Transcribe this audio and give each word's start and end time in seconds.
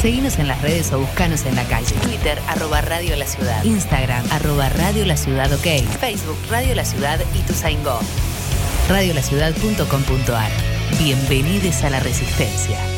Seguinos 0.00 0.38
en 0.38 0.46
las 0.46 0.62
redes 0.62 0.92
o 0.92 1.00
buscanos 1.00 1.44
en 1.44 1.56
la 1.56 1.64
calle. 1.64 1.94
Twitter, 2.02 2.38
arroba 2.46 2.80
Radio 2.80 3.16
La 3.16 3.26
Ciudad. 3.26 3.64
Instagram, 3.64 4.24
arroba 4.30 4.68
Radio 4.68 5.04
La 5.04 5.16
Ciudad 5.16 5.52
OK. 5.52 5.82
Facebook, 5.98 6.38
Radio 6.48 6.74
La 6.74 6.84
Ciudad 6.84 7.18
y 7.34 7.40
tu 7.40 7.52
Go. 7.82 7.98
Radiolaciudad.com.ar 8.88 10.50
Bienvenidos 10.98 11.82
a 11.82 11.90
la 11.90 12.00
Resistencia. 12.00 12.97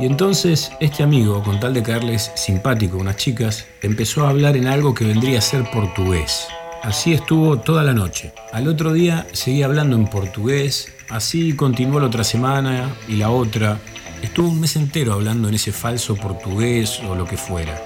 Y 0.00 0.06
entonces 0.06 0.70
este 0.78 1.02
amigo, 1.02 1.42
con 1.42 1.58
tal 1.58 1.74
de 1.74 1.82
caerles 1.82 2.30
simpático 2.36 2.96
a 2.98 3.00
unas 3.00 3.16
chicas, 3.16 3.66
empezó 3.82 4.24
a 4.24 4.30
hablar 4.30 4.56
en 4.56 4.68
algo 4.68 4.94
que 4.94 5.04
vendría 5.04 5.38
a 5.38 5.42
ser 5.42 5.68
portugués. 5.70 6.46
Así 6.84 7.12
estuvo 7.12 7.58
toda 7.58 7.82
la 7.82 7.92
noche. 7.92 8.32
Al 8.52 8.68
otro 8.68 8.92
día 8.92 9.26
seguía 9.32 9.66
hablando 9.66 9.96
en 9.96 10.06
portugués, 10.06 10.92
así 11.08 11.54
continuó 11.54 11.98
la 11.98 12.06
otra 12.06 12.22
semana 12.22 12.94
y 13.08 13.16
la 13.16 13.30
otra. 13.30 13.80
Estuvo 14.22 14.48
un 14.48 14.60
mes 14.60 14.76
entero 14.76 15.14
hablando 15.14 15.48
en 15.48 15.54
ese 15.54 15.72
falso 15.72 16.14
portugués 16.14 17.00
o 17.08 17.16
lo 17.16 17.24
que 17.24 17.36
fuera. 17.36 17.82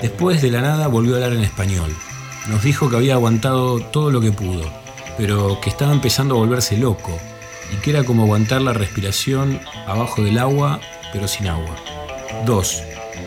Después 0.00 0.42
de 0.42 0.52
la 0.52 0.60
nada 0.60 0.86
volvió 0.86 1.14
a 1.14 1.16
hablar 1.16 1.32
en 1.32 1.42
español. 1.42 1.90
Nos 2.48 2.62
dijo 2.62 2.88
que 2.88 2.96
había 2.96 3.14
aguantado 3.14 3.80
todo 3.80 4.12
lo 4.12 4.20
que 4.20 4.30
pudo, 4.30 4.70
pero 5.18 5.60
que 5.60 5.70
estaba 5.70 5.92
empezando 5.92 6.36
a 6.36 6.38
volverse 6.38 6.76
loco 6.76 7.18
y 7.72 7.76
que 7.80 7.90
era 7.90 8.04
como 8.04 8.22
aguantar 8.22 8.62
la 8.62 8.72
respiración 8.72 9.58
abajo 9.86 10.22
del 10.22 10.38
agua 10.38 10.80
pero 11.16 11.26
sin 11.26 11.48
agua. 11.48 11.74
2. 12.44 12.82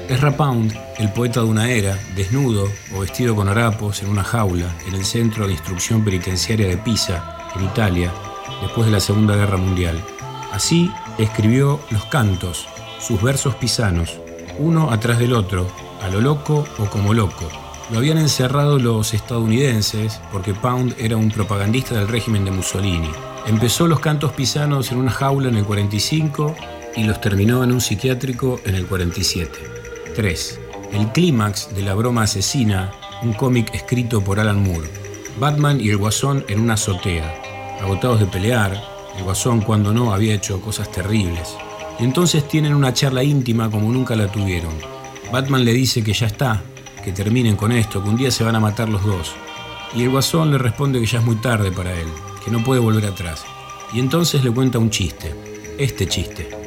Ezra 0.09 0.37
Pound, 0.37 0.77
el 0.99 1.11
poeta 1.11 1.39
de 1.39 1.47
una 1.47 1.71
era, 1.71 1.97
desnudo 2.15 2.69
o 2.95 2.99
vestido 2.99 3.35
con 3.35 3.49
harapos 3.49 4.03
en 4.03 4.09
una 4.09 4.23
jaula 4.23 4.75
en 4.87 4.93
el 4.93 5.03
centro 5.03 5.47
de 5.47 5.53
instrucción 5.53 6.05
penitenciaria 6.05 6.67
de 6.67 6.77
Pisa, 6.77 7.49
en 7.55 7.65
Italia, 7.65 8.13
después 8.61 8.85
de 8.85 8.91
la 8.91 8.99
Segunda 8.99 9.35
Guerra 9.35 9.57
Mundial. 9.57 9.99
Así 10.51 10.91
escribió 11.17 11.79
Los 11.89 12.05
Cantos, 12.05 12.67
sus 12.99 13.19
versos 13.23 13.55
pisanos, 13.55 14.19
uno 14.59 14.91
atrás 14.91 15.17
del 15.17 15.33
otro, 15.33 15.65
a 16.03 16.09
lo 16.09 16.21
loco 16.21 16.67
o 16.77 16.85
como 16.85 17.15
loco. 17.15 17.49
Lo 17.91 17.97
habían 17.97 18.19
encerrado 18.19 18.77
los 18.77 19.15
estadounidenses 19.15 20.21
porque 20.31 20.53
Pound 20.53 20.93
era 20.99 21.17
un 21.17 21.31
propagandista 21.31 21.95
del 21.95 22.07
régimen 22.07 22.45
de 22.45 22.51
Mussolini. 22.51 23.09
Empezó 23.47 23.87
los 23.87 23.99
cantos 23.99 24.31
pisanos 24.33 24.91
en 24.91 24.99
una 24.99 25.09
jaula 25.09 25.49
en 25.49 25.57
el 25.57 25.65
45 25.65 26.55
y 26.95 27.03
los 27.03 27.21
terminó 27.21 27.63
en 27.63 27.71
un 27.71 27.81
psiquiátrico 27.81 28.59
en 28.65 28.75
el 28.75 28.85
47. 28.85 29.51
3. 30.15 30.59
El 30.93 31.11
clímax 31.11 31.73
de 31.75 31.83
la 31.83 31.93
broma 31.93 32.23
asesina, 32.23 32.91
un 33.21 33.33
cómic 33.33 33.73
escrito 33.73 34.21
por 34.21 34.39
Alan 34.39 34.63
Moore. 34.63 34.89
Batman 35.39 35.79
y 35.79 35.89
el 35.89 35.97
Guasón 35.97 36.43
en 36.47 36.59
una 36.59 36.73
azotea, 36.73 37.79
agotados 37.81 38.19
de 38.19 38.25
pelear, 38.25 38.73
el 39.17 39.23
Guasón 39.23 39.61
cuando 39.61 39.93
no 39.93 40.13
había 40.13 40.33
hecho 40.33 40.59
cosas 40.61 40.91
terribles. 40.91 41.55
Y 41.99 42.03
entonces 42.03 42.47
tienen 42.47 42.73
una 42.73 42.93
charla 42.93 43.23
íntima 43.23 43.69
como 43.69 43.91
nunca 43.91 44.15
la 44.15 44.31
tuvieron. 44.31 44.73
Batman 45.31 45.63
le 45.63 45.73
dice 45.73 46.03
que 46.03 46.13
ya 46.13 46.27
está, 46.27 46.61
que 47.03 47.11
terminen 47.11 47.55
con 47.55 47.71
esto, 47.71 48.03
que 48.03 48.09
un 48.09 48.17
día 48.17 48.31
se 48.31 48.43
van 48.43 48.55
a 48.55 48.59
matar 48.59 48.89
los 48.89 49.05
dos. 49.05 49.33
Y 49.95 50.03
el 50.03 50.09
Guasón 50.09 50.51
le 50.51 50.57
responde 50.57 50.99
que 50.99 51.05
ya 51.05 51.19
es 51.19 51.25
muy 51.25 51.35
tarde 51.37 51.71
para 51.71 51.93
él, 51.93 52.07
que 52.43 52.51
no 52.51 52.63
puede 52.63 52.79
volver 52.79 53.05
atrás. 53.05 53.45
Y 53.93 53.99
entonces 53.99 54.43
le 54.43 54.51
cuenta 54.51 54.79
un 54.79 54.89
chiste, 54.89 55.33
este 55.77 56.07
chiste. 56.07 56.58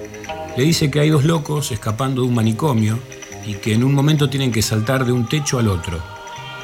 Le 0.54 0.64
dice 0.64 0.90
que 0.90 1.00
hay 1.00 1.08
dos 1.08 1.24
locos 1.24 1.72
escapando 1.72 2.20
de 2.20 2.28
un 2.28 2.34
manicomio 2.34 2.98
y 3.46 3.54
que 3.54 3.72
en 3.72 3.82
un 3.82 3.94
momento 3.94 4.28
tienen 4.28 4.52
que 4.52 4.60
saltar 4.60 5.06
de 5.06 5.12
un 5.12 5.26
techo 5.26 5.58
al 5.58 5.68
otro. 5.68 5.98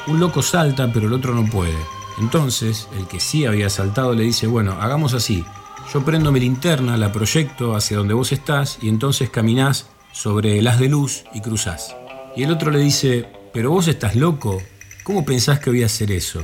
Un 0.05 0.19
loco 0.19 0.43
salta, 0.43 0.93
pero 0.93 1.07
el 1.07 1.13
otro 1.13 1.33
no 1.33 1.49
puede. 1.49 1.77
Entonces, 2.19 2.87
el 2.99 3.07
que 3.07 3.19
sí 3.19 3.45
había 3.45 3.67
saltado 3.69 4.13
le 4.13 4.23
dice, 4.23 4.45
bueno, 4.45 4.73
hagamos 4.79 5.15
así. 5.15 5.43
Yo 5.91 6.05
prendo 6.05 6.31
mi 6.31 6.39
linterna, 6.39 6.97
la 6.97 7.11
proyecto 7.11 7.75
hacia 7.75 7.97
donde 7.97 8.13
vos 8.13 8.31
estás 8.31 8.77
y 8.79 8.89
entonces 8.89 9.31
caminás 9.31 9.87
sobre 10.11 10.59
el 10.59 10.67
haz 10.67 10.79
de 10.79 10.89
luz 10.89 11.23
y 11.33 11.41
cruzás. 11.41 11.95
Y 12.35 12.43
el 12.43 12.51
otro 12.51 12.69
le 12.69 12.79
dice, 12.79 13.27
pero 13.53 13.71
vos 13.71 13.87
estás 13.87 14.15
loco, 14.15 14.61
¿cómo 15.03 15.25
pensás 15.25 15.59
que 15.59 15.71
voy 15.71 15.81
a 15.81 15.87
hacer 15.87 16.11
eso? 16.11 16.43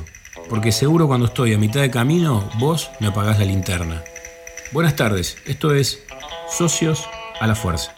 Porque 0.50 0.72
seguro 0.72 1.08
cuando 1.08 1.28
estoy 1.28 1.54
a 1.54 1.60
mitad 1.60 1.82
de 1.82 1.92
camino, 1.92 2.50
vos 2.60 2.90
me 3.00 3.08
apagás 3.08 3.38
la 3.38 3.46
linterna. 3.46 4.04
Buenas 4.72 4.96
tardes, 4.96 5.38
esto 5.46 5.76
es 5.76 6.04
Socios 6.50 7.08
a 7.40 7.48
la 7.48 7.56
fuerza. 7.56 7.95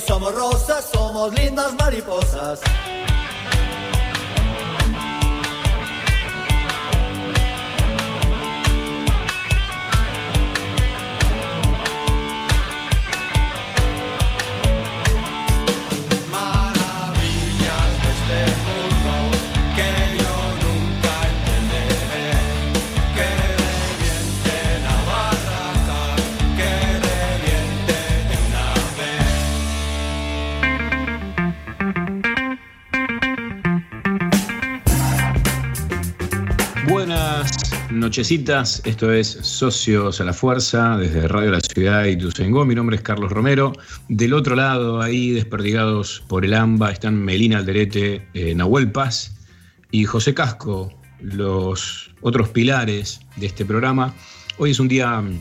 Somos 0.00 0.32
esto 38.22 39.12
es 39.12 39.26
Socios 39.42 40.20
a 40.20 40.24
la 40.24 40.32
Fuerza 40.32 40.96
desde 40.96 41.26
Radio 41.26 41.50
La 41.50 41.60
Ciudad 41.60 42.04
y 42.04 42.10
Ituzaingó. 42.10 42.64
Mi 42.64 42.76
nombre 42.76 42.94
es 42.94 43.02
Carlos 43.02 43.32
Romero. 43.32 43.72
Del 44.08 44.32
otro 44.32 44.54
lado, 44.54 45.02
ahí 45.02 45.32
desperdigados 45.32 46.22
por 46.28 46.44
el 46.44 46.54
AMBA, 46.54 46.92
están 46.92 47.16
Melina 47.16 47.58
Alderete, 47.58 48.24
eh, 48.34 48.54
Nahuel 48.54 48.92
Paz 48.92 49.34
y 49.90 50.04
José 50.04 50.34
Casco, 50.34 50.96
los 51.20 52.14
otros 52.20 52.48
pilares 52.50 53.22
de 53.38 53.46
este 53.46 53.64
programa. 53.64 54.14
Hoy 54.56 54.70
es 54.70 54.78
un 54.78 54.86
día 54.86 55.20
mm, 55.20 55.40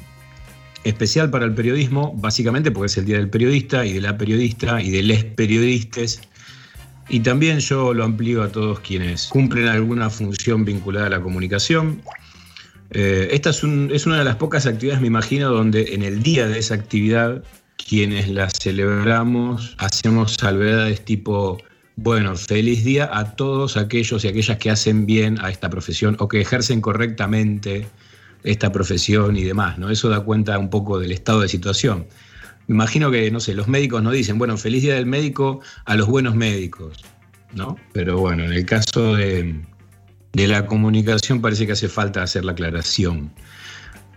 especial 0.83 1.29
para 1.29 1.45
el 1.45 1.53
periodismo, 1.53 2.15
básicamente 2.17 2.71
porque 2.71 2.87
es 2.87 2.97
el 2.97 3.05
Día 3.05 3.17
del 3.17 3.29
Periodista 3.29 3.85
y 3.85 3.93
de 3.93 4.01
la 4.01 4.17
periodista 4.17 4.81
y 4.81 4.89
de 4.89 5.03
les 5.03 5.23
periodistas. 5.23 6.19
Y 7.09 7.19
también 7.19 7.59
yo 7.59 7.93
lo 7.93 8.05
amplío 8.05 8.41
a 8.41 8.51
todos 8.51 8.79
quienes 8.79 9.27
cumplen 9.27 9.67
alguna 9.67 10.09
función 10.09 10.65
vinculada 10.65 11.05
a 11.05 11.09
la 11.11 11.21
comunicación. 11.21 12.01
Eh, 12.93 13.29
esta 13.31 13.51
es, 13.51 13.63
una 13.63 14.17
de 14.17 14.23
las 14.25 14.35
pocas 14.35 14.65
actividades, 14.65 15.01
me 15.01 15.07
imagino, 15.07 15.49
donde 15.49 15.93
en 15.93 16.03
el 16.03 16.21
día 16.21 16.47
de 16.47 16.59
esa 16.59 16.75
actividad, 16.75 17.41
quienes 17.77 18.27
la 18.27 18.49
celebramos, 18.49 19.75
hacemos 19.77 20.33
salvedades 20.33 21.03
tipo, 21.05 21.57
bueno, 21.95 22.35
feliz 22.35 22.83
día 22.83 23.09
a 23.11 23.35
todos 23.35 23.77
aquellos 23.77 24.25
y 24.25 24.27
aquellas 24.27 24.57
que 24.57 24.69
hacen 24.69 25.05
bien 25.05 25.39
a 25.41 25.49
esta 25.49 25.69
profesión 25.69 26.17
o 26.19 26.27
que 26.27 26.41
ejercen 26.41 26.81
correctamente 26.81 27.87
esta 28.43 28.71
profesión 28.71 29.37
y 29.37 29.43
demás, 29.43 29.77
¿no? 29.77 29.89
Eso 29.89 30.09
da 30.09 30.19
cuenta 30.19 30.57
un 30.57 30.69
poco 30.69 30.99
del 30.99 31.13
estado 31.13 31.41
de 31.41 31.47
situación. 31.47 32.07
Me 32.67 32.75
imagino 32.75 33.09
que, 33.09 33.31
no 33.31 33.39
sé, 33.39 33.53
los 33.53 33.69
médicos 33.69 34.03
no 34.03 34.11
dicen, 34.11 34.37
bueno, 34.37 34.57
feliz 34.57 34.83
día 34.83 34.95
del 34.95 35.05
médico 35.05 35.61
a 35.85 35.95
los 35.95 36.07
buenos 36.07 36.35
médicos, 36.35 37.03
¿no? 37.53 37.77
Pero 37.93 38.17
bueno, 38.19 38.43
en 38.43 38.53
el 38.53 38.65
caso 38.65 39.15
de, 39.15 39.61
de 40.33 40.47
la 40.47 40.65
comunicación 40.65 41.41
parece 41.41 41.65
que 41.65 41.73
hace 41.73 41.89
falta 41.89 42.23
hacer 42.23 42.45
la 42.45 42.53
aclaración. 42.53 43.31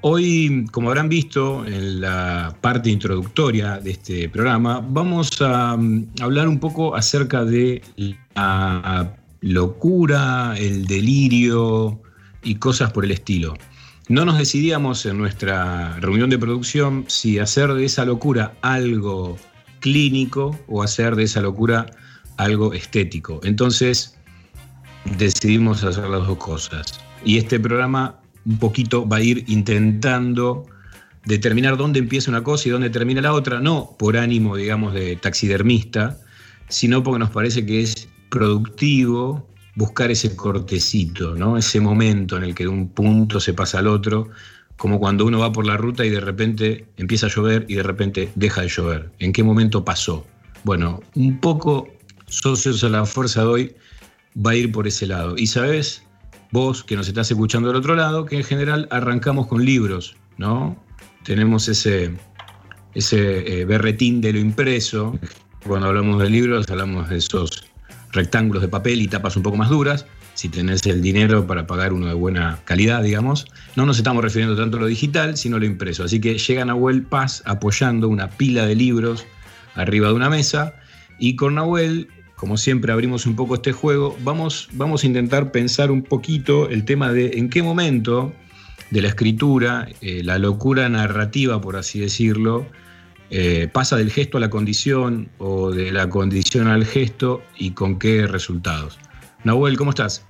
Hoy, 0.01 0.67
como 0.71 0.89
habrán 0.91 1.09
visto 1.09 1.65
en 1.67 2.03
la 2.03 2.55
parte 2.61 2.91
introductoria 2.91 3.79
de 3.79 3.93
este 3.93 4.29
programa, 4.29 4.85
vamos 4.87 5.41
a 5.41 5.77
mm, 5.77 6.09
hablar 6.21 6.47
un 6.47 6.61
poco 6.61 6.95
acerca 6.95 7.45
de 7.45 7.83
la 8.35 9.17
locura, 9.41 10.55
el 10.59 10.87
delirio 10.87 12.03
y 12.43 12.57
cosas 12.57 12.93
por 12.93 13.07
el 13.07 13.13
estilo. 13.13 13.55
No 14.09 14.27
nos 14.27 14.37
decidíamos 14.37 15.07
en 15.07 15.17
nuestra 15.17 15.99
reunión 16.01 16.29
de 16.29 16.39
producción 16.39 17.07
si 17.09 17.39
hacer 17.39 17.73
de 17.73 17.87
esa 17.87 18.05
locura 18.05 18.53
algo 18.61 19.39
clínico 19.81 20.59
o 20.69 20.83
hacer 20.83 21.17
de 21.17 21.23
esa 21.23 21.41
locura 21.41 21.87
algo 22.37 22.75
estético. 22.75 23.41
Entonces, 23.43 24.19
decidimos 25.17 25.85
hacer 25.85 26.09
las 26.09 26.27
dos 26.27 26.39
cosas. 26.39 27.01
Y 27.25 27.39
este 27.39 27.61
programa 27.61 28.21
un 28.45 28.59
poquito 28.59 29.07
va 29.09 29.17
a 29.17 29.23
ir 29.23 29.45
intentando 29.49 30.67
determinar 31.25 31.77
dónde 31.77 31.99
empieza 31.99 32.31
una 32.31 32.43
cosa 32.43 32.69
y 32.69 32.73
dónde 32.73 32.91
termina 32.91 33.23
la 33.23 33.33
otra, 33.33 33.61
no 33.61 33.97
por 33.99 34.17
ánimo, 34.17 34.57
digamos, 34.57 34.93
de 34.93 35.17
taxidermista, 35.17 36.19
sino 36.69 37.03
porque 37.03 37.19
nos 37.19 37.31
parece 37.31 37.65
que 37.65 37.83
es 37.83 38.09
productivo 38.29 39.49
buscar 39.77 40.11
ese 40.11 40.37
cortecito, 40.37 41.35
¿no? 41.35 41.57
Ese 41.57 41.81
momento 41.81 42.37
en 42.37 42.45
el 42.45 42.55
que 42.55 42.65
de 42.65 42.69
un 42.69 42.89
punto 42.89 43.41
se 43.41 43.55
pasa 43.55 43.79
al 43.79 43.87
otro, 43.87 44.29
como 44.77 44.99
cuando 44.99 45.25
uno 45.25 45.39
va 45.39 45.53
por 45.53 45.67
la 45.67 45.77
ruta 45.77 46.05
y 46.05 46.11
de 46.11 46.21
repente 46.21 46.87
empieza 46.97 47.27
a 47.27 47.31
llover 47.31 47.65
y 47.69 47.75
de 47.75 47.83
repente 47.83 48.31
deja 48.35 48.63
de 48.63 48.69
llover. 48.69 49.11
¿En 49.19 49.33
qué 49.33 49.43
momento 49.43 49.85
pasó? 49.85 50.27
Bueno, 50.65 51.01
un 51.15 51.39
poco 51.39 51.89
socios 52.27 52.83
a 52.85 52.89
la 52.89 53.05
fuerza 53.05 53.43
de 53.43 53.47
hoy 53.47 53.75
va 54.35 54.53
a 54.53 54.57
ir 54.57 54.73
por 54.73 54.87
ese 54.87 55.07
lado. 55.07 55.35
Y 55.37 55.47
sabes, 55.47 56.03
vos 56.51 56.85
que 56.85 56.97
nos 56.97 57.09
estás 57.09 57.31
escuchando 57.31 57.69
del 57.69 57.77
otro 57.77 57.95
lado, 57.95 58.27
que 58.27 58.37
en 58.37 58.45
general 58.45 58.89
arrancamos 58.91 59.47
con 59.47 59.65
libros, 59.65 60.17
¿no? 60.39 60.77
Tenemos 61.25 61.69
ese, 61.69 62.15
ese 62.95 63.61
eh, 63.61 63.65
berretín 63.65 64.21
de 64.21 64.33
lo 64.33 64.39
impreso. 64.39 65.19
Cuando 65.67 65.89
hablamos 65.89 66.21
de 66.23 66.31
libros, 66.31 66.69
hablamos 66.69 67.09
de 67.09 67.17
esos 67.17 67.65
rectángulos 68.13 68.63
de 68.63 68.69
papel 68.69 69.01
y 69.01 69.09
tapas 69.09 69.37
un 69.37 69.43
poco 69.43 69.57
más 69.57 69.71
duras. 69.71 70.07
Si 70.35 70.49
tenés 70.49 70.85
el 70.87 71.01
dinero 71.01 71.47
para 71.47 71.67
pagar 71.67 71.93
uno 71.93 72.07
de 72.07 72.15
buena 72.15 72.59
calidad, 72.65 73.03
digamos. 73.03 73.47
No 73.77 73.87
nos 73.87 73.99
estamos 73.99 74.23
refiriendo 74.23 74.57
tanto 74.57 74.77
a 74.77 74.81
lo 74.81 74.87
digital, 74.87 75.37
sino 75.37 75.57
a 75.57 75.61
lo 75.61 75.65
impreso. 75.65 76.05
Así 76.05 76.21
que 76.21 76.37
llega 76.37 76.65
Nahuel 76.65 77.03
Paz 77.03 77.43
apoyando 77.47 78.09
una 78.09 78.29
pila 78.31 78.67
de 78.67 78.75
libros 78.75 79.25
arriba 79.77 80.09
de 80.09 80.15
una 80.15 80.29
mesa. 80.29 80.75
Y 81.19 81.37
con 81.37 81.55
Nahuel 81.55 82.09
como 82.37 82.57
siempre 82.57 82.93
abrimos 82.93 83.27
un 83.27 83.37
poco 83.37 83.55
este 83.55 83.73
juego, 83.73 84.17
vamos, 84.23 84.69
vamos 84.73 85.05
a 85.05 85.07
intentar 85.07 85.53
pensar 85.53 85.91
un 85.91 86.03
poquito 86.03 86.69
el 86.69 86.85
tema 86.85 87.13
de 87.13 87.39
en 87.39 87.49
qué 87.49 87.63
momento 87.63 88.33
de 88.91 89.03
la 89.03 89.09
escritura, 89.09 89.89
eh, 90.01 90.23
la 90.23 90.39
locura 90.39 90.89
narrativa, 90.89 91.61
por 91.61 91.77
así 91.77 92.01
decirlo, 92.01 92.67
eh, 93.31 93.69
pasa 93.73 93.97
del 93.97 94.11
gesto 94.11 94.37
a 94.37 94.41
la 94.41 94.51
condición 94.51 95.29
o 95.39 95.71
de 95.71 95.91
la 95.91 96.09
condición 96.09 96.69
al 96.69 96.85
gesto 96.85 97.43
y 97.57 97.71
con 97.71 97.99
qué 97.99 98.27
resultados. 98.27 98.99
Nahuel, 99.45 99.77
¿cómo 99.77 99.91
estás? 99.91 100.25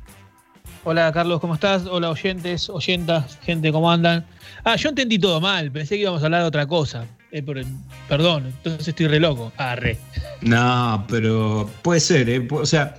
Hola 0.84 1.11
Carlos, 1.12 1.40
¿cómo 1.40 1.54
estás? 1.54 1.87
Hola 1.87 2.11
oyentes, 2.11 2.68
oyentas, 2.68 3.38
gente, 3.42 3.73
¿cómo 3.73 3.90
andan? 3.90 4.26
Ah, 4.64 4.76
yo 4.76 4.90
entendí 4.90 5.18
todo 5.18 5.40
mal, 5.40 5.73
pensé 5.73 5.96
que 5.96 6.02
íbamos 6.02 6.23
a 6.23 6.26
hablar 6.26 6.42
de 6.42 6.49
otra 6.49 6.66
cosa. 6.66 7.06
Eh, 7.36 7.42
perdón, 8.08 8.46
entonces 8.46 8.86
estoy 8.86 9.08
re 9.08 9.18
loco. 9.18 9.52
Ah, 9.56 9.74
re. 9.74 9.98
No, 10.40 11.04
pero 11.08 11.68
puede 11.82 11.98
ser, 11.98 12.30
¿eh? 12.30 12.46
O 12.48 12.64
sea, 12.64 12.94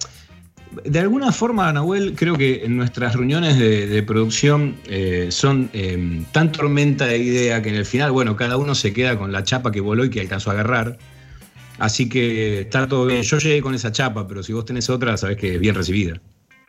de 0.84 1.00
alguna 1.00 1.32
forma, 1.32 1.72
Nahuel, 1.72 2.16
creo 2.16 2.36
que 2.36 2.66
en 2.66 2.76
nuestras 2.76 3.16
reuniones 3.16 3.58
de, 3.58 4.04
producción 4.04 4.76
eh, 4.90 5.28
son 5.30 5.70
em, 5.72 6.26
tan 6.34 6.52
tormenta 6.52 7.06
de 7.06 7.18
idea 7.18 7.62
que 7.62 7.70
en 7.70 7.76
el 7.76 7.86
final, 7.86 8.12
bueno, 8.12 8.36
cada 8.36 8.58
uno 8.58 8.76
se 8.76 8.92
queda 8.92 9.18
con 9.18 9.32
la 9.32 9.46
chapa 9.46 9.72
que 9.72 9.80
voló 9.80 10.04
y 10.04 10.10
que 10.10 10.20
alcanzó 10.20 10.50
a 10.50 10.56
agarrar. 10.56 10.98
Así 11.80 12.10
que 12.10 12.60
está 12.60 12.90
todo 12.90 13.06
bien. 13.06 13.22
Yo 13.22 13.38
llegué 13.38 13.62
con 13.62 13.74
esa 13.74 13.94
chapa, 13.94 14.28
pero 14.28 14.44
si 14.44 14.52
vos 14.52 14.66
tenés 14.66 14.90
otra, 14.90 15.16
sabés 15.16 15.38
que 15.38 15.56
es 15.56 15.62
bien 15.62 15.76
recibida. 15.76 16.20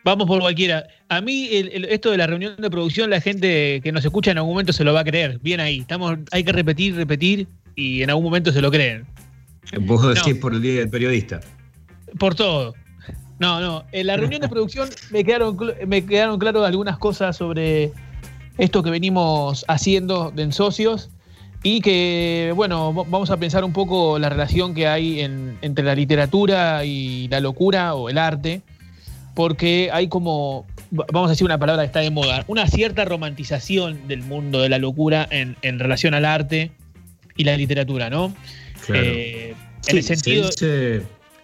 Vamos 0.07 0.25
por 0.25 0.39
cualquiera. 0.39 0.87
A 1.09 1.19
mí 1.19 1.49
esto 1.51 2.11
de 2.11 2.17
la 2.17 2.27
reunión 2.27 2.55
de 2.57 2.69
producción, 2.69 3.09
la 3.09 3.19
gente 3.19 3.81
que 3.83 3.91
nos 3.91 4.05
escucha 4.05 4.31
en 4.31 4.37
algún 4.37 4.53
momento 4.53 4.71
se 4.71 4.85
lo 4.85 4.93
va 4.93 5.01
a 5.01 5.03
creer. 5.03 5.37
Bien 5.41 5.59
ahí. 5.59 5.79
Estamos, 5.79 6.17
hay 6.31 6.45
que 6.45 6.53
repetir, 6.53 6.95
repetir 6.95 7.45
y 7.77 8.01
en 8.01 8.09
algún 8.09 8.25
momento 8.25 8.51
se 8.51 8.61
lo 8.61 8.69
creen. 8.69 9.05
Vos 9.81 10.05
decís 10.13 10.35
por 10.35 10.53
el 10.53 10.61
Día 10.61 10.79
del 10.79 10.89
Periodista. 10.89 11.39
Por 12.19 12.35
todo. 12.35 12.73
No, 13.39 13.61
no. 13.61 13.85
En 13.91 14.07
la 14.07 14.17
reunión 14.17 14.41
de 14.41 14.49
producción 14.49 14.89
me 15.11 15.23
quedaron, 15.23 15.57
me 15.85 16.05
quedaron 16.05 16.39
claras 16.39 16.63
algunas 16.63 16.97
cosas 16.97 17.37
sobre 17.37 17.91
esto 18.57 18.81
que 18.81 18.89
venimos 18.89 19.63
haciendo 19.67 20.33
en 20.35 20.51
socios 20.51 21.11
y 21.61 21.81
que, 21.81 22.51
bueno, 22.55 22.93
vamos 22.93 23.29
a 23.29 23.37
pensar 23.37 23.63
un 23.63 23.73
poco 23.73 24.17
la 24.17 24.29
relación 24.29 24.73
que 24.73 24.87
hay 24.87 25.19
entre 25.61 25.85
la 25.85 25.93
literatura 25.93 26.83
y 26.83 27.27
la 27.27 27.39
locura 27.39 27.93
o 27.93 28.09
el 28.09 28.17
arte 28.17 28.63
porque 29.37 29.91
hay 29.93 30.07
como, 30.07 30.65
vamos 30.89 31.27
a 31.27 31.29
decir 31.29 31.45
una 31.45 31.59
palabra 31.59 31.83
que 31.83 31.85
está 31.85 31.99
de 31.99 32.09
moda, 32.09 32.43
una 32.47 32.65
cierta 32.65 33.05
romantización 33.05 34.07
del 34.07 34.23
mundo 34.23 34.61
de 34.63 34.69
la 34.69 34.79
locura 34.79 35.27
en, 35.29 35.77
relación 35.77 36.15
al 36.15 36.25
arte 36.25 36.71
y 37.37 37.43
la 37.43 37.55
literatura, 37.55 38.09
¿no? 38.09 38.35
Eh, 38.93 39.53
en 39.87 39.97
el 39.97 40.03
sentido... 40.03 40.49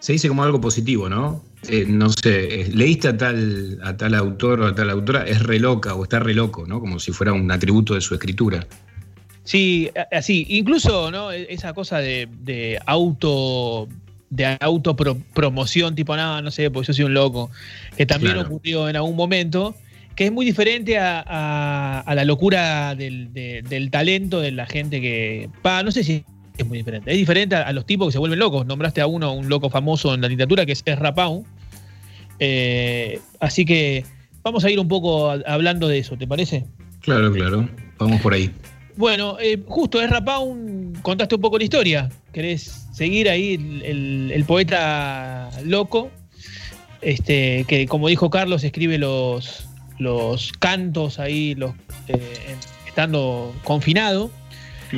Se 0.04 0.12
dice, 0.12 0.28
como 0.28 0.44
algo 0.44 0.60
positivo, 0.60 1.08
¿no? 1.08 1.42
Eh, 1.66 1.86
no 1.88 2.10
sé, 2.10 2.60
eh, 2.60 2.68
leíste 2.70 3.08
a 3.08 3.16
tal, 3.16 3.78
a 3.82 3.96
tal 3.96 4.14
autor 4.14 4.60
o 4.60 4.66
a 4.66 4.74
tal 4.74 4.90
autora, 4.90 5.26
es 5.26 5.42
re 5.42 5.58
loca 5.58 5.94
o 5.94 6.02
está 6.02 6.18
re 6.18 6.34
loco, 6.34 6.66
¿no? 6.66 6.78
Como 6.78 7.00
si 7.00 7.10
fuera 7.10 7.32
un 7.32 7.50
atributo 7.50 7.94
de 7.94 8.02
su 8.02 8.12
escritura. 8.12 8.66
Sí, 9.44 9.90
así. 10.12 10.44
Incluso, 10.50 11.10
¿no? 11.10 11.32
E, 11.32 11.46
esa 11.48 11.72
cosa 11.72 12.00
de, 12.00 12.28
de 12.42 12.78
auto 12.84 13.88
de 14.28 14.58
autopromoción, 14.60 15.94
tipo 15.94 16.14
nada, 16.16 16.42
no 16.42 16.50
sé, 16.50 16.70
porque 16.70 16.88
yo 16.88 16.92
soy 16.92 17.04
un 17.04 17.14
loco, 17.14 17.50
que 17.96 18.04
también 18.04 18.36
ocurrió 18.36 18.90
en 18.90 18.96
algún 18.96 19.16
momento. 19.16 19.74
Que 20.16 20.26
es 20.26 20.32
muy 20.32 20.44
diferente 20.46 20.98
a, 20.98 21.22
a- 21.26 22.00
a 22.00 22.14
la 22.14 22.24
locura 22.24 22.94
del, 22.94 23.32
de- 23.32 23.62
del 23.68 23.90
talento 23.90 24.40
de 24.40 24.52
la 24.52 24.66
gente 24.66 25.00
que. 25.00 25.48
Pa, 25.62 25.82
no 25.82 25.90
sé 25.90 26.04
si 26.04 26.24
es 26.56 26.66
muy 26.66 26.78
diferente. 26.78 27.10
Es 27.10 27.16
diferente 27.16 27.56
a, 27.56 27.62
a 27.62 27.72
los 27.72 27.84
tipos 27.86 28.08
que 28.08 28.12
se 28.12 28.18
vuelven 28.18 28.38
locos. 28.38 28.64
Nombraste 28.66 29.00
a 29.00 29.06
uno, 29.06 29.32
un 29.32 29.48
loco 29.48 29.70
famoso 29.70 30.14
en 30.14 30.20
la 30.20 30.28
literatura, 30.28 30.64
que 30.66 30.72
es 30.72 30.82
Ezra 30.84 31.14
Pound. 31.14 31.44
Eh, 32.38 33.20
así 33.40 33.64
que 33.64 34.04
vamos 34.42 34.64
a 34.64 34.70
ir 34.70 34.78
un 34.80 34.88
poco 34.88 35.30
hablando 35.46 35.88
de 35.88 35.98
eso, 35.98 36.16
¿te 36.16 36.26
parece? 36.26 36.64
Claro, 37.00 37.32
claro. 37.32 37.68
Vamos 37.98 38.20
por 38.20 38.34
ahí. 38.34 38.50
Bueno, 38.96 39.36
eh, 39.40 39.58
justo 39.66 40.00
Ezra 40.00 40.24
Pound, 40.24 41.00
contaste 41.02 41.34
un 41.34 41.40
poco 41.40 41.58
la 41.58 41.64
historia. 41.64 42.08
¿Querés 42.32 42.86
seguir 42.92 43.28
ahí 43.28 43.54
el, 43.54 43.82
el- 43.82 44.30
el 44.32 44.44
poeta 44.44 45.50
loco? 45.64 46.10
Este, 47.02 47.64
que 47.68 47.86
como 47.86 48.08
dijo 48.08 48.30
Carlos, 48.30 48.64
escribe 48.64 48.96
los, 48.98 49.66
los 49.98 50.52
cantos 50.52 51.18
ahí, 51.18 51.54
los, 51.54 51.74
eh, 52.08 52.56
estando 52.86 53.54
confinado. 53.64 54.30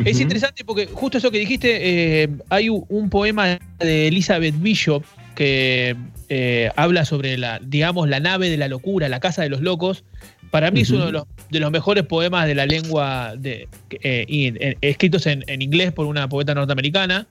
Es 0.05 0.21
interesante 0.21 0.63
porque 0.63 0.87
justo 0.87 1.17
eso 1.17 1.31
que 1.31 1.39
dijiste, 1.39 1.79
eh, 2.23 2.29
hay 2.51 2.69
un 2.69 3.09
poema 3.09 3.59
de 3.79 4.09
Elizabeth 4.09 4.55
Bishop 4.61 5.03
que 5.35 5.97
eh, 6.29 6.71
habla 6.77 7.07
sobre 7.07 7.39
la, 7.39 7.61
digamos, 7.63 8.07
la 8.09 8.21
nave 8.21 8.51
de 8.51 8.59
la 8.59 8.69
locura, 8.69 9.09
la 9.09 9.21
casa 9.21 9.43
de 9.43 9.49
los 9.49 9.63
locos. 9.63 10.05
Para 10.51 10.71
mí 10.71 10.83
es 10.83 10.91
uno 10.91 11.07
de 11.07 11.13
los, 11.13 11.25
de 11.51 11.61
los 11.61 11.71
mejores 11.71 12.05
poemas 12.05 12.47
de 12.47 12.55
la 12.55 12.67
lengua 12.67 13.35
de, 13.39 13.69
eh, 14.03 14.77
escritos 14.83 15.27
en, 15.27 15.45
en 15.47 15.63
inglés 15.63 15.93
por 15.93 16.07
una 16.07 16.29
poeta 16.29 16.55
norteamericana 16.55 17.27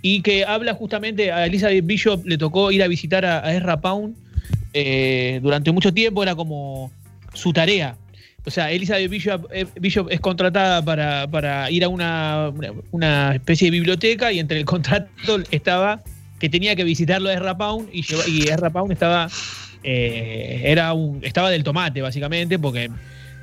y 0.00 0.22
que 0.22 0.44
habla 0.44 0.74
justamente 0.74 1.32
a 1.32 1.46
Elizabeth 1.46 1.84
Bishop 1.84 2.24
le 2.24 2.38
tocó 2.38 2.70
ir 2.70 2.82
a 2.82 2.88
visitar 2.88 3.24
a, 3.24 3.44
a 3.44 3.54
Ezra 3.54 3.80
Pound 3.80 4.14
eh, 4.72 5.40
durante 5.42 5.72
mucho 5.72 5.94
tiempo 5.94 6.22
era 6.22 6.34
como 6.34 6.92
su 7.36 7.52
tarea 7.52 7.96
o 8.46 8.50
sea, 8.50 8.70
Elizabeth 8.70 9.10
Bishop, 9.10 9.48
eh, 9.52 9.66
Bishop 9.80 10.06
es 10.08 10.20
contratada 10.20 10.80
para, 10.80 11.28
para 11.28 11.68
ir 11.68 11.82
a 11.82 11.88
una, 11.88 12.52
una, 12.92 13.34
especie 13.34 13.66
de 13.66 13.70
biblioteca 13.72 14.32
y 14.32 14.38
entre 14.38 14.58
el 14.58 14.64
contrato 14.64 15.08
estaba 15.50 16.04
que 16.38 16.48
tenía 16.48 16.76
que 16.76 16.84
visitarlo 16.84 17.28
a 17.28 17.34
Ezra 17.34 17.58
Pound 17.58 17.88
y, 17.92 18.04
y 18.28 18.48
Ezra 18.48 18.70
Pound 18.70 18.92
estaba, 18.92 19.28
eh, 19.82 20.62
era 20.64 20.92
un, 20.92 21.18
estaba 21.24 21.50
del 21.50 21.64
tomate, 21.64 22.02
básicamente, 22.02 22.56
porque 22.56 22.88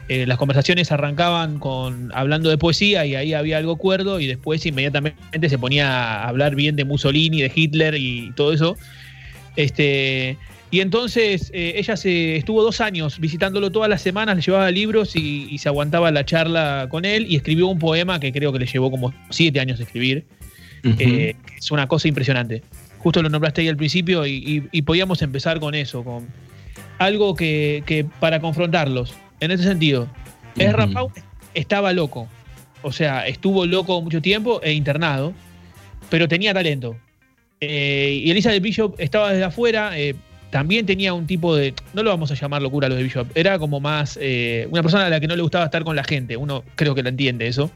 eh, 0.07 0.25
las 0.25 0.37
conversaciones 0.37 0.89
arrancaban 0.93 1.59
con 1.59 2.09
hablando 2.13 2.49
de 2.49 2.57
poesía 2.57 3.05
y 3.05 3.15
ahí 3.15 3.33
había 3.33 3.57
algo 3.57 3.75
cuerdo 3.75 4.21
y 4.21 4.27
después 4.27 4.65
inmediatamente 4.65 5.49
se 5.49 5.57
ponía 5.57 5.89
a 5.89 6.29
hablar 6.29 6.55
bien 6.55 6.77
de 6.77 6.85
Mussolini, 6.85 7.41
de 7.41 7.51
Hitler 7.53 7.95
y 7.95 8.31
todo 8.37 8.53
eso. 8.53 8.77
Este, 9.57 10.37
y 10.73 10.81
entonces 10.81 11.51
eh, 11.53 11.73
ella 11.75 11.95
se 11.95 12.35
estuvo 12.37 12.63
dos 12.63 12.81
años 12.81 13.19
visitándolo 13.19 13.71
todas 13.71 13.87
las 13.89 14.01
semanas, 14.01 14.35
le 14.35 14.41
llevaba 14.41 14.71
libros 14.71 15.15
y, 15.15 15.47
y 15.51 15.59
se 15.59 15.69
aguantaba 15.69 16.09
la 16.11 16.25
charla 16.25 16.87
con 16.89 17.05
él 17.05 17.27
y 17.29 17.35
escribió 17.35 17.67
un 17.67 17.77
poema 17.77 18.19
que 18.19 18.31
creo 18.31 18.51
que 18.51 18.57
le 18.57 18.65
llevó 18.65 18.89
como 18.89 19.13
siete 19.29 19.59
años 19.59 19.79
escribir. 19.79 20.25
Eh, 20.83 21.35
es 21.57 21.69
una 21.71 21.87
cosa 21.87 22.07
impresionante. 22.07 22.63
Justo 22.97 23.21
lo 23.21 23.29
nombraste 23.29 23.61
ahí 23.61 23.67
al 23.67 23.77
principio 23.77 24.25
y, 24.25 24.31
y- 24.35 24.63
y 24.71 24.81
podíamos 24.81 25.21
empezar 25.21 25.59
con 25.59 25.75
eso, 25.75 26.03
con 26.03 26.27
algo 26.97 27.35
que, 27.35 27.83
que 27.85 28.03
para 28.19 28.39
confrontarlos. 28.39 29.13
En 29.41 29.51
ese 29.51 29.63
sentido, 29.63 30.09
Ezra 30.57 30.85
Ujú. 30.85 30.93
Pound 30.93 31.13
estaba 31.53 31.93
loco. 31.93 32.27
O 32.81 32.91
sea, 32.91 33.27
estuvo 33.27 33.65
loco 33.67 34.01
mucho 34.01 34.21
tiempo 34.21 34.59
e 34.63 34.73
internado, 34.73 35.33
pero 36.09 36.27
tenía 36.27 36.53
talento. 36.53 36.97
Eh, 37.61 38.21
y 38.25 38.31
Elizabeth 38.31 38.61
Bishop 38.63 38.95
estaba 38.97 39.31
desde 39.31 39.45
afuera, 39.45 39.97
eh, 39.97 40.15
también 40.53 40.85
tenía 40.85 41.15
un 41.15 41.25
tipo 41.25 41.55
de. 41.55 41.73
No 41.95 42.03
lo 42.03 42.11
vamos 42.11 42.29
a 42.31 42.35
llamar 42.35 42.61
locura 42.61 42.87
lo 42.87 42.93
de 42.95 43.01
Bishop, 43.01 43.27
era 43.33 43.57
como 43.57 43.79
más. 43.79 44.19
eh, 44.21 44.67
una 44.69 44.83
persona 44.83 45.07
a 45.07 45.09
la 45.09 45.19
que 45.19 45.25
no 45.27 45.35
le 45.35 45.41
gustaba 45.41 45.65
estar 45.65 45.83
con 45.83 45.95
la 45.95 46.03
gente. 46.03 46.37
Uno 46.37 46.63
creo 46.75 46.93
que 46.93 47.01
la 47.01 47.09
entiende 47.09 47.47
eso. 47.47 47.71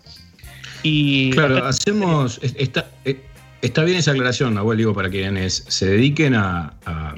Y 0.84 1.32
Claro, 1.32 1.66
hacemos. 1.66 2.40
es- 2.44 2.54
Está, 2.56 2.88
eh, 3.04 3.20
está 3.64 3.84
bien 3.84 3.98
esa 3.98 4.12
aclaración, 4.12 4.54
Nahuel, 4.54 4.78
digo, 4.78 4.94
para 4.94 5.10
quienes 5.10 5.66
se 5.68 5.88
dediquen 5.88 6.36
a, 6.36 6.76
a 6.86 7.16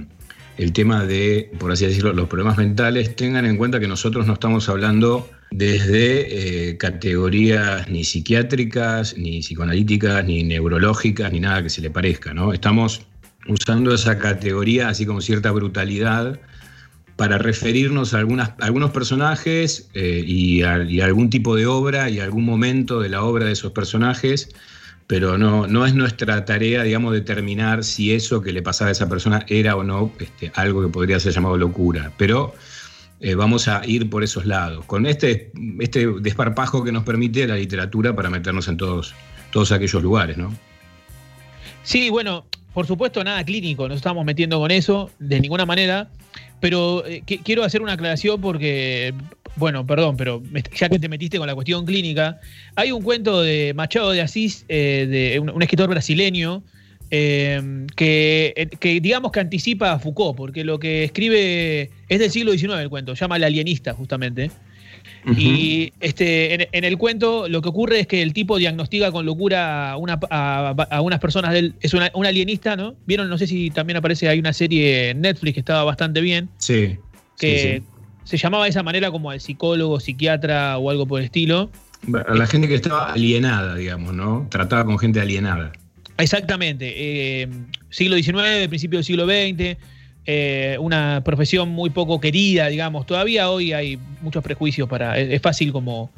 el 0.57 0.71
tema 0.71 1.03
de, 1.05 1.51
por 1.59 1.73
así 1.73 1.85
decirlo, 1.85 2.13
los 2.13 2.29
problemas 2.29 2.57
mentales, 2.57 3.15
tengan 3.17 3.45
en 3.45 3.57
cuenta 3.57 3.81
que 3.81 3.87
nosotros 3.89 4.25
no 4.27 4.33
estamos 4.33 4.69
hablando 4.69 5.29
desde 5.51 6.69
eh, 6.69 6.77
categorías 6.77 7.89
ni 7.89 8.05
psiquiátricas, 8.05 9.17
ni 9.17 9.39
psicoanalíticas, 9.41 10.23
ni 10.23 10.43
neurológicas, 10.43 11.31
ni 11.33 11.41
nada 11.41 11.63
que 11.63 11.69
se 11.69 11.81
le 11.81 11.89
parezca, 11.89 12.33
¿no? 12.33 12.53
Estamos 12.53 13.01
usando 13.48 13.93
esa 13.93 14.17
categoría, 14.17 14.89
así 14.89 15.05
como 15.05 15.22
cierta 15.22 15.51
brutalidad, 15.51 16.39
para 17.15 17.38
referirnos 17.38 18.13
a, 18.13 18.19
algunas, 18.19 18.53
algunos 18.60 18.91
personajes 18.91 19.89
eh, 19.93 20.24
y, 20.25 20.63
a, 20.63 20.75
algún 21.03 21.29
tipo 21.29 21.55
de 21.55 21.65
obra 21.65 22.10
y 22.10 22.19
algún 22.19 22.46
momento 22.46 23.01
de 23.01 23.10
la 23.10 23.24
obra 23.24 23.46
de 23.46 23.51
esos 23.51 23.74
personajes, 23.74 24.50
pero 25.05 25.38
no, 25.38 25.67
no 25.67 25.86
es 25.86 25.93
nuestra 25.96 26.46
tarea, 26.46 26.84
digamos, 26.84 27.13
determinar 27.13 27.84
si 27.84 28.13
eso 28.13 28.41
que 28.41 28.53
le 28.53 28.62
pasaba 28.62 28.89
a 28.89 28.91
esa 28.91 29.10
persona 29.10 29.43
era 29.50 29.75
o 29.75 29.84
no 29.84 30.13
este, 30.19 30.51
algo 30.55 30.81
que 30.81 30.88
podría 30.88 31.19
ser 31.19 31.34
llamado 31.34 31.58
locura. 31.58 32.13
Pero 32.17 32.53
eh, 33.19 33.36
vamos 33.36 33.67
a 33.67 33.81
ir 33.86 34.10
por 34.10 34.24
esos 34.24 34.46
lados, 34.46 34.86
con 34.86 35.05
este, 35.05 35.51
este 35.79 36.08
desparpajo 36.22 36.86
que 36.86 36.93
nos 36.93 37.03
permite 37.03 37.46
la 37.48 37.55
literatura 37.55 38.15
para 38.15 38.29
meternos 38.29 38.69
en 38.69 38.77
todos, 38.77 39.13
todos 39.51 39.74
aquellos 39.74 40.01
lugares, 40.01 40.38
¿no? 40.38 40.55
Sí, 41.84 42.10
bueno, 42.10 42.46
por 42.79 42.88
supuesto, 42.88 43.21
nada 43.25 43.43
clínico, 43.43 43.89
no 43.89 43.93
estamos 43.93 44.24
metiendo 44.24 44.57
con 44.57 44.71
eso 44.71 45.12
de 45.19 45.41
ninguna 45.41 45.65
manera, 45.65 46.07
pero 46.62 47.05
eh, 47.05 47.21
qui- 47.27 47.41
quiero 47.43 47.65
hacer 47.65 47.81
una 47.81 47.91
aclaración 47.91 48.39
porque, 48.39 49.13
bueno, 49.57 49.86
perdón, 49.86 50.15
pero 50.15 50.41
ya 50.74 50.88
que 50.88 50.98
te 50.98 51.09
metiste 51.09 51.38
con 51.38 51.48
la 51.48 51.55
cuestión 51.55 51.86
clínica, 51.86 52.39
hay 52.77 52.93
un 52.93 53.01
cuento 53.01 53.41
de 53.41 53.74
Machado 53.75 54.12
de 54.12 54.21
Asís, 54.21 54.63
eh, 54.69 55.05
de 55.09 55.39
un, 55.41 55.62
escritor 55.62 55.89
brasileño, 55.89 56.63
eh, 57.12 57.86
que, 57.98 58.53
eh, 58.55 58.67
que 58.67 59.01
digamos 59.01 59.33
que 59.33 59.41
anticipa 59.41 59.91
a 59.91 60.00
Foucault, 60.00 60.38
porque 60.38 60.63
lo 60.63 60.79
que 60.79 61.03
escribe 61.03 61.91
es 62.07 62.19
del 62.19 62.31
siglo 62.31 62.53
XIX 62.53 62.75
el 62.75 62.88
cuento, 62.89 63.13
llama 63.13 63.36
El 63.36 63.43
alienista 63.43 63.93
justamente. 63.93 64.51
Y 65.38 65.91
este, 65.99 66.53
en, 66.53 66.67
en 66.71 66.83
el 66.83 66.97
cuento 66.97 67.47
lo 67.49 67.61
que 67.61 67.69
ocurre 67.69 67.99
es 67.99 68.07
que 68.07 68.21
el 68.21 68.33
tipo 68.33 68.57
diagnostica 68.57 69.11
con 69.11 69.25
locura 69.25 69.91
a, 69.91 69.97
una- 69.97 70.19
a- 70.29 70.69
a 70.89 71.01
unas 71.01 71.19
personas 71.19 71.51
del. 71.53 71.75
Es 71.81 71.93
una- 71.93 72.11
un 72.13 72.25
alienista, 72.25 72.75
¿no? 72.75 72.95
Vieron, 73.05 73.29
no 73.29 73.38
sé 73.38 73.45
si 73.47 73.69
también 73.69 73.97
aparece, 73.97 74.29
hay 74.29 74.39
una 74.39 74.53
serie 74.53 75.09
en 75.09 75.21
Netflix 75.21 75.53
que 75.55 75.59
estaba 75.59 75.83
bastante 75.83 76.21
bien, 76.21 76.49
Sí. 76.57 76.97
que 77.38 77.81
sí, 77.81 77.88
se 78.23 78.38
llamaba 78.38 78.63
de 78.65 78.69
esa 78.69 78.83
manera 78.83 79.11
como 79.11 79.29
al 79.31 79.41
psicólogo, 79.41 79.99
psiquiatra 79.99 80.77
o 80.77 80.89
algo 80.89 81.05
por 81.05 81.19
el 81.19 81.25
estilo. 81.25 81.69
A 82.27 82.33
la 82.33 82.47
gente 82.47 82.67
que 82.69 82.75
estaba 82.75 83.11
alienada, 83.11 83.75
digamos, 83.75 84.13
¿no? 84.13 84.47
Trataba 84.49 84.85
con 84.85 84.97
gente 84.99 85.19
alienada. 85.19 85.73
Exactamente. 86.17 86.93
eh, 86.97 87.47
siglo 87.89 88.15
XIX, 88.17 88.67
principio 88.67 88.99
del 88.99 89.03
siglo 89.05 89.25
XX, 89.25 89.77
eh, 90.25 90.77
una 90.79 91.21
profesión 91.23 91.69
muy 91.69 91.89
poco 91.89 92.19
querida, 92.19 92.67
digamos. 92.67 93.05
Todavía 93.05 93.49
hoy 93.49 93.73
hay 93.73 93.97
muchos 94.21 94.43
prejuicios 94.43 94.88
para. 94.88 95.17
Es, 95.17 95.41
fácil 95.41 95.71
como 95.71 96.11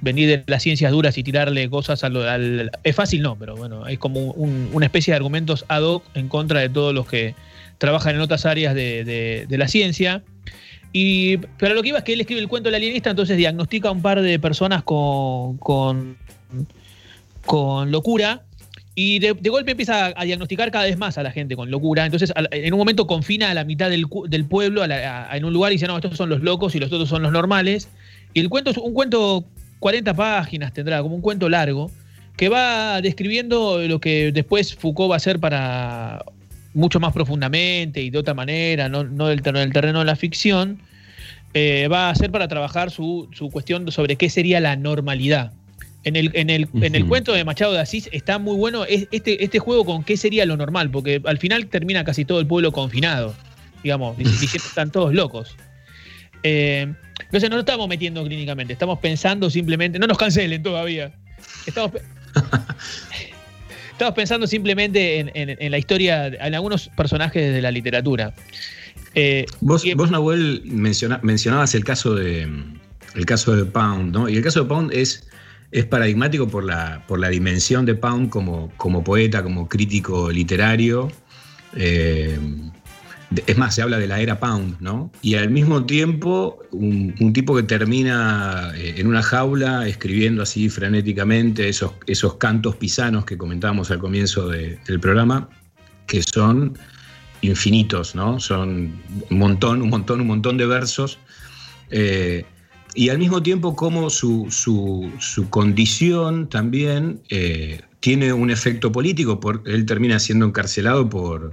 venir 0.00 0.28
de 0.28 0.44
las 0.46 0.62
ciencias 0.62 0.92
duras 0.92 1.16
y 1.18 1.22
tirarle 1.22 1.68
cosas 1.70 2.04
al. 2.04 2.16
al- 2.28 2.70
es 2.84 2.94
fácil, 2.94 3.22
no, 3.22 3.36
pero 3.36 3.56
bueno, 3.56 3.86
es 3.88 3.98
como 3.98 4.20
un- 4.32 4.70
una 4.72 4.86
especie 4.86 5.12
de 5.12 5.16
argumentos 5.16 5.64
ad 5.68 5.82
hoc 5.82 6.04
en 6.14 6.28
contra 6.28 6.60
de 6.60 6.68
todos 6.68 6.94
los 6.94 7.06
que 7.08 7.34
trabajan 7.78 8.14
en 8.14 8.20
otras 8.20 8.46
áreas 8.46 8.74
de, 8.74 9.04
de- 9.04 9.46
de 9.48 9.58
la 9.58 9.68
ciencia. 9.68 10.22
Y, 10.92 11.38
pero 11.58 11.74
lo 11.74 11.82
que 11.82 11.88
iba 11.90 11.98
es 11.98 12.04
que 12.04 12.12
él 12.14 12.20
escribe 12.20 12.40
el 12.40 12.48
cuento 12.48 12.68
del 12.68 12.76
alienista, 12.76 13.10
entonces 13.10 13.36
diagnostica 13.36 13.88
a 13.88 13.92
un 13.92 14.00
par 14.00 14.22
de 14.22 14.38
personas 14.38 14.82
con, 14.82 15.58
con, 15.58 16.16
con 17.44 17.90
locura 17.90 18.44
y 18.98 19.18
de, 19.18 19.32
golpe 19.32 19.72
empieza 19.72 20.14
a, 20.16 20.24
diagnosticar 20.24 20.70
cada 20.70 20.86
vez 20.86 20.96
más 20.96 21.18
a 21.18 21.22
la 21.22 21.30
gente 21.30 21.54
con 21.54 21.70
locura. 21.70 22.06
Entonces, 22.06 22.32
en 22.50 22.72
un 22.72 22.78
momento 22.78 23.06
confina 23.06 23.50
a 23.50 23.54
la 23.54 23.62
mitad 23.62 23.90
del, 23.90 24.06
pueblo 24.48 24.82
en 24.84 25.44
un 25.44 25.52
lugar 25.52 25.70
y 25.70 25.74
dice, 25.74 25.86
no, 25.86 25.96
estos 25.96 26.16
son 26.16 26.30
los 26.30 26.40
locos 26.40 26.74
y 26.74 26.78
los 26.80 26.90
otros 26.90 27.10
son 27.10 27.22
los 27.22 27.30
normales. 27.30 27.90
Y 28.32 28.40
el 28.40 28.48
cuento 28.48 28.70
es 28.70 28.78
un 28.78 28.94
cuento, 28.94 29.44
40 29.80 30.14
páginas 30.14 30.72
tendrá, 30.72 31.02
como 31.02 31.14
un 31.14 31.20
cuento 31.20 31.50
largo, 31.50 31.90
que 32.38 32.48
va 32.48 33.02
describiendo 33.02 33.86
lo 33.86 34.00
que 34.00 34.32
después 34.32 34.74
Foucault 34.74 35.10
va 35.10 35.16
a 35.16 35.18
hacer 35.18 35.40
para 35.40 36.24
mucho 36.72 36.98
más 36.98 37.12
profundamente 37.12 38.00
y 38.00 38.08
de 38.08 38.16
otra 38.16 38.32
manera, 38.32 38.88
no, 38.88 39.04
del, 39.04 39.42
ter- 39.42 39.58
del 39.58 39.74
terreno 39.74 39.98
de 39.98 40.04
la 40.06 40.16
ficción, 40.16 40.80
eh, 41.52 41.86
va 41.88 42.08
a 42.08 42.10
hacer 42.10 42.30
para 42.30 42.48
trabajar 42.48 42.90
su 42.90 43.28
cuestión 43.52 43.92
sobre 43.92 44.16
qué 44.16 44.30
sería 44.30 44.58
la 44.58 44.74
normalidad. 44.74 45.52
En 46.06 46.14
el, 46.14 46.30
en, 46.34 46.50
el, 46.50 46.68
en 46.82 46.94
el 46.94 47.04
cuento 47.06 47.32
de 47.32 47.44
Machado 47.44 47.72
de 47.72 47.80
Asís 47.80 48.08
está 48.12 48.38
muy 48.38 48.54
bueno 48.56 48.84
es- 48.84 49.08
este, 49.10 49.42
este 49.42 49.58
juego 49.58 49.84
con 49.84 50.04
qué 50.04 50.16
sería 50.16 50.46
lo 50.46 50.56
normal, 50.56 50.88
porque 50.90 51.20
al 51.24 51.38
final 51.38 51.66
termina 51.66 52.04
casi 52.04 52.24
todo 52.24 52.38
el 52.38 52.46
pueblo 52.46 52.70
confinado, 52.70 53.34
digamos, 53.82 54.16
dic- 54.16 54.24
diciendo 54.40 54.68
están 54.68 54.90
todos 54.92 55.12
locos. 55.12 55.56
Eh, 56.44 56.86
entonces 57.24 57.50
no 57.50 57.56
nos 57.56 57.64
estamos 57.64 57.88
metiendo 57.88 58.22
clínicamente, 58.24 58.72
estamos 58.72 59.00
pensando 59.00 59.50
simplemente, 59.50 59.98
no 59.98 60.06
nos 60.06 60.16
cancelen 60.16 60.62
todavía. 60.62 61.12
Estamos, 61.66 61.90
estamos 63.92 64.14
pensando 64.14 64.46
simplemente 64.46 65.18
en, 65.18 65.30
en- 65.34 65.70
la 65.70 65.78
historia, 65.78 66.26
en 66.28 66.54
algunos 66.54 66.88
personajes 66.96 67.52
de 67.52 67.62
la 67.62 67.70
literatura. 67.70 68.32
Eh, 69.14 69.46
vos, 69.60 69.82
vos, 69.96 70.10
Nahuel, 70.10 70.62
mencionabas 71.22 71.74
el 71.74 71.84
caso 71.84 72.14
de 72.14 72.48
el 73.14 73.24
caso 73.24 73.56
de 73.56 73.64
Pound, 73.64 74.12
¿no? 74.14 74.28
Y 74.28 74.36
el 74.36 74.42
caso 74.44 74.62
de 74.62 74.68
Pound 74.68 74.92
es, 74.92 75.26
es 75.70 75.84
paradigmático 75.86 76.48
por 76.48 76.64
la, 76.64 77.04
por 77.06 77.18
la 77.18 77.28
dimensión 77.28 77.86
de 77.86 77.94
Pound 77.94 78.30
como, 78.30 78.72
como 78.76 79.02
poeta, 79.02 79.42
como 79.42 79.68
crítico 79.68 80.30
literario. 80.30 81.10
Eh, 81.74 82.38
es 83.46 83.58
más, 83.58 83.74
se 83.74 83.82
habla 83.82 83.98
de 83.98 84.06
la 84.06 84.20
era 84.20 84.38
Pound, 84.38 84.80
¿no? 84.80 85.10
Y 85.20 85.34
al 85.34 85.50
mismo 85.50 85.84
tiempo, 85.84 86.58
un, 86.70 87.32
tipo 87.32 87.56
que 87.56 87.64
termina 87.64 88.72
eh, 88.76 88.94
en 88.98 89.08
una 89.08 89.22
jaula 89.22 89.86
escribiendo 89.88 90.42
así 90.42 90.68
frenéticamente 90.68 91.68
esos, 91.68 91.92
esos 92.06 92.34
cantos 92.34 92.76
pisanos 92.76 93.24
que 93.24 93.36
comentábamos 93.36 93.90
al 93.90 93.98
comienzo 93.98 94.48
del 94.48 95.00
programa, 95.00 95.48
que 96.06 96.22
son 96.22 96.78
infinitos, 97.42 98.14
¿no? 98.14 98.38
Son 98.38 98.92
un 99.30 99.38
montón, 99.38 99.82
un 99.82 99.90
montón, 99.90 100.20
un 100.20 100.28
montón 100.28 100.56
de 100.56 100.66
versos. 100.66 101.18
Eh, 101.90 102.44
y 102.96 103.10
al 103.10 103.18
mismo 103.18 103.42
tiempo 103.42 103.76
como 103.76 104.08
su, 104.08 104.48
condición 105.50 106.48
también 106.48 107.20
eh, 107.28 107.82
tiene 108.00 108.32
un 108.32 108.50
efecto 108.50 108.90
político, 108.90 109.38
por, 109.38 109.62
él 109.66 109.84
termina 109.84 110.18
siendo 110.18 110.46
encarcelado 110.46 111.08
por, 111.08 111.52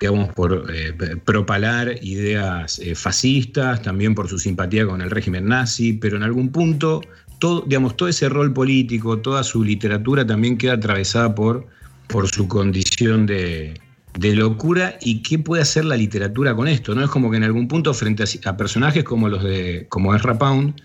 digamos, 0.00 0.32
por 0.32 0.66
eh, 0.72 0.92
propalar 1.24 1.96
ideas 2.02 2.78
eh, 2.78 2.94
fascistas, 2.94 3.82
también 3.82 4.14
por 4.14 4.28
su 4.28 4.38
simpatía 4.38 4.86
con 4.86 5.02
el 5.02 5.10
régimen 5.10 5.46
nazi, 5.46 5.92
pero 5.94 6.16
en 6.16 6.22
algún 6.22 6.50
punto 6.50 7.02
todo, 7.40 7.62
digamos, 7.66 7.96
todo 7.96 8.08
ese 8.08 8.28
rol 8.28 8.52
político, 8.52 9.18
toda 9.18 9.42
su 9.42 9.64
literatura 9.64 10.24
también 10.24 10.56
queda 10.56 10.74
atravesada 10.74 11.34
por, 11.34 11.66
por 12.06 12.28
su 12.28 12.46
condición 12.46 13.26
de, 13.26 13.74
locura 14.18 14.98
y 15.00 15.22
qué 15.22 15.38
puede 15.38 15.62
hacer 15.62 15.84
la 15.84 15.96
literatura 15.96 16.54
con 16.54 16.68
esto. 16.68 16.94
¿no? 16.94 17.04
Es 17.04 17.10
como 17.10 17.30
que 17.30 17.36
en 17.36 17.44
algún 17.44 17.68
punto, 17.68 17.94
frente 17.94 18.24
a, 18.44 18.56
personajes 18.56 19.04
como 19.04 19.28
los 19.28 19.42
de 19.42 19.86
como 19.88 20.14
Ezra 20.14 20.38
Pound, 20.38 20.80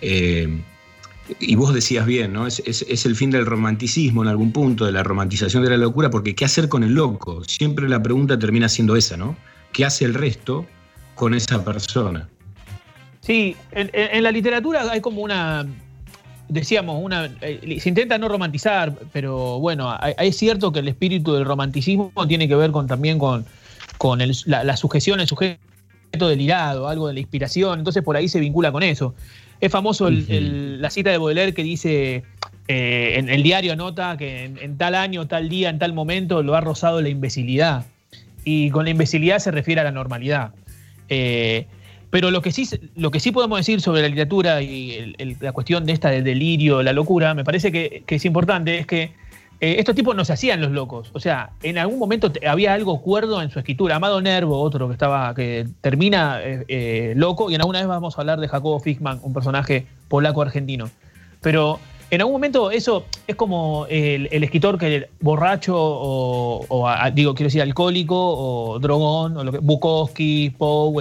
eh, 0.00 0.62
y 1.40 1.54
vos 1.56 1.72
decías 1.72 2.04
bien, 2.06 2.32
¿no? 2.32 2.46
Es, 2.46 2.60
el 3.06 3.16
fin 3.16 3.30
del 3.30 3.46
romanticismo 3.46 4.22
en 4.22 4.28
algún 4.28 4.52
punto, 4.52 4.84
de 4.84 4.92
la 4.92 5.02
romantización 5.02 5.62
de 5.62 5.70
la 5.70 5.76
locura, 5.78 6.10
porque 6.10 6.34
¿qué 6.34 6.44
hacer 6.44 6.68
con 6.68 6.84
el 6.84 6.94
loco? 6.94 7.42
Siempre 7.44 7.88
la 7.88 8.02
pregunta 8.02 8.38
termina 8.38 8.68
siendo 8.68 8.96
esa, 8.96 9.16
¿no? 9.16 9.36
¿Qué 9.72 9.84
hace 9.84 10.04
el 10.04 10.14
resto 10.14 10.66
con 11.14 11.34
esa 11.34 11.64
persona? 11.64 12.28
Sí, 13.20 13.56
en, 13.72 14.22
la 14.22 14.30
literatura 14.30 14.82
hay 14.90 15.00
como 15.00 15.22
una, 15.22 15.66
decíamos, 16.54 17.02
una, 17.02 17.30
eh, 17.40 17.78
se 17.80 17.88
intenta 17.88 18.16
no 18.16 18.28
romantizar, 18.28 18.94
pero 19.12 19.58
bueno, 19.58 19.96
es 20.18 20.36
cierto 20.36 20.72
que 20.72 20.78
el 20.78 20.88
espíritu 20.88 21.34
del 21.34 21.44
romanticismo 21.44 22.12
tiene 22.28 22.48
que 22.48 22.54
ver 22.54 22.70
con, 22.70 22.86
también 22.86 23.18
con, 23.18 23.44
con 23.98 24.20
la, 24.46 24.76
sujeción, 24.76 25.20
el 25.20 25.26
sujeto 25.26 25.58
delirado, 26.28 26.88
algo 26.88 27.08
de 27.08 27.14
la 27.14 27.20
inspiración, 27.20 27.80
entonces 27.80 28.02
por 28.02 28.16
ahí 28.16 28.28
se 28.28 28.40
vincula 28.40 28.72
con 28.72 28.82
eso. 28.82 29.14
Es 29.60 29.70
famoso 29.70 30.08
la 30.10 30.90
cita 30.90 31.10
de 31.10 31.18
Baudelaire 31.18 31.54
que 31.54 31.62
dice, 31.62 32.22
eh, 32.68 33.14
en 33.16 33.28
el 33.28 33.42
diario 33.42 33.76
nota 33.76 34.16
que 34.16 34.44
en, 34.44 34.78
tal 34.78 34.94
año, 34.94 35.26
tal 35.26 35.48
día, 35.48 35.70
en 35.70 35.78
tal 35.78 35.92
momento 35.92 36.42
lo 36.42 36.54
ha 36.54 36.60
rozado 36.60 37.00
la 37.00 37.08
imbecilidad. 37.08 37.86
Y 38.44 38.70
con 38.70 38.84
la 38.84 38.90
imbecilidad 38.90 39.38
se 39.38 39.50
refiere 39.50 39.80
a 39.80 39.84
la 39.84 39.92
normalidad. 39.92 40.52
Eh, 41.08 41.66
pero 42.14 42.30
lo 42.30 42.42
que, 42.42 42.52
sí, 42.52 42.64
lo 42.94 43.10
que 43.10 43.18
sí 43.18 43.32
podemos 43.32 43.58
decir 43.58 43.80
sobre 43.80 44.00
la 44.00 44.06
literatura 44.06 44.62
y 44.62 45.16
la 45.40 45.50
cuestión 45.50 45.84
de 45.84 45.94
esta 45.94 46.10
del 46.10 46.22
delirio, 46.22 46.80
la 46.80 46.92
locura, 46.92 47.34
me 47.34 47.42
parece 47.42 47.72
que, 47.72 48.04
es 48.06 48.24
importante, 48.24 48.78
es 48.78 48.86
que 48.86 49.10
eh, 49.58 49.74
estos 49.80 49.96
tipos 49.96 50.14
no 50.14 50.24
se 50.24 50.32
hacían 50.32 50.60
los 50.60 50.70
locos. 50.70 51.10
O 51.12 51.18
sea, 51.18 51.50
en 51.64 51.76
algún 51.76 51.98
momento 51.98 52.30
había 52.46 52.72
algo 52.72 53.02
cuerdo 53.02 53.42
en 53.42 53.50
su 53.50 53.58
escritura. 53.58 53.96
Amado 53.96 54.20
Nervo, 54.20 54.60
otro 54.60 54.86
que 54.86 54.92
estaba, 54.92 55.34
que 55.34 55.66
termina 55.80 56.40
eh, 56.40 56.64
eh, 56.68 57.14
loco, 57.16 57.50
y 57.50 57.56
en 57.56 57.62
alguna 57.62 57.80
vez 57.80 57.88
vamos 57.88 58.16
a 58.16 58.20
hablar 58.20 58.38
de 58.38 58.46
Jacobo 58.46 58.78
Fickman, 58.78 59.18
un 59.24 59.32
personaje 59.32 59.88
polaco-argentino. 60.06 60.90
Pero 61.40 61.80
en 62.12 62.20
algún 62.20 62.34
momento 62.34 62.70
eso 62.70 63.06
es 63.26 63.34
como 63.34 63.86
el, 63.90 64.28
escritor 64.30 64.78
que 64.78 65.08
borracho 65.18 65.74
o, 65.76 66.88
digo, 67.12 67.34
quiero 67.34 67.48
decir, 67.48 67.60
alcohólico 67.60 68.14
o 68.16 68.78
drogón, 68.78 69.36
o 69.36 69.42
lo 69.42 69.50
que, 69.50 69.58
Bukowski, 69.58 70.54
Poe, 70.56 70.92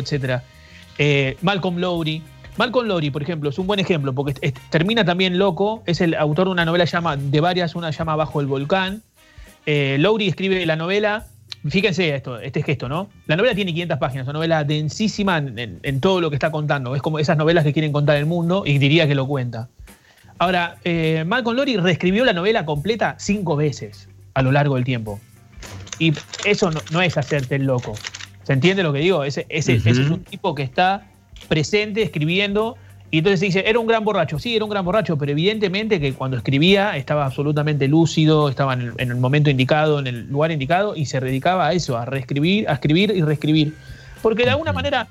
etc. 0.97 1.37
Malcolm 1.41 1.77
Lowry 1.77 2.21
Malcolm 2.57 2.87
Lowry, 2.87 3.09
por 3.09 3.23
ejemplo, 3.23 3.49
es 3.49 3.57
un 3.57 3.65
buen 3.65 3.79
ejemplo 3.79 4.13
porque 4.13 4.53
termina 4.69 5.03
también 5.03 5.37
loco. 5.39 5.81
Es 5.85 6.01
el 6.01 6.13
autor 6.13 6.47
de 6.47 6.51
una 6.51 6.65
novela 6.65 6.85
llama, 6.85 7.17
de 7.17 7.39
varias, 7.39 7.75
una 7.75 7.91
llama 7.91 8.15
Bajo 8.15 8.41
el 8.41 8.47
Volcán. 8.47 9.01
Eh, 9.65 9.97
Lowry 9.99 10.27
escribe 10.27 10.65
la 10.65 10.75
novela. 10.75 11.27
Fíjense 11.67 12.13
esto, 12.13 12.39
este 12.39 12.61
gesto, 12.61 12.89
¿no? 12.89 13.09
La 13.25 13.37
novela 13.37 13.55
tiene 13.55 13.71
500 13.71 13.97
páginas, 13.97 14.25
una 14.25 14.33
novela 14.33 14.63
densísima 14.65 15.37
en, 15.37 16.01
todo 16.01 16.19
lo 16.19 16.29
que 16.29 16.35
está 16.35 16.51
contando. 16.51 16.93
Es 16.93 17.01
como 17.01 17.19
esas 17.19 17.37
novelas 17.37 17.63
que 17.63 17.71
quieren 17.71 17.93
contar 17.93 18.17
el 18.17 18.25
mundo 18.25 18.63
y 18.65 18.77
diría 18.79 19.07
que 19.07 19.15
lo 19.15 19.25
cuenta. 19.27 19.69
Ahora, 20.39 20.75
eh, 20.83 21.23
Malcolm 21.25 21.55
Lowry 21.55 21.77
reescribió 21.77 22.25
la 22.25 22.33
novela 22.33 22.65
completa 22.65 23.15
cinco 23.17 23.55
veces 23.55 24.09
a 24.33 24.41
lo 24.41 24.51
largo 24.51 24.75
del 24.75 24.83
tiempo. 24.83 25.21
Y 25.99 26.13
eso 26.43 26.69
no, 26.91 27.01
es 27.01 27.17
hacerte 27.17 27.55
el 27.55 27.63
loco. 27.63 27.93
¿Se 28.43 28.53
entiende 28.53 28.83
lo 28.83 28.93
que 28.93 28.99
digo? 28.99 29.23
Ese, 29.23 29.45
ese 29.49 29.75
es 29.75 29.97
un 29.97 30.23
tipo 30.23 30.53
que 30.53 30.63
está 30.63 31.07
presente 31.47 32.01
escribiendo. 32.01 32.77
Y 33.11 33.19
entonces 33.19 33.39
se 33.39 33.45
dice, 33.45 33.63
era 33.67 33.79
un 33.79 33.85
gran 33.85 34.03
borracho. 34.03 34.39
Sí, 34.39 34.55
era 34.55 34.65
un 34.65 34.71
gran 34.71 34.83
borracho, 34.83 35.17
pero 35.17 35.31
evidentemente 35.31 35.99
que 35.99 36.13
cuando 36.13 36.35
escribía 36.35 36.97
estaba 36.97 37.25
absolutamente 37.25 37.87
lúcido, 37.87 38.49
estaba 38.49 38.73
en 38.73 38.93
el, 38.97 39.15
momento 39.17 39.51
indicado, 39.51 39.99
en 39.99 40.07
el 40.07 40.27
lugar 40.29 40.51
indicado, 40.51 40.95
y 40.95 41.05
se 41.05 41.19
dedicaba 41.19 41.67
a 41.67 41.73
eso, 41.73 41.95
a 41.97 42.05
reescribir, 42.05 42.67
a 42.67 42.73
escribir 42.73 43.13
y 43.15 43.21
reescribir. 43.21 43.75
Porque 44.23 44.45
de 44.45 44.49
alguna 44.49 44.73
manera, 44.73 45.07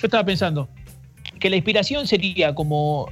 yo 0.00 0.06
estaba 0.06 0.24
pensando 0.24 0.68
que 1.38 1.48
la 1.48 1.56
inspiración 1.56 2.08
sería 2.08 2.54
como, 2.54 3.08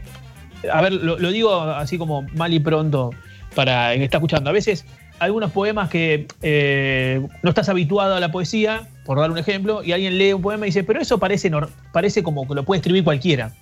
a 0.73 0.83
ver, 0.83 0.93
lo, 0.93 1.17
digo 1.31 1.53
así 1.61 1.97
como 1.97 2.23
mal 2.35 2.53
y 2.53 2.59
pronto 2.59 3.11
para 3.55 3.93
el 3.93 4.01
que 4.01 4.05
está 4.07 4.17
escuchando. 4.17 4.51
A 4.51 4.53
veces 4.53 4.85
algunos 5.23 5.53
poemas 5.53 5.89
que 5.89 6.27
eh, 6.43 7.25
no 7.43 7.49
estás 7.49 7.69
habituado 7.69 8.15
a 8.17 8.21
la 8.21 8.33
poesía, 8.33 8.89
por 9.05 9.19
dar 9.19 9.31
un 9.31 9.39
ejemplo, 9.39 9.83
y 9.83 9.93
alguien 9.93 10.19
lee 10.19 10.33
un 10.33 10.43
poema 10.43 10.67
y 10.67 10.71
dice, 10.71 10.85
pero 10.85 11.01
eso 11.01 11.19
parece, 11.19 11.51
parece 11.93 12.23
como 12.23 12.47
que 12.47 12.55
lo 12.55 12.65
puede 12.65 12.81
escribir 12.81 13.05
cualquiera. 13.05 13.53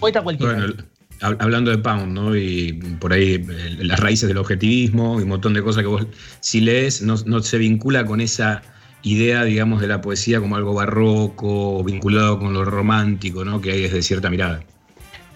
Poeta 0.00 0.22
cualquiera. 0.22 0.54
Bueno, 0.54 0.74
hablando 1.20 1.70
de 1.70 1.78
Pound, 1.78 2.12
¿no? 2.12 2.36
Y 2.36 2.72
por 2.98 3.12
ahí 3.12 3.34
eh, 3.34 3.76
las 3.80 4.00
raíces 4.00 4.28
del 4.28 4.38
objetivismo 4.38 5.18
y 5.20 5.22
un 5.22 5.28
montón 5.28 5.54
de 5.54 5.62
cosas 5.62 5.82
que 5.82 5.88
vos, 5.88 6.06
si 6.40 6.60
lees, 6.60 7.02
no, 7.02 7.16
se 7.16 7.58
vincula 7.58 8.04
con 8.04 8.20
esa 8.20 8.62
idea, 9.02 9.44
digamos, 9.44 9.80
de 9.80 9.86
la 9.86 10.00
poesía 10.00 10.40
como 10.40 10.56
algo 10.56 10.74
barroco, 10.74 11.82
vinculado 11.84 12.38
con 12.38 12.52
lo 12.52 12.64
romántico, 12.64 13.44
¿no? 13.44 13.60
Que 13.60 13.72
hay 13.72 13.82
desde 13.82 14.02
cierta 14.02 14.28
mirada. 14.28 14.62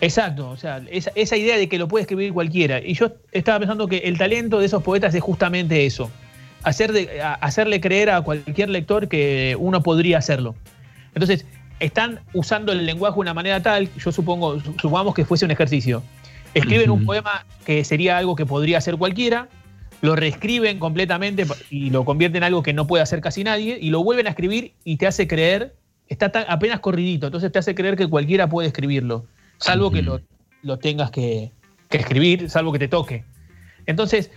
Exacto, 0.03 0.51
o 0.51 0.57
sea, 0.57 0.83
esa, 0.91 1.37
idea 1.37 1.57
de 1.57 1.69
que 1.69 1.79
lo 1.79 1.87
puede 1.87 2.03
escribir 2.03 2.33
cualquiera. 2.33 2.81
Y 2.81 2.95
yo 2.95 3.13
estaba 3.31 3.61
pensando 3.61 3.87
que 3.87 3.99
el 3.99 4.19
talento 4.19 4.59
de 4.59 4.67
esos 4.67 4.83
poetas 4.83 5.15
es 5.15 5.23
justamente 5.23 5.87
eso, 5.87 6.11
hacer 6.65 6.93
de, 6.93 7.23
hacerle 7.23 7.81
creer 7.81 8.11
a 8.11 8.21
cualquier 8.21 8.69
lector 8.69 9.07
que 9.07 9.57
uno 9.61 9.81
podría 9.85 10.19
hacerlo. 10.19 10.57
Entonces, 11.15 11.47
están 11.79 12.19
usando 12.35 12.73
el 12.73 12.85
lenguaje 12.85 13.15
de 13.15 13.21
una 13.21 13.33
manera 13.33 13.63
tal, 13.63 13.89
yo 13.97 14.11
supongo, 14.11 14.59
supongamos 14.81 15.15
que 15.15 15.25
fuese 15.25 15.45
un 15.45 15.53
ejercicio. 15.53 16.03
Escriben 16.53 16.91
un 16.91 17.07
poema 17.07 17.47
que 17.65 17.85
sería 17.85 18.19
algo 18.19 18.35
que 18.35 18.45
podría 18.45 18.79
hacer 18.79 18.97
cualquiera, 18.97 19.47
lo 20.01 20.17
reescriben 20.17 20.81
completamente 20.81 21.47
y 21.71 21.91
lo 21.91 22.05
convierten 22.05 22.39
en 22.39 22.45
algo 22.49 22.65
que 22.65 22.73
no 22.73 22.89
puede 22.89 23.05
hacer 23.05 23.21
casi 23.21 23.45
nadie, 23.45 23.79
y 23.81 23.91
lo 23.91 24.03
vuelven 24.03 24.27
a 24.27 24.31
escribir 24.31 24.73
y 24.83 24.97
te 24.97 25.07
hace 25.07 25.29
creer, 25.29 25.77
está 26.09 26.33
apenas 26.49 26.81
corridito, 26.81 27.27
entonces 27.27 27.53
te 27.53 27.61
hace 27.61 27.77
creer 27.77 27.95
que 27.95 28.09
cualquiera 28.09 28.49
puede 28.49 28.67
escribirlo 28.67 29.27
salvo 29.63 29.91
que 29.91 30.03
lo, 30.03 30.79
tengas 30.79 31.11
que, 31.11 31.53
escribir, 31.91 32.51
salvo 32.51 32.73
que 32.73 32.79
te 32.79 32.89
toque. 32.89 33.25
Entonces, 33.87 34.31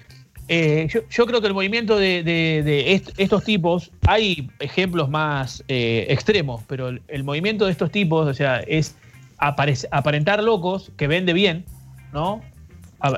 eh, 0.47 0.87
yo, 1.09 1.25
creo 1.25 1.41
que 1.41 1.47
el 1.47 1.53
movimiento 1.53 1.97
de, 1.97 3.01
estos 3.17 3.43
tipos, 3.43 3.91
hay 4.05 4.49
ejemplos 4.59 5.09
más 5.09 5.63
eh, 5.67 6.05
extremos, 6.09 6.63
pero 6.67 6.89
el, 6.89 7.23
movimiento 7.23 7.65
de 7.65 7.71
estos 7.71 7.91
tipos, 7.91 8.27
o 8.27 8.33
sea, 8.33 8.59
es 8.59 8.95
aparentar 9.37 10.43
locos, 10.43 10.91
que 10.97 11.07
vende 11.07 11.33
bien, 11.33 11.65
¿no? 12.13 12.41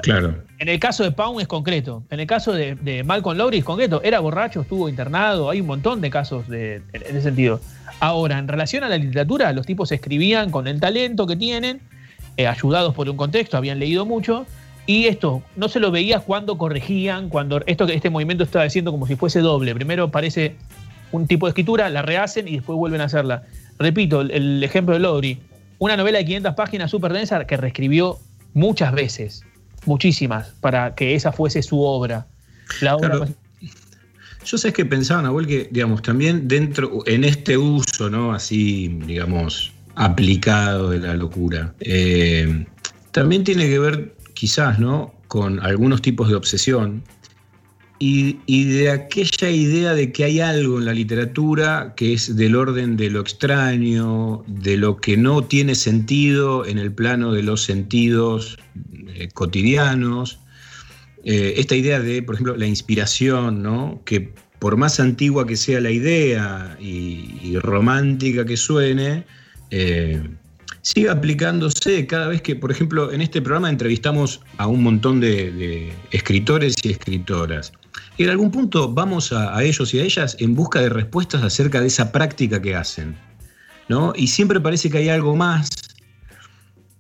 claro. 0.01 0.43
En 0.59 0.69
el 0.69 0.79
caso 0.79 1.03
de 1.03 1.11
Pound 1.11 1.39
es 1.39 1.47
concreto. 1.47 2.03
En 2.09 2.19
el 2.19 2.27
caso 2.27 2.51
de, 2.51 3.03
Malcolm 3.05 3.37
Lowry 3.37 3.59
es 3.59 3.63
concreto. 3.63 4.01
Era 4.03 4.19
borracho, 4.19 4.61
estuvo 4.61 4.89
internado. 4.89 5.49
Hay 5.49 5.61
un 5.61 5.67
montón 5.67 6.01
de 6.01 6.09
casos 6.09 6.45
en 6.49 6.83
ese 6.91 7.21
sentido. 7.21 7.61
Ahora, 7.99 8.37
en 8.39 8.47
relación 8.47 8.83
a 8.83 8.89
la 8.89 8.97
literatura, 8.97 9.51
los 9.53 9.65
tipos 9.65 9.91
escribían 9.91 10.51
con 10.51 10.67
el 10.67 10.79
talento 10.79 11.27
que 11.27 11.35
tienen 11.35 11.81
eh, 12.37 12.47
ayudados 12.47 12.93
por 12.93 13.09
un 13.09 13.17
contexto, 13.17 13.57
habían 13.57 13.79
leído 13.79 14.05
mucho, 14.05 14.45
y 14.87 15.07
esto 15.07 15.43
no 15.55 15.67
se 15.67 15.81
lo 15.81 15.91
veía 15.91 16.21
cuando 16.21 16.57
corregían, 16.57 17.29
cuando 17.29 17.61
esto, 17.65 17.85
este 17.87 18.09
movimiento 18.09 18.45
estaba 18.45 18.63
diciendo 18.63 18.91
como 18.91 19.05
si 19.05 19.17
fuese 19.17 19.41
doble. 19.41 19.75
Primero 19.75 20.09
parece 20.09 20.55
un 21.11 21.27
tipo 21.27 21.45
de 21.45 21.51
escritura, 21.51 21.89
la 21.89 22.01
rehacen 22.01 22.47
y 22.47 22.53
después 22.55 22.77
vuelven 22.77 23.01
a 23.01 23.05
hacerla. 23.05 23.43
Repito, 23.79 24.21
el, 24.21 24.63
ejemplo 24.63 24.93
de 24.93 25.01
Lowry, 25.01 25.39
una 25.79 25.97
novela 25.97 26.19
de 26.19 26.25
500 26.25 26.55
páginas 26.55 26.89
súper 26.89 27.11
densa 27.11 27.45
que 27.45 27.57
reescribió 27.57 28.17
muchas 28.53 28.93
veces, 28.93 29.43
muchísimas, 29.85 30.49
para 30.61 30.95
que 30.95 31.15
esa 31.15 31.33
fuese 31.33 31.61
su 31.61 31.81
obra. 31.81 32.25
La 32.81 32.95
obra 32.95 33.27
Yo 34.45 34.57
sé 34.57 34.71
que 34.71 34.85
pensaba, 34.85 35.21
Nahuel, 35.21 35.47
que, 35.47 35.67
digamos, 35.69 36.01
también 36.01 36.47
dentro, 36.47 37.03
en 37.05 37.25
este 37.25 37.57
uso, 37.57 38.09
¿no? 38.09 38.33
Así, 38.33 38.87
digamos, 39.05 39.73
aplicado 39.97 40.91
de 40.91 40.99
la 40.99 41.13
locura, 41.15 41.73
eh, 41.79 42.65
también 43.11 43.43
tiene 43.43 43.67
que 43.67 43.79
ver, 43.79 44.15
quizás, 44.33 44.79
¿no? 44.79 45.13
Con 45.27 45.59
algunos 45.59 46.01
tipos 46.01 46.29
de 46.29 46.35
obsesión 46.35 47.03
y, 47.99 48.65
de 48.65 48.91
aquella 48.91 49.49
idea 49.49 49.93
de 49.93 50.11
que 50.11 50.23
hay 50.23 50.39
algo 50.39 50.77
en 50.77 50.85
la 50.85 50.93
literatura 50.93 51.93
que 51.95 52.13
es 52.13 52.35
del 52.35 52.55
orden 52.55 52.95
de 52.95 53.09
lo 53.09 53.21
extraño, 53.21 54.43
de 54.47 54.77
lo 54.77 54.97
que 54.97 55.17
no 55.17 55.43
tiene 55.43 55.73
sentido 55.73 56.65
en 56.65 56.77
el 56.77 56.91
plano 56.91 57.33
de 57.33 57.43
los 57.43 57.63
sentidos 57.63 58.57
eh, 59.15 59.29
cotidianos. 59.33 60.39
Eh, 61.23 61.55
esta 61.57 61.75
idea 61.75 61.99
de, 61.99 62.21
por 62.21 62.35
ejemplo, 62.35 62.55
la 62.55 62.67
inspiración, 62.67 63.63
¿no? 63.63 64.01
que 64.05 64.31
por 64.59 64.77
más 64.77 64.99
antigua 64.99 65.47
que 65.47 65.57
sea 65.57 65.81
la 65.81 65.91
idea 65.91 66.77
y, 66.79 67.57
romántica 67.59 68.45
que 68.45 68.57
suene, 68.57 69.25
eh, 69.71 70.21
sigue 70.81 71.09
aplicándose 71.09 72.07
cada 72.07 72.27
vez 72.27 72.41
que, 72.41 72.55
por 72.55 72.71
ejemplo, 72.71 73.11
en 73.11 73.21
este 73.21 73.41
programa 73.41 73.69
entrevistamos 73.69 74.41
a 74.57 74.67
un 74.67 74.83
montón 74.83 75.19
de 75.19 75.93
escritores 76.11 76.75
y 76.83 76.91
escritoras. 76.91 77.73
Y 78.17 78.23
en 78.23 78.31
algún 78.31 78.51
punto 78.51 78.91
vamos 78.91 79.31
a, 79.31 79.63
ellos 79.63 79.93
y 79.93 79.99
a 79.99 80.03
ellas 80.03 80.35
en 80.39 80.55
busca 80.55 80.81
de 80.81 80.89
respuestas 80.89 81.43
acerca 81.43 81.81
de 81.81 81.87
esa 81.87 82.11
práctica 82.11 82.61
que 82.61 82.75
hacen. 82.75 83.15
¿no? 83.89 84.13
Y 84.15 84.27
siempre 84.27 84.59
parece 84.59 84.89
que 84.89 84.97
hay 84.97 85.09
algo 85.09 85.35
más 85.35 85.69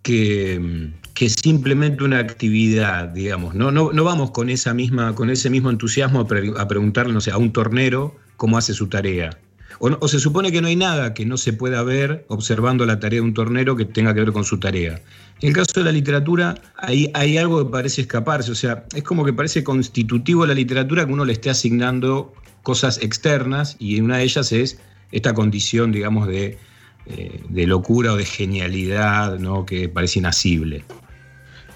que, 0.03 0.91
simplemente 1.15 2.03
una 2.03 2.19
actividad, 2.19 3.09
digamos. 3.09 3.55
¿no? 3.55 3.71
No, 3.71 3.91
no, 3.91 4.03
vamos 4.03 4.31
con, 4.31 4.49
esa 4.49 4.73
misma, 4.73 5.15
con 5.15 5.31
ese 5.31 5.49
mismo 5.49 5.71
entusiasmo 5.71 6.21
a, 6.21 6.67
preguntarle 6.67 7.13
no 7.13 7.21
sé, 7.21 7.31
a 7.31 7.37
un 7.37 7.51
tornero 7.51 8.15
cómo 8.35 8.57
hace 8.57 8.73
su 8.73 8.87
tarea. 8.87 9.31
O, 9.79 10.07
se 10.07 10.19
supone 10.19 10.51
que 10.51 10.61
no 10.61 10.67
hay 10.67 10.75
nada 10.75 11.13
que 11.13 11.25
no 11.25 11.37
se 11.37 11.53
pueda 11.53 11.83
ver 11.83 12.25
observando 12.29 12.85
la 12.85 12.99
tarea 12.99 13.19
de 13.19 13.21
un 13.21 13.33
tornero 13.33 13.75
que 13.75 13.85
tenga 13.85 14.13
que 14.13 14.21
ver 14.21 14.31
con 14.31 14.43
su 14.43 14.59
tarea. 14.59 15.01
En 15.41 15.49
el 15.49 15.53
caso 15.55 15.71
de 15.75 15.83
la 15.83 15.91
literatura, 15.91 16.55
hay, 16.77 17.37
algo 17.37 17.63
que 17.63 17.71
parece 17.71 18.01
escaparse, 18.01 18.51
o 18.51 18.55
sea, 18.55 18.85
es 18.95 19.03
como 19.03 19.23
que 19.23 19.33
parece 19.33 19.63
constitutivo 19.63 20.43
de 20.43 20.47
la 20.49 20.53
literatura 20.55 21.05
que 21.05 21.13
uno 21.13 21.25
le 21.25 21.33
esté 21.33 21.51
asignando 21.51 22.33
cosas 22.63 22.97
externas 23.01 23.75
y 23.79 24.01
una 24.01 24.17
de 24.17 24.23
ellas 24.23 24.51
es 24.51 24.79
esta 25.11 25.33
condición, 25.33 25.91
digamos, 25.91 26.27
de, 26.27 26.57
eh, 27.05 27.41
de 27.47 27.67
locura 27.67 28.13
o 28.13 28.17
de 28.17 28.25
genialidad, 28.25 29.37
¿no? 29.37 29.65
Que 29.65 29.89
parece 29.89 30.19
inasible. 30.19 30.83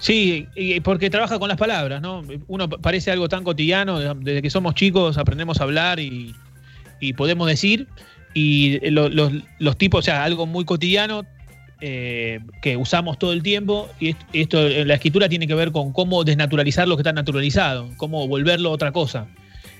Sí, 0.00 0.48
porque 0.82 1.08
trabaja 1.08 1.38
con 1.38 1.48
las 1.48 1.56
palabras, 1.56 2.02
¿no? 2.02 2.22
Uno 2.48 2.68
parece 2.68 3.12
algo 3.12 3.28
tan 3.28 3.44
cotidiano, 3.44 4.00
desde 4.16 4.42
que 4.42 4.50
somos 4.50 4.74
chicos 4.74 5.16
aprendemos 5.16 5.60
a 5.60 5.62
hablar 5.62 6.00
y, 6.00 6.34
y 7.02 7.14
podemos 7.14 7.48
decir, 7.48 7.88
y 8.32 8.78
los, 8.90 9.76
tipos, 9.76 9.98
o 9.98 10.02
sea, 10.02 10.22
algo 10.22 10.46
muy 10.46 10.64
cotidiano 10.64 11.24
eh, 11.80 12.38
que 12.62 12.76
usamos 12.76 13.18
todo 13.18 13.32
el 13.32 13.42
tiempo, 13.42 13.90
y 13.98 14.14
esto, 14.32 14.62
la 14.68 14.94
escritura 14.94 15.28
tiene 15.28 15.48
que 15.48 15.54
ver 15.54 15.72
con 15.72 15.92
cómo 15.92 16.22
desnaturalizar 16.22 16.86
lo 16.86 16.96
que 16.96 17.00
está 17.00 17.12
naturalizado, 17.12 17.90
cómo 17.96 18.28
volverlo 18.28 18.70
otra 18.70 18.92
cosa. 18.92 19.26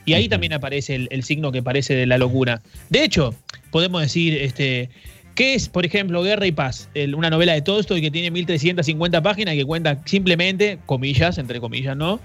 Y 0.04 0.14
ahí 0.14 0.28
también 0.28 0.52
aparece 0.52 1.06
el, 1.08 1.22
signo 1.22 1.52
que 1.52 1.62
parece 1.62 1.94
de 1.94 2.06
la 2.06 2.18
locura. 2.18 2.60
De 2.90 3.04
hecho, 3.04 3.36
podemos 3.70 4.02
decir, 4.02 4.34
este, 4.34 4.90
¿qué 5.36 5.54
es, 5.54 5.68
por 5.68 5.86
ejemplo, 5.86 6.24
Guerra 6.24 6.48
y 6.48 6.52
Paz? 6.52 6.88
una 7.14 7.30
novela 7.30 7.52
de 7.52 7.62
Tolstoy 7.62 8.00
que 8.00 8.10
tiene 8.10 8.32
1350 8.32 9.22
páginas 9.22 9.54
y 9.54 9.58
que 9.58 9.64
cuenta 9.64 10.02
simplemente, 10.06 10.80
comillas, 10.86 11.38
entre 11.38 11.60
comillas, 11.60 11.96
¿no? 11.96 12.18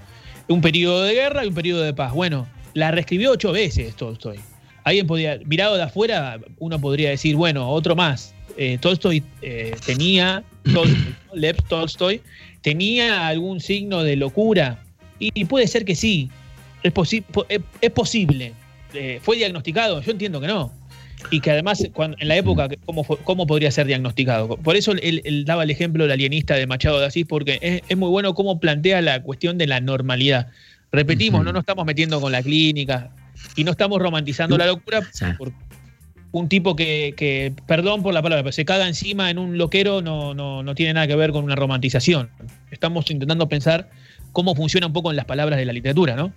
Un 0.48 0.60
periodo 0.60 1.04
de 1.04 1.14
guerra 1.14 1.44
y 1.44 1.48
un 1.48 1.54
periodo 1.54 1.82
de 1.82 1.94
paz. 1.94 2.12
Bueno, 2.12 2.48
la 2.74 2.90
reescribió 2.90 3.30
ocho 3.30 3.52
veces 3.52 3.94
Tolstoy 3.94 4.40
alguien 4.88 5.06
podría, 5.06 5.38
mirado 5.44 5.76
de 5.76 5.82
afuera, 5.82 6.40
uno 6.58 6.80
podría 6.80 7.10
decir, 7.10 7.36
bueno, 7.36 7.68
otro 7.70 7.94
más. 7.94 8.34
Eh, 8.56 8.78
Tolstoy 8.80 9.22
eh, 9.42 9.76
tenía, 9.86 10.42
Lev 11.34 11.56
Tolstoy, 11.68 12.20
tenía 12.62 13.28
algún 13.28 13.60
signo 13.60 14.02
de 14.02 14.16
locura. 14.16 14.82
Y, 15.18 15.44
puede 15.46 15.66
ser 15.66 15.84
que 15.84 15.94
sí, 15.94 16.30
es, 16.82 16.92
es, 17.80 17.90
posible. 17.90 18.52
Eh, 18.94 19.18
¿Fue 19.22 19.36
diagnosticado? 19.36 20.00
Yo 20.00 20.12
entiendo 20.12 20.40
que 20.40 20.46
no. 20.46 20.72
Y 21.32 21.40
que 21.40 21.50
además, 21.50 21.84
en 21.84 22.28
la 22.28 22.36
época, 22.36 22.68
¿cómo, 22.86 23.04
¿cómo, 23.04 23.46
podría 23.46 23.72
ser 23.72 23.86
diagnosticado? 23.88 24.56
Por 24.56 24.76
eso 24.76 24.92
él, 24.92 25.44
daba 25.44 25.64
el 25.64 25.70
ejemplo 25.70 26.04
del 26.04 26.12
alienista 26.12 26.54
de 26.54 26.66
Machado 26.68 27.00
de 27.00 27.06
Asís, 27.06 27.26
porque 27.28 27.58
es, 27.60 27.82
es, 27.88 27.96
muy 27.96 28.08
bueno 28.08 28.34
cómo 28.34 28.60
plantea 28.60 29.02
la 29.02 29.20
cuestión 29.22 29.58
de 29.58 29.66
la 29.66 29.80
normalidad. 29.80 30.46
Repetimos, 30.92 31.44
no 31.44 31.52
nos 31.52 31.62
estamos 31.62 31.84
metiendo 31.84 32.20
con 32.20 32.30
la 32.30 32.42
clínica, 32.42 33.10
y 33.56 33.64
no 33.64 33.72
estamos 33.72 34.00
romantizando 34.00 34.56
la 34.56 34.66
locura 34.66 35.00
por 35.36 35.52
un 36.30 36.48
tipo 36.48 36.76
que, 36.76 37.54
perdón 37.66 38.02
por 38.02 38.12
la 38.14 38.22
palabra, 38.22 38.42
pero 38.42 38.52
se 38.52 38.64
caga 38.64 38.86
encima 38.86 39.30
en 39.30 39.38
un 39.38 39.58
loquero 39.58 40.02
no, 40.02 40.34
no, 40.34 40.74
tiene 40.74 40.94
nada 40.94 41.06
que 41.06 41.16
ver 41.16 41.32
con 41.32 41.44
una 41.44 41.54
romantización. 41.54 42.30
Estamos 42.70 43.10
intentando 43.10 43.48
pensar 43.48 43.90
cómo 44.32 44.54
funciona 44.54 44.86
un 44.86 44.92
poco 44.92 45.10
en 45.10 45.16
las 45.16 45.24
palabras 45.24 45.58
de 45.58 45.64
la 45.64 45.72
literatura, 45.72 46.16
¿no? 46.16 46.32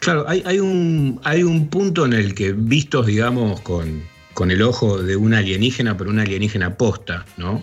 Claro, 0.00 0.24
hay, 0.28 0.58
un, 0.58 1.20
hay 1.24 1.42
un 1.42 1.68
punto 1.68 2.06
en 2.06 2.12
el 2.12 2.34
que, 2.34 2.52
vistos, 2.52 3.06
digamos, 3.06 3.60
con, 3.60 4.02
con 4.34 4.50
el 4.50 4.62
ojo 4.62 5.02
de 5.02 5.16
un 5.16 5.34
alienígena, 5.34 5.96
pero 5.96 6.10
un 6.10 6.18
alienígena 6.18 6.76
posta, 6.76 7.24
¿no? 7.36 7.62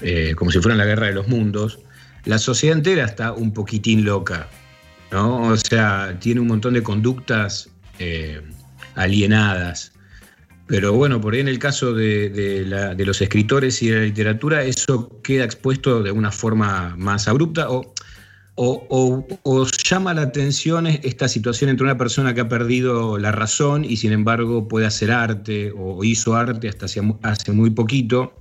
Eh, 0.00 0.34
como 0.36 0.50
si 0.50 0.60
fuera 0.60 0.76
la 0.76 0.84
guerra 0.84 1.06
de 1.06 1.14
los 1.14 1.28
mundos, 1.28 1.80
la 2.24 2.38
sociedad 2.38 2.76
entera 2.76 3.04
está 3.04 3.32
un 3.32 3.52
poquitín 3.52 4.04
loca. 4.04 4.48
¿No? 5.10 5.42
O 5.48 5.56
sea, 5.56 6.16
tiene 6.20 6.40
un 6.40 6.48
montón 6.48 6.74
de 6.74 6.82
conductas 6.82 7.70
eh, 7.98 8.40
alienadas. 8.94 9.92
Pero 10.66 10.92
bueno, 10.92 11.20
por 11.20 11.32
ahí 11.32 11.40
en 11.40 11.48
el 11.48 11.58
caso 11.58 11.94
de, 11.94 12.94
los 12.98 13.22
escritores 13.22 13.82
y 13.82 13.88
de 13.88 13.96
la 13.96 14.04
literatura, 14.04 14.64
eso 14.64 15.20
queda 15.22 15.44
expuesto 15.44 16.02
de 16.02 16.12
una 16.12 16.30
forma 16.30 16.94
más 16.98 17.26
abrupta 17.26 17.68
o, 17.70 17.94
llama 19.88 20.12
la 20.12 20.22
atención 20.22 20.86
esta 20.86 21.28
situación 21.28 21.70
entre 21.70 21.84
una 21.84 21.96
persona 21.96 22.34
que 22.34 22.42
ha 22.42 22.48
perdido 22.48 23.16
la 23.16 23.32
razón 23.32 23.84
y 23.84 23.96
sin 23.96 24.12
embargo 24.12 24.68
puede 24.68 24.84
hacer 24.84 25.12
arte 25.12 25.72
o 25.74 26.04
hizo 26.04 26.34
arte 26.34 26.68
hasta 26.68 26.86
hace, 27.22 27.52
muy 27.52 27.70
poquito 27.70 28.34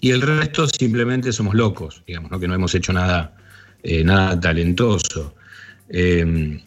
y 0.00 0.10
el 0.10 0.20
resto 0.20 0.68
simplemente 0.68 1.32
somos 1.32 1.54
locos, 1.54 2.02
digamos, 2.06 2.30
¿no? 2.30 2.38
que 2.38 2.46
no 2.46 2.54
hemos 2.54 2.74
hecho 2.74 2.92
nada, 2.92 3.34
eh, 3.82 4.04
nada 4.04 4.38
talentoso. 4.38 5.34
Eh, 5.88 6.60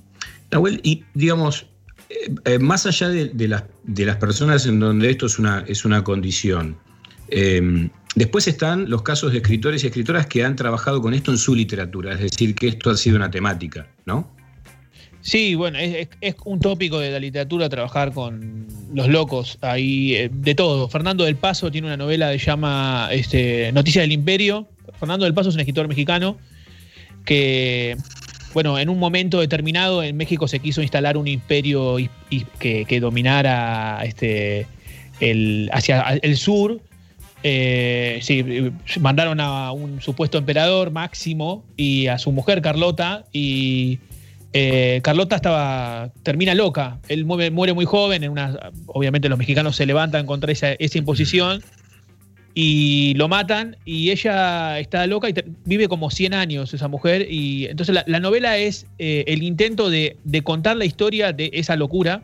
Nahuel, 0.51 0.79
y 0.84 1.03
digamos, 1.13 1.67
eh, 2.10 2.34
eh, 2.45 2.60
más 2.60 2.86
allá 2.86 3.10
de, 3.10 3.47
las 3.47 4.17
personas 4.17 4.65
en 4.65 4.79
donde 4.79 5.12
esto 5.12 5.27
es 5.27 5.38
una, 5.38 5.63
es 5.67 5.86
una 5.86 6.03
condición, 6.03 6.77
eh, 7.29 7.89
después 8.15 8.47
están 8.47 8.89
los 8.89 9.03
casos 9.03 9.32
de 9.32 9.38
escritores 9.38 9.84
y 9.84 9.88
escritoras 9.88 10.25
que 10.25 10.43
han 10.43 10.55
trabajado 10.55 11.01
con 11.01 11.13
esto 11.13 11.32
en 11.32 11.38
su 11.38 11.53
literatura, 11.53 12.13
es 12.13 12.19
decir, 12.19 12.55
que 12.55 12.67
esto 12.67 12.89
ha 12.89 12.97
sido 12.97 13.15
una 13.15 13.29
temática, 13.29 13.88
¿no? 14.05 14.32
Sí, 15.21 15.53
bueno, 15.53 15.77
es, 15.77 16.08
un 16.45 16.60
tópico 16.60 16.97
de 16.97 17.12
la 17.12 17.19
literatura 17.19 17.67
trabajar 17.67 18.13
con 18.13 18.67
los 18.93 19.10
locos, 19.10 19.58
ahí 19.62 20.29
de 20.32 20.55
todo. 20.55 20.88
Fernando 20.88 21.25
del 21.25 21.36
Paso 21.36 21.69
tiene 21.69 21.88
una 21.88 21.97
novela 21.97 22.32
que 22.32 22.39
se 22.39 22.45
llama 22.45 23.10
este, 23.12 23.71
Noticia 23.73 24.01
del 24.01 24.13
Imperio. 24.13 24.69
Fernando 24.97 25.25
del 25.25 25.34
Paso 25.34 25.49
es 25.49 25.55
un 25.55 25.60
escritor 25.60 25.89
mexicano 25.89 26.38
que 27.25 27.97
bueno, 28.53 28.79
en 28.79 28.89
un 28.89 28.97
momento 28.99 29.39
determinado 29.39 30.03
en 30.03 30.17
México 30.17 30.47
se 30.47 30.59
quiso 30.59 30.81
instalar 30.81 31.17
un 31.17 31.27
imperio 31.27 31.97
que, 32.59 32.99
dominara 32.99 34.01
este, 34.03 34.67
el, 35.19 35.69
hacia 35.73 36.01
el 36.21 36.38
sur. 36.38 36.81
Eh, 37.41 38.21
mandaron 38.99 39.39
a 39.39 39.71
un 39.71 40.01
supuesto 40.01 40.38
emperador 40.38 40.91
Máximo 40.91 41.63
y 41.77 42.07
a 42.07 42.17
su 42.17 42.33
mujer 42.33 42.62
Carlota 42.62 43.23
y 43.31 43.99
eh, 44.51 44.99
Carlota 45.03 45.35
estaba 45.35 46.09
termina 46.23 46.53
loca. 46.53 46.99
Él 47.07 47.25
muere, 47.25 47.51
muy 47.51 47.85
joven. 47.85 48.33
Obviamente 48.88 49.29
los 49.29 49.38
mexicanos 49.38 49.75
se 49.75 49.85
levantan 49.85 50.25
contra 50.25 50.51
esa 50.51 50.75
imposición 50.97 51.63
y 52.61 53.13
lo 53.13 53.29
matan 53.29 53.77
y 53.85 54.11
ella 54.11 54.79
está 54.79 55.07
loca 55.07 55.29
y 55.29 55.33
vive 55.63 55.87
como 55.87 56.11
100 56.11 56.33
años 56.33 56.73
esa 56.73 56.89
mujer 56.89 57.25
y 57.31 57.67
entonces 57.67 58.03
la, 58.05 58.19
novela 58.19 58.57
es 58.57 58.85
eh, 58.97 59.23
el 59.27 59.43
intento 59.43 59.89
de, 59.89 60.17
contar 60.43 60.75
la 60.75 60.83
historia 60.83 61.31
de 61.31 61.51
esa 61.53 61.77
locura, 61.77 62.21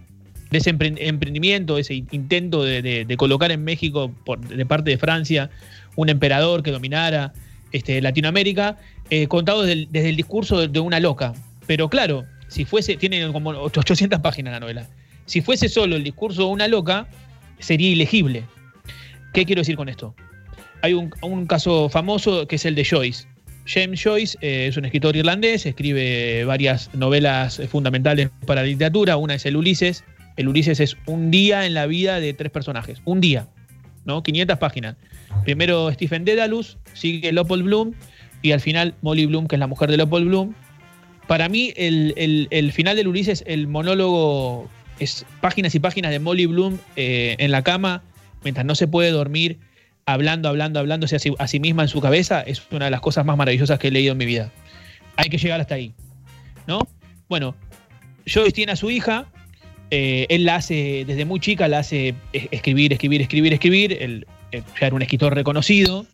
de 0.51 0.57
ese 0.57 0.71
emprendimiento, 0.71 1.77
ese 1.77 2.03
intento 2.11 2.65
de, 2.65 3.15
colocar 3.17 3.53
en 3.53 3.63
México 3.63 4.11
por, 4.25 4.45
de 4.45 4.65
parte 4.65 4.91
de 4.91 4.97
Francia 4.97 5.49
un 5.95 6.09
emperador 6.09 6.63
que 6.63 6.71
dominara 6.71 7.31
este, 7.71 8.01
Latinoamérica, 8.01 8.77
eh, 9.11 9.27
contado 9.27 9.63
desde 9.63 10.09
el, 10.09 10.17
discurso 10.17 10.67
de, 10.67 10.79
una 10.81 10.99
loca. 10.99 11.31
Pero 11.65 11.87
claro, 11.87 12.25
si 12.49 12.65
fuese, 12.65 12.97
tiene 12.97 13.25
como 13.31 13.51
800 13.51 14.19
páginas 14.19 14.51
la 14.51 14.59
novela, 14.59 14.89
si 15.27 15.39
fuese 15.39 15.69
solo 15.69 15.95
el 15.95 16.03
discurso 16.03 16.41
de 16.41 16.49
una 16.49 16.67
loca, 16.67 17.07
sería 17.59 17.89
ilegible 17.89 18.43
¿Qué 19.35 19.45
quiero 19.45 19.59
decir 19.59 19.75
con 19.75 19.89
esto? 19.89 20.15
Hay 20.81 20.93
un, 20.93 21.45
caso 21.47 21.89
famoso 21.89 22.47
que 22.47 22.55
es 22.57 22.65
el 22.65 22.75
de 22.75 22.85
Joyce. 22.85 23.27
James 23.65 24.01
Joyce 24.01 24.38
eh, 24.41 24.67
es 24.67 24.77
un 24.77 24.85
escritor 24.85 25.15
irlandés, 25.15 25.65
escribe 25.65 26.45
varias 26.45 26.93
novelas 26.93 27.59
fundamentales 27.69 28.29
para 28.45 28.61
la 28.61 28.67
literatura. 28.67 29.17
Una 29.17 29.35
es 29.35 29.45
el 29.45 29.57
Ulises. 29.57 30.03
El 30.38 30.47
Ulises 30.47 30.79
es 30.79 30.97
un 31.07 31.31
día 31.31 31.65
en 31.65 31.73
la 31.73 31.88
vida 31.88 32.19
de 32.19 32.33
tres 32.33 32.51
personajes. 32.51 33.01
Un 33.05 33.21
día, 33.21 33.47
¿no? 34.05 34.21
500 34.21 34.57
páginas. 34.59 34.95
Primero 35.43 35.91
Stephen 35.91 36.25
Dedalus, 36.25 36.77
sigue 36.93 37.31
Leopold 37.31 37.63
Bloom 37.63 37.93
y 38.41 38.51
al 38.51 38.59
final 38.59 38.93
Molly 39.01 39.25
Bloom, 39.25 39.47
que 39.47 39.55
es 39.55 39.59
la 39.59 39.67
mujer 39.67 39.89
de 39.89 39.97
Leopold 39.97 40.27
Bloom. 40.27 40.53
Para 41.27 41.49
mí, 41.49 41.73
el 41.75 42.71
final 42.71 42.95
del 42.95 43.07
Ulises, 43.07 43.43
el 43.47 43.67
monólogo, 43.67 44.69
es 44.99 45.25
páginas 45.41 45.75
y 45.75 45.79
páginas 45.79 46.11
de 46.11 46.19
Molly 46.19 46.45
Bloom 46.45 46.77
eh, 46.95 47.35
en 47.39 47.51
la 47.51 47.63
cama, 47.63 48.03
mientras 48.43 48.65
no 48.65 48.75
se 48.75 48.88
puede 48.88 49.11
dormir, 49.11 49.59
hablando, 50.05 50.49
hablando, 50.49 50.79
hablándose 50.79 51.15
a 51.15 51.19
sí, 51.19 51.33
a 51.37 51.47
sí 51.47 51.59
misma 51.59 51.83
en 51.83 51.89
su 51.89 51.99
cabeza, 52.01 52.41
es 52.41 52.61
una 52.71 52.85
de 52.85 52.91
las 52.91 53.01
cosas 53.01 53.25
más 53.25 53.37
maravillosas 53.37 53.79
que 53.79 53.87
he 53.87 53.91
leído 53.91 54.11
en 54.11 54.17
mi 54.17 54.25
vida. 54.25 54.51
Hay 55.17 55.29
que 55.29 55.37
llegar 55.37 55.59
hasta 55.61 55.75
ahí. 55.75 55.93
¿No? 56.67 56.87
Bueno, 57.27 57.55
Joyce 58.27 58.51
tiene 58.51 58.71
a 58.71 58.75
su 58.75 58.89
hija, 58.89 59.27
eh, 59.91 60.25
él 60.29 60.45
la 60.45 60.55
hace, 60.57 61.05
desde 61.05 61.25
muy 61.25 61.39
chica, 61.39 61.67
la 61.67 61.79
hace 61.79 62.15
es- 62.33 62.47
escribir, 62.51 62.93
escribir, 62.93 63.21
escribir, 63.21 63.53
escribir. 63.53 63.93
Él 64.01 64.27
eh, 64.51 64.61
ya 64.79 64.87
era 64.87 64.95
un 64.95 65.01
escritor 65.01 65.33
reconocido, 65.33 66.05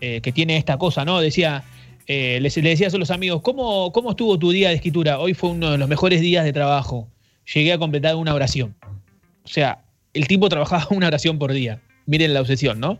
eh, 0.00 0.20
que 0.20 0.32
tiene 0.32 0.56
esta 0.56 0.78
cosa, 0.78 1.04
¿no? 1.04 1.20
Decía, 1.20 1.64
le, 2.06 2.40
le 2.40 2.50
decía 2.50 2.88
a 2.92 2.98
los 2.98 3.10
amigos, 3.10 3.40
¿cómo, 3.42 3.90
¿cómo 3.92 4.10
estuvo 4.10 4.38
tu 4.38 4.50
día 4.50 4.68
de 4.68 4.74
escritura? 4.76 5.18
Hoy 5.18 5.34
fue 5.34 5.50
uno 5.50 5.70
de 5.72 5.78
los 5.78 5.88
mejores 5.88 6.20
días 6.20 6.44
de 6.44 6.52
trabajo. 6.52 7.08
Llegué 7.52 7.72
a 7.72 7.78
completar 7.78 8.14
una 8.16 8.34
oración. 8.34 8.74
O 9.44 9.48
sea, 9.48 9.84
el 10.12 10.26
tipo 10.28 10.48
trabajaba 10.48 10.86
una 10.90 11.06
oración 11.08 11.38
por 11.38 11.52
día. 11.52 11.80
Miren 12.06 12.34
la 12.34 12.40
obsesión, 12.40 12.78
¿no? 12.80 12.98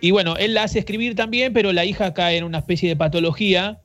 Y 0.00 0.10
bueno, 0.10 0.36
él 0.36 0.54
la 0.54 0.64
hace 0.64 0.78
escribir 0.78 1.14
también, 1.14 1.52
pero 1.52 1.72
la 1.72 1.84
hija 1.84 2.12
cae 2.14 2.36
en 2.36 2.44
una 2.44 2.58
especie 2.58 2.88
de 2.88 2.96
patología. 2.96 3.78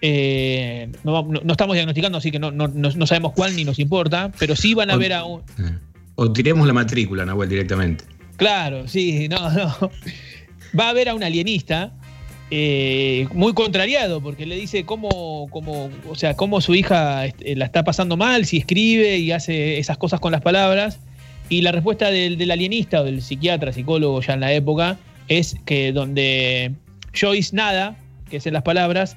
Eh, 0.00 0.88
no, 1.04 1.22
no- 1.24 1.40
no 1.42 1.52
estamos 1.52 1.74
diagnosticando, 1.74 2.18
así 2.18 2.30
que 2.30 2.38
no, 2.38 2.50
no- 2.50 2.68
no- 2.68 3.06
sabemos 3.06 3.32
cuál 3.32 3.56
ni 3.56 3.64
nos 3.64 3.78
importa, 3.78 4.30
pero 4.38 4.54
sí 4.56 4.74
van 4.74 4.90
a 4.90 4.96
ver 4.96 5.12
a 5.12 5.24
un. 5.24 5.42
O 6.14 6.32
tiremos 6.32 6.66
la 6.66 6.72
matrícula, 6.72 7.24
Nahuel, 7.24 7.48
directamente. 7.48 8.04
Claro, 8.36 8.86
sí, 8.88 9.28
no, 9.28 9.50
no. 9.50 9.74
Va 10.78 10.90
a 10.90 10.92
ver 10.92 11.08
a 11.08 11.14
un 11.14 11.22
alienista 11.22 11.92
eh, 12.50 13.26
muy 13.34 13.52
contrariado, 13.52 14.20
porque 14.20 14.46
le 14.46 14.56
dice 14.56 14.84
cómo, 14.84 15.48
cómo, 15.50 15.90
o 16.08 16.14
sea, 16.14 16.34
cómo 16.34 16.60
su 16.60 16.74
hija 16.74 17.26
este, 17.26 17.56
la 17.56 17.64
está 17.66 17.84
pasando 17.84 18.16
mal, 18.16 18.46
si 18.46 18.58
escribe 18.58 19.18
y 19.18 19.32
hace 19.32 19.78
esas 19.78 19.98
cosas 19.98 20.20
con 20.20 20.32
las 20.32 20.40
palabras. 20.40 20.98
Y 21.50 21.62
la 21.62 21.72
respuesta 21.72 22.10
del, 22.10 22.36
del 22.38 22.50
alienista 22.50 23.00
o 23.00 23.04
del 23.04 23.22
psiquiatra, 23.22 23.72
psicólogo 23.72 24.20
ya 24.20 24.34
en 24.34 24.40
la 24.40 24.52
época, 24.52 24.98
es 25.28 25.56
que 25.66 25.92
donde 25.92 26.72
Joyce 27.18 27.54
nada, 27.54 27.96
que 28.30 28.38
es 28.38 28.46
en 28.46 28.54
las 28.54 28.62
palabras, 28.62 29.16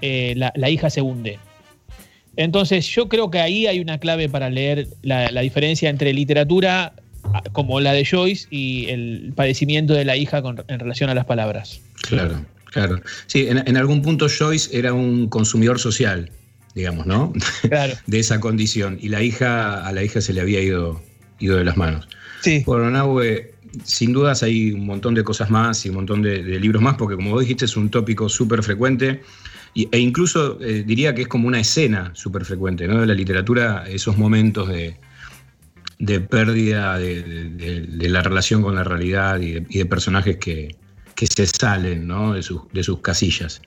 eh, 0.00 0.34
la, 0.36 0.52
la 0.56 0.70
hija 0.70 0.90
se 0.90 1.00
hunde. 1.00 1.38
Entonces 2.36 2.86
yo 2.86 3.08
creo 3.08 3.30
que 3.30 3.40
ahí 3.40 3.66
hay 3.66 3.80
una 3.80 3.98
clave 3.98 4.28
para 4.28 4.48
leer 4.48 4.88
la, 5.02 5.30
la 5.30 5.42
diferencia 5.42 5.90
entre 5.90 6.12
literatura 6.14 6.94
ah, 7.24 7.42
como 7.52 7.78
la 7.80 7.92
de 7.92 8.04
Joyce 8.06 8.46
y 8.50 8.86
el 8.88 9.32
padecimiento 9.36 9.92
de 9.92 10.04
la 10.04 10.16
hija 10.16 10.40
con- 10.42 10.64
en 10.66 10.78
relación 10.80 11.10
a 11.10 11.14
las 11.14 11.26
palabras. 11.26 11.80
Claro, 12.08 12.44
claro. 12.70 13.00
Sí, 13.26 13.46
en, 13.48 13.62
en 13.66 13.76
algún 13.76 14.00
punto 14.02 14.28
Joyce 14.28 14.76
era 14.76 14.94
un 14.94 15.28
consumidor 15.28 15.78
social, 15.78 16.30
digamos, 16.74 17.06
¿no? 17.06 17.32
Claro. 17.68 17.92
de 18.06 18.18
esa 18.18 18.40
condición. 18.40 18.98
Y 19.00 19.10
la 19.10 19.22
hija, 19.22 19.86
a 19.86 19.92
la 19.92 20.02
hija 20.02 20.22
se 20.22 20.32
le 20.32 20.40
había 20.40 20.60
ido, 20.62 21.02
ido 21.38 21.58
de 21.58 21.64
las 21.64 21.76
manos. 21.76 22.08
Sí. 22.40 22.62
Bueno, 22.64 22.90
Nahue, 22.90 23.51
sin 23.84 24.12
dudas 24.12 24.42
hay 24.42 24.72
un 24.72 24.86
montón 24.86 25.14
de 25.14 25.24
cosas 25.24 25.50
más 25.50 25.84
y 25.86 25.88
un 25.88 25.96
montón 25.96 26.22
de, 26.22 26.42
de 26.42 26.60
libros 26.60 26.82
más, 26.82 26.96
porque 26.96 27.16
como 27.16 27.30
vos 27.30 27.40
dijiste, 27.40 27.64
es 27.64 27.76
un 27.76 27.88
tópico 27.90 28.28
súper 28.28 28.62
frecuente. 28.62 29.22
y- 29.74 29.88
e 29.90 29.98
incluso 29.98 30.58
eh, 30.60 30.84
diría 30.86 31.14
que 31.14 31.22
es 31.22 31.28
como 31.28 31.48
una 31.48 31.58
escena 31.60 32.10
súper 32.14 32.44
frecuente, 32.44 32.86
¿no? 32.86 33.00
De 33.00 33.06
la 33.06 33.14
literatura, 33.14 33.84
esos 33.88 34.18
momentos 34.18 34.68
de, 34.68 34.96
de 35.98 36.20
pérdida 36.20 36.98
de, 36.98 37.86
la 38.08 38.22
relación 38.22 38.62
con 38.62 38.74
la 38.74 38.84
realidad 38.84 39.40
y 39.40 39.52
de, 39.52 39.66
y 39.70 39.84
personajes 39.84 40.36
que, 40.36 40.76
que 41.14 41.26
se 41.26 41.46
salen 41.46 42.06
¿no? 42.06 42.34
de, 42.34 42.42
sus, 42.42 42.62
de 42.72 42.82
sus 42.82 42.98
casillas. 43.00 43.62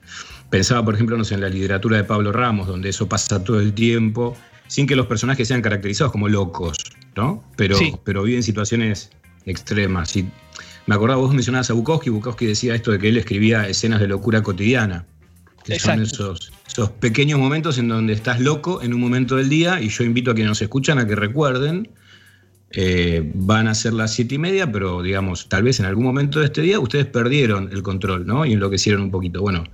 Pensaba, 0.50 0.84
por 0.84 0.94
ejemplo, 0.94 1.16
no 1.16 1.24
sé, 1.24 1.34
en 1.34 1.40
la 1.40 1.48
literatura 1.48 1.96
de 1.96 2.04
Pablo 2.04 2.30
Ramos, 2.30 2.68
donde 2.68 2.90
eso 2.90 3.08
pasa 3.08 3.42
todo 3.42 3.58
el 3.60 3.72
tiempo, 3.72 4.36
sin 4.68 4.86
que 4.86 4.94
los 4.94 5.06
personajes 5.06 5.48
sean 5.48 5.62
caracterizados 5.62 6.12
como 6.12 6.28
locos, 6.28 6.76
¿no? 7.16 7.42
Pero, 7.56 7.76
Sí. 7.76 7.94
pero 8.04 8.22
viven 8.22 8.42
situaciones 8.44 9.10
extremas. 9.46 10.16
Y 10.16 10.28
me 10.86 10.94
acordaba, 10.94 11.20
vos 11.20 11.32
mencionabas 11.32 11.70
a 11.70 11.72
Bukowski, 11.72 12.10
Bukowski 12.10 12.46
decía 12.46 12.74
esto 12.74 12.92
de 12.92 12.98
que 12.98 13.08
él 13.08 13.16
escribía 13.16 13.66
escenas 13.68 14.00
de 14.00 14.08
locura 14.08 14.42
cotidiana, 14.42 15.06
que 15.64 15.78
son 15.80 16.02
esos 16.02 16.50
pequeños 17.00 17.40
momentos 17.40 17.78
en 17.78 17.88
donde 17.88 18.12
estás 18.12 18.40
loco 18.40 18.82
en 18.82 18.92
un 18.92 19.00
momento 19.00 19.36
del 19.36 19.48
día, 19.48 19.80
y 19.80 19.88
yo 19.88 20.04
invito 20.04 20.30
a 20.30 20.34
quienes 20.34 20.50
nos 20.50 20.62
escuchan 20.62 20.98
a 20.98 21.06
que 21.06 21.16
recuerden 21.16 21.88
eh, 22.70 23.30
van 23.34 23.68
a 23.68 23.74
ser 23.74 23.92
las 23.92 24.12
siete 24.12 24.34
y 24.34 24.38
media, 24.38 24.70
pero 24.70 25.00
digamos, 25.00 25.48
tal 25.48 25.62
vez 25.62 25.80
en 25.80 25.86
algún 25.86 26.04
momento 26.04 26.40
de 26.40 26.46
este 26.46 26.62
día 26.62 26.80
ustedes 26.80 27.06
perdieron 27.06 27.70
el 27.72 27.82
control, 27.82 28.26
¿no? 28.26 28.44
Y 28.44 28.52
enloquecieron 28.52 29.02
un 29.02 29.10
poquito. 29.10 29.40
Bueno, 29.40 29.64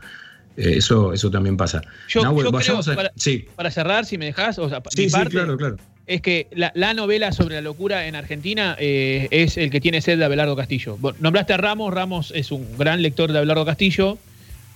eh, 0.56 0.74
eso, 0.76 1.12
eso 1.12 1.30
también 1.30 1.56
pasa. 1.56 1.82
Yo, 2.08 2.22
Nahue, 2.22 2.36
yo 2.44 2.50
creo, 2.50 2.52
vayamos 2.52 2.88
a- 2.88 2.94
para, 2.94 3.12
Sí, 3.16 3.46
para 3.56 3.70
cerrar, 3.70 4.04
si 4.06 4.18
me 4.18 4.26
dejas, 4.26 4.58
o 4.58 4.68
sea, 4.68 4.82
sí, 4.90 5.02
mi 5.02 5.08
sí, 5.08 5.12
parte 5.12 5.30
claro, 5.30 5.56
claro. 5.56 5.76
es 6.06 6.20
que 6.20 6.48
la, 6.52 6.72
la 6.74 6.94
novela 6.94 7.32
sobre 7.32 7.54
la 7.56 7.60
locura 7.60 8.06
en 8.06 8.14
Argentina 8.16 8.76
eh, 8.78 9.28
es 9.30 9.56
el 9.56 9.70
que 9.70 9.80
tiene 9.80 10.00
sed 10.00 10.18
de 10.18 10.24
Abelardo 10.24 10.54
Castillo. 10.56 10.96
Bueno, 10.98 11.18
nombraste 11.20 11.52
a 11.52 11.56
Ramos, 11.56 11.92
Ramos 11.94 12.32
es 12.34 12.50
un 12.52 12.66
gran 12.78 13.02
lector 13.02 13.30
de 13.32 13.38
Abelardo 13.38 13.64
Castillo. 13.64 14.18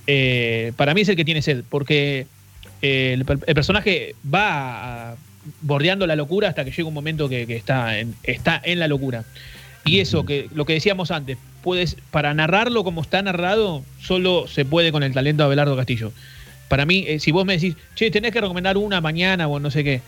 Eh, 0.06 0.72
para 0.76 0.94
mí 0.94 1.00
es 1.00 1.08
el 1.08 1.16
que 1.16 1.24
tiene 1.24 1.42
sed, 1.42 1.64
porque 1.68 2.26
el, 2.82 3.24
per- 3.24 3.40
el 3.46 3.54
personaje 3.54 4.14
va 4.32 5.10
a- 5.12 5.16
bordeando 5.60 6.06
la 6.06 6.16
locura 6.16 6.48
hasta 6.48 6.64
que 6.64 6.70
llega 6.72 6.88
un 6.88 6.94
momento 6.94 7.28
que, 7.28 7.46
que 7.46 7.56
está, 7.56 7.98
en, 7.98 8.14
está 8.24 8.60
en 8.64 8.78
la 8.80 8.88
locura. 8.88 9.24
Y 9.84 10.00
eso, 10.00 10.26
que 10.26 10.48
lo 10.52 10.64
que 10.64 10.72
decíamos 10.72 11.12
antes, 11.12 11.38
puedes, 11.66 11.96
para 12.12 12.32
narrarlo 12.32 12.84
como 12.84 13.02
está 13.02 13.20
narrado, 13.22 13.82
solo 14.00 14.46
se 14.46 14.64
puede 14.64 14.92
con 14.92 15.02
el 15.02 15.12
talento 15.12 15.42
de 15.42 15.46
Abelardo 15.46 15.74
Castillo. 15.76 16.12
Para 16.68 16.86
mí, 16.86 17.04
eh, 17.08 17.18
si 17.18 17.32
vos 17.32 17.44
me 17.44 17.54
decís, 17.54 17.74
che, 17.96 18.08
tenés 18.12 18.30
que 18.30 18.40
recomendar 18.40 18.76
una 18.76 19.00
mañana 19.00 19.48
o 19.48 19.58
no 19.58 19.72
sé 19.72 19.82
qué, 19.82 20.00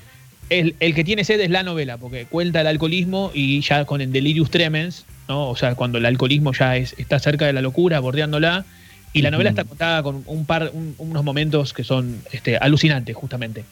el, 0.50 0.76
el 0.78 0.94
que 0.94 1.02
tiene 1.02 1.24
sed 1.24 1.40
es 1.40 1.50
la 1.50 1.64
novela, 1.64 1.96
porque 1.98 2.26
cuenta 2.26 2.60
el 2.60 2.68
alcoholismo 2.68 3.32
y 3.34 3.60
ya 3.60 3.84
con 3.86 4.00
el 4.00 4.12
delirius 4.12 4.50
tremens, 4.52 5.04
¿no? 5.28 5.48
O 5.50 5.56
sea, 5.56 5.74
cuando 5.74 5.98
el 5.98 6.06
alcoholismo 6.06 6.52
ya 6.52 6.76
es, 6.76 6.94
está 6.96 7.18
cerca 7.18 7.44
de 7.46 7.52
la 7.52 7.60
locura, 7.60 7.98
bordeándola, 7.98 8.64
y 9.12 9.22
la 9.22 9.32
novela 9.32 9.50
está 9.50 9.64
contada 9.64 10.04
con 10.04 10.22
un 10.26 10.46
par, 10.46 10.70
un- 10.72 10.94
unos 10.98 11.24
momentos 11.24 11.72
que 11.72 11.82
son 11.82 12.22
este, 12.30 12.56
alucinantes, 12.56 13.16
justamente. 13.16 13.64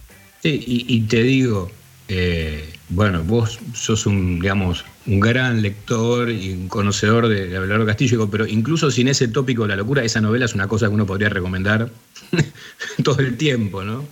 Sí, 0.43 0.61
y, 0.67 0.93
y 0.93 1.01
te 1.03 1.23
digo, 1.23 1.71
eh, 2.09 2.73
bueno, 2.89 3.23
vos 3.25 3.59
sos 3.75 4.07
un, 4.07 4.41
digamos, 4.41 4.85
un 5.07 5.21
gran 5.21 5.63
lector 5.63 6.31
y 6.31 6.53
un 6.53 6.69
conocedor 6.69 7.29
de, 7.29 7.49
de 7.49 7.57
Abelardo 7.57 7.87
Castillo, 7.87 8.29
pero 8.31 8.47
incluso 8.47 8.91
sin 8.91 9.09
ese 9.09 9.29
tópico 9.29 9.63
de 9.63 9.69
la 9.69 9.77
locura, 9.77 10.05
esa 10.05 10.21
novela 10.21 10.45
es 10.45 10.55
una 10.55 10.69
cosa 10.69 10.87
que 10.89 10.95
uno 10.95 11.07
podría 11.07 11.29
recomendar 11.29 11.91
todo 13.03 13.19
el 13.21 13.37
tiempo, 13.37 13.83
¿no? 13.83 14.05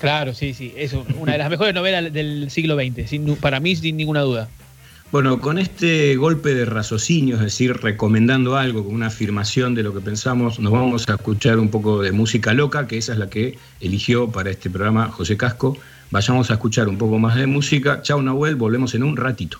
Claro, 0.00 0.34
sí, 0.34 0.52
sí, 0.52 0.72
es 0.76 0.92
una 1.18 1.32
de 1.32 1.38
las 1.38 1.50
mejores 1.50 1.74
novelas 1.74 2.12
del 2.12 2.50
siglo 2.50 2.76
XX, 2.76 3.08
sin 3.08 3.36
para 3.36 3.60
mí 3.60 3.74
sin 3.74 3.96
ninguna 3.96 4.20
duda. 4.20 4.48
Bueno, 5.12 5.40
con 5.40 5.58
este 5.58 6.16
golpe 6.16 6.54
de 6.54 6.64
raciocinio, 6.64 7.36
es 7.36 7.42
decir, 7.42 7.74
recomendando 7.80 8.56
algo, 8.56 8.84
con 8.84 8.94
una 8.94 9.06
afirmación 9.06 9.74
de 9.74 9.84
lo 9.84 9.94
que 9.94 10.00
pensamos, 10.00 10.58
nos 10.58 10.72
vamos 10.72 11.08
a 11.08 11.14
escuchar 11.14 11.58
un 11.58 11.70
poco 11.70 12.02
de 12.02 12.10
música 12.12 12.52
loca, 12.54 12.86
que 12.86 12.98
esa 12.98 13.12
es 13.12 13.18
la 13.18 13.30
que 13.30 13.56
eligió 13.80 14.28
para 14.30 14.50
este 14.50 14.68
programa 14.68 15.08
José 15.08 15.36
Casco. 15.36 15.78
Vayamos 16.10 16.50
a 16.50 16.54
escuchar 16.54 16.88
un 16.88 16.98
poco 16.98 17.18
más 17.18 17.36
de 17.36 17.46
música. 17.46 18.02
Chao, 18.02 18.22
Nahuel, 18.22 18.56
volvemos 18.56 18.94
en 18.94 19.02
un 19.02 19.16
ratito. 19.16 19.58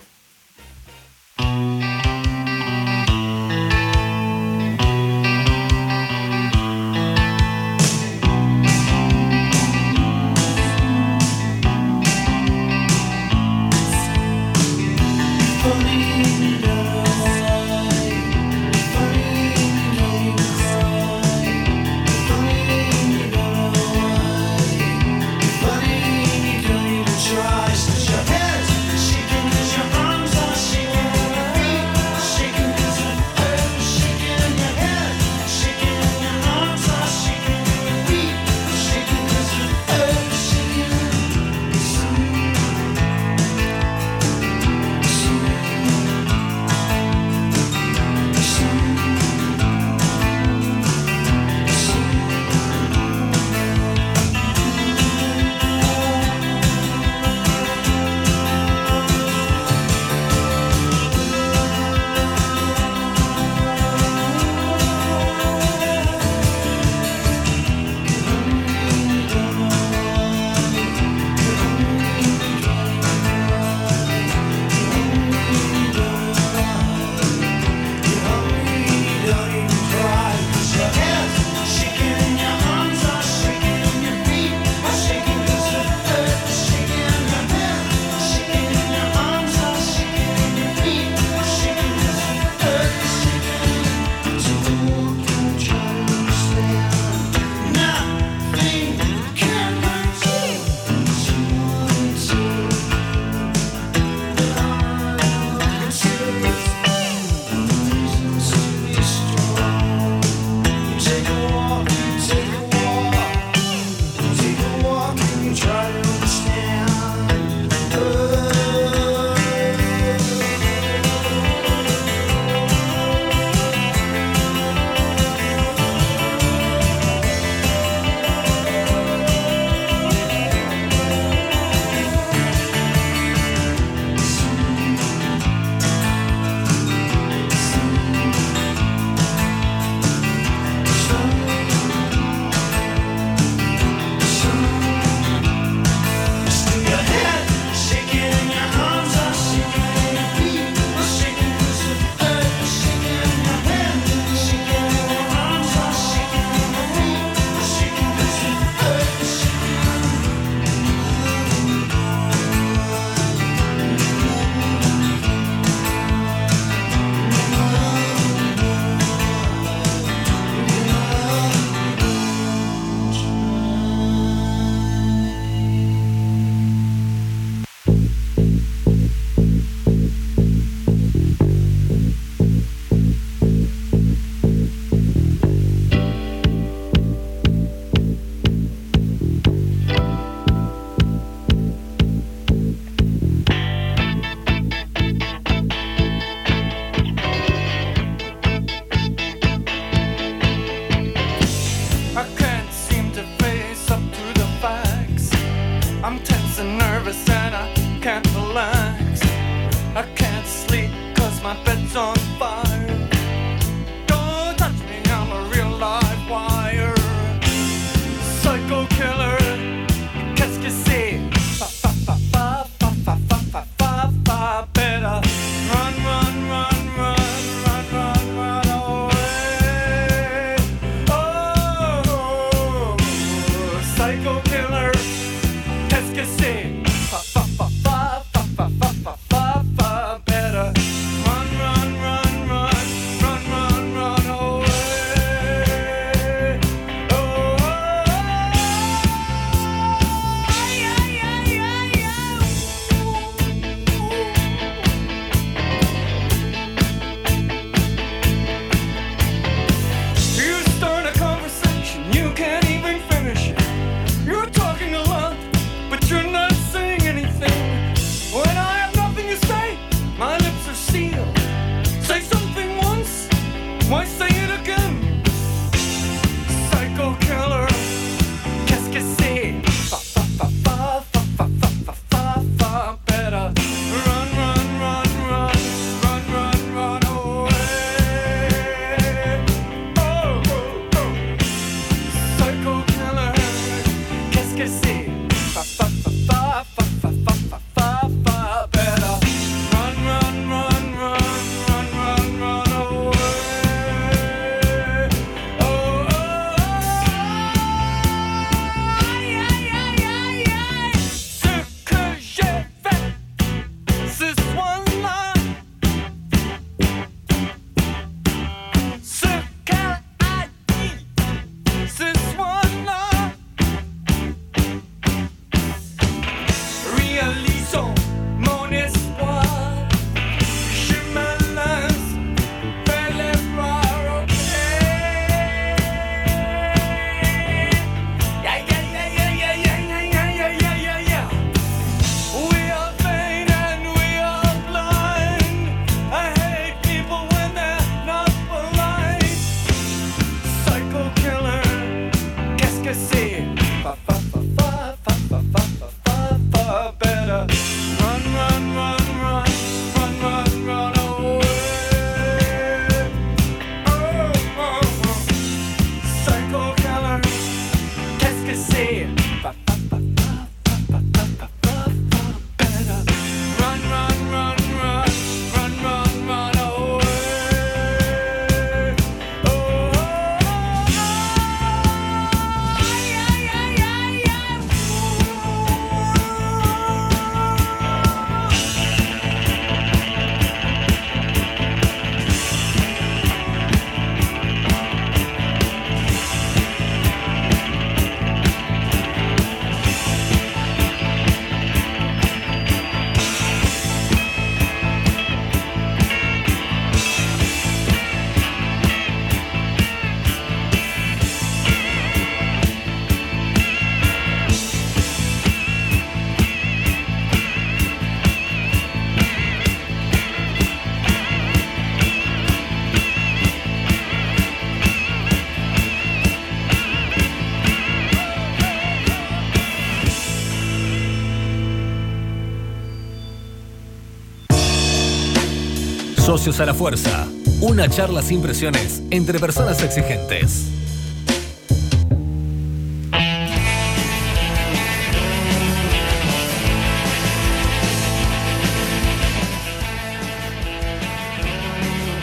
Socios 436.46 436.60
a 436.60 436.66
la 436.66 436.74
Fuerza. 436.74 437.28
Una 437.60 437.88
charla 437.88 438.22
sin 438.22 438.40
presiones 438.40 439.02
entre 439.10 439.40
personas 439.40 439.82
exigentes. 439.82 440.70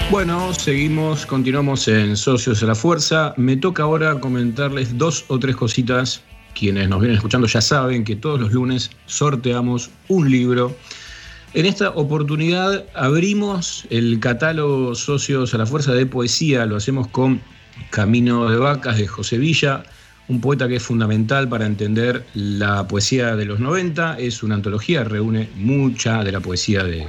Bueno, 0.10 0.54
seguimos, 0.54 1.26
continuamos 1.26 1.90
en 1.90 2.16
Socios 2.16 2.64
a 2.64 2.68
la 2.68 2.76
Fuerza. 2.76 3.34
Me 3.36 3.58
toca 3.58 3.84
ahora 3.84 4.22
comentarles 4.22 4.98
dos 4.98 5.26
o 5.28 5.38
tres 5.38 5.58
cositas. 5.58 6.24
Quienes 6.58 6.88
nos 6.88 7.02
vienen 7.02 7.18
escuchando 7.18 7.46
ya 7.46 7.60
saben 7.60 8.06
que 8.06 8.16
todos 8.16 8.40
los 8.40 8.54
lunes 8.54 8.90
sorteamos 9.06 9.90
un 10.08 10.32
libro 10.32 10.74
en 11.54 11.66
esta 11.66 11.90
oportunidad 11.92 12.86
abrimos 12.96 13.86
el 13.90 14.20
catálogo 14.20 14.96
Socios 14.96 15.54
a 15.54 15.58
la 15.58 15.66
Fuerza 15.66 15.94
de 15.94 16.06
Poesía, 16.06 16.66
lo 16.66 16.78
hacemos 16.78 17.08
con 17.08 17.42
Camino 17.92 18.50
de 18.50 18.58
Vacas 18.58 18.98
de 18.98 19.08
José 19.08 19.38
Villa, 19.38 19.84
un 20.28 20.42
poeta 20.42 20.68
que 20.68 20.78
es 20.78 20.84
fundamental 20.84 21.48
para 21.48 21.66
entender 21.66 22.26
la 22.34 22.88
poesía 22.88 23.36
de 23.36 23.46
los 23.46 23.60
90, 23.60 24.18
es 24.20 24.42
una 24.42 24.56
antología, 24.56 25.04
reúne 25.04 25.50
mucha 25.56 26.24
de 26.24 26.32
la 26.32 26.40
poesía 26.40 26.84
de 26.84 27.08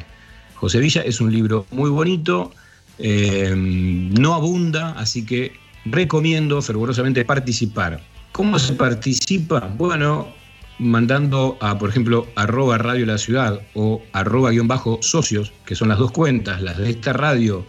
José 0.55 0.79
Villa, 0.81 1.03
es 1.03 1.21
un 1.21 1.33
libro 1.33 1.67
muy 1.71 1.91
bonito, 1.91 2.53
eh, 2.99 3.55
no 3.57 4.35
abunda, 4.35 4.91
así 4.99 5.25
que 5.25 5.53
recomiendo 5.87 6.61
fervorosamente 6.61 7.25
participar. 7.25 8.01
¿Cómo 8.33 8.59
se 8.59 8.73
participa? 8.75 9.73
Bueno, 9.77 10.35
mandando 10.79 11.57
a, 11.61 11.79
por 11.79 11.91
ejemplo, 11.91 12.27
arroba 12.35 12.79
Radio 12.79 13.07
La 13.07 13.19
Ciudad 13.19 13.61
o 13.75 14.03
arroba 14.13 14.51
guion 14.51 14.69
bajo 14.69 14.99
socios, 15.03 15.53
que 15.65 15.75
son 15.75 15.89
las 15.89 15.99
dos 15.99 16.13
cuentas, 16.13 16.63
las 16.63 16.79
de 16.79 16.91
esta 16.91 17.13
radio 17.13 17.67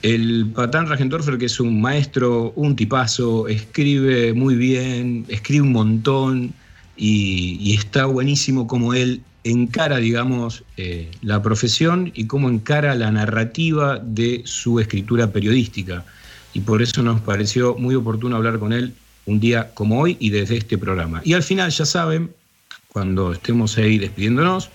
el 0.02 0.50
patán 0.54 0.88
Ragendorfer, 0.88 1.38
que 1.38 1.46
es 1.46 1.60
un 1.60 1.80
maestro, 1.80 2.52
un 2.56 2.74
tipazo, 2.74 3.46
escribe 3.48 4.32
muy 4.32 4.56
bien, 4.56 5.24
escribe 5.28 5.62
un 5.62 5.72
montón 5.72 6.52
y, 6.96 7.74
está 7.74 8.06
buenísimo 8.06 8.66
como 8.66 8.94
él 8.94 9.22
encara, 9.44 9.98
digamos, 9.98 10.64
eh, 10.76 11.10
la 11.22 11.42
profesión 11.42 12.12
y 12.14 12.26
cómo 12.26 12.48
encara 12.48 12.94
la 12.94 13.10
narrativa 13.10 13.98
de 13.98 14.42
su 14.44 14.80
escritura 14.80 15.32
periodística. 15.32 16.04
Y 16.52 16.60
por 16.60 16.82
eso 16.82 17.02
nos 17.02 17.20
pareció 17.20 17.76
muy 17.76 17.94
oportuno 17.94 18.36
hablar 18.36 18.58
con 18.58 18.72
él 18.72 18.94
un 19.24 19.40
día 19.40 19.70
como 19.74 20.00
hoy 20.00 20.16
y 20.20 20.30
desde 20.30 20.56
este 20.56 20.78
programa. 20.78 21.22
Y 21.24 21.32
al 21.32 21.42
final, 21.42 21.70
ya 21.70 21.86
saben, 21.86 22.30
cuando 22.88 23.32
estemos 23.32 23.78
ahí 23.78 23.98
despidiéndonos, 23.98 24.70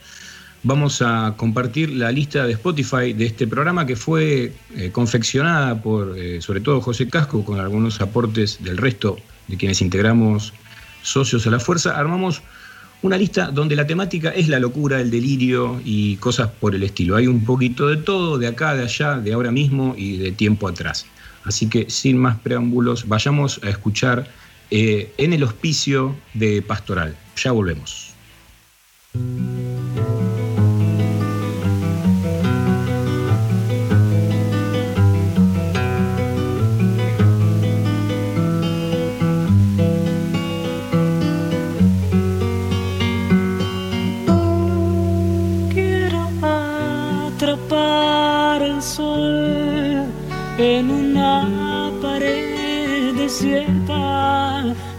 vamos 0.64 1.02
a 1.02 1.36
compartir 1.38 1.92
la 1.92 2.12
lista 2.12 2.46
de 2.46 2.54
Spotify 2.54 3.14
de 3.14 3.26
este 3.26 3.48
programa 3.48 3.86
que 3.86 3.96
fue 3.96 4.54
eh, 4.76 4.92
confeccionada 4.92 5.82
por 5.82 6.18
eh, 6.18 6.42
sobre 6.42 6.62
todo 6.62 6.82
José 6.82 7.08
Casco 7.08 7.44
con 7.44 7.60
algunos 7.60 8.02
aportes 8.02 8.64
del 8.64 8.78
resto 8.78 9.18
de 9.48 9.58
quienes 9.58 9.82
integramos 9.82 10.54
socios 11.02 11.48
a 11.48 11.52
la 11.52 11.60
fuerza. 11.60 11.98
Armamos 11.98 12.42
una 13.02 13.18
lista 13.18 13.52
donde 13.52 13.76
la 13.76 13.86
temática 13.86 14.30
es 14.32 14.48
la 14.48 14.60
locura, 14.60 15.00
el 15.00 15.12
delirio 15.12 15.80
y 15.86 16.16
cosas 16.18 16.50
por 16.50 16.74
el 16.74 16.84
estilo. 16.84 17.16
Hay 17.16 17.28
un 17.28 17.46
poquito 17.46 17.88
de 17.88 17.98
todo, 17.98 18.38
de 18.38 18.48
acá, 18.48 18.76
de 18.76 18.84
allá, 18.84 19.18
de 19.20 19.34
ahora 19.34 19.52
mismo 19.52 19.94
y 19.98 20.18
de 20.18 20.32
tiempo 20.32 20.68
atrás. 20.68 21.06
Así 21.44 21.70
que 21.70 21.90
sin 21.90 22.18
más 22.18 22.38
preámbulos, 22.40 23.08
vayamos 23.08 23.62
a 23.64 23.70
escuchar 23.70 24.28
eh, 24.70 25.14
en 25.18 25.34
el 25.34 25.44
hospicio 25.44 26.16
de 26.34 26.62
Pastoral. 26.62 27.16
Ya 27.38 27.52
volvemos. 27.52 28.14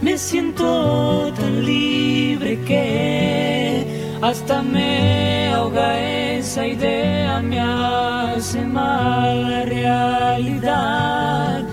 Me 0.01 0.17
siento 0.17 1.31
tan 1.33 1.65
libre 1.65 2.59
que 2.65 4.17
hasta 4.21 4.61
me 4.61 5.49
ahoga 5.53 5.99
esa 5.99 6.65
idea, 6.65 7.41
me 7.41 7.59
hace 7.59 8.61
mal 8.61 9.49
la 9.49 9.65
realidad 9.65 11.63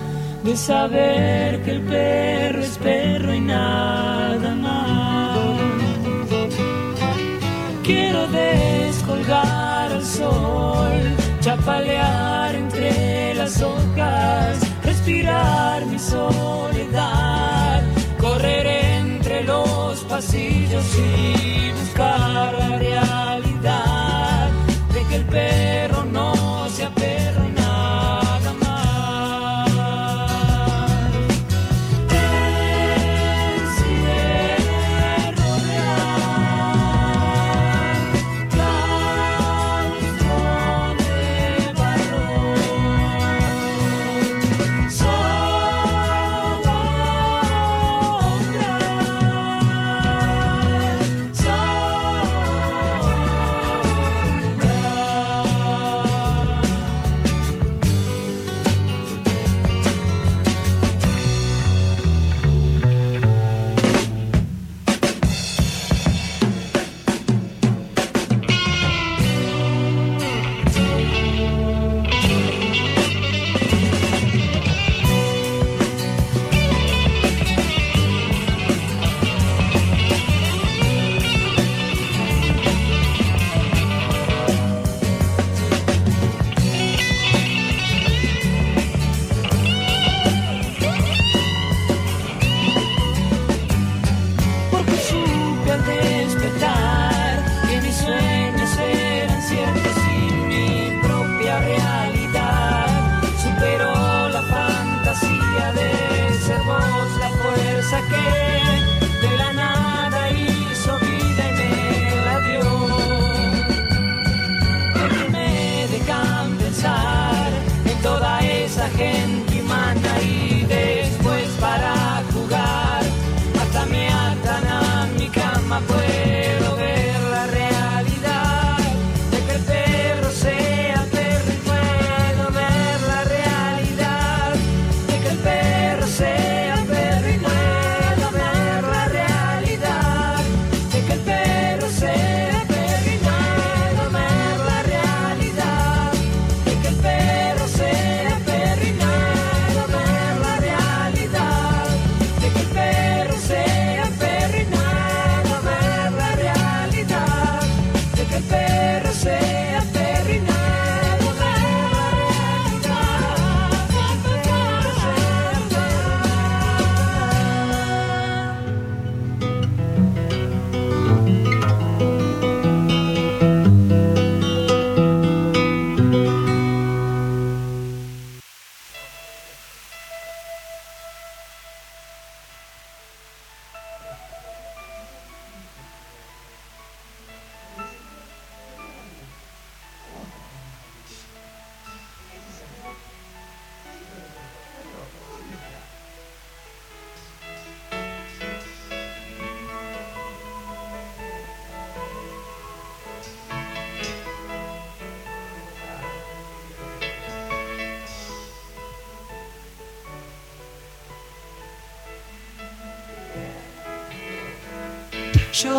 de 0.43 0.57
saber 0.57 1.63
que 1.63 1.71
el 1.71 1.81
perro 1.81 2.61
es 2.61 2.77
perro 2.77 3.33
y 3.33 3.39
nada 3.39 4.55
más. 4.55 5.37
Quiero 7.83 8.27
descolgar 8.27 9.91
al 9.93 10.03
sol, 10.03 11.15
chapalear 11.39 12.55
entre 12.55 13.35
las 13.35 13.61
hojas 13.61 14.67
respirar 14.87 15.76
soledad, 15.99 17.83
correr 18.19 18.67
entre 18.67 19.43
los 19.43 19.99
pasillos 20.01 20.85
y 20.95 21.71
buscar 21.71 22.19
la 22.29 22.51
realidad 22.51 24.49
de 24.93 25.03
que 25.03 25.15
el 25.15 25.25
perro 25.25 25.86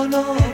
no. 0.08 0.47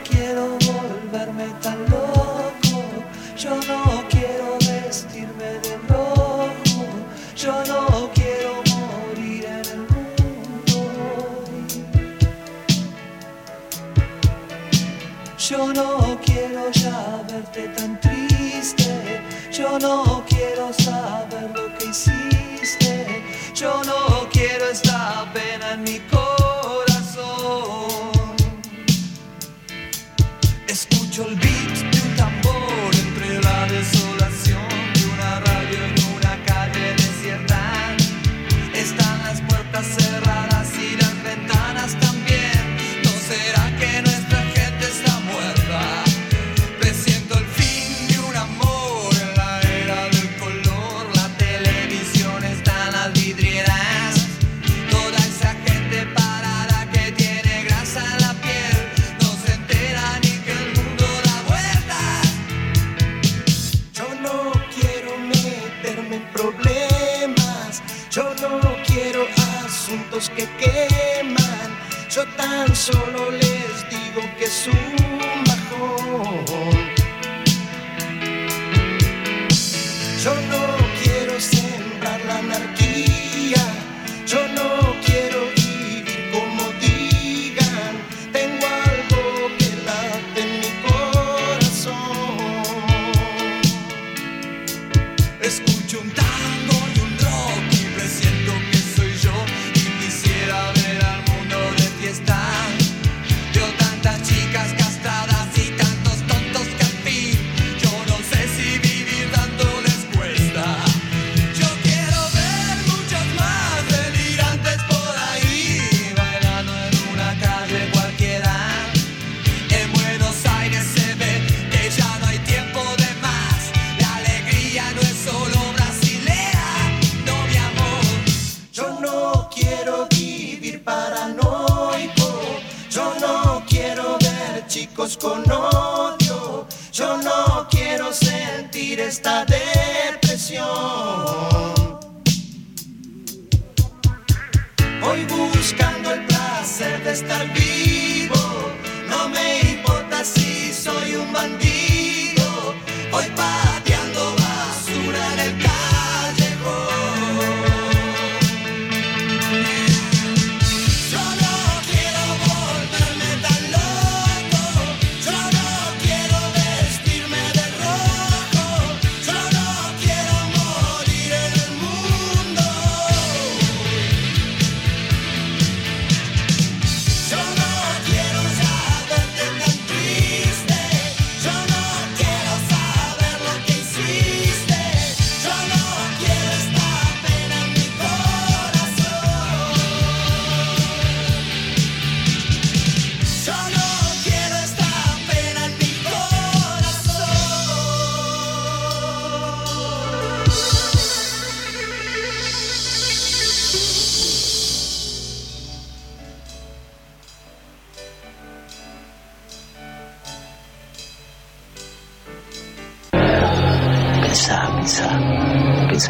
solo 72.72 73.30
les 73.30 73.88
digo 73.90 74.22
que 74.38 74.46
su 74.46 74.70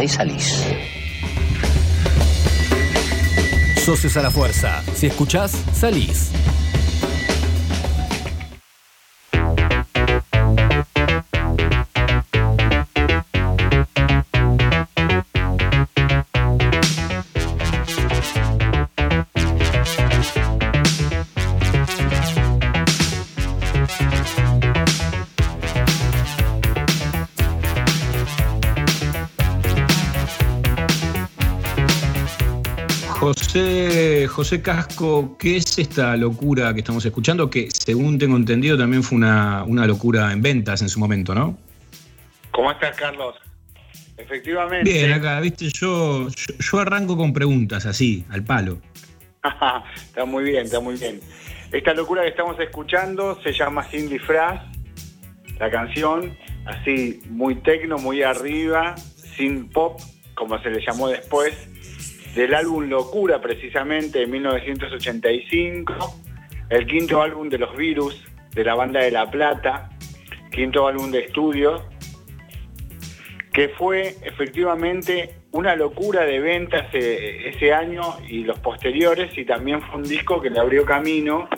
y 0.04 0.08
salís. 0.08 0.64
Socios 3.84 4.16
a 4.16 4.22
la 4.22 4.30
fuerza. 4.30 4.82
Si 4.94 5.06
escuchás, 5.06 5.52
salís. 5.72 6.23
José 34.44 34.60
Casco, 34.60 35.38
¿qué 35.38 35.56
es 35.56 35.78
esta 35.78 36.14
locura 36.18 36.74
que 36.74 36.80
estamos 36.80 37.02
escuchando? 37.06 37.48
Que 37.48 37.70
según 37.70 38.18
tengo 38.18 38.36
entendido 38.36 38.76
también 38.76 39.02
fue 39.02 39.16
una, 39.16 39.64
una 39.64 39.86
locura 39.86 40.30
en 40.32 40.42
ventas 40.42 40.82
en 40.82 40.90
su 40.90 41.00
momento, 41.00 41.34
¿no? 41.34 41.56
¿Cómo 42.50 42.70
estás, 42.70 42.94
Carlos? 42.94 43.36
Efectivamente. 44.18 44.92
Bien, 44.92 45.12
acá, 45.12 45.40
viste, 45.40 45.70
yo, 45.70 46.28
yo, 46.28 46.54
yo 46.58 46.78
arranco 46.78 47.16
con 47.16 47.32
preguntas 47.32 47.86
así, 47.86 48.26
al 48.28 48.44
palo. 48.44 48.82
está 50.04 50.26
muy 50.26 50.44
bien, 50.44 50.66
está 50.66 50.78
muy 50.78 50.96
bien. 50.96 51.20
Esta 51.72 51.94
locura 51.94 52.20
que 52.20 52.28
estamos 52.28 52.60
escuchando 52.60 53.40
se 53.42 53.50
llama 53.50 53.82
Sin 53.84 54.10
Disfraz, 54.10 54.60
la 55.58 55.70
canción, 55.70 56.36
así 56.66 57.22
muy 57.30 57.54
tecno, 57.62 57.96
muy 57.96 58.22
arriba, 58.22 58.94
sin 59.38 59.70
pop, 59.70 59.98
como 60.34 60.62
se 60.62 60.68
le 60.68 60.84
llamó 60.84 61.08
después 61.08 61.54
del 62.34 62.54
álbum 62.54 62.88
Locura, 62.88 63.40
precisamente, 63.40 64.20
de 64.20 64.26
1985, 64.26 66.20
el 66.70 66.86
quinto 66.86 67.22
álbum 67.22 67.48
de 67.48 67.58
los 67.58 67.76
Virus, 67.76 68.24
de 68.52 68.64
la 68.64 68.74
banda 68.74 69.00
de 69.00 69.10
La 69.10 69.30
Plata, 69.30 69.90
quinto 70.50 70.86
álbum 70.86 71.10
de 71.10 71.20
estudio, 71.20 71.84
que 73.52 73.68
fue 73.68 74.16
efectivamente 74.22 75.36
una 75.52 75.76
locura 75.76 76.24
de 76.24 76.40
ventas 76.40 76.86
eh, 76.92 77.50
ese 77.54 77.72
año 77.72 78.02
y 78.28 78.42
los 78.42 78.58
posteriores, 78.58 79.36
y 79.38 79.44
también 79.44 79.80
fue 79.82 79.96
un 79.96 80.02
disco 80.02 80.40
que 80.40 80.50
le 80.50 80.58
abrió 80.58 80.84
camino 80.84 81.48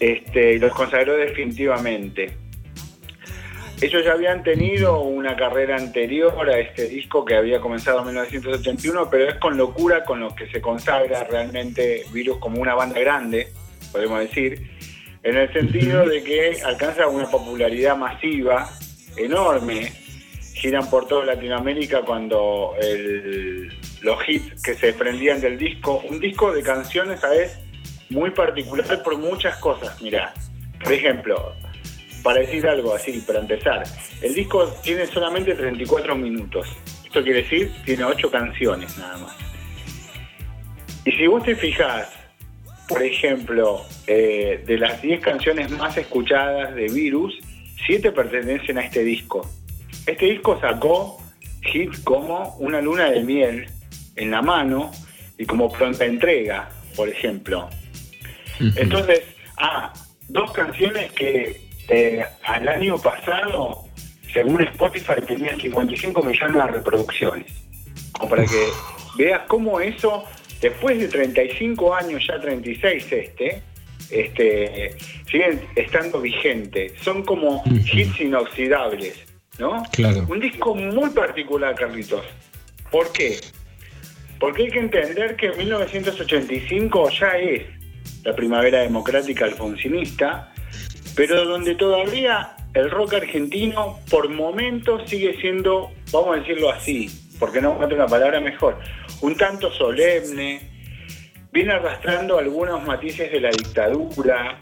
este, 0.00 0.54
y 0.54 0.58
los 0.58 0.72
consagró 0.72 1.14
definitivamente. 1.14 2.43
Ellos 3.84 4.02
ya 4.02 4.12
habían 4.12 4.42
tenido 4.42 5.02
una 5.02 5.36
carrera 5.36 5.76
anterior 5.76 6.48
a 6.48 6.58
este 6.58 6.88
disco 6.88 7.22
que 7.22 7.36
había 7.36 7.60
comenzado 7.60 7.98
en 7.98 8.06
1981, 8.06 9.10
pero 9.10 9.28
es 9.28 9.34
con 9.34 9.58
locura 9.58 10.06
con 10.06 10.20
lo 10.20 10.34
que 10.34 10.48
se 10.48 10.62
consagra 10.62 11.24
realmente 11.24 12.02
Virus 12.10 12.38
como 12.38 12.62
una 12.62 12.74
banda 12.74 12.98
grande, 12.98 13.48
podemos 13.92 14.20
decir, 14.20 14.70
en 15.22 15.36
el 15.36 15.52
sentido 15.52 16.08
de 16.08 16.24
que 16.24 16.62
alcanza 16.64 17.08
una 17.08 17.30
popularidad 17.30 17.94
masiva, 17.94 18.70
enorme, 19.18 19.92
giran 20.54 20.88
por 20.88 21.06
toda 21.06 21.26
Latinoamérica 21.26 22.00
cuando 22.06 22.72
los 24.00 24.18
hits 24.26 24.62
que 24.62 24.72
se 24.76 24.86
desprendían 24.86 25.42
del 25.42 25.58
disco, 25.58 26.02
un 26.08 26.20
disco 26.20 26.54
de 26.54 26.62
canciones, 26.62 27.20
¿sabes? 27.20 27.58
Muy 28.08 28.30
particular 28.30 29.02
por 29.02 29.18
muchas 29.18 29.58
cosas, 29.58 30.00
mirá. 30.00 30.32
Por 30.82 30.90
ejemplo, 30.90 31.54
para 32.24 32.40
decir 32.40 32.66
algo 32.66 32.94
así, 32.94 33.22
para 33.26 33.40
empezar, 33.40 33.84
el 34.22 34.34
disco 34.34 34.66
tiene 34.82 35.06
solamente 35.06 35.54
34 35.54 36.16
minutos. 36.16 36.66
Esto 37.04 37.22
quiere 37.22 37.42
decir, 37.42 37.70
tiene 37.84 38.02
8 38.02 38.30
canciones 38.30 38.96
nada 38.96 39.18
más. 39.18 39.36
Y 41.04 41.12
si 41.12 41.26
vos 41.26 41.44
te 41.44 41.54
fijás, 41.54 42.08
por 42.88 43.02
ejemplo, 43.02 43.84
eh, 44.06 44.64
de 44.66 44.78
las 44.78 45.02
10 45.02 45.20
canciones 45.20 45.70
más 45.70 45.98
escuchadas 45.98 46.74
de 46.74 46.88
Virus, 46.88 47.38
7 47.86 48.10
pertenecen 48.10 48.78
a 48.78 48.80
este 48.80 49.04
disco. 49.04 49.46
Este 50.06 50.24
disco 50.24 50.58
sacó 50.58 51.22
hits 51.62 52.00
como 52.00 52.56
Una 52.58 52.80
luna 52.80 53.10
de 53.10 53.20
miel 53.20 53.66
en 54.16 54.30
la 54.30 54.40
mano 54.40 54.90
y 55.36 55.44
como 55.44 55.70
Pronta 55.70 56.06
entrega, 56.06 56.70
por 56.96 57.10
ejemplo. 57.10 57.68
Entonces, 58.76 59.24
ah, 59.58 59.92
dos 60.28 60.52
canciones 60.52 61.12
que 61.12 61.63
eh, 61.88 62.24
al 62.44 62.68
año 62.68 62.98
pasado, 62.98 63.84
según 64.32 64.62
Spotify, 64.62 65.20
tenían 65.26 65.60
55 65.60 66.22
millones 66.22 66.54
de 66.54 66.66
reproducciones. 66.66 67.52
Como 68.12 68.30
para 68.30 68.44
que 68.44 68.68
veas 69.16 69.42
cómo 69.48 69.80
eso, 69.80 70.24
después 70.60 70.98
de 70.98 71.08
35 71.08 71.94
años, 71.94 72.24
ya 72.26 72.40
36 72.40 73.12
este, 73.12 73.62
este 74.10 74.96
siguen 75.30 75.60
estando 75.76 76.20
vigentes. 76.20 76.92
Son 77.02 77.24
como 77.24 77.62
hits 77.66 78.20
inoxidables, 78.20 79.24
¿no? 79.58 79.82
Claro. 79.92 80.26
Un 80.28 80.40
disco 80.40 80.74
muy 80.74 81.10
particular, 81.10 81.74
Carlitos. 81.74 82.24
¿Por 82.90 83.10
qué? 83.12 83.38
Porque 84.38 84.64
hay 84.64 84.70
que 84.70 84.78
entender 84.78 85.36
que 85.36 85.52
1985 85.52 87.10
ya 87.10 87.38
es 87.38 87.62
la 88.24 88.34
primavera 88.34 88.80
democrática 88.80 89.44
alfonsinista, 89.44 90.53
pero 91.16 91.44
donde 91.44 91.74
todavía 91.74 92.56
el 92.74 92.90
rock 92.90 93.14
argentino 93.14 94.00
por 94.10 94.28
momentos 94.28 95.08
sigue 95.08 95.36
siendo, 95.40 95.92
vamos 96.12 96.36
a 96.36 96.40
decirlo 96.40 96.70
así, 96.70 97.08
porque 97.38 97.60
no 97.60 97.72
encuentro 97.72 97.96
una 97.96 98.06
palabra 98.06 98.40
mejor, 98.40 98.78
un 99.20 99.36
tanto 99.36 99.72
solemne, 99.72 100.60
viene 101.52 101.72
arrastrando 101.72 102.38
algunos 102.38 102.84
matices 102.84 103.30
de 103.30 103.40
la 103.40 103.50
dictadura, 103.50 104.58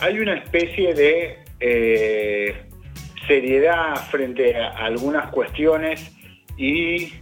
hay 0.00 0.20
una 0.20 0.34
especie 0.34 0.94
de 0.94 1.38
eh, 1.58 2.54
seriedad 3.26 3.96
frente 4.10 4.56
a 4.56 4.68
algunas 4.76 5.30
cuestiones 5.30 6.12
y 6.56 7.12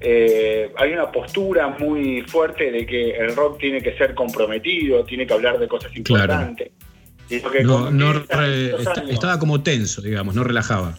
eh, 0.00 0.70
hay 0.76 0.92
una 0.92 1.10
postura 1.10 1.68
muy 1.68 2.22
fuerte 2.22 2.70
de 2.70 2.86
que 2.86 3.10
el 3.10 3.34
rock 3.34 3.58
tiene 3.58 3.80
que 3.80 3.96
ser 3.96 4.14
comprometido, 4.14 5.04
tiene 5.04 5.26
que 5.26 5.32
hablar 5.32 5.58
de 5.58 5.66
cosas 5.66 5.94
importantes. 5.96 6.70
Que 7.28 7.62
No, 7.62 7.90
no 7.90 8.12
re- 8.12 8.74
estaba 9.10 9.38
como 9.38 9.62
tenso, 9.62 10.00
digamos, 10.02 10.34
no 10.34 10.44
relajaba. 10.44 10.96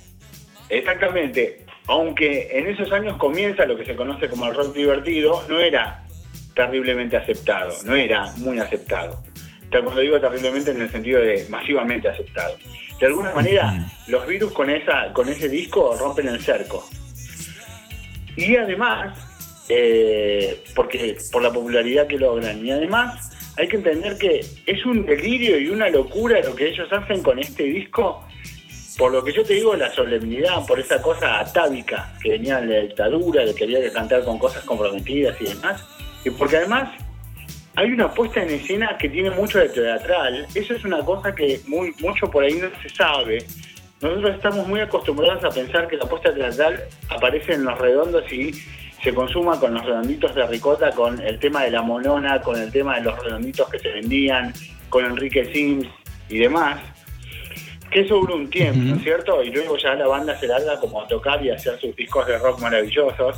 Exactamente. 0.69 1.65
Aunque 1.87 2.49
en 2.51 2.67
esos 2.67 2.91
años 2.91 3.17
comienza 3.17 3.65
lo 3.65 3.75
que 3.75 3.85
se 3.85 3.95
conoce 3.95 4.29
como 4.29 4.45
el 4.47 4.55
rock 4.55 4.75
divertido, 4.75 5.43
no 5.49 5.59
era 5.59 6.05
terriblemente 6.53 7.17
aceptado, 7.17 7.73
no 7.85 7.95
era 7.95 8.31
muy 8.37 8.59
aceptado. 8.59 9.23
Cuando 9.71 9.99
digo 10.01 10.19
terriblemente 10.19 10.71
en 10.71 10.81
el 10.81 10.91
sentido 10.91 11.19
de 11.21 11.45
masivamente 11.49 12.07
aceptado. 12.09 12.57
De 12.99 13.05
alguna 13.07 13.33
manera, 13.33 13.87
los 14.07 14.27
virus 14.27 14.51
con, 14.51 14.69
esa, 14.69 15.13
con 15.13 15.29
ese 15.29 15.47
disco 15.47 15.95
rompen 15.97 16.27
el 16.27 16.41
cerco. 16.41 16.87
Y 18.35 18.55
además, 18.55 19.17
eh, 19.69 20.63
porque 20.75 21.17
por 21.31 21.41
la 21.41 21.51
popularidad 21.51 22.07
que 22.07 22.17
logran, 22.17 22.65
y 22.65 22.71
además 22.71 23.31
hay 23.59 23.67
que 23.67 23.75
entender 23.75 24.17
que 24.17 24.39
es 24.65 24.85
un 24.85 25.05
delirio 25.05 25.59
y 25.59 25.67
una 25.67 25.89
locura 25.89 26.39
lo 26.41 26.55
que 26.55 26.69
ellos 26.69 26.87
hacen 26.91 27.21
con 27.21 27.39
este 27.39 27.63
disco, 27.63 28.25
por 28.97 29.11
lo 29.11 29.21
que 29.21 29.33
yo 29.33 29.43
te 29.43 29.55
digo, 29.55 29.75
la 29.75 29.91
solemnidad, 29.91 30.65
por 30.65 30.79
esa 30.79 31.01
cosa 31.01 31.41
atávica 31.41 32.13
que 32.23 32.31
venía 32.31 32.61
de 32.61 32.67
la 32.67 32.79
dictadura, 32.79 33.43
de 33.43 33.53
que 33.53 33.65
había 33.65 33.81
que 33.81 33.91
cantar 33.91 34.23
con 34.23 34.39
cosas 34.39 34.63
comprometidas 34.63 35.35
y 35.41 35.45
demás, 35.45 35.83
y 36.23 36.29
porque 36.29 36.55
además 36.55 36.89
hay 37.75 37.91
una 37.91 38.13
puesta 38.13 38.41
en 38.41 38.49
escena 38.49 38.97
que 38.97 39.09
tiene 39.09 39.29
mucho 39.31 39.59
de 39.59 39.67
teatral, 39.67 40.47
eso 40.55 40.73
es 40.73 40.85
una 40.85 41.03
cosa 41.03 41.35
que 41.35 41.59
muy, 41.67 41.93
mucho 41.99 42.31
por 42.31 42.45
ahí 42.45 42.53
no 42.53 42.69
se 42.81 42.89
sabe. 42.89 43.45
Nosotros 44.01 44.35
estamos 44.35 44.65
muy 44.65 44.79
acostumbrados 44.79 45.43
a 45.43 45.49
pensar 45.49 45.85
que 45.89 45.97
la 45.97 46.05
puesta 46.05 46.33
teatral 46.33 46.81
aparece 47.09 47.55
en 47.55 47.65
los 47.65 47.77
redondos 47.77 48.31
y 48.31 48.51
se 49.03 49.13
consuma 49.13 49.59
con 49.59 49.73
los 49.73 49.85
redonditos 49.85 50.35
de 50.35 50.45
ricota, 50.47 50.91
con 50.91 51.19
el 51.21 51.39
tema 51.39 51.63
de 51.63 51.71
la 51.71 51.81
monona, 51.81 52.41
con 52.41 52.59
el 52.59 52.71
tema 52.71 52.95
de 52.95 53.03
los 53.03 53.17
redonditos 53.23 53.69
que 53.69 53.79
se 53.79 53.89
vendían, 53.89 54.53
con 54.89 55.05
Enrique 55.05 55.45
Sims 55.53 55.87
y 56.29 56.37
demás. 56.39 56.79
Que 57.91 58.01
eso 58.01 58.15
dura 58.15 58.35
un 58.35 58.49
tiempo, 58.49 58.79
¿no 58.83 58.95
es 58.97 59.01
cierto? 59.03 59.41
Y 59.43 59.51
luego 59.51 59.75
ya 59.77 59.95
la 59.95 60.05
banda 60.07 60.37
se 60.39 60.47
larga 60.47 60.79
como 60.79 61.01
a 61.01 61.07
tocar 61.07 61.43
y 61.43 61.49
a 61.49 61.55
hacer 61.55 61.79
sus 61.79 61.95
discos 61.95 62.27
de 62.27 62.37
rock 62.37 62.59
maravillosos. 62.59 63.37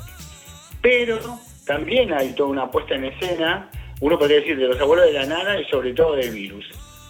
Pero 0.82 1.20
también 1.66 2.12
hay 2.12 2.34
toda 2.34 2.50
una 2.50 2.70
puesta 2.70 2.96
en 2.96 3.06
escena, 3.06 3.70
uno 4.02 4.18
podría 4.20 4.38
decir, 4.38 4.58
de 4.58 4.68
los 4.68 4.80
abuelos 4.82 5.06
de 5.06 5.14
la 5.14 5.26
nada 5.26 5.60
y 5.60 5.66
sobre 5.66 5.94
todo 5.94 6.16
de 6.16 6.30
Virus. 6.30 6.66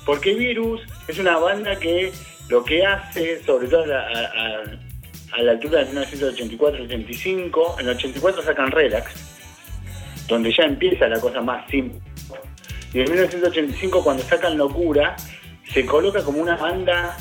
Porque 0.06 0.34
Virus 0.34 0.82
es 1.08 1.18
una 1.20 1.38
banda 1.38 1.78
que 1.80 2.12
lo 2.50 2.64
que 2.64 2.86
hace, 2.86 3.42
sobre 3.44 3.68
todo 3.70 3.86
a 3.92 4.00
a- 4.00 4.91
a- 5.32 5.42
la 5.42 5.52
altura 5.54 5.80
de 5.84 5.92
1984-85, 5.92 7.80
en 7.80 7.88
el 7.88 7.96
84 7.96 8.42
sacan 8.44 8.72
Relax, 8.72 9.12
donde 10.28 10.54
ya 10.54 10.64
empieza 10.64 11.08
la 11.08 11.20
cosa 11.20 11.42
más 11.42 11.70
simple. 11.70 12.00
Y 12.94 13.00
en 13.00 13.10
1985 13.10 14.04
cuando 14.04 14.24
sacan 14.24 14.58
Locura, 14.58 15.16
se 15.72 15.86
coloca 15.86 16.24
como 16.24 16.42
una 16.42 16.58
banda 16.58 17.18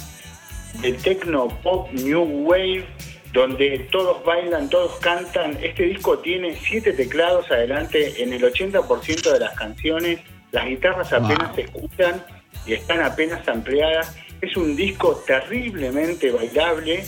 de 0.81 0.93
techno 0.95 1.49
pop 1.63 1.89
new 1.93 2.23
wave 2.49 2.85
donde 3.33 3.87
todos 3.93 4.25
bailan, 4.25 4.69
todos 4.69 4.97
cantan. 5.01 5.57
Este 5.63 5.85
disco 5.85 6.19
tiene 6.19 6.57
siete 6.57 6.93
teclados 6.93 7.49
adelante 7.51 8.21
en 8.23 8.33
el 8.33 8.43
80% 8.43 9.33
de 9.33 9.39
las 9.39 9.55
canciones. 9.55 10.19
Las 10.51 10.67
guitarras 10.67 11.13
apenas 11.13 11.55
se 11.55 11.61
escuchan 11.63 12.25
y 12.67 12.73
están 12.73 13.01
apenas 13.03 13.47
ampliadas. 13.47 14.17
Es 14.41 14.57
un 14.57 14.75
disco 14.75 15.23
terriblemente 15.25 16.33
bailable, 16.33 17.05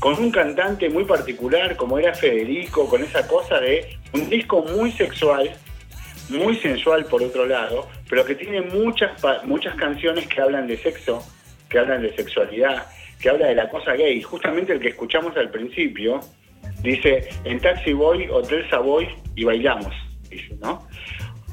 con 0.00 0.18
un 0.18 0.30
cantante 0.32 0.88
muy 0.88 1.04
particular 1.04 1.76
como 1.76 1.98
era 1.98 2.14
Federico, 2.14 2.88
con 2.88 3.04
esa 3.04 3.28
cosa 3.28 3.60
de 3.60 3.98
un 4.14 4.28
disco 4.30 4.64
muy 4.64 4.90
sexual, 4.92 5.50
muy 6.30 6.56
sensual 6.56 7.04
por 7.04 7.22
otro 7.22 7.44
lado, 7.44 7.86
pero 8.08 8.24
que 8.24 8.34
tiene 8.34 8.62
muchas, 8.62 9.12
muchas 9.44 9.74
canciones 9.76 10.26
que 10.26 10.40
hablan 10.40 10.66
de 10.66 10.78
sexo, 10.78 11.22
que 11.68 11.78
hablan 11.78 12.00
de 12.02 12.16
sexualidad, 12.16 12.86
que 13.20 13.28
habla 13.28 13.48
de 13.48 13.54
la 13.54 13.68
cosa 13.68 13.92
gay. 13.92 14.22
Justamente 14.22 14.72
el 14.72 14.80
que 14.80 14.88
escuchamos 14.88 15.36
al 15.36 15.50
principio 15.50 16.20
dice, 16.82 17.28
en 17.44 17.60
Taxi 17.60 17.92
Boy, 17.92 18.26
Hotel 18.30 18.68
Savoy 18.70 19.06
y 19.36 19.44
bailamos, 19.44 19.94
dice, 20.30 20.56
¿no? 20.62 20.88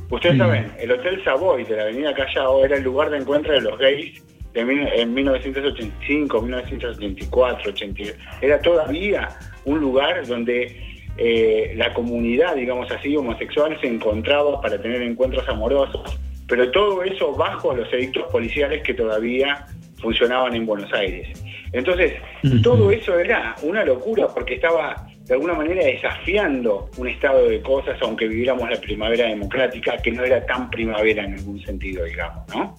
Ustedes 0.09 0.37
saben, 0.37 0.71
el 0.79 0.89
Hotel 0.89 1.21
Savoy 1.25 1.65
de 1.65 1.75
la 1.75 1.81
Avenida 1.83 2.13
Callao 2.13 2.63
era 2.63 2.77
el 2.77 2.83
lugar 2.83 3.09
de 3.09 3.17
encuentro 3.17 3.51
de 3.51 3.59
los 3.59 3.77
gays 3.77 4.23
de 4.57 4.65
mil- 4.65 4.87
en 4.93 5.13
1985, 5.13 6.41
1984, 6.41 7.71
80. 7.71 8.03
Era 8.41 8.61
todavía 8.61 9.29
un 9.65 9.79
lugar 9.79 10.25
donde 10.25 10.75
eh, 11.17 11.73
la 11.75 11.93
comunidad, 11.93 12.55
digamos 12.55 12.91
así, 12.91 13.15
homosexual 13.15 13.77
se 13.81 13.87
encontraba 13.87 14.61
para 14.61 14.81
tener 14.81 15.01
encuentros 15.01 15.47
amorosos, 15.49 16.19
pero 16.47 16.69
todo 16.71 17.03
eso 17.03 17.33
bajo 17.33 17.73
los 17.75 17.91
edictos 17.93 18.23
policiales 18.31 18.83
que 18.83 18.93
todavía 18.93 19.65
funcionaban 20.01 20.53
en 20.55 20.65
Buenos 20.65 20.93
Aires. 20.93 21.27
Entonces, 21.73 22.13
todo 22.63 22.91
eso 22.91 23.19
era 23.19 23.55
una 23.63 23.83
locura 23.83 24.27
porque 24.27 24.55
estaba 24.55 25.07
de 25.25 25.33
alguna 25.33 25.53
manera 25.55 25.83
desafiando 25.83 26.89
un 26.97 27.07
estado 27.09 27.49
de 27.49 27.61
cosas, 27.61 27.97
aunque 28.01 28.27
viviéramos 28.27 28.69
la 28.69 28.79
primavera 28.79 29.25
democrática, 29.27 29.97
que 29.97 30.11
no 30.11 30.23
era 30.23 30.45
tan 30.45 30.69
primavera 30.69 31.25
en 31.25 31.33
algún 31.33 31.59
sentido, 31.65 32.05
digamos, 32.05 32.43
¿no? 32.55 32.75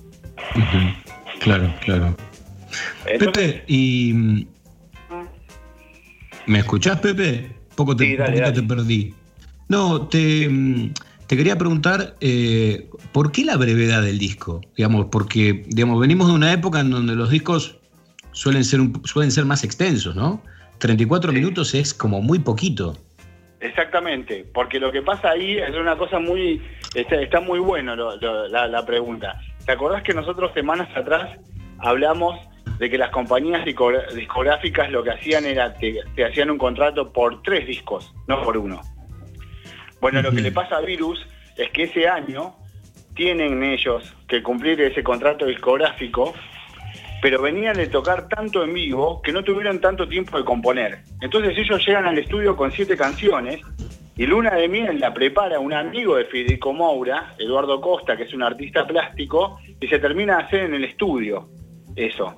Claro, 1.41 1.73
claro. 1.85 2.17
Pepe, 3.05 3.65
y. 3.67 4.47
¿Me 6.47 6.59
escuchás, 6.61 6.99
Pepe? 7.01 7.51
Poco 7.75 7.95
te, 7.97 8.05
Sí, 8.05 8.17
dale, 8.17 8.31
poquito 8.41 8.51
dale. 8.51 8.63
te 8.63 8.67
perdí. 8.75 9.15
No, 9.69 10.09
te, 10.09 10.49
te 11.27 11.37
quería 11.37 11.57
preguntar, 11.59 12.17
eh, 12.21 12.89
¿por 13.13 13.31
qué 13.33 13.45
la 13.45 13.57
brevedad 13.57 14.03
del 14.03 14.19
disco? 14.19 14.63
Digamos, 14.77 15.07
porque 15.13 15.65
digamos, 15.69 16.01
venimos 16.01 16.29
de 16.29 16.33
una 16.35 16.53
época 16.53 16.81
en 16.81 16.91
donde 16.91 17.15
los 17.15 17.31
discos 17.31 17.77
suelen 18.33 18.65
ser, 18.65 18.81
un- 18.81 19.03
suelen 19.05 19.31
ser 19.31 19.45
más 19.45 19.63
extensos, 19.65 20.17
¿no? 20.17 20.43
34 20.79 21.33
minutos 21.33 21.75
es 21.75 21.93
como 21.93 22.23
muy 22.23 22.39
poquito. 22.39 22.97
Exactamente, 23.61 24.47
porque 24.55 24.79
lo 24.81 24.91
que 24.93 25.03
pasa 25.03 25.31
ahí 25.31 25.59
es 25.59 25.75
una 25.77 25.97
cosa 25.99 26.19
muy, 26.19 26.63
está, 26.95 27.21
está 27.21 27.41
muy 27.41 27.59
bueno 27.59 27.95
lo- 27.97 28.17
lo- 28.17 28.49
la, 28.49 28.67
la 28.69 28.87
pregunta. 28.87 29.41
¿Te 29.69 29.75
acordás 29.75 30.03
que 30.03 30.15
nosotros 30.15 30.51
semanas 30.55 30.89
atrás 30.97 31.39
hablamos 31.81 32.41
de 32.79 32.89
que 32.89 32.97
las 32.97 33.11
compañías 33.11 33.67
discográficas 33.67 34.91
lo 34.91 35.05
que 35.05 35.11
hacían 35.11 35.45
era 35.45 35.75
te, 35.75 36.01
te 36.17 36.25
hacían 36.25 36.51
un 36.51 36.57
contrato 36.57 37.13
por 37.13 37.43
tres 37.43 37.67
discos, 37.67 38.15
no 38.27 38.43
por 38.43 38.57
uno? 38.57 38.81
Bueno, 40.01 40.23
lo 40.23 40.31
que 40.31 40.41
le 40.41 40.53
pasa 40.53 40.79
a 40.79 40.81
Virus 40.81 41.21
es 41.55 41.71
que 41.73 41.83
ese 41.83 42.09
año 42.09 42.57
tienen 43.15 43.63
ellos 43.63 44.17
que 44.27 44.43
cumplir 44.43 44.81
ese 44.81 45.05
contrato 45.05 45.45
discográfico, 45.45 46.33
pero 47.21 47.43
venían 47.43 47.77
de 47.77 47.89
tocar 47.89 48.27
tanto 48.27 48.65
en 48.65 48.73
vivo 48.73 49.21
que 49.21 49.33
no 49.33 49.45
tuvieron 49.45 49.83
tanto 49.83 50.09
tiempo 50.09 50.39
de 50.39 50.47
componer. 50.47 51.01
Entonces 51.21 51.59
ellos 51.59 51.87
llegan 51.87 52.07
al 52.07 52.17
estudio 52.17 52.57
con 52.57 52.73
siete 52.73 52.97
canciones 52.97 53.61
y 54.19 54.27
Luna 54.27 54.51
de 54.57 54.69
Miel 54.69 54.99
la 55.01 55.15
prepara 55.15 55.59
un 55.61 55.73
amigo 55.73 56.17
de 56.17 56.25
Federico 56.27 56.73
Moura, 56.75 57.35
Eduardo 57.39 57.81
Costa, 57.81 58.17
que 58.17 58.25
es 58.25 58.35
un 58.35 58.43
artista 58.43 58.87
plástico, 58.87 59.59
y 59.81 59.87
se 59.87 59.99
termina 59.99 60.37
de 60.39 60.43
hacer 60.43 60.61
en 60.65 60.75
el 60.75 60.85
estudio 60.85 61.49
eso. 61.97 62.37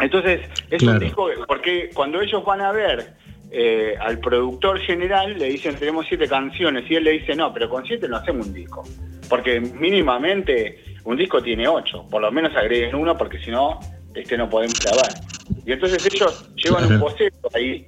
Entonces, 0.00 0.40
es 0.70 0.82
un 0.82 0.98
disco, 0.98 1.28
que- 1.28 1.34
porque 1.46 1.90
cuando 1.94 2.20
ellos 2.20 2.44
van 2.44 2.60
a 2.60 2.72
ver 2.72 3.14
eh, 3.52 3.96
al 4.00 4.18
productor 4.20 4.78
general, 4.78 5.36
le 5.36 5.46
dicen 5.46 5.76
tenemos 5.76 6.06
siete 6.06 6.28
canciones, 6.28 6.88
y 6.88 6.94
él 6.94 7.02
le 7.04 7.10
dice 7.12 7.34
no, 7.34 7.52
pero 7.52 7.68
con 7.68 7.84
siete 7.84 8.06
no 8.08 8.16
hacemos 8.16 8.46
un 8.46 8.54
disco. 8.54 8.84
Porque 9.28 9.60
mínimamente 9.60 10.78
un 11.04 11.16
disco 11.16 11.42
tiene 11.42 11.66
ocho, 11.66 12.06
por 12.08 12.22
lo 12.22 12.30
menos 12.30 12.54
agreguen 12.56 12.94
uno, 12.94 13.16
porque 13.18 13.38
si 13.40 13.50
no, 13.50 13.80
este 14.14 14.36
no 14.38 14.48
podemos 14.48 14.80
grabar. 14.80 15.20
Y 15.66 15.72
entonces 15.72 16.00
ellos 16.12 16.32
llevan 16.54 16.92
un 16.92 17.00
boceto 17.00 17.48
ahí. 17.54 17.86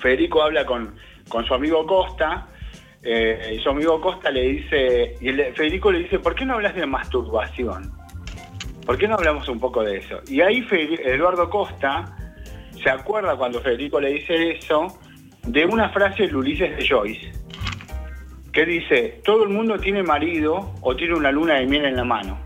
Federico 0.00 0.42
habla 0.42 0.64
con, 0.64 0.94
con 1.28 1.44
su 1.44 1.54
amigo 1.54 1.86
Costa, 1.86 2.48
eh, 3.02 3.54
y 3.56 3.58
su 3.62 3.70
amigo 3.70 4.00
Costa 4.00 4.30
le 4.30 4.42
dice, 4.42 5.14
y 5.20 5.28
el- 5.28 5.54
Federico 5.54 5.92
le 5.92 6.00
dice, 6.00 6.18
¿por 6.18 6.34
qué 6.34 6.44
no 6.44 6.54
hablas 6.54 6.74
de 6.74 6.86
masturbación? 6.86 7.92
¿Por 8.84 8.98
qué 8.98 9.08
no 9.08 9.14
hablamos 9.14 9.48
un 9.48 9.58
poco 9.58 9.82
de 9.82 9.98
eso? 9.98 10.20
Y 10.28 10.40
ahí 10.40 10.64
Eduardo 11.04 11.50
Costa 11.50 12.16
se 12.82 12.88
acuerda 12.90 13.36
cuando 13.36 13.60
Federico 13.60 14.00
le 14.00 14.10
dice 14.10 14.52
eso 14.52 14.98
de 15.42 15.64
una 15.66 15.88
frase 15.90 16.26
de 16.28 16.36
Ulises 16.36 16.76
de 16.76 16.86
Joyce, 16.88 17.32
que 18.52 18.64
dice, 18.64 19.20
todo 19.24 19.42
el 19.44 19.50
mundo 19.50 19.78
tiene 19.78 20.02
marido 20.02 20.74
o 20.80 20.94
tiene 20.96 21.14
una 21.14 21.30
luna 21.32 21.54
de 21.54 21.66
miel 21.66 21.84
en 21.84 21.96
la 21.96 22.04
mano, 22.04 22.38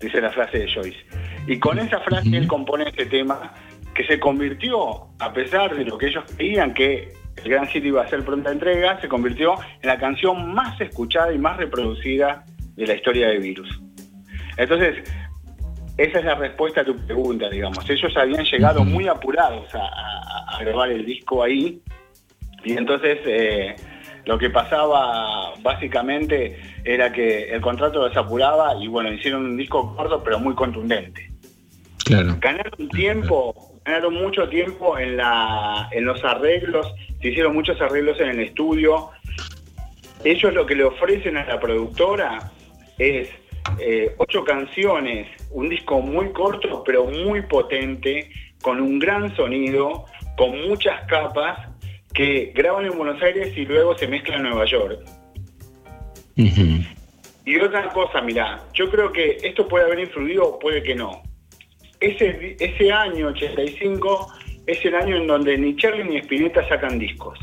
dice 0.00 0.20
la 0.20 0.30
frase 0.30 0.58
de 0.58 0.72
Joyce. 0.72 0.98
Y 1.46 1.58
con 1.58 1.78
esa 1.78 2.00
frase 2.00 2.34
él 2.36 2.46
compone 2.46 2.84
este 2.88 3.06
tema 3.06 3.52
que 3.94 4.04
se 4.06 4.18
convirtió, 4.18 5.08
a 5.18 5.32
pesar 5.32 5.74
de 5.76 5.84
lo 5.84 5.98
que 5.98 6.06
ellos 6.08 6.24
creían 6.36 6.72
que 6.74 7.12
el 7.44 7.50
Gran 7.50 7.68
City 7.68 7.88
iba 7.88 8.02
a 8.02 8.08
ser 8.08 8.24
pronta 8.24 8.50
entrega, 8.50 9.00
se 9.00 9.08
convirtió 9.08 9.54
en 9.82 9.88
la 9.88 9.98
canción 9.98 10.52
más 10.54 10.80
escuchada 10.80 11.32
y 11.32 11.38
más 11.38 11.56
reproducida 11.56 12.44
de 12.76 12.86
la 12.86 12.94
historia 12.94 13.28
de 13.28 13.38
Virus. 13.38 13.80
Entonces, 14.56 14.96
esa 15.96 16.18
es 16.20 16.24
la 16.24 16.34
respuesta 16.36 16.82
a 16.82 16.84
tu 16.84 16.96
pregunta, 16.96 17.48
digamos. 17.48 17.88
Ellos 17.90 18.16
habían 18.16 18.44
llegado 18.44 18.84
muy 18.84 19.08
apurados 19.08 19.74
a, 19.74 19.78
a- 19.78 20.56
a 20.58 20.64
grabar 20.64 20.90
el 20.90 21.04
disco 21.04 21.42
ahí 21.42 21.80
y 22.64 22.72
entonces 22.72 23.18
eh, 23.26 23.76
lo 24.24 24.36
que 24.38 24.50
pasaba 24.50 25.54
básicamente 25.62 26.58
era 26.84 27.12
que 27.12 27.50
el 27.52 27.60
contrato 27.60 28.06
los 28.08 28.16
apuraba 28.16 28.74
y 28.82 28.88
bueno, 28.88 29.12
hicieron 29.12 29.44
un 29.44 29.56
disco 29.56 29.94
corto 29.96 30.22
pero 30.24 30.38
muy 30.40 30.54
contundente. 30.54 31.30
Claro. 32.04 32.36
Ganaron 32.40 32.88
tiempo, 32.88 33.77
ganaron 33.88 34.14
mucho 34.14 34.46
tiempo 34.50 34.98
en, 34.98 35.16
la, 35.16 35.88
en 35.92 36.04
los 36.04 36.22
arreglos, 36.22 36.94
se 37.22 37.28
hicieron 37.28 37.54
muchos 37.54 37.80
arreglos 37.80 38.20
en 38.20 38.28
el 38.28 38.40
estudio. 38.40 39.10
Ellos 40.24 40.52
lo 40.52 40.66
que 40.66 40.74
le 40.74 40.84
ofrecen 40.84 41.38
a 41.38 41.46
la 41.46 41.58
productora 41.58 42.52
es 42.98 43.30
eh, 43.80 44.14
ocho 44.18 44.44
canciones, 44.44 45.28
un 45.50 45.70
disco 45.70 46.00
muy 46.00 46.32
corto 46.32 46.82
pero 46.84 47.06
muy 47.06 47.42
potente, 47.42 48.30
con 48.60 48.78
un 48.80 48.98
gran 48.98 49.34
sonido, 49.36 50.04
con 50.36 50.68
muchas 50.68 51.06
capas, 51.06 51.68
que 52.12 52.52
graban 52.54 52.84
en 52.84 52.98
Buenos 52.98 53.22
Aires 53.22 53.56
y 53.56 53.64
luego 53.64 53.96
se 53.96 54.06
mezclan 54.06 54.40
en 54.40 54.50
Nueva 54.50 54.66
York. 54.66 55.00
Y 57.46 57.56
otra 57.58 57.88
cosa, 57.94 58.20
mirá, 58.20 58.64
yo 58.74 58.90
creo 58.90 59.10
que 59.12 59.38
esto 59.42 59.66
puede 59.66 59.86
haber 59.86 60.00
influido 60.00 60.46
o 60.46 60.58
puede 60.58 60.82
que 60.82 60.94
no. 60.94 61.22
Ese, 62.00 62.56
ese 62.60 62.92
año, 62.92 63.28
85, 63.28 64.32
es 64.66 64.84
el 64.84 64.94
año 64.94 65.16
en 65.16 65.26
donde 65.26 65.58
ni 65.58 65.74
Charlie 65.76 66.04
ni 66.04 66.18
Spinetta 66.18 66.66
sacan 66.68 66.98
discos. 66.98 67.38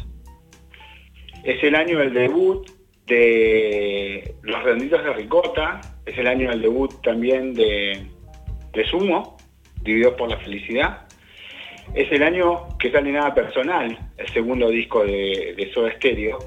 Es 1.44 1.62
el 1.64 1.76
año 1.76 2.00
del 2.00 2.14
debut 2.14 2.70
de 3.08 4.36
Los 4.44 4.64
Redonditos 4.64 5.04
de 5.04 5.14
Ricota, 5.14 5.82
es 6.06 6.18
el 6.18 6.28
año 6.28 6.50
del 6.50 6.62
debut 6.62 7.02
también 7.04 7.54
de, 7.54 8.06
de 8.74 8.86
Sumo, 8.86 9.38
Divididos 9.82 10.16
por 10.16 10.30
la 10.30 10.38
Felicidad. 10.38 11.08
Es 11.94 12.12
el 12.12 12.24
año 12.24 12.78
que 12.80 12.92
sale 12.92 13.12
nada 13.12 13.34
personal, 13.34 13.98
el 14.18 14.28
segundo 14.30 14.70
disco 14.70 15.04
de, 15.04 15.54
de 15.56 15.72
Soda 15.74 15.92
Stereo. 15.98 16.40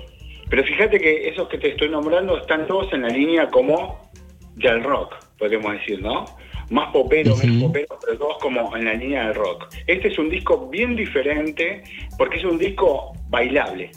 Pero 0.50 0.64
fíjate 0.64 0.98
que 0.98 1.28
esos 1.28 1.48
que 1.48 1.58
te 1.58 1.68
estoy 1.68 1.90
nombrando 1.90 2.38
están 2.38 2.66
todos 2.66 2.92
en 2.92 3.02
la 3.02 3.08
línea 3.08 3.48
como 3.48 4.10
del 4.56 4.82
rock, 4.82 5.14
podemos 5.38 5.72
decir, 5.72 6.02
¿no? 6.02 6.24
Más 6.70 6.92
popero, 6.92 7.34
menos 7.36 7.62
popero, 7.62 7.98
pero 8.04 8.18
todos 8.18 8.38
como 8.38 8.76
en 8.76 8.84
la 8.84 8.94
línea 8.94 9.26
del 9.26 9.34
rock. 9.34 9.68
Este 9.86 10.08
es 10.08 10.18
un 10.18 10.28
disco 10.28 10.68
bien 10.68 10.96
diferente 10.96 11.82
porque 12.16 12.38
es 12.38 12.44
un 12.44 12.58
disco 12.58 13.12
bailable, 13.28 13.90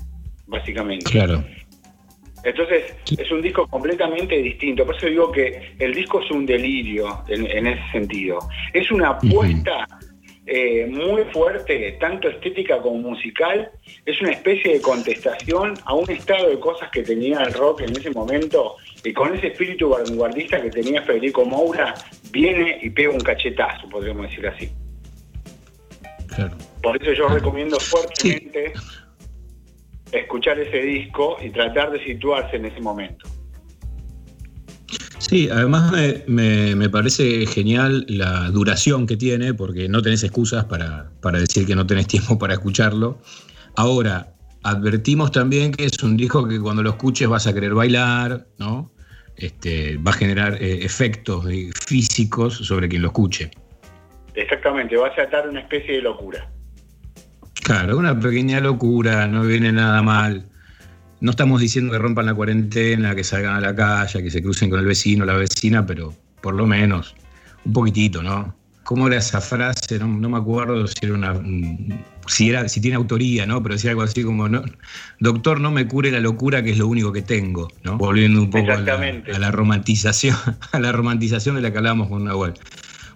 básicamente. 0.48 1.12
Claro. 1.12 1.44
Entonces, 2.44 2.96
es 3.18 3.32
un 3.32 3.42
disco 3.42 3.68
completamente 3.68 4.36
distinto. 4.42 4.86
Por 4.86 4.96
eso 4.96 5.06
digo 5.08 5.32
que 5.32 5.74
el 5.78 5.94
disco 5.94 6.22
es 6.22 6.32
un 6.32 6.46
delirio 6.46 7.24
en, 7.28 7.46
en 7.46 7.68
ese 7.68 7.92
sentido. 7.92 8.40
Es 8.74 8.90
una 8.92 9.10
apuesta 9.10 9.88
eh, 10.46 10.88
muy 10.88 11.24
fuerte, 11.26 11.98
tanto 12.00 12.28
estética 12.28 12.80
como 12.82 12.98
musical. 13.10 13.72
Es 14.06 14.20
una 14.22 14.32
especie 14.32 14.74
de 14.74 14.82
contestación 14.82 15.76
a 15.86 15.94
un 15.94 16.10
estado 16.10 16.50
de 16.50 16.60
cosas 16.60 16.90
que 16.92 17.04
tenía 17.04 17.42
el 17.44 17.54
rock 17.54 17.82
en 17.82 17.92
ese 17.92 18.10
momento. 18.12 18.76
Y 19.04 19.14
con 19.14 19.36
ese 19.36 19.48
espíritu 19.48 19.90
vanguardista 19.90 20.62
que 20.62 20.70
tenía 20.70 21.02
Federico 21.04 21.46
Moura, 21.46 21.94
viene 22.32 22.80
y 22.82 22.90
pega 22.90 23.12
un 23.12 23.20
cachetazo, 23.20 23.88
podríamos 23.90 24.30
decir 24.30 24.48
así. 24.48 24.70
Claro. 26.36 26.58
Por 26.82 27.02
eso 27.02 27.14
yo 27.14 27.28
recomiendo 27.28 27.80
fuertemente 27.80 28.74
escuchar 30.12 30.60
ese 30.60 30.82
disco 30.82 31.38
y 31.42 31.50
tratar 31.50 31.92
de 31.92 32.04
situarse 32.04 32.56
en 32.56 32.66
ese 32.66 32.82
momento. 32.82 33.28
Sí, 35.32 35.48
además 35.50 35.90
me, 35.94 36.24
me- 36.28 36.76
me 36.76 36.90
parece 36.90 37.46
genial 37.46 38.06
la 38.10 38.50
duración 38.50 39.08
que 39.08 39.16
tiene, 39.16 39.54
porque 39.54 39.88
no 39.88 40.02
tenés 40.02 40.26
excusas 40.26 40.66
para, 40.66 41.10
para 41.22 41.40
decir 41.40 41.66
que 41.66 41.74
no 41.74 41.88
tenés 41.88 42.08
tiempo 42.08 42.38
para 42.38 42.56
escucharlo. 42.56 43.18
Ahora, 43.78 44.34
advertimos 44.64 45.32
también 45.32 45.72
que 45.72 45.86
es 45.86 46.04
un 46.04 46.18
disco 46.18 46.46
que 46.46 46.60
cuando 46.60 46.84
lo 46.84 46.90
escuches 46.90 47.30
vas 47.30 47.48
a 47.48 47.54
querer 47.54 47.74
bailar, 47.74 48.46
¿no? 48.60 48.92
Este, 49.38 49.96
va 50.06 50.12
a 50.12 50.16
generar 50.16 50.62
eh, 50.62 50.84
efectos 50.84 51.46
físicos 51.88 52.54
sobre 52.58 52.90
quien 52.90 53.02
lo 53.02 53.08
escuche. 53.08 53.52
Exactamente, 54.36 54.98
va 54.98 55.08
a 55.08 55.16
tratar 55.16 55.48
una 55.48 55.62
especie 55.62 55.94
de 55.96 56.02
locura. 56.02 56.46
Claro, 57.64 57.98
una 57.98 58.20
pequeña 58.20 58.60
locura, 58.60 59.26
no 59.28 59.44
viene 59.44 59.72
nada 59.72 60.02
mal. 60.02 60.50
No 61.22 61.32
estamos 61.32 61.62
diciendo 61.62 61.92
que 61.92 62.00
rompan 62.00 62.26
la 62.26 62.34
cuarentena, 62.34 63.16
que 63.16 63.24
salgan 63.24 63.56
a 63.56 63.62
la 63.62 63.76
calle, 63.76 64.24
que 64.24 64.32
se 64.32 64.42
crucen 64.42 64.70
con 64.70 64.80
el 64.80 64.86
vecino 64.86 65.24
la 65.24 65.34
vecina, 65.36 65.86
pero 65.86 66.14
por 66.42 66.56
lo 66.56 66.66
menos 66.66 67.16
un 67.64 67.74
poquitito, 67.74 68.24
¿no? 68.24 68.56
¿Cómo 68.84 69.08
era 69.08 69.18
esa 69.18 69.40
frase? 69.40 70.00
No, 70.00 70.08
no 70.08 70.30
me 70.30 70.38
acuerdo 70.40 70.88
si 70.88 70.96
era 71.04 71.14
una. 71.14 71.34
mm, 71.36 72.04
Si, 72.26 72.50
era, 72.50 72.68
si 72.68 72.82
tiene 72.82 72.98
autoría, 72.98 73.46
¿no? 73.46 73.62
Pero 73.62 73.76
decía 73.76 73.92
algo 73.92 74.02
así 74.02 74.24
como: 74.24 74.50
no, 74.50 74.64
Doctor, 75.20 75.62
no 75.62 75.70
me 75.72 75.88
cure 75.88 76.12
la 76.12 76.20
locura, 76.20 76.64
que 76.64 76.72
es 76.72 76.78
lo 76.80 76.88
único 76.88 77.14
que 77.14 77.22
tengo, 77.22 77.68
¿no? 77.84 77.98
Volviendo 77.98 78.42
un 78.42 78.50
poco 78.50 78.72
a 78.72 78.76
la, 78.76 78.82
Exactamente. 78.82 79.32
a 79.32 79.40
la 79.40 79.52
romantización, 79.52 80.36
a 80.72 80.80
la 80.80 80.92
romantización 80.92 81.56
de 81.56 81.62
la 81.62 81.72
que 81.72 81.78
hablábamos 81.78 82.10
con 82.10 82.24
Nahuel. 82.26 82.54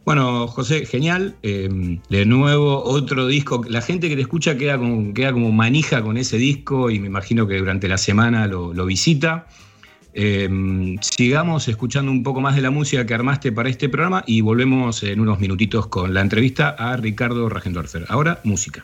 Bueno, 0.05 0.47
José, 0.47 0.85
genial. 0.85 1.35
Eh, 1.41 1.99
de 2.09 2.25
nuevo, 2.25 2.83
otro 2.83 3.25
disco. 3.25 3.63
La 3.67 3.81
gente 3.81 4.07
que 4.07 4.15
te 4.15 4.21
escucha 4.21 4.55
queda 4.55 4.77
como, 4.77 5.11
como 5.13 5.51
manija 5.51 6.03
con 6.03 6.17
ese 6.17 6.37
disco 6.37 6.91
y 6.91 6.99
me 6.99 7.07
imagino 7.07 7.47
que 7.47 7.57
durante 7.57 7.87
la 7.87 7.97
semana 7.97 8.45
lo, 8.45 8.85
visita. 8.85 9.47
Eh, 10.13 10.95
sigamos 11.01 11.67
escuchando 11.67 12.11
un 12.11 12.21
poco 12.21 12.39
más 12.39 12.55
de 12.55 12.61
la 12.61 12.69
música 12.69 13.05
que 13.05 13.15
armaste 13.15 13.51
para 13.51 13.67
este 13.67 13.89
programa 13.89 14.23
y 14.27 14.41
volvemos 14.41 15.01
en 15.03 15.19
unos 15.19 15.39
minutitos 15.39 15.87
con 15.87 16.13
la 16.13 16.21
entrevista 16.21 16.69
a 16.69 16.95
Ricardo 16.97 17.49
Rajendorfer. 17.49 18.05
Ahora, 18.07 18.39
música. 18.43 18.83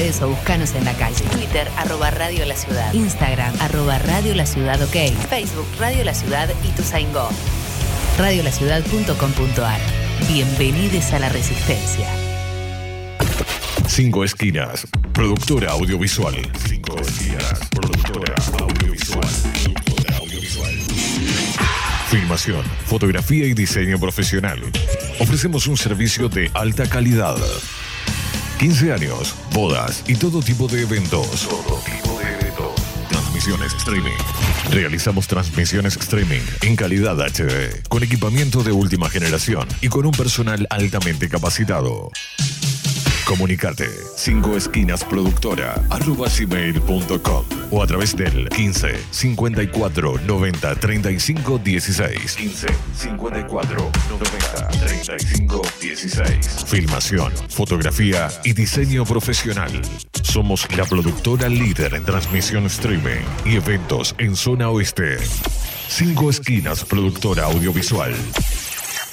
redes 0.00 0.22
o 0.22 0.28
buscanos 0.28 0.74
en 0.74 0.84
la 0.84 0.94
calle. 0.94 1.22
Twitter, 1.30 1.68
arroba 1.76 2.10
Radio 2.10 2.46
La 2.46 2.56
Ciudad. 2.56 2.92
Instagram, 2.94 3.54
arroba 3.60 3.98
Radio 3.98 4.34
La 4.34 4.46
Ciudad 4.46 4.80
OK. 4.82 4.96
Facebook, 5.28 5.66
Radio 5.78 6.04
La 6.04 6.14
Ciudad 6.14 6.48
y 6.64 6.68
tu 6.70 6.82
Go. 7.12 7.28
Radiolaciudad.com.ar. 8.18 9.80
Bienvenidos 10.26 11.12
a 11.12 11.18
la 11.18 11.28
Resistencia. 11.28 12.06
Cinco 13.88 14.24
Esquinas, 14.24 14.86
productora 15.12 15.72
audiovisual. 15.72 16.34
Cinco 16.66 16.98
Esquinas, 16.98 17.60
productora 17.70 18.34
audiovisual. 18.58 19.28
Productora 19.64 20.16
audiovisual. 20.16 20.74
Filmación, 22.08 22.64
fotografía 22.86 23.46
y 23.46 23.54
diseño 23.54 23.98
profesional. 23.98 24.60
Ofrecemos 25.18 25.66
un 25.66 25.76
servicio 25.76 26.28
de 26.28 26.50
alta 26.54 26.88
calidad. 26.88 27.36
15 28.60 28.92
años, 28.92 29.34
bodas 29.60 30.02
y 30.08 30.14
todo 30.14 30.40
tipo 30.40 30.66
de 30.68 30.82
eventos. 30.82 31.46
Todo 31.46 31.78
tipo 31.80 32.18
de 32.18 32.32
eventos. 32.32 32.72
Transmisiones 33.10 33.74
streaming. 33.74 34.16
Realizamos 34.70 35.26
transmisiones 35.26 35.98
streaming 35.98 36.40
en 36.62 36.76
calidad 36.76 37.20
HD, 37.20 37.86
con 37.90 38.02
equipamiento 38.02 38.62
de 38.62 38.72
última 38.72 39.10
generación 39.10 39.68
y 39.82 39.88
con 39.88 40.06
un 40.06 40.12
personal 40.12 40.66
altamente 40.70 41.28
capacitado. 41.28 42.10
Comunicate 43.26 43.90
5 44.16 44.56
esquinas 44.56 45.04
productora 45.04 45.74
arroba 45.90 46.28
gmail.com 46.28 47.44
o 47.70 47.82
a 47.82 47.86
través 47.86 48.16
del 48.16 48.48
15 48.48 48.98
54 49.10 50.20
90 50.26 50.74
35 50.76 51.58
16 51.58 52.34
15 52.34 52.66
54 52.96 53.90
90 54.08 54.39
35 54.70 55.62
16 55.80 56.64
Filmación, 56.66 57.32
fotografía 57.48 58.28
y 58.44 58.52
diseño 58.52 59.04
profesional. 59.04 59.70
Somos 60.22 60.66
la 60.76 60.84
productora 60.84 61.48
líder 61.48 61.94
en 61.94 62.04
transmisión 62.04 62.66
streaming 62.66 63.24
y 63.44 63.56
eventos 63.56 64.14
en 64.18 64.36
zona 64.36 64.68
oeste. 64.68 65.18
5 65.88 66.30
esquinas 66.30 66.84
productora 66.84 67.46
audiovisual. 67.46 68.14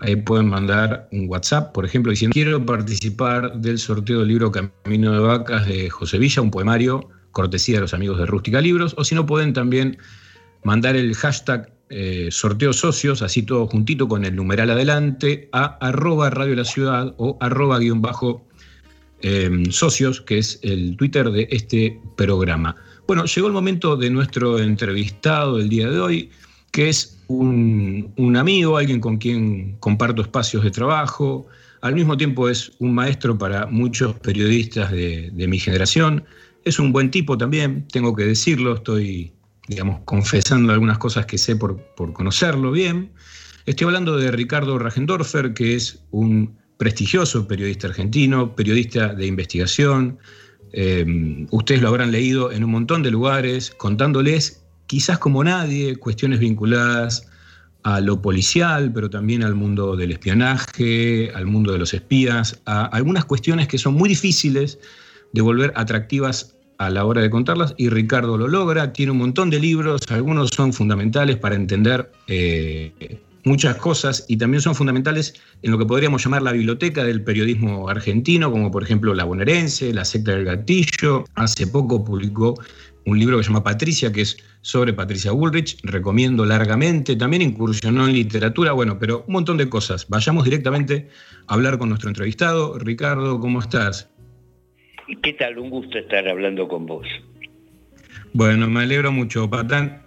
Ahí 0.00 0.16
pueden 0.16 0.50
mandar 0.50 1.08
un 1.10 1.26
WhatsApp, 1.26 1.72
por 1.72 1.86
ejemplo, 1.86 2.10
diciendo 2.10 2.34
quiero 2.34 2.66
participar 2.66 3.58
del 3.58 3.78
sorteo 3.78 4.18
del 4.18 4.28
libro 4.28 4.52
Camino 4.52 5.12
de 5.12 5.20
Vacas 5.20 5.66
de 5.66 5.88
José 5.88 6.18
Villa, 6.18 6.42
un 6.42 6.50
poemario, 6.50 7.08
cortesía 7.30 7.76
de 7.76 7.80
los 7.80 7.94
amigos 7.94 8.18
de 8.18 8.26
Rústica 8.26 8.60
Libros. 8.60 8.94
O 8.98 9.04
si 9.04 9.14
no, 9.14 9.24
pueden 9.24 9.54
también 9.54 9.96
mandar 10.64 10.96
el 10.96 11.14
hashtag 11.14 11.73
eh, 11.90 12.28
sorteo 12.30 12.72
socios, 12.72 13.20
así 13.20 13.42
todo 13.42 13.66
juntito 13.66 14.08
con 14.08 14.24
el 14.24 14.34
numeral 14.34 14.70
adelante, 14.70 15.48
a 15.52 15.76
arroba 15.86 16.30
Radio 16.30 16.54
La 16.54 16.64
Ciudad 16.64 17.14
o 17.18 17.36
arroba 17.40 17.78
guion 17.78 18.00
bajo 18.00 18.46
em, 19.20 19.70
socios, 19.70 20.20
que 20.22 20.38
es 20.38 20.58
el 20.62 20.96
Twitter 20.96 21.30
de 21.30 21.46
este 21.50 22.00
programa. 22.16 22.74
Bueno, 23.06 23.26
llegó 23.26 23.48
el 23.48 23.52
momento 23.52 23.96
de 23.96 24.08
nuestro 24.08 24.58
entrevistado 24.58 25.58
del 25.58 25.68
día 25.68 25.90
de 25.90 26.00
hoy, 26.00 26.30
que 26.72 26.88
es 26.88 27.22
un, 27.28 28.34
amigo, 28.36 28.78
alguien 28.78 29.00
con 29.00 29.18
quien 29.18 29.76
comparto 29.78 30.22
espacios 30.22 30.64
de 30.64 30.70
trabajo, 30.70 31.46
al 31.82 31.94
mismo 31.94 32.16
tiempo 32.16 32.48
es 32.48 32.72
un 32.78 32.94
maestro 32.94 33.36
para 33.36 33.66
muchos 33.66 34.18
periodistas 34.20 34.90
de, 34.90 35.30
de 35.32 35.48
mi 35.48 35.58
generación, 35.58 36.24
es 36.64 36.78
un 36.78 36.92
buen 36.92 37.10
tipo 37.10 37.36
también, 37.36 37.86
tengo 37.88 38.16
que 38.16 38.24
decirlo, 38.24 38.76
estoy 38.76 39.33
digamos, 39.68 40.00
confesando 40.04 40.72
algunas 40.72 40.98
cosas 40.98 41.26
que 41.26 41.38
sé 41.38 41.56
por, 41.56 41.82
conocerlo 42.12 42.70
bien. 42.70 43.12
Estoy 43.66 43.86
hablando 43.86 44.16
de 44.16 44.30
Ricardo 44.30 44.78
Ragendorfer, 44.78 45.54
que 45.54 45.74
es 45.74 46.02
un 46.10 46.56
prestigioso 46.76 47.46
periodista 47.48 47.86
argentino, 47.88 48.54
periodista 48.54 49.14
de 49.14 49.26
investigación. 49.26 50.18
Eh, 50.72 51.46
ustedes 51.50 51.80
lo 51.80 51.88
habrán 51.88 52.12
leído 52.12 52.52
en 52.52 52.64
un 52.64 52.70
montón 52.70 53.02
de 53.02 53.10
lugares, 53.10 53.70
contándoles, 53.70 54.64
quizás 54.86 55.18
como 55.18 55.42
nadie, 55.42 55.96
cuestiones 55.96 56.40
vinculadas 56.40 57.26
a 57.84 58.00
lo 58.00 58.20
policial, 58.20 58.92
pero 58.92 59.08
también 59.08 59.42
al 59.42 59.54
mundo 59.54 59.94
del 59.94 60.12
espionaje, 60.12 61.30
al 61.34 61.46
mundo 61.46 61.72
de 61.72 61.78
los 61.78 61.94
espías, 61.94 62.60
a 62.64 62.86
algunas 62.86 63.24
cuestiones 63.26 63.68
que 63.68 63.78
son 63.78 63.94
muy 63.94 64.08
difíciles 64.08 64.78
de 65.32 65.42
volver 65.42 65.72
atractivas 65.76 66.53
a 66.78 66.90
la 66.90 67.04
hora 67.04 67.20
de 67.20 67.30
contarlas 67.30 67.74
y 67.76 67.88
Ricardo 67.88 68.36
lo 68.38 68.48
logra, 68.48 68.92
tiene 68.92 69.12
un 69.12 69.18
montón 69.18 69.50
de 69.50 69.60
libros, 69.60 70.00
algunos 70.08 70.50
son 70.50 70.72
fundamentales 70.72 71.36
para 71.36 71.54
entender 71.54 72.10
eh, 72.26 73.20
muchas 73.44 73.76
cosas 73.76 74.24
y 74.28 74.36
también 74.36 74.60
son 74.60 74.74
fundamentales 74.74 75.34
en 75.62 75.70
lo 75.70 75.78
que 75.78 75.86
podríamos 75.86 76.24
llamar 76.24 76.42
la 76.42 76.52
biblioteca 76.52 77.04
del 77.04 77.22
periodismo 77.22 77.88
argentino, 77.88 78.50
como 78.50 78.70
por 78.70 78.82
ejemplo 78.82 79.14
La 79.14 79.24
Bonaerense, 79.24 79.92
La 79.92 80.04
secta 80.04 80.32
del 80.32 80.44
gatillo, 80.44 81.24
hace 81.34 81.66
poco 81.66 82.04
publicó 82.04 82.54
un 83.06 83.18
libro 83.18 83.36
que 83.36 83.44
se 83.44 83.50
llama 83.50 83.62
Patricia, 83.62 84.10
que 84.12 84.22
es 84.22 84.38
sobre 84.62 84.94
Patricia 84.94 85.30
Bullrich, 85.32 85.78
recomiendo 85.82 86.46
largamente, 86.46 87.16
también 87.16 87.42
incursionó 87.42 88.06
en 88.06 88.14
literatura, 88.14 88.72
bueno, 88.72 88.98
pero 88.98 89.24
un 89.26 89.34
montón 89.34 89.58
de 89.58 89.68
cosas. 89.68 90.06
Vayamos 90.08 90.44
directamente 90.44 91.10
a 91.46 91.54
hablar 91.54 91.78
con 91.78 91.90
nuestro 91.90 92.08
entrevistado. 92.08 92.78
Ricardo, 92.78 93.38
¿cómo 93.40 93.60
estás? 93.60 94.08
¿Qué 95.22 95.32
tal? 95.34 95.58
Un 95.58 95.70
gusto 95.70 95.98
estar 95.98 96.26
hablando 96.28 96.68
con 96.68 96.86
vos. 96.86 97.06
Bueno, 98.32 98.68
me 98.68 98.82
alegro 98.82 99.12
mucho, 99.12 99.48
Patán. 99.48 100.02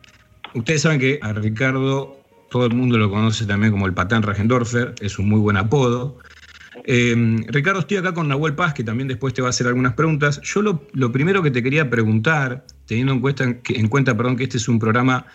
Ustedes 0.54 0.82
saben 0.82 1.00
que 1.00 1.20
a 1.22 1.34
Ricardo 1.34 2.18
todo 2.50 2.66
el 2.66 2.74
mundo 2.74 2.98
lo 2.98 3.10
conoce 3.10 3.46
también 3.46 3.72
como 3.72 3.86
el 3.86 3.94
Patán 3.94 4.24
Ragendorfer, 4.24 4.96
es 5.02 5.20
un 5.20 5.30
muy 5.30 5.40
buen 5.40 5.58
apodo. 5.58 6.18
Eh, 6.86 7.16
Ricardo, 7.48 7.82
estoy 7.82 7.98
acá 7.98 8.14
con 8.14 8.28
Nahuel 8.28 8.56
Paz, 8.56 8.74
que 8.74 8.84
también 8.84 9.08
después 9.08 9.34
te 9.34 9.42
va 9.42 9.48
a 9.48 9.52
hacer 9.52 9.68
algunas 9.68 9.94
preguntas. 9.94 10.42
Yo 10.42 10.62
lo, 10.62 11.12
primero 11.12 11.44
que 11.44 11.52
te 11.52 11.62
quería 11.62 11.90
preguntar, 11.90 12.66
teniendo 12.86 13.14
en 13.14 13.20
cuenta, 13.20 13.44
en 13.44 13.88
cuenta 13.90 14.16
perdón, 14.16 14.38
que 14.38 14.44
este 14.44 14.58
es 14.58 14.68
un 14.68 14.80
programa 14.80 15.26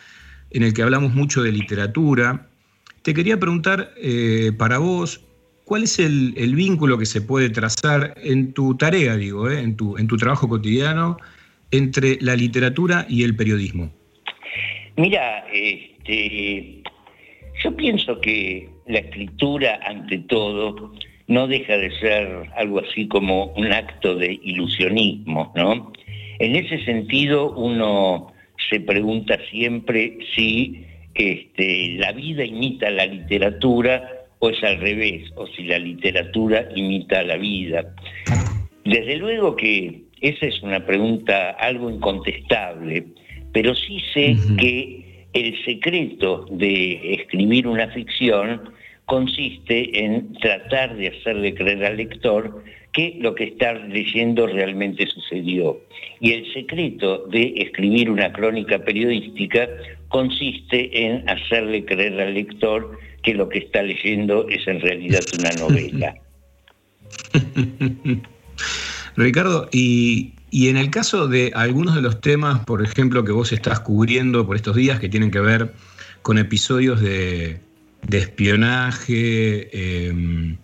en 0.50 0.62
el 0.62 0.72
que 0.72 0.82
hablamos 0.82 1.14
mucho 1.14 1.42
de 1.42 1.52
literatura, 1.52 2.48
te 3.02 3.14
quería 3.14 3.38
preguntar 3.38 3.92
eh, 3.96 4.52
para 4.56 4.78
vos, 4.78 5.24
¿cuál 5.64 5.84
es 5.84 5.98
el, 5.98 6.54
vínculo 6.54 6.98
que 6.98 7.06
se 7.06 7.20
puede 7.20 7.50
trazar 7.50 8.14
en 8.22 8.52
tu 8.52 8.76
tarea, 8.76 9.16
digo, 9.16 9.50
eh, 9.50 9.60
en, 9.60 9.76
tu, 9.76 9.96
en 9.98 10.06
tu 10.06 10.16
trabajo 10.16 10.48
cotidiano, 10.48 11.16
entre 11.70 12.18
la 12.20 12.36
literatura 12.36 13.06
y 13.08 13.24
el 13.24 13.34
periodismo? 13.34 13.90
Mira, 14.96 15.44
este, 15.52 16.82
yo 17.62 17.76
pienso 17.76 18.20
que 18.20 18.68
la 18.86 18.98
escritura, 18.98 19.80
ante 19.86 20.18
todo, 20.18 20.92
no 21.28 21.46
deja 21.46 21.76
de 21.76 21.90
ser 21.98 22.50
algo 22.56 22.80
así 22.80 23.08
como 23.08 23.46
un 23.54 23.72
acto 23.72 24.14
de 24.16 24.38
ilusionismo, 24.42 25.52
¿no? 25.56 25.92
En 26.38 26.56
ese 26.56 26.84
sentido, 26.84 27.52
uno 27.52 28.32
se 28.68 28.80
pregunta 28.80 29.38
siempre 29.50 30.18
si 30.34 30.84
este, 31.14 31.94
la 31.98 32.12
vida 32.12 32.44
imita 32.44 32.90
la 32.90 33.06
literatura 33.06 34.21
o 34.44 34.50
es 34.50 34.62
al 34.64 34.80
revés, 34.80 35.30
o 35.36 35.46
si 35.46 35.62
la 35.62 35.78
literatura 35.78 36.68
imita 36.74 37.22
la 37.22 37.36
vida. 37.36 37.94
Desde 38.84 39.16
luego 39.16 39.54
que 39.54 40.02
esa 40.20 40.46
es 40.46 40.60
una 40.64 40.84
pregunta 40.84 41.50
algo 41.50 41.88
incontestable, 41.88 43.04
pero 43.52 43.72
sí 43.76 44.00
sé 44.12 44.32
uh 44.32 44.34
-huh. 44.34 44.56
que 44.56 45.24
el 45.32 45.64
secreto 45.64 46.46
de 46.50 47.14
escribir 47.14 47.68
una 47.68 47.86
ficción 47.90 48.60
consiste 49.06 50.04
en 50.04 50.32
tratar 50.34 50.96
de 50.96 51.08
hacerle 51.08 51.54
creer 51.54 51.84
al 51.84 51.96
lector 51.98 52.64
que 52.92 53.14
lo 53.20 53.36
que 53.36 53.44
está 53.44 53.74
leyendo 53.74 54.48
realmente 54.48 55.06
sucedió. 55.06 55.78
Y 56.20 56.32
el 56.32 56.52
secreto 56.52 57.26
de 57.28 57.54
escribir 57.58 58.10
una 58.10 58.32
crónica 58.32 58.80
periodística 58.80 59.68
consiste 60.08 60.78
en 61.06 61.28
hacerle 61.28 61.84
creer 61.84 62.20
al 62.20 62.34
lector 62.34 62.98
que 63.22 63.34
lo 63.34 63.48
que 63.48 63.58
está 63.58 63.82
leyendo 63.82 64.48
es 64.48 64.66
en 64.66 64.80
realidad 64.80 65.20
una 65.38 65.50
novela. 65.52 66.14
Ricardo, 69.16 69.68
y, 69.72 70.32
y, 70.50 70.68
en 70.68 70.76
el 70.76 70.90
caso 70.90 71.28
de 71.28 71.52
algunos 71.54 71.94
de 71.94 72.02
los 72.02 72.20
temas, 72.20 72.64
por 72.64 72.82
ejemplo, 72.82 73.24
que 73.24 73.32
vos 73.32 73.52
estás 73.52 73.80
cubriendo 73.80 74.46
por 74.46 74.56
estos 74.56 74.76
días 74.76 74.98
que 75.00 75.08
tienen 75.08 75.30
que 75.30 75.40
ver 75.40 75.72
con 76.22 76.38
episodios 76.38 77.00
de, 77.00 77.60
espionaje, 78.10 79.68
eh, 79.72 80.56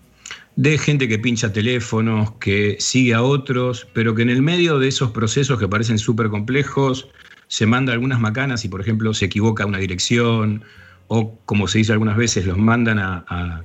de 0.56 0.78
gente 0.78 1.08
que 1.08 1.18
pincha 1.18 1.52
teléfonos, 1.52 2.32
que 2.40 2.76
sigue 2.80 3.14
a 3.14 3.22
otros, 3.22 3.86
pero 3.92 4.14
que 4.14 4.22
en 4.22 4.30
el 4.30 4.42
medio 4.42 4.78
de 4.78 4.88
esos 4.88 5.10
procesos 5.10 5.58
que 5.58 5.68
parecen 5.68 5.98
súper 5.98 6.28
complejos, 6.28 7.08
se 7.48 7.66
manda 7.66 7.92
algunas 7.92 8.20
macanas 8.20 8.64
y, 8.64 8.68
por 8.68 8.80
ejemplo, 8.80 9.14
se 9.14 9.26
equivoca 9.26 9.66
una 9.66 9.78
dirección, 9.78 10.64
o 11.08 11.34
como 11.44 11.66
se 11.66 11.78
dice 11.78 11.92
algunas 11.92 12.16
veces, 12.16 12.46
los 12.46 12.56
mandan 12.56 12.98
a, 12.98 13.64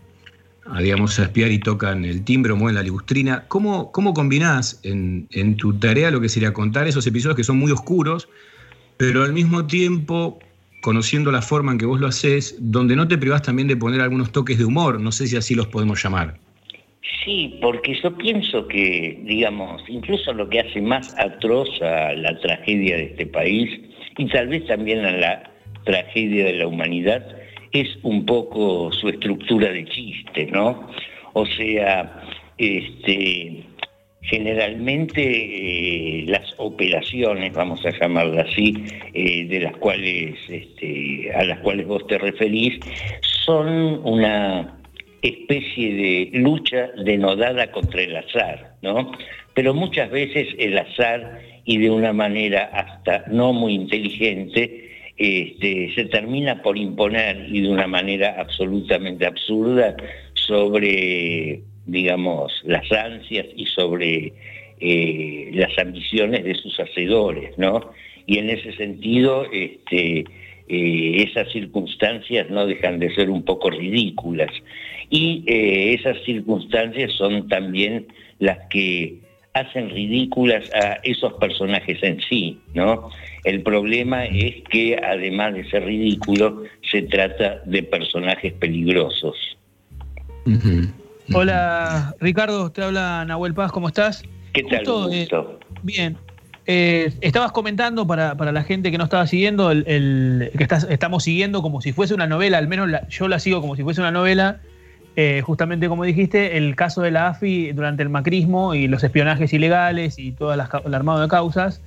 digamos, 0.80 1.20
a 1.20 1.24
espiar 1.24 1.52
y 1.52 1.60
tocan 1.60 2.06
el 2.06 2.24
timbre 2.24 2.54
o 2.54 2.56
mueven 2.56 2.76
la 2.76 2.84
ligustrina. 2.84 3.46
¿Cómo, 3.48 3.92
cómo 3.92 4.14
combinás 4.14 4.80
en, 4.84 5.28
en 5.32 5.58
tu 5.58 5.78
tarea 5.78 6.10
lo 6.10 6.22
que 6.22 6.30
sería 6.30 6.54
contar 6.54 6.88
esos 6.88 7.06
episodios 7.06 7.36
que 7.36 7.44
son 7.44 7.58
muy 7.58 7.72
oscuros, 7.72 8.30
pero 8.98 9.24
al 9.24 9.34
mismo 9.34 9.68
tiempo 9.68 10.40
conociendo 10.84 11.32
la 11.32 11.42
forma 11.42 11.72
en 11.72 11.78
que 11.78 11.86
vos 11.86 12.00
lo 12.00 12.08
haces, 12.08 12.58
donde 12.60 12.96
no 12.96 13.08
te 13.08 13.18
privás 13.18 13.42
también 13.42 13.70
de 13.70 13.78
poner 13.78 14.02
algunos 14.02 14.32
toques 14.34 14.58
de 14.58 14.66
humor, 14.66 15.00
no 15.00 15.14
sé 15.14 15.28
si 15.28 15.38
así 15.38 15.56
los 15.56 15.68
podemos 15.68 16.04
llamar. 16.04 16.36
Sí, 17.24 17.58
porque 17.62 17.98
yo 18.04 18.16
pienso 18.18 18.68
que, 18.68 19.18
digamos, 19.24 19.82
incluso 19.88 20.34
lo 20.34 20.50
que 20.50 20.60
hace 20.60 20.82
más 20.82 21.16
atroz 21.18 21.70
a 21.82 22.14
la 22.14 22.38
tragedia 22.42 22.98
de 22.98 23.04
este 23.06 23.26
país 23.26 23.80
y 24.18 24.28
tal 24.28 24.50
vez 24.50 24.66
también 24.68 25.06
a 25.06 25.12
la 25.12 25.53
tragedia 25.84 26.46
de 26.46 26.54
la 26.54 26.68
humanidad 26.68 27.26
es 27.72 27.88
un 28.04 28.26
poco 28.26 28.92
su 28.92 29.10
estructura 29.10 29.72
de 29.72 29.86
chiste, 29.86 30.46
¿no? 30.48 30.88
O 31.34 31.46
sea, 31.46 32.24
este, 32.58 33.64
generalmente 34.22 35.22
eh, 35.22 36.26
las 36.28 36.54
operaciones, 36.58 37.54
vamos 37.54 37.86
a 37.86 37.92
llamarlas 37.92 38.48
así, 38.50 38.74
eh, 39.14 39.46
de 39.46 39.60
las 39.60 39.76
cuales, 39.78 40.36
este, 40.48 41.32
a 41.36 41.44
las 41.44 41.60
cuales 41.60 41.88
vos 41.88 42.06
te 42.08 42.18
referís, 42.18 42.80
son 43.46 44.02
una 44.04 44.80
especie 45.22 45.94
de 45.94 46.40
lucha 46.40 46.90
denodada 47.04 47.72
contra 47.72 48.02
el 48.02 48.16
azar, 48.16 48.76
¿no? 48.82 49.12
Pero 49.56 49.74
muchas 49.74 50.10
veces 50.12 50.48
el 50.58 50.78
azar, 50.78 51.42
y 51.66 51.78
de 51.78 51.90
una 51.90 52.12
manera 52.12 52.70
hasta 52.74 53.24
no 53.28 53.54
muy 53.54 53.74
inteligente, 53.74 54.83
este, 55.18 55.94
se 55.96 56.06
termina 56.06 56.62
por 56.62 56.78
imponer, 56.78 57.48
y 57.50 57.62
de 57.62 57.70
una 57.70 57.88
manera 57.88 58.36
absolutamente 58.40 59.26
absurda, 59.26 59.96
sobre 60.34 61.62
digamos, 61.86 62.52
las 62.64 62.90
ansias 62.92 63.48
y 63.56 63.66
sobre 63.66 64.34
eh, 64.80 65.52
las 65.54 65.78
ambiciones 65.78 66.44
de 66.44 66.56
sus 66.56 66.80
hacedores, 66.80 67.58
¿no? 67.58 67.92
Y 68.26 68.38
en 68.38 68.50
ese 68.50 68.74
sentido, 68.74 69.46
este, 69.52 70.26
eh, 70.70 71.26
esas 71.28 71.52
circunstancias 71.52 72.50
no 72.50 72.66
dejan 72.66 73.00
de 73.00 73.14
ser 73.14 73.30
un 73.30 73.44
poco 73.44 73.70
ridículas. 73.70 74.52
Y 75.10 75.44
eh, 75.46 75.94
esas 75.94 76.18
circunstancias 76.24 77.12
son 77.14 77.48
también 77.50 78.08
las 78.40 78.58
que 78.70 79.20
hacen 79.54 79.90
ridículas 79.90 80.64
a 80.74 81.00
esos 81.04 81.34
personajes 81.34 82.02
en 82.02 82.20
sí, 82.22 82.60
¿no? 82.74 83.10
El 83.44 83.62
problema 83.62 84.26
es 84.26 84.64
que 84.70 84.98
además 84.98 85.54
de 85.54 85.70
ser 85.70 85.86
ridículo, 85.86 86.64
se 86.90 87.04
trata 87.04 87.62
de 87.66 87.84
personajes 87.84 88.54
peligrosos. 88.54 89.36
Uh 90.46 90.52
-huh. 90.52 90.92
Hola 91.34 92.16
Ricardo, 92.20 92.72
te 92.72 92.84
habla 92.84 93.24
Nahuel 93.26 93.54
Paz, 93.54 93.72
¿cómo 93.72 93.88
estás? 93.88 94.24
¿Qué 94.54 94.64
tal? 94.64 94.86
Justo, 94.86 95.12
eh, 95.12 95.28
bien. 95.84 96.18
Eh, 96.66 97.12
estabas 97.22 97.52
comentando 97.52 98.08
para, 98.08 98.36
para, 98.38 98.52
la 98.52 98.64
gente 98.64 98.90
que 98.90 98.98
no 98.98 99.04
estaba 99.04 99.28
siguiendo, 99.28 99.70
el, 99.70 99.84
el 99.86 100.52
que 100.58 100.64
estás, 100.64 100.88
estamos 100.90 101.24
siguiendo 101.24 101.62
como 101.62 101.82
si 101.82 101.92
fuese 101.92 102.14
una 102.14 102.28
novela, 102.28 102.58
al 102.58 102.68
menos 102.68 102.90
la, 102.90 103.08
yo 103.10 103.28
la 103.28 103.40
sigo 103.40 103.60
como 103.62 103.76
si 103.76 103.84
fuese 103.84 104.00
una 104.00 104.12
novela, 104.12 104.62
eh, 105.16 105.42
justamente 105.44 105.88
como 105.88 106.04
dijiste, 106.04 106.58
el 106.58 106.76
caso 106.76 107.02
de 107.02 107.12
la 107.12 107.28
AFI 107.28 107.72
durante 107.74 108.04
el 108.04 108.10
macrismo 108.10 108.74
y 108.74 108.88
los 108.88 109.04
espionajes 109.04 109.54
ilegales 109.54 110.18
y 110.18 110.32
todo 110.32 110.54
el 110.54 110.94
armado 110.94 111.22
de 111.22 111.28
causas. 111.28 111.82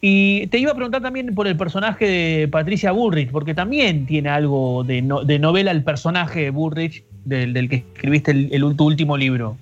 Y 0.00 0.46
te 0.48 0.58
iba 0.58 0.72
a 0.72 0.74
preguntar 0.74 1.00
también 1.00 1.34
por 1.34 1.46
el 1.46 1.56
personaje 1.56 2.06
de 2.06 2.48
Patricia 2.48 2.92
Bullrich, 2.92 3.30
porque 3.30 3.54
también 3.54 4.06
tiene 4.06 4.28
algo 4.28 4.84
de, 4.84 5.00
no, 5.00 5.24
de 5.24 5.38
novela 5.38 5.70
el 5.70 5.82
personaje 5.82 6.42
de 6.42 6.50
Bullrich, 6.50 7.02
del, 7.24 7.68
que 7.68 7.76
escribiste 7.94 8.30
el, 8.30 8.48
el, 8.52 8.76
tu 8.76 8.84
último 8.84 9.16
libro. 9.16 9.56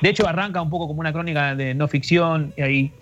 De 0.00 0.10
hecho, 0.10 0.26
arranca 0.28 0.62
un 0.62 0.70
poco 0.70 0.86
como 0.86 1.00
una 1.00 1.12
crónica 1.12 1.54
de 1.54 1.74
no 1.74 1.88
ficción. 1.88 2.52
Y 2.56 2.62
ahí, 2.62 2.92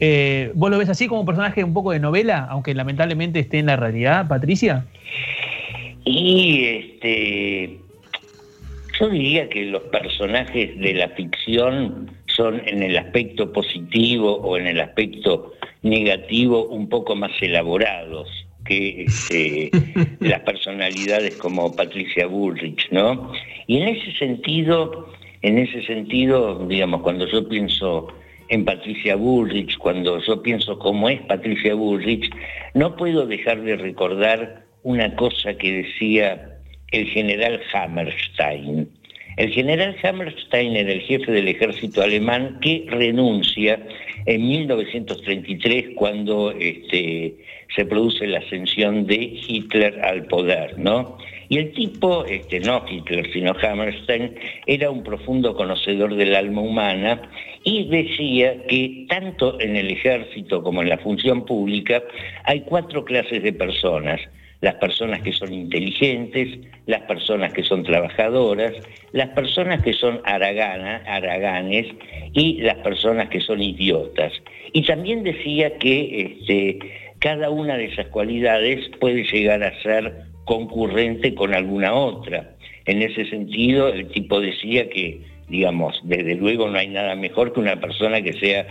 eh, 0.00 0.50
¿Vos 0.54 0.70
lo 0.70 0.78
ves 0.78 0.88
así 0.88 1.06
como 1.06 1.20
un 1.20 1.26
personaje 1.26 1.62
un 1.62 1.74
poco 1.74 1.92
de 1.92 2.00
novela, 2.00 2.46
aunque 2.50 2.74
lamentablemente 2.74 3.38
esté 3.38 3.58
en 3.58 3.66
la 3.66 3.76
realidad, 3.76 4.26
Patricia? 4.26 4.86
Y 6.04 6.64
este. 6.64 7.79
Yo 9.00 9.08
diría 9.08 9.48
que 9.48 9.64
los 9.64 9.82
personajes 9.84 10.78
de 10.78 10.92
la 10.92 11.08
ficción 11.08 12.10
son 12.26 12.60
en 12.66 12.82
el 12.82 12.98
aspecto 12.98 13.50
positivo 13.50 14.36
o 14.36 14.58
en 14.58 14.66
el 14.66 14.78
aspecto 14.78 15.54
negativo 15.82 16.66
un 16.66 16.86
poco 16.86 17.16
más 17.16 17.32
elaborados 17.40 18.28
que 18.66 19.04
este, 19.04 19.70
las 20.20 20.40
personalidades 20.40 21.36
como 21.36 21.74
Patricia 21.74 22.26
Bullrich, 22.26 22.90
¿no? 22.90 23.32
Y 23.66 23.78
en 23.78 23.88
ese 23.88 24.12
sentido, 24.18 25.08
en 25.40 25.56
ese 25.56 25.82
sentido, 25.86 26.66
digamos, 26.66 27.00
cuando 27.00 27.26
yo 27.26 27.48
pienso 27.48 28.08
en 28.48 28.66
Patricia 28.66 29.16
Bullrich, 29.16 29.78
cuando 29.78 30.20
yo 30.20 30.42
pienso 30.42 30.78
cómo 30.78 31.08
es 31.08 31.22
Patricia 31.22 31.74
Bullrich, 31.74 32.30
no 32.74 32.96
puedo 32.96 33.26
dejar 33.26 33.62
de 33.62 33.76
recordar 33.76 34.66
una 34.82 35.16
cosa 35.16 35.54
que 35.54 35.84
decía 35.84 36.59
el 36.90 37.06
general 37.08 37.60
Hammerstein. 37.72 38.88
El 39.36 39.50
general 39.52 39.96
Hammerstein 40.02 40.76
era 40.76 40.92
el 40.92 41.00
jefe 41.02 41.32
del 41.32 41.48
ejército 41.48 42.02
alemán 42.02 42.58
que 42.60 42.84
renuncia 42.88 43.80
en 44.26 44.46
1933 44.46 45.94
cuando 45.94 46.50
este, 46.52 47.36
se 47.74 47.84
produce 47.86 48.26
la 48.26 48.40
ascensión 48.40 49.06
de 49.06 49.16
Hitler 49.48 50.00
al 50.04 50.26
poder, 50.26 50.78
¿no? 50.78 51.16
Y 51.48 51.58
el 51.58 51.72
tipo, 51.72 52.24
este, 52.26 52.60
no 52.60 52.84
Hitler, 52.88 53.32
sino 53.32 53.54
Hammerstein, 53.60 54.34
era 54.66 54.90
un 54.90 55.02
profundo 55.02 55.54
conocedor 55.54 56.14
del 56.14 56.34
alma 56.34 56.60
humana 56.60 57.22
y 57.64 57.88
decía 57.88 58.62
que 58.68 59.06
tanto 59.08 59.60
en 59.60 59.76
el 59.76 59.90
ejército 59.90 60.62
como 60.62 60.82
en 60.82 60.88
la 60.88 60.98
función 60.98 61.44
pública 61.44 62.02
hay 62.44 62.60
cuatro 62.60 63.04
clases 63.04 63.42
de 63.42 63.52
personas 63.52 64.20
las 64.60 64.74
personas 64.74 65.22
que 65.22 65.32
son 65.32 65.52
inteligentes, 65.52 66.58
las 66.86 67.02
personas 67.02 67.52
que 67.52 67.62
son 67.62 67.82
trabajadoras, 67.82 68.72
las 69.12 69.28
personas 69.30 69.82
que 69.82 69.92
son 69.94 70.20
araganas, 70.24 71.02
araganes 71.06 71.86
y 72.32 72.60
las 72.60 72.76
personas 72.76 73.28
que 73.30 73.40
son 73.40 73.62
idiotas. 73.62 74.32
Y 74.72 74.82
también 74.82 75.22
decía 75.22 75.76
que 75.78 76.38
este, 76.40 76.78
cada 77.18 77.50
una 77.50 77.76
de 77.76 77.86
esas 77.86 78.06
cualidades 78.08 78.88
puede 79.00 79.24
llegar 79.24 79.62
a 79.62 79.80
ser 79.82 80.24
concurrente 80.44 81.34
con 81.34 81.54
alguna 81.54 81.94
otra. 81.94 82.56
En 82.84 83.02
ese 83.02 83.24
sentido, 83.26 83.88
el 83.88 84.08
tipo 84.08 84.40
decía 84.40 84.88
que, 84.90 85.20
digamos, 85.48 86.00
desde 86.04 86.34
luego 86.34 86.68
no 86.68 86.78
hay 86.78 86.88
nada 86.88 87.14
mejor 87.14 87.52
que 87.52 87.60
una 87.60 87.80
persona 87.80 88.20
que 88.20 88.34
sea 88.34 88.66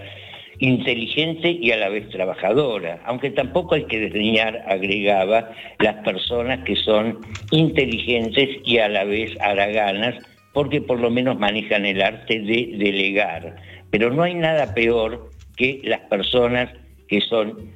inteligente 0.60 1.52
y 1.52 1.72
a 1.72 1.78
la 1.78 1.90
vez 1.90 2.10
trabajadora, 2.10 3.02
aunque 3.06 3.32
tampoco 3.32 3.76
hay 3.76 3.86
que 3.86 4.00
desdeñar, 4.00 4.64
agregaba, 4.68 5.52
las 5.80 5.96
personas 6.04 6.64
que 6.66 6.76
son 6.76 7.20
inteligentes 7.52 8.50
y 8.66 8.78
a 8.78 8.90
la 8.90 9.06
vez 9.06 9.32
haraganas, 9.42 10.16
porque 10.54 10.82
por 10.82 11.00
lo 11.00 11.10
menos 11.10 11.40
manejan 11.40 11.86
el 11.86 12.02
arte 12.02 12.40
de 12.40 12.74
delegar. 12.78 13.56
Pero 13.90 14.12
no 14.12 14.24
hay 14.24 14.36
nada 14.36 14.74
peor 14.74 15.32
que 15.56 15.80
las 15.84 16.02
personas 16.02 16.70
que 17.08 17.22
son 17.22 17.72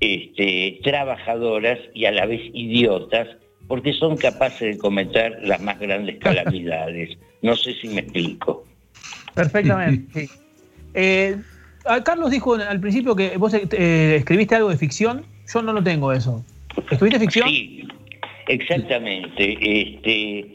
este, 0.00 0.80
trabajadoras 0.82 1.78
y 1.94 2.06
a 2.06 2.12
la 2.12 2.26
vez 2.26 2.40
idiotas, 2.54 3.28
porque 3.68 3.92
son 3.92 4.16
capaces 4.16 4.60
de 4.60 4.78
cometer 4.78 5.38
las 5.42 5.60
más 5.60 5.78
grandes 5.78 6.18
calamidades. 6.18 7.16
No 7.42 7.56
sé 7.56 7.74
si 7.74 7.88
me 7.88 8.02
explico. 8.02 8.64
Perfectamente. 9.34 10.06
sí. 10.14 10.30
Eh, 10.94 11.36
Carlos 12.04 12.30
dijo 12.30 12.54
al 12.54 12.80
principio 12.80 13.16
que 13.16 13.36
vos 13.36 13.54
eh, 13.54 14.16
escribiste 14.18 14.54
algo 14.54 14.70
de 14.70 14.76
ficción. 14.76 15.24
Yo 15.52 15.62
no 15.62 15.72
lo 15.72 15.82
tengo 15.82 16.12
eso. 16.12 16.44
¿Escribiste 16.90 17.18
ficción? 17.18 17.48
Sí, 17.48 17.86
exactamente. 18.48 19.58
Este, 19.60 20.46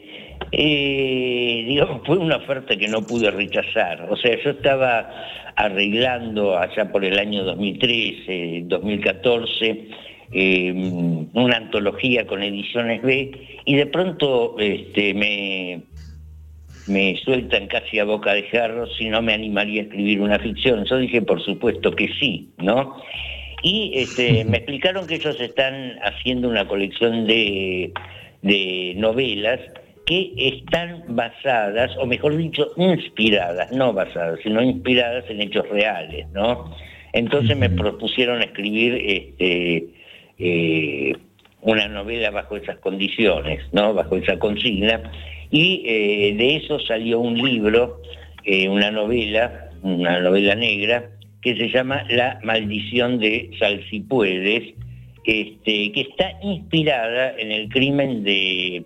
eh, 0.52 1.80
fue 2.06 2.18
una 2.18 2.36
oferta 2.36 2.76
que 2.76 2.88
no 2.88 3.02
pude 3.02 3.30
rechazar. 3.30 4.06
O 4.10 4.16
sea, 4.16 4.36
yo 4.42 4.50
estaba 4.50 5.10
arreglando 5.56 6.58
allá 6.58 6.90
por 6.90 7.04
el 7.04 7.18
año 7.18 7.44
2013, 7.44 8.64
2014, 8.66 9.88
eh, 10.32 10.72
una 11.32 11.56
antología 11.56 12.26
con 12.26 12.42
ediciones 12.42 13.02
B 13.02 13.32
y 13.64 13.74
de 13.74 13.86
pronto 13.86 14.56
este, 14.58 15.14
me, 15.14 15.82
me 16.88 17.16
sueltan 17.24 17.66
casi 17.66 17.98
a 17.98 18.04
boca 18.04 18.34
de 18.34 18.44
jarro 18.44 18.86
si 18.86 19.08
no 19.08 19.22
me 19.22 19.34
animaría 19.34 19.82
a 19.82 19.84
escribir 19.84 20.20
una 20.20 20.38
ficción. 20.38 20.84
Yo 20.84 20.98
dije, 20.98 21.22
por 21.22 21.42
supuesto 21.42 21.92
que 21.92 22.08
sí, 22.18 22.48
¿no? 22.58 22.96
Y 23.62 23.92
este, 23.94 24.44
me 24.48 24.58
explicaron 24.58 25.06
que 25.06 25.16
ellos 25.16 25.40
están 25.40 25.98
haciendo 26.02 26.48
una 26.48 26.66
colección 26.66 27.26
de, 27.26 27.92
de 28.42 28.94
novelas 28.96 29.60
que 30.06 30.32
están 30.36 31.04
basadas, 31.08 31.94
o 31.98 32.06
mejor 32.06 32.34
dicho, 32.36 32.72
inspiradas, 32.76 33.70
no 33.72 33.92
basadas, 33.92 34.40
sino 34.42 34.62
inspiradas 34.62 35.24
en 35.28 35.42
hechos 35.42 35.68
reales, 35.68 36.26
¿no? 36.32 36.74
Entonces 37.12 37.56
me 37.56 37.68
propusieron 37.68 38.42
escribir 38.42 38.94
este, 38.94 39.86
eh, 40.38 41.12
una 41.60 41.88
novela 41.88 42.30
bajo 42.30 42.56
esas 42.56 42.78
condiciones, 42.78 43.60
¿no? 43.72 43.92
Bajo 43.92 44.16
esa 44.16 44.38
consigna, 44.38 45.02
y 45.50 45.82
eh, 45.86 46.34
de 46.36 46.56
eso 46.56 46.78
salió 46.80 47.20
un 47.20 47.34
libro, 47.36 48.00
eh, 48.44 48.68
una 48.68 48.90
novela, 48.90 49.70
una 49.82 50.20
novela 50.20 50.54
negra, 50.54 51.10
que 51.42 51.56
se 51.56 51.68
llama 51.68 52.04
La 52.10 52.38
maldición 52.42 53.18
de 53.18 53.50
Salsipuedes, 53.58 54.74
este, 55.24 55.92
que 55.92 56.00
está 56.00 56.32
inspirada 56.42 57.34
en 57.38 57.52
el 57.52 57.68
crimen 57.68 58.24
de 58.24 58.84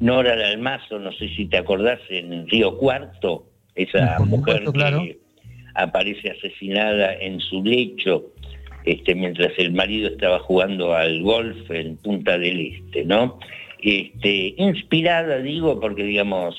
Nora 0.00 0.36
Dalmazo, 0.36 0.98
no 0.98 1.12
sé 1.12 1.28
si 1.36 1.46
te 1.46 1.58
acordás, 1.58 2.00
en 2.10 2.46
Río 2.48 2.78
Cuarto, 2.78 3.46
esa 3.74 4.18
mujer 4.20 4.64
que 4.72 5.18
aparece 5.74 6.30
asesinada 6.30 7.14
en 7.14 7.40
su 7.40 7.62
lecho 7.64 8.34
este, 8.84 9.14
mientras 9.14 9.52
el 9.58 9.72
marido 9.72 10.08
estaba 10.08 10.38
jugando 10.40 10.94
al 10.94 11.22
golf 11.22 11.70
en 11.70 11.96
Punta 11.96 12.38
del 12.38 12.60
Este, 12.60 13.04
¿no? 13.04 13.38
Este, 13.84 14.54
inspirada, 14.56 15.40
digo, 15.40 15.78
porque 15.78 16.04
digamos, 16.04 16.56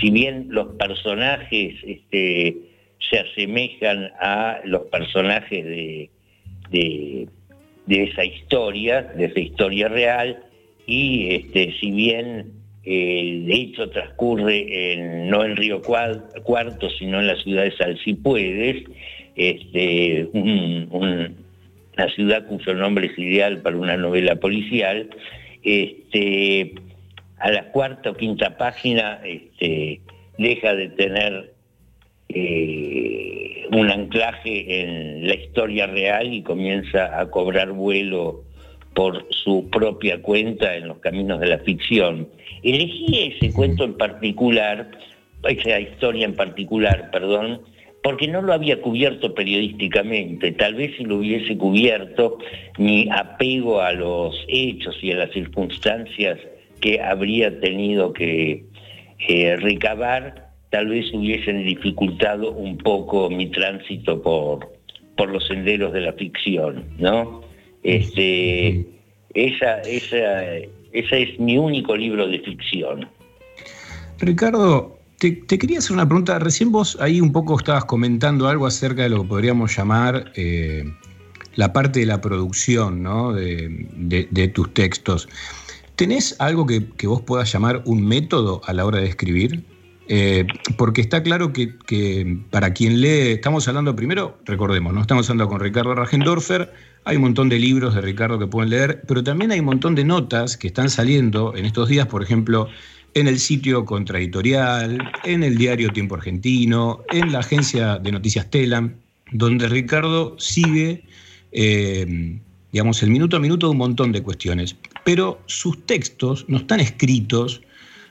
si 0.00 0.10
bien 0.10 0.48
los 0.50 0.74
personajes 0.74 1.76
este, 1.84 2.56
se 3.08 3.20
asemejan 3.20 4.10
a 4.20 4.58
los 4.64 4.82
personajes 4.86 5.64
de, 5.64 6.10
de, 6.72 7.28
esa 7.88 8.24
historia, 8.24 9.02
de 9.02 9.26
esa 9.26 9.38
historia 9.38 9.86
real, 9.86 10.42
y 10.88 11.36
este, 11.36 11.72
si 11.78 11.92
bien 11.92 12.50
el 12.82 13.48
hecho 13.48 13.88
transcurre 13.90 14.96
no 15.28 15.44
en 15.44 15.54
Río 15.54 15.80
Cuarto, 15.82 16.90
sino 16.98 17.20
en 17.20 17.28
la 17.28 17.36
ciudad 17.36 17.62
de 17.62 17.76
Salsipuedes, 17.76 18.82
este, 19.36 20.28
una 20.32 22.08
ciudad 22.16 22.44
cuyo 22.48 22.74
nombre 22.74 23.06
es 23.06 23.16
ideal 23.16 23.62
para 23.62 23.76
una 23.76 23.96
novela 23.96 24.34
policial, 24.34 25.08
este, 25.66 26.74
a 27.38 27.50
la 27.50 27.64
cuarta 27.72 28.10
o 28.10 28.14
quinta 28.14 28.56
página 28.56 29.20
este, 29.24 30.00
deja 30.38 30.74
de 30.74 30.88
tener 30.90 31.54
eh, 32.28 33.66
un 33.72 33.90
anclaje 33.90 34.80
en 34.80 35.26
la 35.26 35.34
historia 35.34 35.88
real 35.88 36.32
y 36.32 36.42
comienza 36.42 37.18
a 37.18 37.28
cobrar 37.30 37.72
vuelo 37.72 38.44
por 38.94 39.26
su 39.30 39.68
propia 39.68 40.22
cuenta 40.22 40.76
en 40.76 40.88
los 40.88 40.98
caminos 40.98 41.40
de 41.40 41.48
la 41.48 41.58
ficción. 41.58 42.28
Elegí 42.62 43.34
ese 43.34 43.52
cuento 43.52 43.84
en 43.84 43.94
particular, 43.94 44.90
esa 45.48 45.80
historia 45.80 46.24
en 46.24 46.34
particular, 46.34 47.10
perdón, 47.10 47.60
porque 48.06 48.28
no 48.28 48.40
lo 48.40 48.52
había 48.52 48.80
cubierto 48.80 49.34
periodísticamente. 49.34 50.52
Tal 50.52 50.76
vez 50.76 50.96
si 50.96 51.02
lo 51.02 51.16
hubiese 51.16 51.58
cubierto, 51.58 52.38
mi 52.78 53.08
apego 53.10 53.80
a 53.80 53.90
los 53.90 54.44
hechos 54.46 54.96
y 55.02 55.10
a 55.10 55.16
las 55.16 55.32
circunstancias 55.32 56.38
que 56.80 57.00
habría 57.00 57.58
tenido 57.58 58.12
que 58.12 58.64
eh, 59.26 59.56
recabar, 59.56 60.52
tal 60.70 60.86
vez 60.86 61.12
hubiesen 61.12 61.64
dificultado 61.64 62.52
un 62.52 62.78
poco 62.78 63.28
mi 63.28 63.48
tránsito 63.48 64.22
por, 64.22 64.72
por 65.16 65.28
los 65.28 65.44
senderos 65.44 65.92
de 65.92 66.02
la 66.02 66.12
ficción, 66.12 66.84
¿no? 66.98 67.42
Este, 67.82 68.86
esa, 69.34 69.80
esa, 69.80 70.54
ese 70.92 71.22
es 71.22 71.40
mi 71.40 71.58
único 71.58 71.96
libro 71.96 72.28
de 72.28 72.38
ficción. 72.38 73.08
Ricardo, 74.20 74.95
te, 75.18 75.40
quería 75.46 75.78
hacer 75.78 75.92
una 75.92 76.06
pregunta. 76.06 76.38
Recién 76.38 76.72
vos 76.72 76.96
ahí 77.00 77.20
un 77.20 77.32
poco 77.32 77.58
estabas 77.58 77.84
comentando 77.84 78.48
algo 78.48 78.66
acerca 78.66 79.02
de 79.02 79.10
lo 79.10 79.22
que 79.22 79.28
podríamos 79.28 79.76
llamar 79.76 80.32
eh, 80.36 80.92
la 81.54 81.72
parte 81.72 82.00
de 82.00 82.06
la 82.06 82.20
producción 82.20 83.02
¿no? 83.02 83.32
de, 83.32 84.50
tus 84.54 84.72
textos. 84.74 85.28
¿Tenés 85.96 86.36
algo 86.38 86.66
que, 86.66 87.06
vos 87.06 87.22
puedas 87.22 87.50
llamar 87.50 87.82
un 87.86 88.06
método 88.06 88.60
a 88.66 88.72
la 88.72 88.84
hora 88.84 88.98
de 88.98 89.06
escribir? 89.06 89.64
Eh, 90.08 90.46
porque 90.76 91.00
está 91.00 91.22
claro 91.22 91.52
que, 91.52 92.38
para 92.50 92.72
quien 92.72 93.00
lee, 93.00 93.32
estamos 93.32 93.66
hablando 93.66 93.96
primero, 93.96 94.38
recordemos, 94.44 94.94
no 94.94 95.00
estamos 95.00 95.28
hablando 95.28 95.50
con 95.50 95.58
Ricardo 95.58 95.96
Ragendorfer, 95.96 96.72
hay 97.04 97.16
un 97.16 97.22
montón 97.22 97.48
de 97.48 97.58
libros 97.58 97.92
de 97.92 98.02
Ricardo 98.02 98.38
que 98.38 98.46
pueden 98.46 98.70
leer, 98.70 99.02
pero 99.08 99.24
también 99.24 99.50
hay 99.50 99.58
un 99.58 99.66
montón 99.66 99.96
de 99.96 100.04
notas 100.04 100.56
que 100.56 100.68
están 100.68 100.90
saliendo 100.90 101.56
en 101.56 101.64
estos 101.64 101.88
días, 101.88 102.06
por 102.06 102.22
ejemplo, 102.22 102.68
en 103.16 103.28
el 103.28 103.38
sitio 103.38 103.86
Contraeditorial, 103.86 105.10
en 105.24 105.42
el 105.42 105.56
diario 105.56 105.90
Tiempo 105.90 106.16
Argentino, 106.16 107.02
en 107.10 107.32
la 107.32 107.38
agencia 107.38 107.96
de 107.96 108.12
noticias 108.12 108.50
Telam, 108.50 108.92
donde 109.32 109.70
Ricardo 109.70 110.36
sigue, 110.38 111.02
eh, 111.50 112.38
digamos, 112.72 113.02
el 113.02 113.08
minuto 113.08 113.38
a 113.38 113.40
minuto 113.40 113.68
de 113.68 113.70
un 113.70 113.78
montón 113.78 114.12
de 114.12 114.22
cuestiones. 114.22 114.76
Pero 115.02 115.40
sus 115.46 115.86
textos 115.86 116.44
no 116.46 116.58
están 116.58 116.78
escritos 116.80 117.62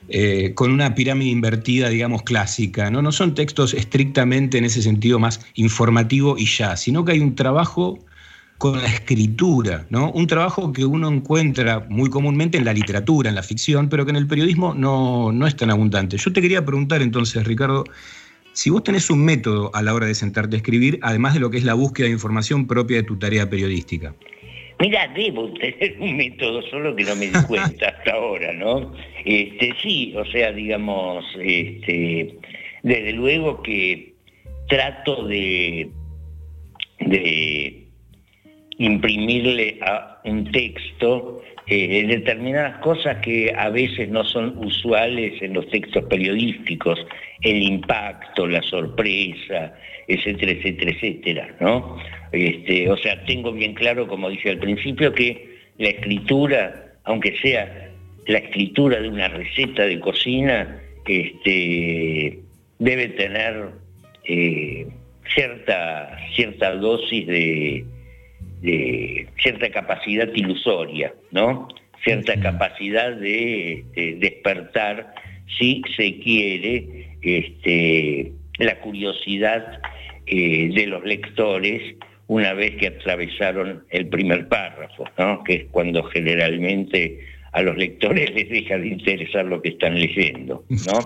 eh, 0.08 0.54
con 0.56 0.72
una 0.72 0.96
pirámide 0.96 1.30
invertida, 1.30 1.88
digamos, 1.88 2.22
clásica. 2.24 2.90
¿no? 2.90 3.00
no 3.00 3.12
son 3.12 3.36
textos 3.36 3.74
estrictamente 3.74 4.58
en 4.58 4.64
ese 4.64 4.82
sentido 4.82 5.20
más 5.20 5.40
informativo 5.54 6.36
y 6.36 6.46
ya, 6.46 6.76
sino 6.76 7.04
que 7.04 7.12
hay 7.12 7.20
un 7.20 7.36
trabajo 7.36 8.00
con 8.58 8.80
la 8.80 8.86
escritura, 8.86 9.86
¿no? 9.90 10.10
Un 10.12 10.26
trabajo 10.26 10.72
que 10.72 10.84
uno 10.84 11.08
encuentra 11.08 11.86
muy 11.88 12.08
comúnmente 12.08 12.56
en 12.56 12.64
la 12.64 12.72
literatura, 12.72 13.28
en 13.28 13.34
la 13.34 13.42
ficción, 13.42 13.88
pero 13.88 14.04
que 14.04 14.10
en 14.10 14.16
el 14.16 14.26
periodismo 14.26 14.74
no, 14.74 15.30
no 15.30 15.46
es 15.46 15.56
tan 15.56 15.70
abundante. 15.70 16.16
Yo 16.16 16.32
te 16.32 16.40
quería 16.40 16.64
preguntar 16.64 17.02
entonces, 17.02 17.44
Ricardo, 17.44 17.84
si 18.52 18.70
vos 18.70 18.82
tenés 18.82 19.10
un 19.10 19.22
método 19.22 19.70
a 19.74 19.82
la 19.82 19.92
hora 19.92 20.06
de 20.06 20.14
sentarte 20.14 20.56
a 20.56 20.58
escribir, 20.58 20.98
además 21.02 21.34
de 21.34 21.40
lo 21.40 21.50
que 21.50 21.58
es 21.58 21.64
la 21.64 21.74
búsqueda 21.74 22.06
de 22.06 22.12
información 22.12 22.66
propia 22.66 22.96
de 22.96 23.02
tu 23.02 23.18
tarea 23.18 23.50
periodística. 23.50 24.14
Mira, 24.80 25.08
debo 25.14 25.52
tener 25.54 25.96
un 26.00 26.16
método, 26.16 26.62
solo 26.70 26.94
que 26.96 27.04
no 27.04 27.16
me 27.16 27.26
di 27.26 27.44
cuenta 27.46 27.88
hasta 27.88 28.12
ahora, 28.12 28.52
¿no? 28.52 28.92
Este, 29.24 29.74
sí, 29.82 30.14
o 30.16 30.24
sea, 30.26 30.52
digamos, 30.52 31.24
este, 31.42 32.38
desde 32.82 33.12
luego 33.12 33.62
que 33.62 34.14
trato 34.68 35.26
de, 35.26 35.90
de 37.00 37.85
imprimirle 38.78 39.78
a 39.82 40.20
un 40.24 40.50
texto 40.52 41.42
eh, 41.66 42.06
determinadas 42.06 42.78
cosas 42.78 43.16
que 43.18 43.52
a 43.56 43.70
veces 43.70 44.08
no 44.08 44.24
son 44.24 44.56
usuales 44.58 45.40
en 45.42 45.54
los 45.54 45.68
textos 45.68 46.04
periodísticos, 46.04 47.04
el 47.42 47.62
impacto, 47.62 48.46
la 48.46 48.62
sorpresa, 48.62 49.74
etcétera, 50.06 50.52
etcétera, 50.52 50.90
etcétera, 50.92 51.56
¿no? 51.60 51.98
Este, 52.32 52.88
o 52.90 52.96
sea, 52.96 53.24
tengo 53.24 53.52
bien 53.52 53.74
claro, 53.74 54.06
como 54.06 54.30
dije 54.30 54.50
al 54.50 54.58
principio, 54.58 55.12
que 55.12 55.56
la 55.78 55.88
escritura, 55.88 56.92
aunque 57.04 57.36
sea 57.38 57.90
la 58.26 58.38
escritura 58.38 59.00
de 59.00 59.08
una 59.08 59.28
receta 59.28 59.84
de 59.86 59.98
cocina, 59.98 60.80
este, 61.06 62.40
debe 62.78 63.08
tener 63.08 63.70
eh, 64.24 64.86
cierta, 65.34 66.16
cierta 66.34 66.74
dosis 66.74 67.26
de, 67.26 67.84
de 68.60 69.28
cierta 69.42 69.70
capacidad 69.70 70.28
ilusoria, 70.34 71.14
¿no? 71.30 71.68
Cierta 72.04 72.38
capacidad 72.40 73.12
de 73.12 73.72
este, 73.72 74.14
despertar, 74.16 75.14
si 75.58 75.82
se 75.96 76.18
quiere, 76.18 77.08
este, 77.22 78.32
la 78.58 78.78
curiosidad 78.80 79.80
eh, 80.26 80.70
de 80.74 80.86
los 80.86 81.04
lectores 81.04 81.96
una 82.28 82.54
vez 82.54 82.76
que 82.76 82.88
atravesaron 82.88 83.84
el 83.90 84.08
primer 84.08 84.48
párrafo, 84.48 85.04
¿no? 85.18 85.44
que 85.44 85.54
es 85.54 85.64
cuando 85.70 86.02
generalmente 86.04 87.20
a 87.52 87.62
los 87.62 87.76
lectores 87.76 88.30
les 88.34 88.48
deja 88.48 88.78
de 88.78 88.88
interesar 88.88 89.44
lo 89.44 89.62
que 89.62 89.70
están 89.70 89.98
leyendo. 89.98 90.64
¿no? 90.68 90.98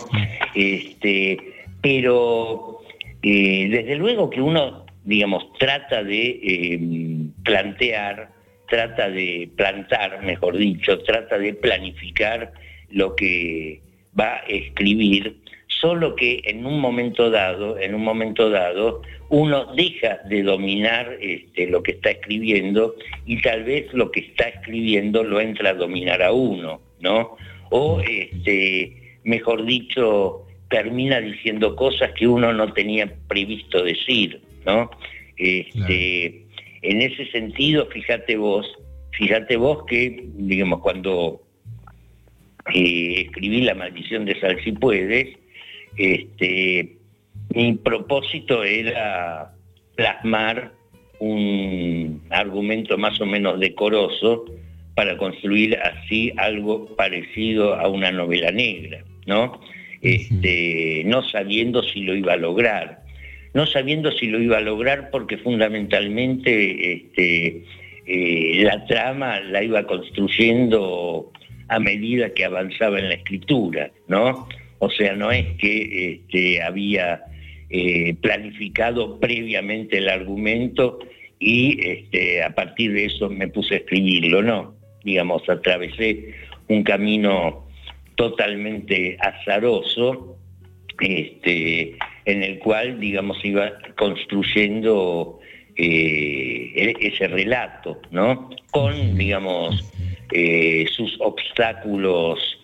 Este, 0.55 1.39
pero 1.83 2.81
eh, 3.23 3.69
desde 3.71 3.97
luego 3.97 4.31
que 4.31 4.41
uno, 4.41 4.87
digamos, 5.05 5.53
trata 5.59 6.03
de 6.05 6.41
em, 6.43 7.33
plantear, 7.45 8.31
trata 8.69 9.11
de 9.11 9.51
plantar, 9.57 10.23
mejor 10.23 10.57
dicho, 10.57 11.01
trata 11.01 11.39
de 11.39 11.55
planificar 11.55 12.53
lo 12.91 13.15
que 13.17 13.81
va 14.19 14.37
a 14.37 14.45
escribir, 14.49 15.37
solo 15.81 16.15
que 16.15 16.43
en 16.45 16.67
un 16.67 16.81
momento 16.81 17.31
dado, 17.31 17.79
en 17.79 17.95
un 17.95 18.05
momento 18.05 18.51
dado, 18.51 19.03
uno 19.29 19.73
deja 19.75 20.19
de 20.29 20.43
dominar 20.43 21.17
este, 21.21 21.69
lo 21.69 21.83
que 21.83 21.93
está 21.93 22.11
escribiendo 22.11 22.97
y 23.27 23.41
tal 23.41 23.65
vez 23.65 23.93
lo 23.93 24.11
que 24.11 24.21
está 24.21 24.49
escribiendo 24.49 25.23
lo 25.23 25.41
entra 25.41 25.71
a 25.71 25.75
dominar 25.75 26.23
a 26.23 26.33
uno, 26.33 26.81
¿no? 27.01 27.37
O, 27.71 28.01
este, 28.01 29.19
mejor 29.23 29.65
dicho, 29.65 30.47
termina 30.69 31.21
diciendo 31.21 31.77
cosas 31.77 32.13
que 32.13 32.27
uno 32.27 32.53
no 32.53 32.73
tenía 32.73 33.13
previsto 33.29 33.83
decir, 33.83 34.41
¿no? 34.71 34.91
Este, 35.37 36.47
En 36.83 37.03
ese 37.03 37.27
sentido, 37.31 37.87
fíjate 37.87 38.37
vos, 38.37 38.67
fíjate 39.13 39.57
vos 39.57 39.85
que, 39.87 40.25
digamos, 40.35 40.81
cuando 40.81 41.43
eh, 42.75 43.27
escribí 43.27 43.63
La 43.63 43.75
maldición 43.75 44.25
de 44.25 44.39
Sal 44.41 44.59
si 44.65 44.73
puedes, 44.73 45.37
este, 45.97 46.97
mi 47.55 47.75
propósito 47.75 48.65
era 48.65 49.53
plasmar 49.97 50.73
un 51.19 52.23
argumento 52.31 52.97
más 52.97 53.21
o 53.21 53.27
menos 53.27 53.61
decoroso 53.61 54.47
para 54.95 55.17
construir 55.19 55.79
así 55.79 56.33
algo 56.37 56.87
parecido 56.97 57.75
a 57.75 57.89
una 57.89 58.11
novela 58.11 58.51
negra, 58.51 59.05
¿no? 59.27 59.61
Este, 60.01 61.03
no 61.05 61.23
sabiendo 61.23 61.83
si 61.83 62.01
lo 62.01 62.15
iba 62.15 62.33
a 62.33 62.39
lograr. 62.39 63.03
No 63.55 63.67
sabiendo 63.67 64.13
si 64.13 64.27
lo 64.27 64.41
iba 64.41 64.59
a 64.59 64.63
lograr 64.63 65.11
porque 65.11 65.39
fundamentalmente 65.39 66.93
este, 66.93 67.65
eh, 68.07 68.63
la 68.65 68.85
trama 68.87 69.41
la 69.41 69.63
iba 69.63 69.87
construyendo 69.87 71.33
a 71.69 71.79
medida 71.79 72.35
que 72.35 72.45
avanzaba 72.45 72.99
en 72.99 73.09
la 73.09 73.15
escritura, 73.15 73.91
¿no? 74.09 74.49
O 74.79 74.91
sea, 74.91 75.15
no 75.15 75.31
es 75.31 75.47
que 75.59 76.13
este, 76.13 76.63
había 76.63 77.23
eh, 77.69 78.15
planificado 78.21 79.21
previamente 79.21 79.99
el 79.99 80.09
argumento 80.09 80.99
y 81.39 81.79
este, 81.87 82.43
a 82.43 82.55
partir 82.55 82.93
de 82.93 83.05
eso 83.07 83.31
me 83.31 83.49
puse 83.49 83.75
a 83.75 83.79
escribirlo, 83.79 84.43
no. 84.43 84.75
Digamos, 85.05 85.49
atravesé 85.49 86.35
un 86.69 86.83
camino 86.83 87.67
totalmente 88.17 89.17
azaroso, 89.21 90.37
este, 91.01 91.97
en 92.25 92.43
el 92.43 92.59
cual, 92.59 93.01
digamos, 93.01 93.45
iba 93.45 93.73
construyendo 93.97 95.41
eh, 95.77 96.73
e-, 96.75 97.09
ese 97.09 97.29
relato, 97.29 98.01
¿no? 98.11 98.51
Con, 98.71 99.17
digamos, 99.17 99.93
eh, 100.33 100.87
sus 100.95 101.17
obstáculos 101.21 102.59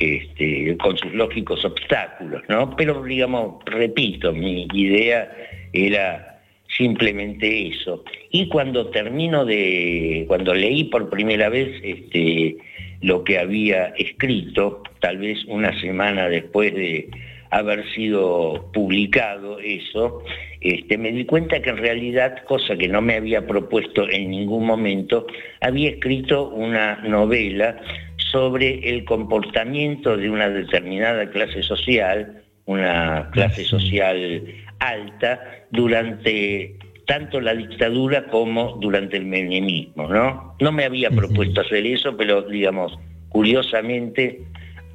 este, 0.00 0.76
con 0.78 0.96
sus 0.96 1.12
lógicos 1.12 1.64
obstáculos, 1.64 2.42
¿no? 2.48 2.74
Pero 2.76 3.02
digamos, 3.02 3.62
repito, 3.66 4.32
mi 4.32 4.66
idea 4.72 5.30
era 5.72 6.40
simplemente 6.76 7.68
eso. 7.68 8.04
Y 8.30 8.48
cuando 8.48 8.88
termino 8.88 9.44
de, 9.44 10.24
cuando 10.28 10.54
leí 10.54 10.84
por 10.84 11.10
primera 11.10 11.48
vez 11.48 11.68
este, 11.82 12.56
lo 13.02 13.24
que 13.24 13.38
había 13.38 13.88
escrito, 13.98 14.82
tal 15.00 15.18
vez 15.18 15.44
una 15.46 15.78
semana 15.80 16.28
después 16.28 16.74
de 16.74 17.10
haber 17.52 17.86
sido 17.92 18.70
publicado 18.72 19.58
eso, 19.60 20.22
este, 20.62 20.96
me 20.96 21.12
di 21.12 21.26
cuenta 21.26 21.60
que 21.60 21.68
en 21.68 21.76
realidad, 21.76 22.42
cosa 22.44 22.76
que 22.76 22.88
no 22.88 23.02
me 23.02 23.14
había 23.14 23.46
propuesto 23.46 24.08
en 24.08 24.30
ningún 24.30 24.64
momento, 24.64 25.26
había 25.60 25.90
escrito 25.90 26.48
una 26.48 26.96
novela 27.02 27.76
sobre 28.16 28.88
el 28.88 29.04
comportamiento 29.04 30.16
de 30.16 30.30
una 30.30 30.48
determinada 30.48 31.28
clase 31.30 31.62
social, 31.62 32.42
una 32.64 33.28
clase 33.32 33.64
social 33.64 34.42
alta, 34.78 35.66
durante 35.70 36.74
tanto 37.06 37.38
la 37.38 37.54
dictadura 37.54 38.28
como 38.28 38.78
durante 38.80 39.18
el 39.18 39.26
menemismo, 39.26 40.08
¿no? 40.08 40.56
No 40.58 40.72
me 40.72 40.84
había 40.84 41.10
propuesto 41.10 41.60
hacer 41.60 41.84
eso, 41.84 42.16
pero 42.16 42.42
digamos, 42.42 42.98
curiosamente 43.28 44.40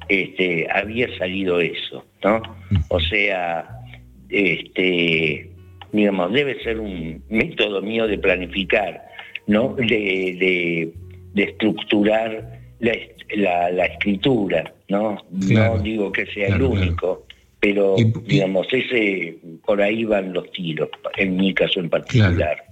este, 0.08 0.66
había 0.72 1.16
salido 1.18 1.60
eso, 1.60 2.04
¿no? 2.24 2.42
O 2.88 3.00
sea, 3.00 3.68
este, 4.28 5.50
digamos, 5.92 6.32
debe 6.32 6.62
ser 6.62 6.80
un 6.80 7.22
método 7.28 7.82
mío 7.82 8.06
de 8.06 8.18
planificar, 8.18 9.02
¿no? 9.46 9.74
De, 9.74 10.92
de 11.34 11.42
estructurar 11.42 12.58
la, 12.80 13.86
escritura, 13.86 14.72
¿no? 14.88 15.18
No 15.30 15.78
digo 15.78 16.12
que 16.12 16.26
sea 16.26 16.48
el 16.48 16.62
único, 16.62 17.26
pero 17.60 17.96
digamos, 18.24 18.66
ese 18.72 19.38
por 19.64 19.80
ahí 19.82 20.04
van 20.04 20.32
los 20.32 20.50
tiros, 20.52 20.88
en 21.16 21.36
mi 21.36 21.54
caso 21.54 21.80
en 21.80 21.90
particular. 21.90 22.64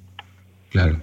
Claro. 0.70 1.01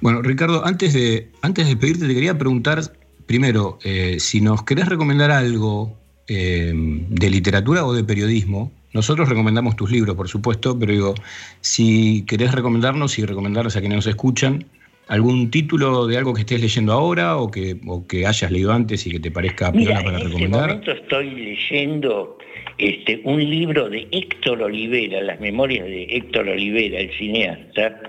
Bueno, 0.00 0.22
Ricardo, 0.22 0.64
antes 0.64 0.92
de, 0.92 1.30
antes 1.42 1.68
de 1.68 1.76
pedirte, 1.76 2.06
te 2.06 2.14
quería 2.14 2.36
preguntar 2.36 2.80
primero, 3.26 3.78
eh, 3.82 4.16
si 4.20 4.40
nos 4.40 4.62
querés 4.62 4.88
recomendar 4.88 5.30
algo 5.30 5.98
eh, 6.28 6.72
de 6.74 7.30
literatura 7.30 7.84
o 7.84 7.92
de 7.92 8.04
periodismo, 8.04 8.72
nosotros 8.92 9.28
recomendamos 9.28 9.76
tus 9.76 9.90
libros, 9.90 10.16
por 10.16 10.28
supuesto, 10.28 10.78
pero 10.78 10.92
digo, 10.92 11.14
si 11.60 12.24
querés 12.26 12.52
recomendarnos 12.52 13.18
y 13.18 13.24
recomendarles 13.24 13.76
a 13.76 13.80
quienes 13.80 13.96
nos 13.96 14.06
escuchan, 14.06 14.64
¿Algún 15.08 15.52
título 15.52 16.08
de 16.08 16.18
algo 16.18 16.34
que 16.34 16.40
estés 16.40 16.60
leyendo 16.60 16.92
ahora 16.92 17.36
o 17.36 17.48
que, 17.48 17.76
que 18.08 18.26
hayas 18.26 18.50
leído 18.50 18.72
antes 18.72 19.06
y 19.06 19.12
que 19.12 19.20
te 19.20 19.30
parezca 19.30 19.70
Mira, 19.70 20.02
para 20.02 20.18
en 20.18 20.24
recomendar? 20.24 20.70
En 20.70 20.78
este 20.78 20.90
momento 20.90 20.92
estoy 20.92 21.30
leyendo 21.30 22.38
este, 22.78 23.20
un 23.22 23.38
libro 23.38 23.88
de 23.88 24.08
Héctor 24.10 24.62
Olivera, 24.62 25.20
las 25.20 25.38
memorias 25.38 25.86
de 25.86 26.04
Héctor 26.10 26.48
Olivera, 26.48 26.98
el 26.98 27.12
cineasta, 27.16 28.00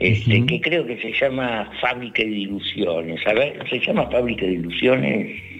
este, 0.00 0.44
que 0.46 0.60
creo 0.60 0.84
que 0.84 1.00
se 1.00 1.12
llama 1.12 1.70
Fábrica 1.80 2.24
de 2.24 2.30
Ilusiones. 2.30 3.24
A 3.24 3.34
ver, 3.34 3.64
¿se 3.70 3.78
llama 3.78 4.10
Fábrica 4.10 4.44
de 4.44 4.54
Ilusiones? 4.54 5.51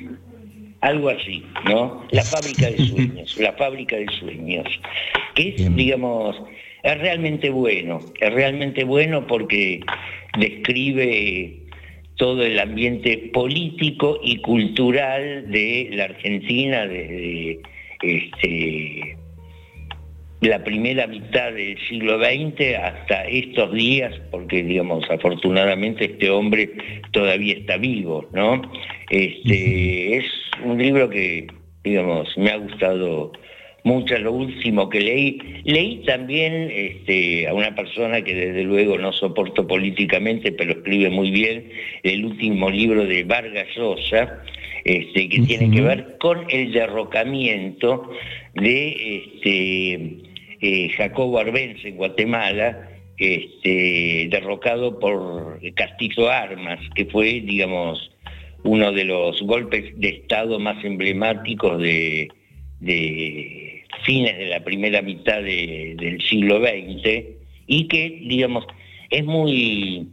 Algo 0.82 1.08
así, 1.08 1.44
¿no? 1.64 2.04
La 2.10 2.22
fábrica 2.22 2.70
de 2.70 2.76
sueños, 2.76 3.36
la 3.40 3.52
fábrica 3.52 3.96
de 3.96 4.06
sueños. 4.18 4.66
Que 5.34 5.48
es, 5.56 5.76
digamos, 5.76 6.36
es 6.82 6.98
realmente 6.98 7.50
bueno, 7.50 8.00
es 8.20 8.32
realmente 8.32 8.84
bueno 8.84 9.26
porque 9.26 9.80
describe 10.38 11.56
todo 12.16 12.42
el 12.42 12.58
ambiente 12.58 13.30
político 13.32 14.20
y 14.22 14.38
cultural 14.38 15.50
de 15.50 15.88
la 15.92 16.04
Argentina 16.04 16.86
desde 16.86 17.60
este, 18.02 19.16
la 20.42 20.62
primera 20.64 21.06
mitad 21.06 21.52
del 21.52 21.78
siglo 21.88 22.18
XX 22.18 22.76
hasta 22.82 23.24
estos 23.28 23.72
días, 23.72 24.12
porque 24.30 24.62
digamos, 24.62 25.08
afortunadamente 25.08 26.06
este 26.06 26.30
hombre 26.30 26.70
todavía 27.12 27.54
está 27.54 27.76
vivo, 27.76 28.28
¿no? 28.32 28.60
Este, 29.08 30.16
es 30.16 30.24
un 30.64 30.82
libro 30.82 31.08
que, 31.08 31.46
digamos, 31.84 32.36
me 32.36 32.50
ha 32.50 32.56
gustado 32.56 33.32
mucho, 33.84 34.18
lo 34.18 34.32
último 34.32 34.88
que 34.88 35.00
leí. 35.00 35.38
Leí 35.64 36.02
también 36.04 36.70
este, 36.72 37.46
a 37.46 37.54
una 37.54 37.74
persona 37.76 38.22
que 38.22 38.34
desde 38.34 38.64
luego 38.64 38.98
no 38.98 39.12
soporto 39.12 39.66
políticamente, 39.66 40.50
pero 40.50 40.72
escribe 40.72 41.08
muy 41.10 41.30
bien, 41.30 41.70
el 42.02 42.24
último 42.24 42.68
libro 42.68 43.06
de 43.06 43.22
Vargas 43.22 43.68
Llosa, 43.76 44.42
este, 44.84 45.28
que 45.28 45.40
tiene 45.42 45.70
que 45.70 45.82
ver 45.82 46.16
con 46.18 46.46
el 46.50 46.72
derrocamiento 46.72 48.10
de 48.54 49.22
este, 49.24 50.31
eh, 50.62 50.88
Jacobo 50.96 51.38
Arbenz 51.38 51.84
en 51.84 51.96
Guatemala, 51.96 52.88
este, 53.18 54.28
derrocado 54.30 54.98
por 54.98 55.60
Castillo 55.74 56.30
Armas, 56.30 56.80
que 56.94 57.04
fue, 57.06 57.40
digamos, 57.40 58.10
uno 58.64 58.92
de 58.92 59.04
los 59.04 59.42
golpes 59.42 59.98
de 59.98 60.08
Estado 60.08 60.58
más 60.58 60.82
emblemáticos 60.84 61.80
de, 61.80 62.28
fines 64.04 64.38
de 64.38 64.46
la 64.46 64.64
primera 64.64 65.02
mitad 65.02 65.42
de- 65.42 65.94
del 65.98 66.20
siglo 66.22 66.60
XX 66.60 67.24
y 67.66 67.86
que, 67.88 68.20
digamos, 68.26 68.64
es 69.10 69.24
muy, 69.24 70.08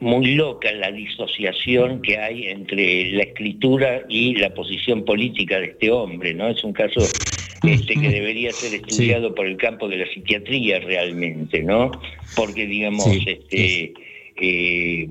muy 0.00 0.34
loca 0.34 0.70
la 0.72 0.90
disociación 0.90 2.02
que 2.02 2.18
hay 2.18 2.48
entre 2.48 3.12
la 3.12 3.22
escritura 3.22 4.02
y 4.08 4.34
la 4.34 4.50
posición 4.54 5.04
política 5.04 5.58
de 5.60 5.66
este 5.66 5.90
hombre, 5.90 6.34
¿no? 6.34 6.48
Es 6.48 6.62
un 6.64 6.72
caso 6.72 7.14
este, 7.62 7.94
que 7.94 8.08
debería 8.10 8.52
ser 8.52 8.74
estudiado 8.74 9.34
por 9.34 9.46
el 9.46 9.56
campo 9.56 9.88
de 9.88 9.98
la 9.98 10.06
psiquiatría 10.06 10.80
realmente, 10.80 11.62
¿no? 11.62 11.90
Porque, 12.36 12.66
digamos, 12.66 13.04
Sí, 13.04 13.24
este, 13.26 13.92
eh, 14.40 15.08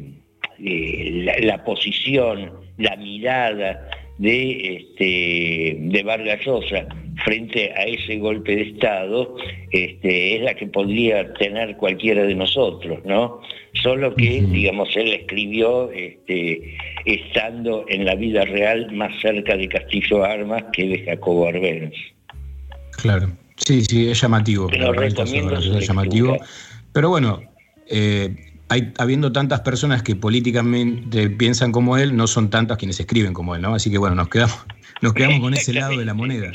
eh, 0.60 1.12
la, 1.26 1.38
la 1.40 1.64
posición, 1.64 2.52
la 2.78 2.96
mirada 2.96 3.90
de, 4.18 4.76
este, 4.76 5.78
de 5.80 6.04
Vargas 6.04 6.40
Llosa 6.46 6.88
frente 7.24 7.72
a 7.74 7.84
ese 7.84 8.18
golpe 8.18 8.56
de 8.56 8.62
Estado 8.64 9.36
este, 9.72 10.36
es 10.36 10.42
la 10.42 10.54
que 10.54 10.68
podría 10.68 11.34
tener 11.34 11.76
cualquiera 11.78 12.24
de 12.24 12.36
nosotros, 12.36 13.00
¿no? 13.06 13.42
Solo 13.74 14.16
que, 14.16 14.42
digamos, 14.42 14.96
él 14.96 15.14
escribió 15.14 15.92
este, 15.92 16.78
estando 17.06 17.86
en 17.88 18.06
la 18.06 18.16
vida 18.16 18.46
real 18.46 18.92
más 18.92 19.20
cerca 19.22 19.56
de 19.56 19.68
Castillo 19.68 20.24
Armas 20.24 20.64
que 20.74 20.88
de 20.88 21.04
Jacobo 21.04 21.48
Arbenz. 21.48 21.94
Claro. 22.98 23.32
Sí, 23.56 23.84
sí, 23.84 24.10
es 24.10 24.22
llamativo. 24.22 24.68
Te 24.68 24.78
lo 24.78 24.94
recomiendo 24.94 25.58
es 25.58 25.88
llamativo. 25.88 26.38
Pero 26.94 27.10
bueno, 27.10 27.42
eh, 27.88 28.36
hay, 28.70 28.94
habiendo 28.98 29.32
tantas 29.32 29.62
personas 29.62 30.04
que 30.04 30.16
políticamente 30.16 31.30
piensan 31.30 31.72
como 31.72 31.98
él, 31.98 32.16
no 32.16 32.28
son 32.28 32.50
tantas 32.50 32.78
quienes 32.78 33.00
escriben 33.00 33.34
como 33.34 33.56
él, 33.56 33.62
¿no? 33.62 33.74
Así 33.74 33.90
que 33.90 33.98
bueno, 33.98 34.16
nos 34.16 34.30
quedamos, 34.30 34.66
nos 35.02 35.14
quedamos 35.14 35.40
con 35.40 35.54
ese 35.54 35.74
lado 35.74 35.98
de 35.98 36.06
la 36.06 36.14
moneda. 36.14 36.52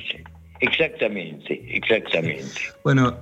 Exactamente, 0.60 1.60
exactamente. 1.77 2.47
Bueno, 2.85 3.16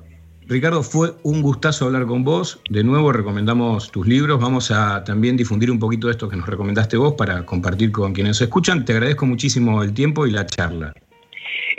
Ricardo, 0.47 0.83
fue 0.83 1.13
un 1.23 1.41
gustazo 1.43 1.87
hablar 1.87 2.07
con 2.07 2.25
vos. 2.25 2.61
De 2.69 2.85
nuevo 2.85 3.13
recomendamos 3.13 3.91
tus 3.91 4.07
libros. 4.07 4.41
Vamos 4.41 4.71
a 4.71 5.05
también 5.05 5.37
difundir 5.37 5.71
un 5.71 5.79
poquito 5.79 6.09
de 6.09 6.13
esto 6.13 6.29
que 6.29 6.37
nos 6.37 6.47
recomendaste 6.47 6.97
vos 6.97 7.15
para 7.15 7.47
compartir 7.47 7.93
con 7.93 8.13
quienes 8.13 8.31
nos 8.31 8.43
escuchan. 8.43 8.85
Te 8.85 8.93
agradezco 8.93 9.27
muchísimo 9.27 9.83
el 9.83 9.95
tiempo 9.95 10.27
y 10.27 10.33
la 10.33 10.45
charla. 10.47 10.93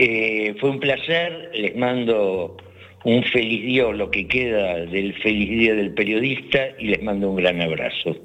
Eh, 0.04 0.56
fue 0.60 0.72
un 0.72 0.80
placer, 0.80 1.52
les 1.54 1.78
mando 1.78 2.58
un 3.04 3.24
feliz 3.26 3.62
día 3.64 3.86
o 3.86 3.94
lo 3.94 4.10
que 4.10 4.28
queda 4.28 4.78
del 4.78 5.14
feliz 5.22 5.48
día 5.48 5.76
del 5.76 5.94
periodista 5.94 6.58
y 6.80 6.88
les 6.88 7.04
mando 7.04 7.30
un 7.30 7.36
gran 7.36 7.62
abrazo. 7.62 8.16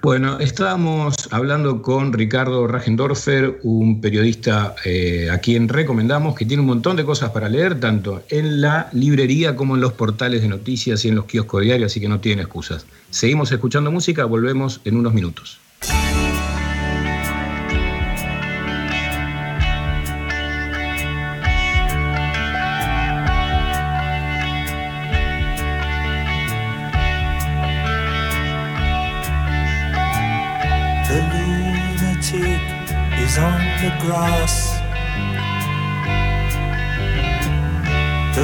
Bueno, 0.00 0.40
estábamos 0.40 1.14
hablando 1.32 1.82
con 1.82 2.14
Ricardo 2.14 2.66
Rajendorfer, 2.66 3.58
un 3.62 4.00
periodista 4.00 4.74
eh, 4.86 5.28
a 5.30 5.36
quien 5.36 5.68
recomendamos, 5.68 6.34
que 6.34 6.46
tiene 6.46 6.62
un 6.62 6.68
montón 6.68 6.96
de 6.96 7.04
cosas 7.04 7.28
para 7.28 7.50
leer, 7.50 7.78
tanto 7.78 8.22
en 8.30 8.62
la 8.62 8.88
librería 8.94 9.54
como 9.54 9.74
en 9.74 9.82
los 9.82 9.92
portales 9.92 10.40
de 10.40 10.48
noticias 10.48 11.04
y 11.04 11.08
en 11.08 11.16
los 11.16 11.26
kioscos 11.26 11.62
diarios, 11.62 11.92
así 11.92 12.00
que 12.00 12.08
no 12.08 12.20
tienen 12.20 12.46
excusas. 12.46 12.86
Seguimos 13.10 13.52
escuchando 13.52 13.90
música, 13.90 14.24
volvemos 14.24 14.80
en 14.86 14.96
unos 14.96 15.12
minutos. 15.12 15.60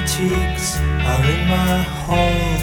lunatics 0.00 0.78
are 0.78 1.24
in 1.24 1.48
my 1.48 1.78
hall. 1.82 2.58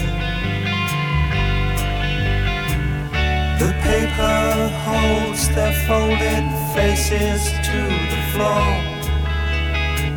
The 3.58 3.72
paper 3.82 4.68
holds 4.84 5.48
their 5.54 5.72
folded 5.86 6.44
faces 6.74 7.50
to 7.68 7.80
the 8.12 8.22
floor. 8.32 8.68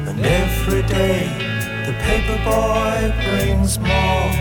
And 0.08 0.26
every 0.26 0.84
day 0.84 1.28
the 1.86 1.94
paper 1.94 2.38
boy 2.44 3.14
brings 3.24 3.80
more. 3.80 4.32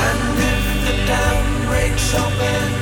And 0.00 0.38
if 0.50 0.64
the 0.86 0.94
dam 1.06 1.66
breaks 1.66 2.14
open 2.14 2.81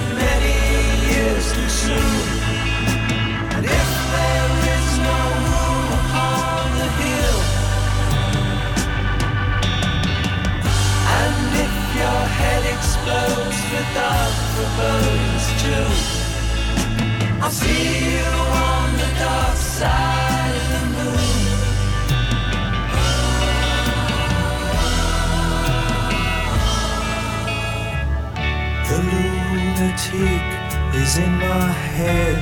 explodes 13.10 13.60
without 13.72 14.34
bones 14.78 15.46
too, 15.62 15.90
I'll 17.42 17.50
see 17.50 18.14
you 18.14 18.22
on 18.22 18.92
the 18.96 19.10
dark 19.18 19.56
side 19.56 20.54
of 20.56 20.70
the 20.70 20.82
moon. 20.94 21.18
The 28.88 28.98
lunatic 29.10 30.44
is 30.94 31.12
in 31.18 31.32
my 31.38 31.72
head. 31.96 32.40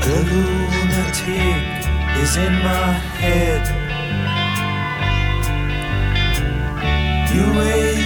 the 0.04 0.18
lunatic 0.30 1.62
is 2.22 2.32
in 2.36 2.52
my 2.52 2.92
head. 3.22 3.79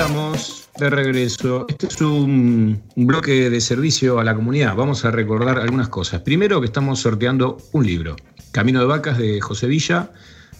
Estamos 0.00 0.68
de 0.78 0.90
regreso. 0.90 1.66
Este 1.68 1.88
es 1.88 2.00
un, 2.00 2.80
bloque 2.94 3.50
de 3.50 3.60
servicio 3.60 4.20
a 4.20 4.24
la 4.24 4.32
comunidad. 4.32 4.76
Vamos 4.76 5.04
a 5.04 5.10
recordar 5.10 5.58
algunas 5.58 5.88
cosas. 5.88 6.20
Primero 6.20 6.60
que 6.60 6.66
estamos 6.66 7.00
sorteando 7.00 7.58
un 7.72 7.84
libro, 7.84 8.14
Camino 8.52 8.78
de 8.78 8.86
Vacas 8.86 9.18
de 9.18 9.40
José 9.40 9.66
Villa, 9.66 10.12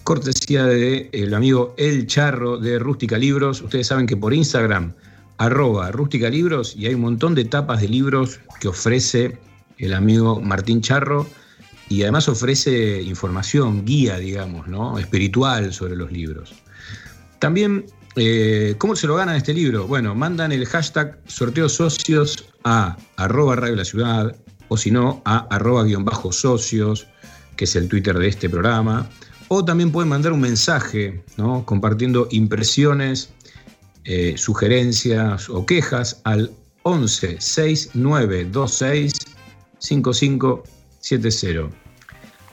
cortesía 0.03 0.65
del 0.65 1.09
el 1.13 1.33
amigo 1.33 1.73
El 1.77 2.05
Charro 2.05 2.57
de 2.57 2.79
Rústica 2.79 3.17
Libros. 3.17 3.61
Ustedes 3.61 3.87
saben 3.87 4.07
que 4.07 4.17
por 4.17 4.33
Instagram, 4.33 4.93
arroba 5.37 5.89
Rústica 5.89 6.29
Libros, 6.29 6.75
y 6.75 6.87
hay 6.87 6.95
un 6.95 7.01
montón 7.01 7.33
de 7.33 7.45
tapas 7.45 7.79
de 7.79 7.87
libros 7.87 8.41
que 8.59 8.67
ofrece 8.67 9.37
el 9.77 9.93
amigo 9.93 10.41
Martín 10.41 10.81
Charro 10.81 11.25
y 11.87 12.01
además 12.01 12.27
ofrece 12.27 13.01
información, 13.03 13.85
guía, 13.85 14.17
digamos, 14.17 14.67
¿no? 14.67 14.99
espiritual 14.99 15.71
sobre 15.71 15.95
los 15.95 16.11
libros. 16.11 16.53
También, 17.39 17.85
eh, 18.15 18.75
¿cómo 18.77 18.95
se 18.95 19.07
lo 19.07 19.15
ganan 19.15 19.35
este 19.35 19.53
libro? 19.53 19.87
Bueno, 19.87 20.15
mandan 20.15 20.51
el 20.51 20.65
hashtag 20.65 21.19
sorteo 21.27 21.69
socios 21.69 22.45
a 22.63 22.97
arroba 23.17 23.55
radio 23.55 23.75
la 23.75 23.85
ciudad 23.85 24.35
o 24.67 24.77
si 24.77 24.91
no 24.91 25.21
a 25.25 25.47
guion 25.83 26.05
bajo 26.05 26.31
socios, 26.31 27.07
que 27.55 27.65
es 27.65 27.75
el 27.75 27.89
Twitter 27.89 28.17
de 28.17 28.27
este 28.27 28.49
programa. 28.49 29.09
O 29.49 29.65
también 29.65 29.91
pueden 29.91 30.09
mandar 30.09 30.31
un 30.31 30.41
mensaje, 30.41 31.23
¿no? 31.37 31.65
compartiendo 31.65 32.27
impresiones, 32.31 33.31
eh, 34.05 34.35
sugerencias 34.37 35.49
o 35.49 35.65
quejas 35.65 36.21
al 36.23 36.51
11 36.83 37.41
6926 37.41 39.13
5570. 39.79 41.75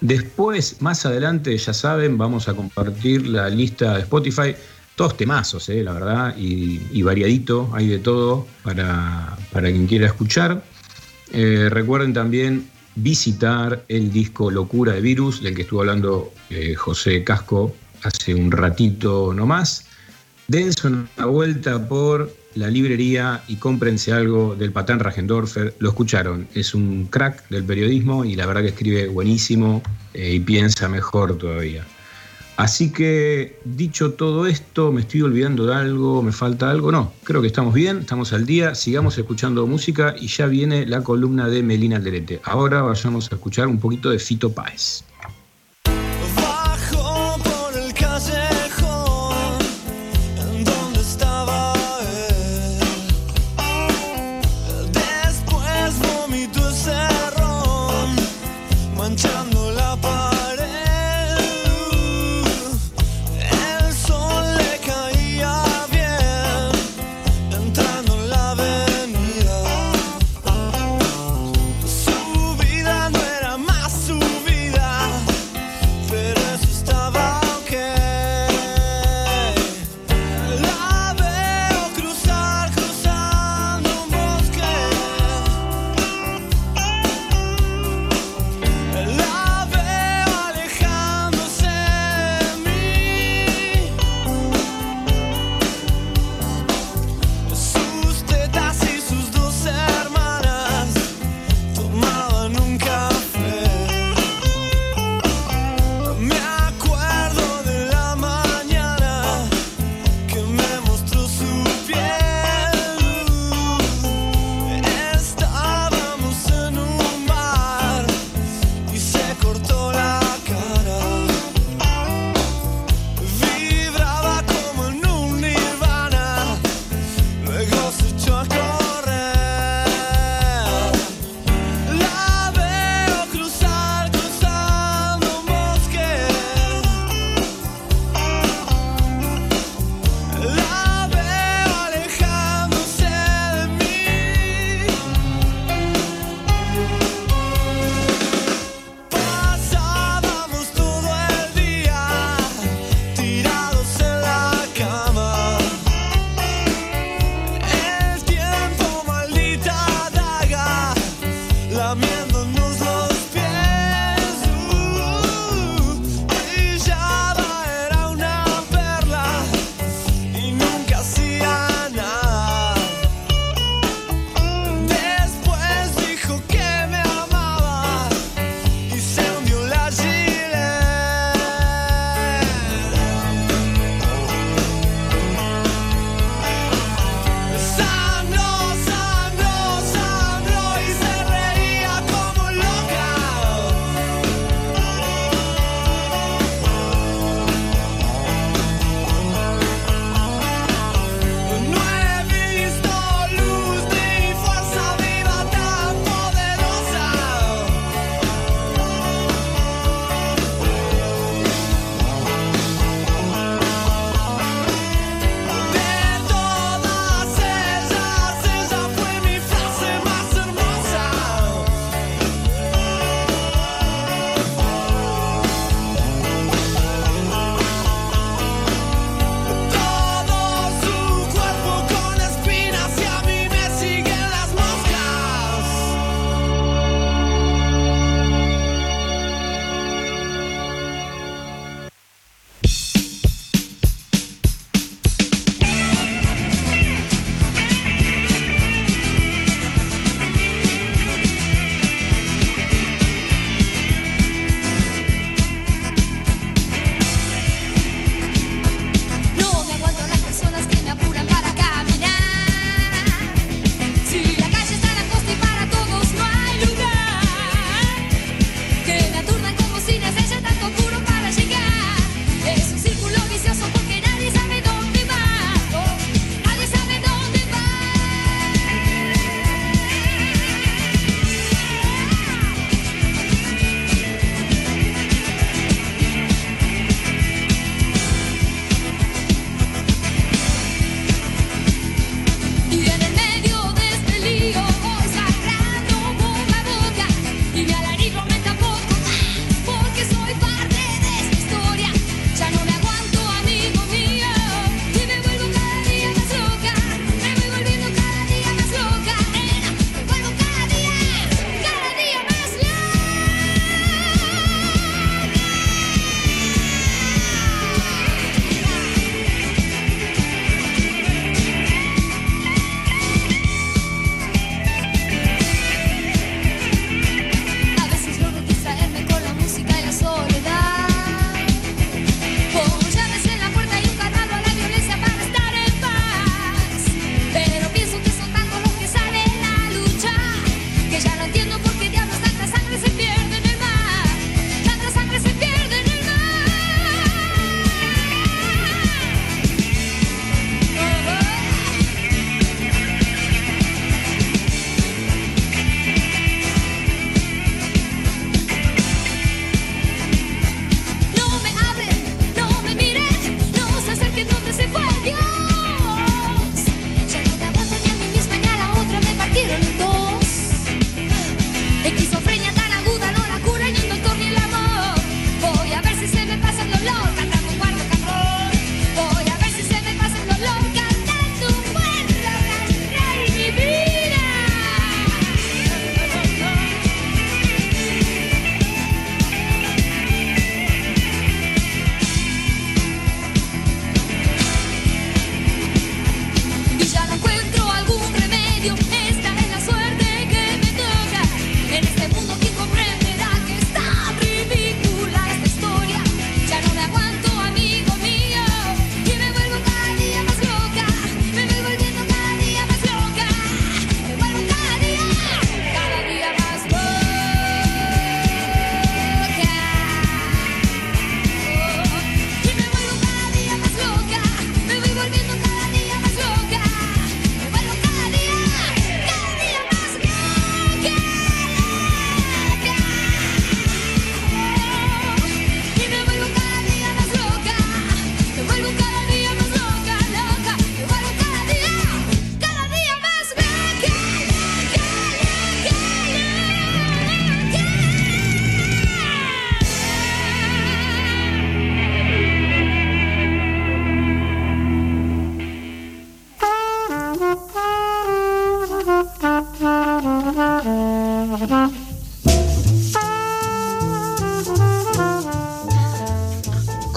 Después, 0.00 0.80
más 0.80 1.06
adelante, 1.06 1.56
ya 1.56 1.72
saben, 1.72 2.18
vamos 2.18 2.48
a 2.48 2.54
compartir 2.54 3.26
la 3.26 3.48
lista 3.48 3.94
de 3.94 4.00
Spotify. 4.00 4.54
Todos 4.96 5.16
temazos, 5.16 5.68
eh, 5.68 5.82
la 5.84 5.92
verdad, 5.92 6.34
y, 6.36 7.02
variadito, 7.02 7.70
hay 7.74 7.86
de 7.86 7.98
todo 7.98 8.46
para, 8.62 9.36
para 9.52 9.70
quien 9.70 9.86
quiera 9.86 10.06
escuchar. 10.06 10.64
Eh, 11.32 11.68
recuerden 11.70 12.12
también 12.14 12.66
visitar 12.96 13.84
el 13.88 14.10
disco 14.10 14.50
Locura 14.50 14.94
de 14.94 15.00
Virus, 15.00 15.42
del 15.42 15.54
que 15.54 15.62
estuvo 15.62 15.80
hablando 15.80 16.32
eh, 16.50 16.74
José 16.74 17.22
Casco 17.22 17.74
hace 18.02 18.34
un 18.34 18.50
ratito 18.50 19.32
nomás. 19.34 19.86
Dense 20.48 20.86
una 20.86 21.26
vuelta 21.26 21.88
por 21.88 22.32
la 22.54 22.68
librería 22.68 23.42
y 23.48 23.56
cómprense 23.56 24.12
algo 24.12 24.54
del 24.54 24.72
Patán 24.72 25.00
Ragendorfer. 25.00 25.74
Lo 25.78 25.90
escucharon, 25.90 26.48
es 26.54 26.74
un 26.74 27.06
crack 27.06 27.48
del 27.48 27.64
periodismo 27.64 28.24
y 28.24 28.34
la 28.34 28.46
verdad 28.46 28.62
que 28.62 28.68
escribe 28.68 29.08
buenísimo 29.08 29.82
eh, 30.14 30.34
y 30.34 30.40
piensa 30.40 30.88
mejor 30.88 31.36
todavía. 31.36 31.84
Así 32.56 32.90
que 32.90 33.58
dicho 33.64 34.12
todo 34.12 34.46
esto, 34.46 34.90
¿me 34.90 35.02
estoy 35.02 35.20
olvidando 35.22 35.66
de 35.66 35.74
algo? 35.74 36.22
¿Me 36.22 36.32
falta 36.32 36.70
algo? 36.70 36.90
No, 36.90 37.12
creo 37.22 37.42
que 37.42 37.48
estamos 37.48 37.74
bien, 37.74 37.98
estamos 37.98 38.32
al 38.32 38.46
día, 38.46 38.74
sigamos 38.74 39.18
escuchando 39.18 39.66
música 39.66 40.14
y 40.18 40.28
ya 40.28 40.46
viene 40.46 40.86
la 40.86 41.02
columna 41.02 41.48
de 41.48 41.62
Melina 41.62 41.96
Alderete. 41.96 42.40
Ahora 42.44 42.80
vayamos 42.80 43.30
a 43.30 43.34
escuchar 43.34 43.66
un 43.66 43.78
poquito 43.78 44.08
de 44.08 44.18
Fito 44.18 44.52
Páez. 44.52 45.04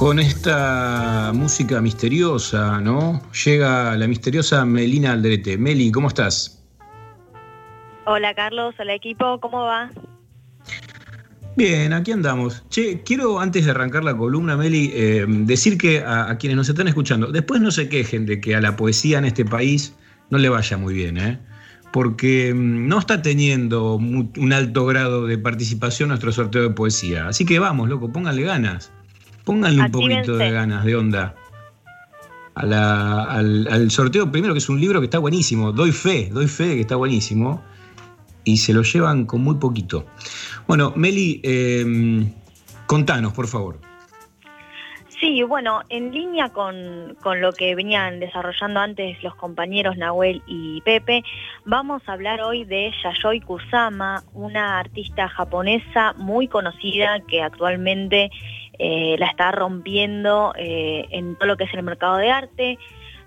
Con 0.10 0.18
esta 0.18 1.31
música 1.36 1.80
misteriosa, 1.81 2.81
¿no? 2.81 3.22
Llega 3.45 3.95
la 3.95 4.07
misteriosa 4.07 4.65
Melina 4.65 5.11
Aldrete. 5.11 5.56
Meli, 5.56 5.91
¿cómo 5.91 6.07
estás? 6.07 6.65
Hola 8.07 8.34
Carlos, 8.34 8.73
hola 8.80 8.95
equipo, 8.95 9.40
¿cómo 9.40 9.65
va? 9.65 9.91
Bien, 11.56 11.94
aquí 11.94 12.11
andamos. 12.11 12.64
Che, 12.69 13.03
quiero 13.03 13.40
antes 13.40 13.65
de 13.65 13.69
arrancar 13.69 14.03
la 14.03 14.18
columna, 14.18 14.57
Meli, 14.57 14.91
eh, 14.95 15.27
decir 15.27 15.77
que 15.77 15.99
a, 15.99 16.31
a 16.31 16.38
quienes 16.40 16.57
nos 16.57 16.69
están 16.69 16.88
escuchando, 16.88 17.31
después 17.31 17.61
no 17.61 17.69
se 17.69 17.88
quejen 17.88 18.26
de 18.26 18.41
que 18.41 18.56
a 18.56 18.61
la 18.61 18.76
poesía 18.76 19.19
en 19.19 19.26
este 19.26 19.45
país 19.45 19.95
no 20.31 20.40
le 20.40 20.49
vaya 20.49 20.76
muy 20.76 20.95
bien, 20.95 21.19
¿eh? 21.19 21.40
porque 21.94 22.52
mm, 22.52 22.88
no 22.88 22.98
está 22.98 23.22
teniendo 23.22 23.94
un 23.94 24.53
alto 24.53 24.88
grado 24.88 25.27
de 25.27 25.38
participación 25.38 26.10
nuestro 26.10 26.31
sorteo 26.31 26.64
de 26.64 26.72
poesía. 26.72 27.27
Así 27.27 27.45
que 27.45 27.60
vamos, 27.60 27.90
loco, 27.90 28.11
pónganle 28.11 28.41
ganas. 28.41 28.91
Pónganle 29.50 29.82
un 29.82 29.92
poquito 29.92 30.38
de 30.38 30.52
ganas, 30.52 30.86
de 30.86 30.96
onda. 30.96 31.34
A 32.54 32.66
la- 32.68 33.24
al, 33.24 33.68
al 33.72 33.90
sorteo 33.90 34.32
primero, 34.32 34.54
que 34.54 34.60
es 34.60 34.70
un 34.70 34.80
libro 34.80 35.00
que 35.00 35.06
está 35.06 35.18
buenísimo. 35.18 35.72
Doy 35.72 35.92
fe, 35.92 36.30
doy 36.32 36.48
fe 36.48 36.68
de 36.68 36.76
que 36.76 36.82
está 36.82 36.96
buenísimo. 36.98 37.64
Y 38.44 38.58
se 38.58 38.74
lo 38.74 38.84
llevan 38.84 39.26
con 39.26 39.42
muy 39.44 39.56
poquito. 39.56 40.06
Bueno, 40.68 40.94
Meli, 40.96 41.42
eh, 41.44 41.84
contanos, 42.86 43.34
por 43.34 43.48
favor. 43.48 43.80
Sí, 45.20 45.44
bueno, 45.44 45.82
en 45.90 46.12
línea 46.14 46.50
con, 46.50 47.18
con 47.22 47.42
lo 47.42 47.52
que 47.52 47.74
venían 47.76 48.20
desarrollando 48.20 48.80
antes 48.80 49.22
los 49.22 49.36
compañeros 49.36 49.98
Nahuel 49.98 50.42
y 50.48 50.80
Pepe, 50.82 51.24
vamos 51.66 52.02
a 52.08 52.14
hablar 52.14 52.40
hoy 52.42 52.64
de 52.64 52.92
Yayoi 53.04 53.42
Kusama, 53.42 54.24
una 54.34 54.80
artista 54.80 55.28
japonesa 55.28 56.14
muy 56.18 56.48
conocida 56.48 57.20
que 57.28 57.42
actualmente 57.42 58.30
eh, 58.81 59.18
la 59.19 59.27
está 59.27 59.51
rompiendo 59.51 60.53
eh, 60.56 61.06
en 61.11 61.35
todo 61.35 61.49
lo 61.49 61.57
que 61.57 61.65
es 61.65 61.73
el 61.73 61.84
mercado 61.84 62.15
de 62.15 62.31
arte. 62.31 62.80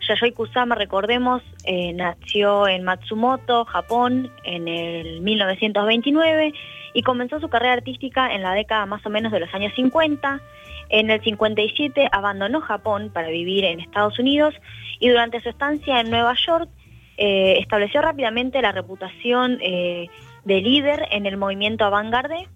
Yayoi 0.09 0.33
Kusama, 0.33 0.75
recordemos, 0.75 1.43
eh, 1.65 1.93
nació 1.93 2.67
en 2.67 2.83
Matsumoto, 2.83 3.67
Japón, 3.67 4.33
en 4.45 4.67
el 4.67 5.21
1929 5.21 6.55
y 6.95 7.03
comenzó 7.03 7.39
su 7.39 7.49
carrera 7.49 7.75
artística 7.75 8.35
en 8.35 8.43
la 8.43 8.55
década 8.55 8.87
más 8.87 9.05
o 9.05 9.11
menos 9.11 9.31
de 9.31 9.41
los 9.41 9.55
años 9.55 9.75
50. 9.77 10.41
En 10.89 11.11
el 11.11 11.23
57 11.23 12.09
abandonó 12.11 12.63
Japón 12.63 13.11
para 13.13 13.29
vivir 13.29 13.65
en 13.65 13.81
Estados 13.81 14.19
Unidos 14.19 14.55
y 15.01 15.11
durante 15.11 15.43
su 15.43 15.51
estancia 15.51 16.01
en 16.01 16.11
Nueva 16.11 16.35
York 16.47 16.69
estableció 17.17 18.03
rápidamente 18.03 18.61
la 18.61 18.73
reputación 18.73 19.59
de 19.59 20.09
líder 20.45 21.07
en 21.13 21.27
el 21.27 21.37
movimiento 21.37 21.85
avant-garde 21.85 22.49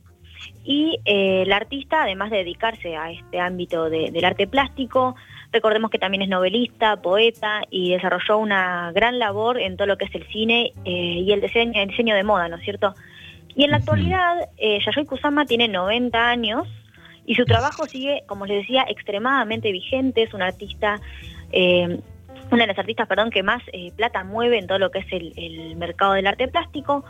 y 0.67 0.99
eh, 1.05 1.45
la 1.47 1.57
artista, 1.57 2.03
además 2.03 2.31
de 2.31 2.39
dedicarse 2.39 2.97
a 2.97 3.13
este 3.13 3.39
ámbito 3.39 3.89
de- 3.89 4.11
del 4.11 4.25
arte 4.25 4.49
plástico, 4.49 5.15
recordemos 5.53 5.91
que 5.93 5.99
también 5.99 6.23
es 6.23 6.29
novelista, 6.29 7.01
poeta 7.01 7.63
y 7.71 7.93
desarrolló 7.93 8.39
una 8.39 8.91
gran 8.93 9.19
labor 9.21 9.61
en 9.61 9.77
todo 9.77 9.87
lo 9.87 9.97
que 9.97 10.07
es 10.07 10.15
el 10.17 10.27
cine 10.27 10.73
eh, 10.85 10.91
y 10.91 11.31
el 11.33 11.41
diseño, 11.41 11.81
el 11.81 11.89
diseño 11.89 12.17
de 12.17 12.25
moda, 12.25 12.49
¿no 12.49 12.57
es 12.57 12.65
cierto? 12.65 12.95
Y 13.55 13.65
en 13.65 13.71
la 13.71 13.77
actualidad, 13.77 14.49
eh, 14.59 14.81
Yayoi 14.85 15.07
Kusama 15.07 15.47
tiene 15.47 15.69
90 15.69 16.29
años 16.29 16.67
y 17.25 17.37
su 17.37 17.45
trabajo 17.45 17.87
sigue, 17.87 18.25
como 18.27 18.45
les 18.45 18.59
decía, 18.63 18.85
extremadamente 18.89 19.71
vigente. 19.73 20.23
Es 20.25 20.35
una 20.35 20.47
artista, 20.47 21.01
eh, 21.53 22.01
una 22.51 22.63
de 22.63 22.67
las 22.67 22.79
artistas, 22.79 23.07
perdón, 23.09 23.31
que 23.31 23.43
más 23.43 23.63
eh, 23.73 23.93
plata 23.97 24.25
mueve 24.25 24.59
en 24.59 24.67
todo 24.67 24.79
lo 24.79 24.91
que 24.91 24.99
es 24.99 25.07
el, 25.13 25.33
el 25.37 25.77
mercado 25.77 26.13
del 26.15 26.27
arte 26.27 26.49
plástico. 26.49 27.05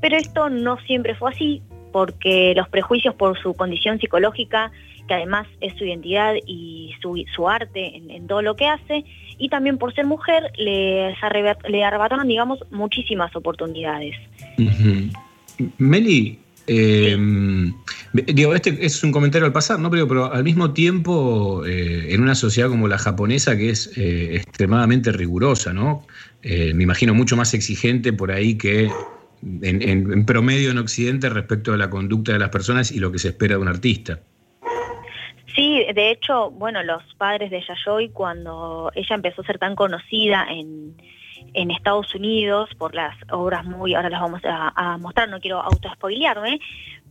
Pero 0.00 0.16
esto 0.16 0.48
no 0.50 0.78
siempre 0.86 1.14
fue 1.16 1.32
así, 1.32 1.62
porque 1.92 2.54
los 2.56 2.68
prejuicios 2.68 3.14
por 3.14 3.38
su 3.40 3.54
condición 3.54 3.98
psicológica, 3.98 4.70
que 5.06 5.14
además 5.14 5.46
es 5.60 5.74
su 5.78 5.84
identidad 5.84 6.34
y 6.46 6.92
su, 7.00 7.22
su 7.34 7.48
arte 7.48 7.96
en, 7.96 8.10
en 8.10 8.26
todo 8.26 8.42
lo 8.42 8.56
que 8.56 8.66
hace, 8.66 9.04
y 9.38 9.48
también 9.48 9.78
por 9.78 9.94
ser 9.94 10.04
mujer, 10.06 10.52
le 10.58 11.14
arrebataron, 11.22 12.26
digamos, 12.26 12.58
muchísimas 12.70 13.34
oportunidades. 13.36 14.16
Meli, 15.78 16.38
eh, 16.66 17.16
digo, 18.12 18.54
este 18.54 18.84
es 18.84 19.02
un 19.02 19.10
comentario 19.10 19.46
al 19.46 19.52
pasar, 19.52 19.78
¿no? 19.80 19.90
Pero, 19.90 20.06
pero 20.06 20.32
al 20.32 20.44
mismo 20.44 20.72
tiempo, 20.72 21.64
eh, 21.64 22.12
en 22.12 22.20
una 22.20 22.34
sociedad 22.34 22.68
como 22.68 22.88
la 22.88 22.98
japonesa, 22.98 23.56
que 23.56 23.70
es 23.70 23.96
eh, 23.96 24.36
extremadamente 24.36 25.10
rigurosa, 25.12 25.72
¿no? 25.72 26.06
Eh, 26.42 26.74
me 26.74 26.82
imagino 26.82 27.14
mucho 27.14 27.36
más 27.36 27.54
exigente 27.54 28.12
por 28.12 28.30
ahí 28.30 28.58
que 28.58 28.90
en, 29.42 29.82
en- 29.82 30.12
en 30.12 30.26
promedio 30.26 30.70
en 30.70 30.78
Occidente 30.78 31.28
respecto 31.28 31.72
a 31.72 31.76
la 31.76 31.90
conducta 31.90 32.32
de 32.32 32.38
las 32.38 32.48
personas 32.50 32.90
y 32.92 32.98
lo 33.00 33.10
que 33.12 33.18
se 33.18 33.28
espera 33.28 33.54
de 33.56 33.60
un 33.62 33.68
artista. 33.68 34.18
Sí, 35.54 35.84
de 35.94 36.10
hecho, 36.10 36.50
bueno, 36.50 36.82
los 36.82 37.02
padres 37.16 37.50
de 37.50 37.60
Yayoi, 37.66 38.10
cuando 38.10 38.92
ella 38.94 39.14
empezó 39.16 39.42
a 39.42 39.46
ser 39.46 39.58
tan 39.58 39.74
conocida 39.74 40.46
en, 40.48 40.94
en 41.54 41.70
Estados 41.70 42.14
Unidos 42.14 42.70
por 42.78 42.94
las 42.94 43.16
obras 43.32 43.64
muy, 43.64 43.94
ahora 43.94 44.10
las 44.10 44.20
vamos 44.20 44.40
a, 44.44 44.72
a 44.76 44.98
mostrar, 44.98 45.28
no 45.28 45.40
quiero 45.40 45.60
autospoilearme, 45.60 46.60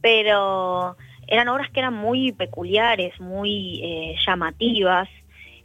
pero 0.01 0.95
eran 1.27 1.49
obras 1.49 1.69
que 1.71 1.79
eran 1.81 1.95
muy 1.95 2.31
peculiares, 2.31 3.19
muy 3.19 3.81
eh, 3.83 4.15
llamativas, 4.25 5.09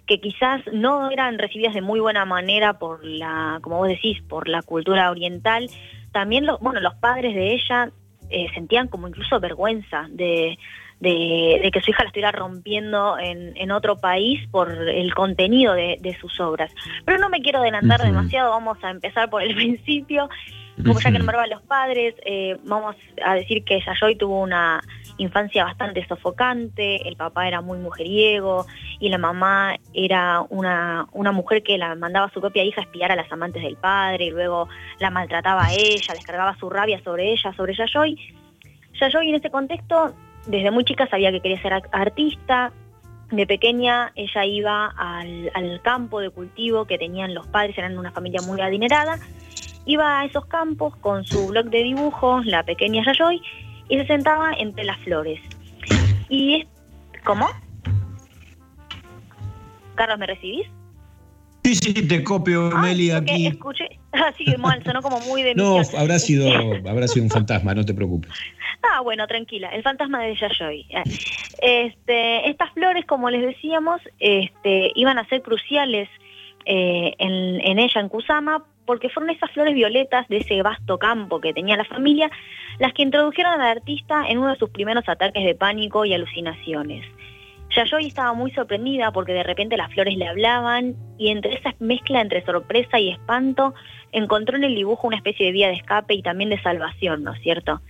que 0.06 0.20
quizás 0.20 0.60
no 0.72 1.10
eran 1.10 1.39
recibidas 1.39 1.74
de 1.74 1.82
muy 1.82 2.01
buena 2.01 2.24
manera 2.24 2.78
por 2.80 3.05
la, 3.05 3.60
como 3.62 3.76
vos 3.78 3.89
decís, 3.89 4.20
por 4.22 4.48
la 4.48 4.62
cultura 4.62 5.10
oriental. 5.10 5.70
También, 6.12 6.47
los, 6.47 6.60
bueno, 6.60 6.80
los 6.80 6.94
padres 6.94 7.34
de 7.34 7.55
ella 7.55 7.90
eh, 8.30 8.47
sentían 8.55 8.89
como 8.89 9.09
incluso 9.09 9.40
vergüenza 9.40 10.06
de, 10.10 10.59
de, 11.01 11.60
de 11.62 11.70
que 11.72 11.80
su 11.80 11.90
hija 11.90 12.05
la 12.05 12.09
estuviera 12.09 12.32
rompiendo 12.32 13.18
en, 13.18 13.56
en 13.56 13.70
otro 13.72 13.98
país 13.98 14.47
por 14.51 14.70
el 14.70 15.14
contenido 15.14 15.74
de, 15.74 15.98
de 16.01 16.16
sus 16.18 16.39
obras. 16.40 16.72
Pero 17.05 17.18
no 17.18 17.28
me 17.28 17.40
quiero 17.40 17.59
adelantar 17.59 18.02
demasiado, 18.02 18.51
vamos 18.51 18.78
a 18.84 18.90
empezar 18.90 19.28
por 19.28 19.43
el 19.43 19.55
principio. 19.56 20.28
Como 20.77 20.99
ya 21.01 21.12
que 21.12 21.19
nombraban 21.19 21.51
los 21.51 21.62
padres, 21.62 22.15
eh, 22.24 22.57
vamos 22.65 22.97
a 23.24 23.35
decir 23.35 23.62
que 23.65 23.81
Yayoi 23.81 24.16
tuvo 24.16 24.40
una 24.40 24.81
infancia 25.19 25.65
bastante 25.65 26.07
sofocante, 26.07 27.07
el 27.07 27.16
papá 27.16 27.47
era 27.47 27.61
muy 27.61 27.78
mujeriego 27.78 28.66
y 28.99 29.11
la 29.11 29.19
mamá 29.19 29.77
era 29.93 30.40
una, 30.49 31.07
una 31.12 31.31
mujer 31.31 31.62
que 31.62 31.77
la 31.77 31.94
mandaba 31.94 32.27
a 32.27 32.31
su 32.32 32.40
propia 32.40 32.65
hija 32.65 32.81
a 32.81 32.85
espiar 32.85 33.12
a 33.12 33.16
las 33.16 33.31
amantes 33.31 33.62
del 33.62 33.77
padre 33.77 34.24
y 34.27 34.31
luego 34.31 34.69
la 34.99 35.11
maltrataba 35.11 35.66
a 35.66 35.73
ella, 35.73 36.15
descargaba 36.15 36.57
su 36.59 36.70
rabia 36.70 37.01
sobre 37.05 37.31
ella, 37.32 37.53
sobre 37.55 37.74
Yayoi. 37.74 38.16
Yayoi 38.99 39.28
en 39.28 39.35
ese 39.35 39.51
contexto, 39.51 40.15
desde 40.47 40.70
muy 40.70 40.85
chica 40.85 41.07
sabía 41.07 41.31
que 41.31 41.40
quería 41.40 41.61
ser 41.61 41.74
ar- 41.74 41.89
artista, 41.93 42.73
de 43.31 43.47
pequeña 43.47 44.12
ella 44.15 44.44
iba 44.44 44.86
al, 44.97 45.51
al 45.55 45.81
campo 45.82 46.20
de 46.20 46.31
cultivo 46.31 46.86
que 46.86 46.99
tenían 46.99 47.35
los 47.35 47.47
padres, 47.47 47.77
eran 47.78 47.97
una 47.99 48.11
familia 48.11 48.40
muy 48.43 48.61
adinerada, 48.61 49.19
iba 49.87 50.21
a 50.21 50.25
esos 50.25 50.47
campos 50.47 50.97
con 50.97 51.25
su 51.25 51.47
blog 51.49 51.67
de 51.67 51.83
dibujos, 51.83 52.45
la 52.47 52.63
pequeña 52.63 53.03
Yayoi, 53.05 53.41
y 53.89 53.99
se 53.99 54.07
sentaba 54.07 54.53
entre 54.55 54.85
las 54.85 54.99
flores. 55.01 55.41
Y 56.29 56.61
es... 56.63 56.67
¿Cómo? 57.25 57.49
Carlos, 59.95 60.19
¿me 60.19 60.27
recibís? 60.27 60.67
Sí, 61.65 61.77
sí, 61.77 61.93
te 62.09 62.25
copio, 62.25 62.71
Meli, 62.71 63.11
Porque 63.11 63.33
aquí. 63.33 63.47
escuché... 63.47 63.89
Así, 64.13 64.45
mal, 64.59 64.83
sonó 64.85 65.01
como 65.01 65.21
muy 65.21 65.43
de 65.43 65.55
No, 65.55 65.79
misión. 65.79 66.01
habrá 66.01 66.19
sido, 66.19 66.49
habrá 66.89 67.09
sido 67.09 67.25
un 67.25 67.31
fantasma, 67.31 67.75
no 67.75 67.85
te 67.85 67.95
preocupes. 67.95 68.31
Ah, 68.83 69.01
bueno, 69.01 69.27
tranquila, 69.27 69.69
el 69.69 69.83
fantasma 69.83 70.21
de 70.23 70.35
Yayoi. 70.37 70.87
Eh, 70.91 71.03
Este, 71.63 72.51
estas 72.51 72.73
flores, 72.73 73.05
como 73.07 73.31
les 73.31 73.43
decíamos, 73.43 74.01
este, 74.19 74.91
iban 74.97 75.19
a 75.19 75.29
ser 75.29 75.43
cruciales 75.43 76.09
eh, 76.67 77.15
en, 77.19 77.61
en 77.61 77.79
ella, 77.79 78.01
en 78.01 78.09
Kusama, 78.09 78.65
porque 78.87 79.09
fueron 79.09 79.31
esas 79.31 79.51
flores 79.53 79.75
violetas 79.75 80.29
de 80.29 80.39
ese 80.39 80.63
vasto 80.63 80.99
campo 80.99 81.41
que 81.41 81.53
tenía 81.53 81.77
la 81.77 81.85
familia 81.85 82.31
las 82.79 82.93
que 82.93 83.03
introdujeron 83.03 83.61
al 83.61 83.79
artista 83.79 84.25
en 84.29 84.39
uno 84.39 84.51
de 84.51 84.59
sus 84.59 84.71
primeros 84.71 85.09
ataques 85.09 85.45
de 85.45 85.55
pánico 85.55 86.05
y 86.05 86.15
alucinaciones. 86.15 87.05
Yayoi 87.75 88.07
estaba 88.07 88.35
muy 88.35 88.51
sorprendida 88.53 89.13
porque 89.13 89.33
de 89.33 89.43
repente 89.43 89.77
las 89.77 89.93
flores 89.93 90.17
le 90.17 90.29
hablaban 90.29 90.95
y 91.19 91.29
entre 91.31 91.55
esa 91.55 91.75
mezcla 91.79 92.21
entre 92.21 92.45
sorpresa 92.45 92.99
y 92.99 93.11
espanto 93.11 93.75
encontró 94.13 94.57
en 94.57 94.65
el 94.65 94.75
dibujo 94.75 95.07
una 95.07 95.17
especie 95.17 95.47
de 95.47 95.53
vía 95.53 95.69
de 95.69 95.75
escape 95.75 96.15
y 96.15 96.23
también 96.23 96.51
de 96.51 96.61
salvación, 96.61 97.25
¿no 97.25 97.33
es 97.33 97.41
cierto? 97.41 97.81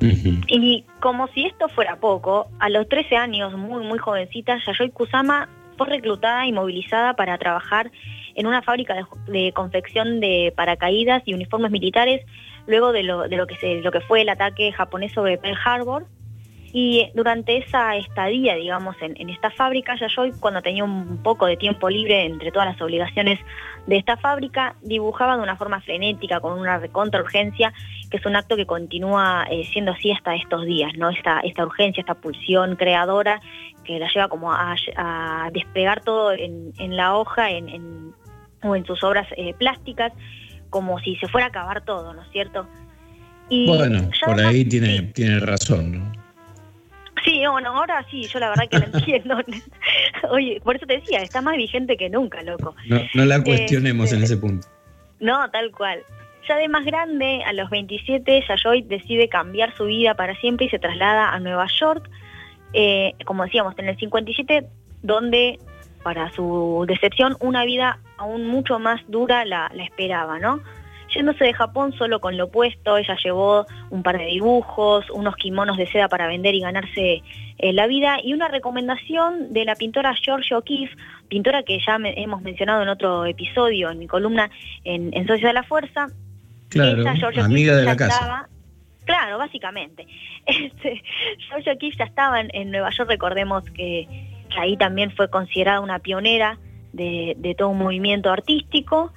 Y 0.00 0.86
como 1.00 1.28
si 1.28 1.44
esto 1.44 1.68
fuera 1.68 1.96
poco, 1.96 2.48
a 2.58 2.70
los 2.70 2.88
13 2.88 3.16
años, 3.16 3.52
muy 3.52 3.84
muy 3.84 3.98
jovencita, 3.98 4.58
Yayoi 4.64 4.90
Kusama 4.90 5.50
fue 5.76 5.88
reclutada 5.88 6.46
y 6.46 6.52
movilizada 6.52 7.14
para 7.14 7.36
trabajar 7.36 7.90
en 8.40 8.46
una 8.46 8.62
fábrica 8.62 8.94
de, 9.26 9.52
confección 9.52 10.20
de 10.20 10.52
paracaídas 10.56 11.22
y 11.26 11.34
uniformes 11.34 11.70
militares 11.70 12.24
luego 12.66 12.92
de 12.92 13.02
lo, 13.02 13.28
de 13.28 13.36
lo 13.36 13.46
que 13.46 13.56
se, 13.56 13.80
lo 13.80 13.92
que 13.92 14.00
fue 14.00 14.22
el 14.22 14.28
ataque 14.28 14.72
japonés 14.72 15.12
sobre 15.12 15.38
Pearl 15.38 15.58
Harbor. 15.64 16.06
Y 16.72 17.10
durante 17.14 17.56
esa 17.56 17.96
estadía, 17.96 18.54
digamos, 18.54 18.94
en, 19.02 19.20
en 19.20 19.28
esta 19.28 19.50
fábrica, 19.50 19.96
Yayoi, 19.96 20.32
cuando 20.38 20.62
tenía 20.62 20.84
un 20.84 21.20
poco 21.20 21.46
de 21.46 21.56
tiempo 21.56 21.90
libre 21.90 22.24
entre 22.24 22.52
todas 22.52 22.68
las 22.68 22.80
obligaciones 22.80 23.40
de 23.88 23.96
esta 23.96 24.16
fábrica, 24.16 24.76
dibujaba 24.80 25.36
de 25.36 25.42
una 25.42 25.56
forma 25.56 25.80
frenética, 25.80 26.38
con 26.38 26.56
una 26.56 26.78
recontra 26.78 27.20
urgencia, 27.22 27.72
que 28.08 28.18
es 28.18 28.24
un 28.24 28.36
acto 28.36 28.54
que 28.54 28.66
continúa 28.66 29.46
eh, 29.50 29.64
siendo 29.72 29.90
así 29.90 30.12
hasta 30.12 30.36
estos 30.36 30.64
días, 30.64 30.92
¿no? 30.96 31.10
Esta, 31.10 31.40
esta 31.40 31.66
urgencia, 31.66 32.02
esta 32.02 32.14
pulsión 32.14 32.76
creadora 32.76 33.40
que 33.82 33.98
la 33.98 34.08
lleva 34.08 34.28
como 34.28 34.52
a, 34.52 34.76
a 34.96 35.50
despegar 35.52 36.02
todo 36.04 36.30
en, 36.32 36.72
en 36.78 36.96
la 36.96 37.16
hoja 37.16 37.50
en- 37.50 38.14
o 38.62 38.76
en 38.76 38.84
sus 38.84 39.02
obras 39.04 39.26
eh, 39.36 39.54
plásticas, 39.54 40.12
como 40.68 40.98
si 41.00 41.16
se 41.16 41.28
fuera 41.28 41.46
a 41.46 41.50
acabar 41.50 41.84
todo, 41.84 42.14
¿no 42.14 42.22
es 42.22 42.30
cierto? 42.30 42.66
Y 43.48 43.66
Bueno, 43.66 44.08
por 44.24 44.40
ahí 44.40 44.64
tiene, 44.64 45.02
tiene 45.12 45.40
razón, 45.40 45.92
¿no? 45.92 46.12
Sí, 47.24 47.40
no, 47.42 47.60
no, 47.60 47.76
ahora 47.76 48.04
sí, 48.10 48.22
yo 48.22 48.38
la 48.38 48.48
verdad 48.50 48.68
que 48.68 48.78
la 48.78 48.84
entiendo. 48.98 49.36
Oye, 50.30 50.60
por 50.62 50.76
eso 50.76 50.86
te 50.86 50.98
decía, 50.98 51.18
está 51.18 51.42
más 51.42 51.56
vigente 51.56 51.96
que 51.96 52.08
nunca, 52.08 52.42
loco. 52.42 52.74
No, 52.86 53.00
no 53.14 53.24
la 53.24 53.42
cuestionemos 53.42 54.06
Este, 54.06 54.16
en 54.16 54.22
ese 54.22 54.36
punto. 54.36 54.66
No, 55.18 55.50
tal 55.50 55.70
cual. 55.72 56.00
Ya 56.48 56.56
de 56.56 56.68
más 56.68 56.84
grande, 56.84 57.42
a 57.44 57.52
los 57.52 57.68
27, 57.70 58.44
Yayoi 58.48 58.82
decide 58.82 59.28
cambiar 59.28 59.76
su 59.76 59.84
vida 59.84 60.14
para 60.14 60.34
siempre 60.36 60.66
y 60.66 60.70
se 60.70 60.78
traslada 60.78 61.30
a 61.30 61.38
Nueva 61.38 61.66
York, 61.78 62.08
eh, 62.72 63.12
como 63.26 63.44
decíamos, 63.44 63.74
en 63.78 63.88
el 63.88 63.96
57, 63.98 64.66
donde, 65.02 65.58
para 66.02 66.30
su 66.32 66.84
decepción, 66.88 67.36
una 67.40 67.64
vida 67.64 67.98
aún 68.16 68.46
mucho 68.46 68.78
más 68.78 69.00
dura 69.08 69.44
la, 69.44 69.70
la 69.74 69.84
esperaba, 69.84 70.38
¿no? 70.38 70.60
Yéndose 71.14 71.44
de 71.44 71.52
Japón 71.52 71.92
solo 71.94 72.20
con 72.20 72.36
lo 72.36 72.44
opuesto, 72.44 72.96
ella 72.96 73.16
llevó 73.22 73.66
un 73.90 74.02
par 74.04 74.16
de 74.16 74.26
dibujos, 74.26 75.10
unos 75.10 75.34
kimonos 75.36 75.76
de 75.76 75.86
seda 75.88 76.08
para 76.08 76.28
vender 76.28 76.54
y 76.54 76.60
ganarse 76.60 77.22
eh, 77.58 77.72
la 77.72 77.88
vida 77.88 78.18
y 78.22 78.32
una 78.32 78.46
recomendación 78.48 79.52
de 79.52 79.64
la 79.64 79.74
pintora 79.74 80.14
George 80.14 80.54
O'Keeffe, 80.54 80.94
pintora 81.28 81.64
que 81.64 81.78
ya 81.84 81.98
me- 81.98 82.14
hemos 82.22 82.42
mencionado 82.42 82.82
en 82.82 82.88
otro 82.90 83.24
episodio 83.26 83.90
en 83.90 83.98
mi 83.98 84.06
columna 84.06 84.50
en, 84.84 85.10
en 85.12 85.26
Socios 85.26 85.48
de 85.48 85.52
la 85.54 85.64
Fuerza. 85.64 86.06
Claro, 86.68 87.02
George 87.16 87.40
amiga 87.40 87.74
de 87.74 87.84
la 87.84 87.96
casa. 87.96 88.14
estaba- 88.14 88.48
claro, 89.04 89.38
básicamente. 89.38 90.06
Este, 90.46 91.02
George 91.48 91.70
O'Keeffe 91.72 91.98
ya 91.98 92.04
estaba 92.04 92.40
en, 92.40 92.50
en 92.54 92.70
Nueva 92.70 92.90
York, 92.90 93.10
recordemos 93.10 93.64
que, 93.74 94.06
que 94.50 94.60
ahí 94.60 94.76
también 94.76 95.10
fue 95.12 95.30
considerada 95.30 95.80
una 95.80 95.98
pionera 95.98 96.58
de, 96.92 97.54
todo 97.56 97.70
un 97.70 97.78
movimiento 97.78 98.30
artístico. 98.30 99.12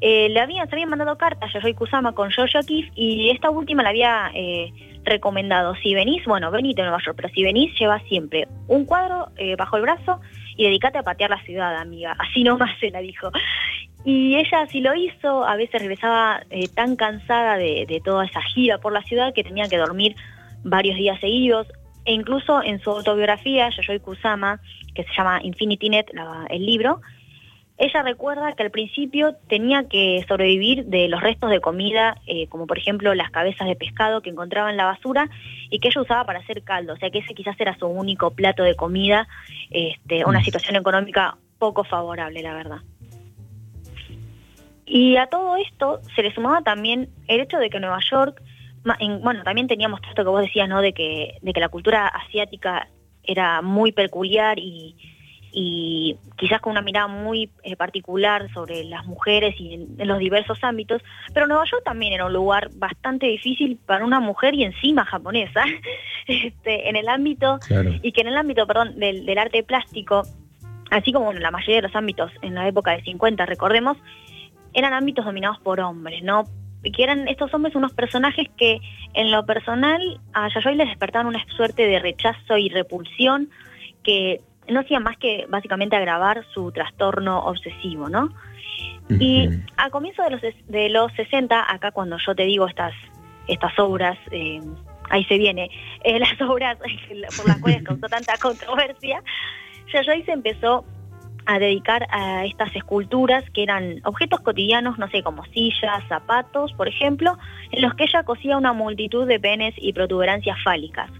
Eh, 0.00 0.28
le 0.30 0.40
habían, 0.40 0.68
se 0.68 0.74
habían 0.74 0.90
mandado 0.90 1.16
cartas 1.16 1.48
a 1.50 1.52
Yayoi 1.52 1.74
Kusama 1.74 2.12
con 2.12 2.30
George 2.30 2.58
O'Keeffe 2.58 2.90
y 2.96 3.30
esta 3.30 3.50
última 3.50 3.82
le 3.84 3.90
había 3.90 4.30
eh, 4.34 4.72
recomendado, 5.04 5.76
si 5.76 5.94
venís, 5.94 6.24
bueno, 6.24 6.50
venite 6.50 6.82
a 6.82 6.86
Nueva 6.86 7.02
York, 7.04 7.16
pero 7.16 7.28
si 7.32 7.44
venís, 7.44 7.72
lleva 7.78 8.00
siempre 8.08 8.48
un 8.66 8.84
cuadro 8.84 9.28
eh, 9.36 9.54
bajo 9.56 9.76
el 9.76 9.82
brazo 9.82 10.20
y 10.56 10.64
dedícate 10.64 10.98
a 10.98 11.02
patear 11.02 11.30
la 11.30 11.42
ciudad, 11.44 11.76
amiga. 11.76 12.16
Así 12.18 12.42
nomás 12.42 12.78
se 12.80 12.90
la 12.90 13.00
dijo. 13.00 13.30
Y 14.04 14.34
ella 14.34 14.62
así 14.62 14.80
lo 14.80 14.94
hizo, 14.96 15.44
a 15.44 15.54
veces 15.54 15.80
regresaba 15.80 16.42
tan 16.74 16.96
cansada 16.96 17.56
de, 17.56 17.86
de 17.86 18.00
toda 18.00 18.24
esa 18.24 18.42
gira 18.42 18.78
por 18.78 18.92
la 18.92 19.02
ciudad 19.02 19.32
que 19.32 19.44
tenía 19.44 19.68
que 19.68 19.78
dormir 19.78 20.16
varios 20.64 20.96
días 20.96 21.20
seguidos. 21.20 21.68
E 22.04 22.12
incluso 22.12 22.62
en 22.62 22.80
su 22.80 22.90
autobiografía, 22.90 23.70
Yayoi 23.70 24.00
Kusama, 24.00 24.60
que 24.94 25.04
se 25.04 25.10
llama 25.16 25.40
Infinity 25.42 25.88
Net, 25.88 26.06
la- 26.12 26.46
el 26.50 26.66
libro, 26.66 27.00
ella 27.78 28.02
recuerda 28.02 28.52
que 28.52 28.62
al 28.62 28.70
principio 28.70 29.34
tenía 29.48 29.88
que 29.88 30.24
sobrevivir 30.28 30.84
de 30.86 31.08
los 31.08 31.20
restos 31.20 31.50
de 31.50 31.60
comida, 31.60 32.16
eh, 32.26 32.46
como 32.48 32.66
por 32.66 32.78
ejemplo 32.78 33.14
las 33.14 33.30
cabezas 33.30 33.66
de 33.66 33.74
pescado 33.76 34.20
que 34.20 34.30
encontraba 34.30 34.70
en 34.70 34.76
la 34.76 34.84
basura 34.84 35.28
y 35.70 35.78
que 35.78 35.88
ella 35.88 36.02
usaba 36.02 36.24
para 36.24 36.40
hacer 36.40 36.62
caldo. 36.62 36.92
O 36.92 36.96
sea 36.96 37.10
que 37.10 37.18
ese 37.20 37.34
quizás 37.34 37.56
era 37.58 37.76
su 37.78 37.86
único 37.86 38.30
plato 38.32 38.62
de 38.62 38.76
comida, 38.76 39.26
este, 39.70 40.24
una 40.24 40.42
situación 40.44 40.76
económica 40.76 41.36
poco 41.58 41.82
favorable, 41.82 42.42
la 42.42 42.54
verdad. 42.54 42.78
Y 44.84 45.16
a 45.16 45.26
todo 45.26 45.56
esto 45.56 46.00
se 46.14 46.22
le 46.22 46.34
sumaba 46.34 46.62
también 46.62 47.08
el 47.26 47.40
hecho 47.40 47.58
de 47.58 47.70
que 47.70 47.80
Nueva 47.80 48.00
York, 48.10 48.42
en- 48.98 49.20
bueno, 49.22 49.42
también 49.44 49.68
teníamos 49.68 50.00
todo 50.00 50.10
esto 50.10 50.24
que 50.24 50.30
vos 50.30 50.40
decías, 50.42 50.68
¿no? 50.68 50.80
De 50.80 50.92
que, 50.92 51.36
de 51.40 51.52
que 51.52 51.60
la 51.60 51.68
cultura 51.68 52.06
asiática 52.08 52.88
era 53.24 53.62
muy 53.62 53.92
peculiar 53.92 54.58
y, 54.58 54.96
y 55.52 56.16
quizás 56.36 56.60
con 56.60 56.72
una 56.72 56.82
mirada 56.82 57.06
muy 57.08 57.50
eh, 57.62 57.76
particular 57.76 58.50
sobre 58.52 58.84
las 58.84 59.04
mujeres 59.06 59.54
y 59.60 59.74
en, 59.74 59.86
en 60.00 60.08
los 60.08 60.18
diversos 60.18 60.58
ámbitos, 60.62 61.02
pero 61.34 61.46
Nueva 61.46 61.64
York 61.70 61.82
también 61.84 62.12
era 62.14 62.24
un 62.26 62.32
lugar 62.32 62.70
bastante 62.74 63.26
difícil 63.26 63.78
para 63.86 64.04
una 64.04 64.18
mujer 64.18 64.54
y 64.54 64.64
encima 64.64 65.04
japonesa, 65.04 65.62
este, 66.26 66.88
en 66.88 66.96
el 66.96 67.08
ámbito, 67.08 67.58
Claro. 67.66 67.92
y 68.02 68.12
que 68.12 68.22
en 68.22 68.28
el 68.28 68.36
ámbito, 68.36 68.66
perdón, 68.66 68.98
del, 68.98 69.24
del 69.26 69.38
arte 69.38 69.62
plástico, 69.62 70.22
así 70.90 71.12
como 71.12 71.30
en 71.32 71.42
la 71.42 71.50
mayoría 71.50 71.76
de 71.76 71.82
los 71.88 71.94
ámbitos 71.96 72.32
en 72.42 72.54
la 72.54 72.66
época 72.66 72.92
del 72.92 73.04
50, 73.04 73.46
recordemos, 73.46 73.96
eran 74.74 74.94
ámbitos 74.94 75.24
dominados 75.24 75.58
por 75.60 75.80
hombres, 75.80 76.22
¿no? 76.22 76.44
Que 76.82 77.02
eran 77.02 77.28
estos 77.28 77.52
hombres 77.54 77.74
unos 77.74 77.92
personajes 77.92 78.48
que 78.56 78.80
en 79.14 79.30
lo 79.30 79.44
personal 79.46 80.20
a 80.32 80.48
Yayoi 80.48 80.76
les 80.76 80.88
despertaban 80.88 81.26
una 81.26 81.44
suerte 81.56 81.86
de 81.86 81.98
rechazo 81.98 82.56
y 82.58 82.68
repulsión 82.68 83.50
que 84.02 84.40
no 84.68 84.80
hacían 84.80 85.02
más 85.02 85.16
que 85.16 85.46
básicamente 85.48 85.96
agravar 85.96 86.44
su 86.52 86.72
trastorno 86.72 87.44
obsesivo, 87.44 88.08
¿no? 88.08 88.30
Y 89.08 89.48
a 89.76 89.90
comienzos 89.90 90.24
de 90.24 90.30
los, 90.30 90.40
de 90.68 90.88
los 90.88 91.12
60, 91.12 91.70
acá 91.70 91.90
cuando 91.90 92.16
yo 92.18 92.34
te 92.34 92.44
digo 92.44 92.66
estas, 92.66 92.94
estas 93.46 93.78
obras, 93.78 94.16
eh, 94.30 94.60
ahí 95.10 95.24
se 95.24 95.38
viene, 95.38 95.70
eh, 96.04 96.18
las 96.20 96.40
obras 96.40 96.78
por 97.36 97.46
las 97.46 97.58
cuales 97.58 97.82
causó 97.82 98.06
tanta 98.08 98.36
controversia, 98.38 99.22
Yayoi 99.92 100.24
se 100.24 100.32
empezó 100.32 100.84
a 101.46 101.58
dedicar 101.58 102.06
a 102.10 102.44
estas 102.44 102.74
esculturas 102.76 103.44
que 103.50 103.62
eran 103.62 104.00
objetos 104.04 104.40
cotidianos, 104.40 104.98
no 104.98 105.08
sé, 105.10 105.22
como 105.22 105.44
sillas, 105.46 106.02
zapatos, 106.08 106.72
por 106.74 106.88
ejemplo, 106.88 107.36
en 107.70 107.82
los 107.82 107.94
que 107.94 108.04
ella 108.04 108.22
cosía 108.22 108.56
una 108.56 108.72
multitud 108.72 109.26
de 109.26 109.40
penes 109.40 109.74
y 109.76 109.92
protuberancias 109.92 110.56
fálicas, 110.62 111.10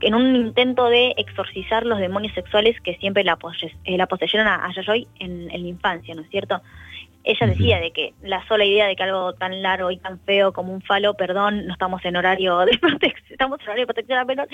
en 0.00 0.14
un 0.14 0.36
intento 0.36 0.88
de 0.88 1.12
exorcizar 1.16 1.84
los 1.84 1.98
demonios 1.98 2.32
sexuales 2.34 2.80
que 2.80 2.94
siempre 2.96 3.24
la, 3.24 3.36
pose- 3.36 3.74
eh, 3.84 3.96
la 3.96 4.06
poseyeron 4.06 4.46
a, 4.46 4.64
a 4.66 4.72
Yayoi 4.72 5.06
en, 5.18 5.50
en 5.50 5.62
la 5.62 5.68
infancia, 5.68 6.14
¿no 6.14 6.22
es 6.22 6.30
cierto? 6.30 6.62
Ella 7.24 7.46
decía 7.48 7.80
de 7.80 7.90
que 7.90 8.14
la 8.22 8.46
sola 8.46 8.64
idea 8.64 8.86
de 8.86 8.96
que 8.96 9.02
algo 9.02 9.34
tan 9.34 9.60
largo 9.60 9.90
y 9.90 9.98
tan 9.98 10.18
feo 10.20 10.52
como 10.52 10.72
un 10.72 10.80
falo, 10.80 11.12
perdón, 11.14 11.66
no 11.66 11.72
estamos 11.74 12.02
en 12.04 12.16
horario 12.16 12.60
de 12.60 12.78
protección, 12.80 13.32
estamos 13.32 13.58
en 13.60 13.64
horario 13.66 13.82
de 13.82 13.86
protección 13.86 14.18
a 14.18 14.24
menor, 14.24 14.48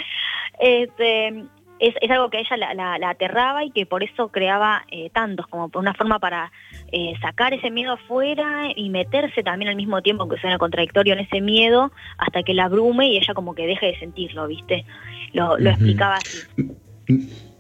este, 0.59 1.45
es, 1.89 1.95
es 2.01 2.11
algo 2.11 2.31
que 2.31 2.39
a 2.39 2.41
ella 2.41 2.57
la, 2.57 2.75
la- 2.75 2.99
la 2.99 3.11
aterraba 3.11 3.65
y 3.65 3.71
que 3.71 3.87
por 3.87 4.03
eso 4.03 4.29
creaba 4.29 4.85
eh, 4.91 5.11
tantos, 5.11 5.47
como 5.49 5.69
por 5.69 5.81
una 5.83 5.95
forma 5.95 6.19
para 6.19 6.51
eh, 6.93 7.15
sacar 7.21 7.53
ese 7.55 7.71
miedo 7.71 7.93
afuera 7.93 8.69
y 8.75 8.89
meterse 8.91 9.43
también 9.43 9.69
al 9.71 9.77
mismo 9.77 10.01
tiempo, 10.03 10.29
que 10.29 10.39
suena 10.39 10.59
contradictorio 10.59 11.13
en 11.15 11.21
ese 11.21 11.41
miedo, 11.41 11.93
hasta 12.19 12.43
que 12.43 12.55
la 12.55 12.65
abrume 12.65 13.09
y 13.09 13.17
ella 13.19 13.35
como 13.35 13.55
que 13.55 13.67
deje 13.67 13.87
de 13.87 13.99
sentirlo, 13.99 14.47
¿viste? 14.47 14.85
Lo, 15.33 15.59
explicaba 15.59 16.17
así. 16.17 16.39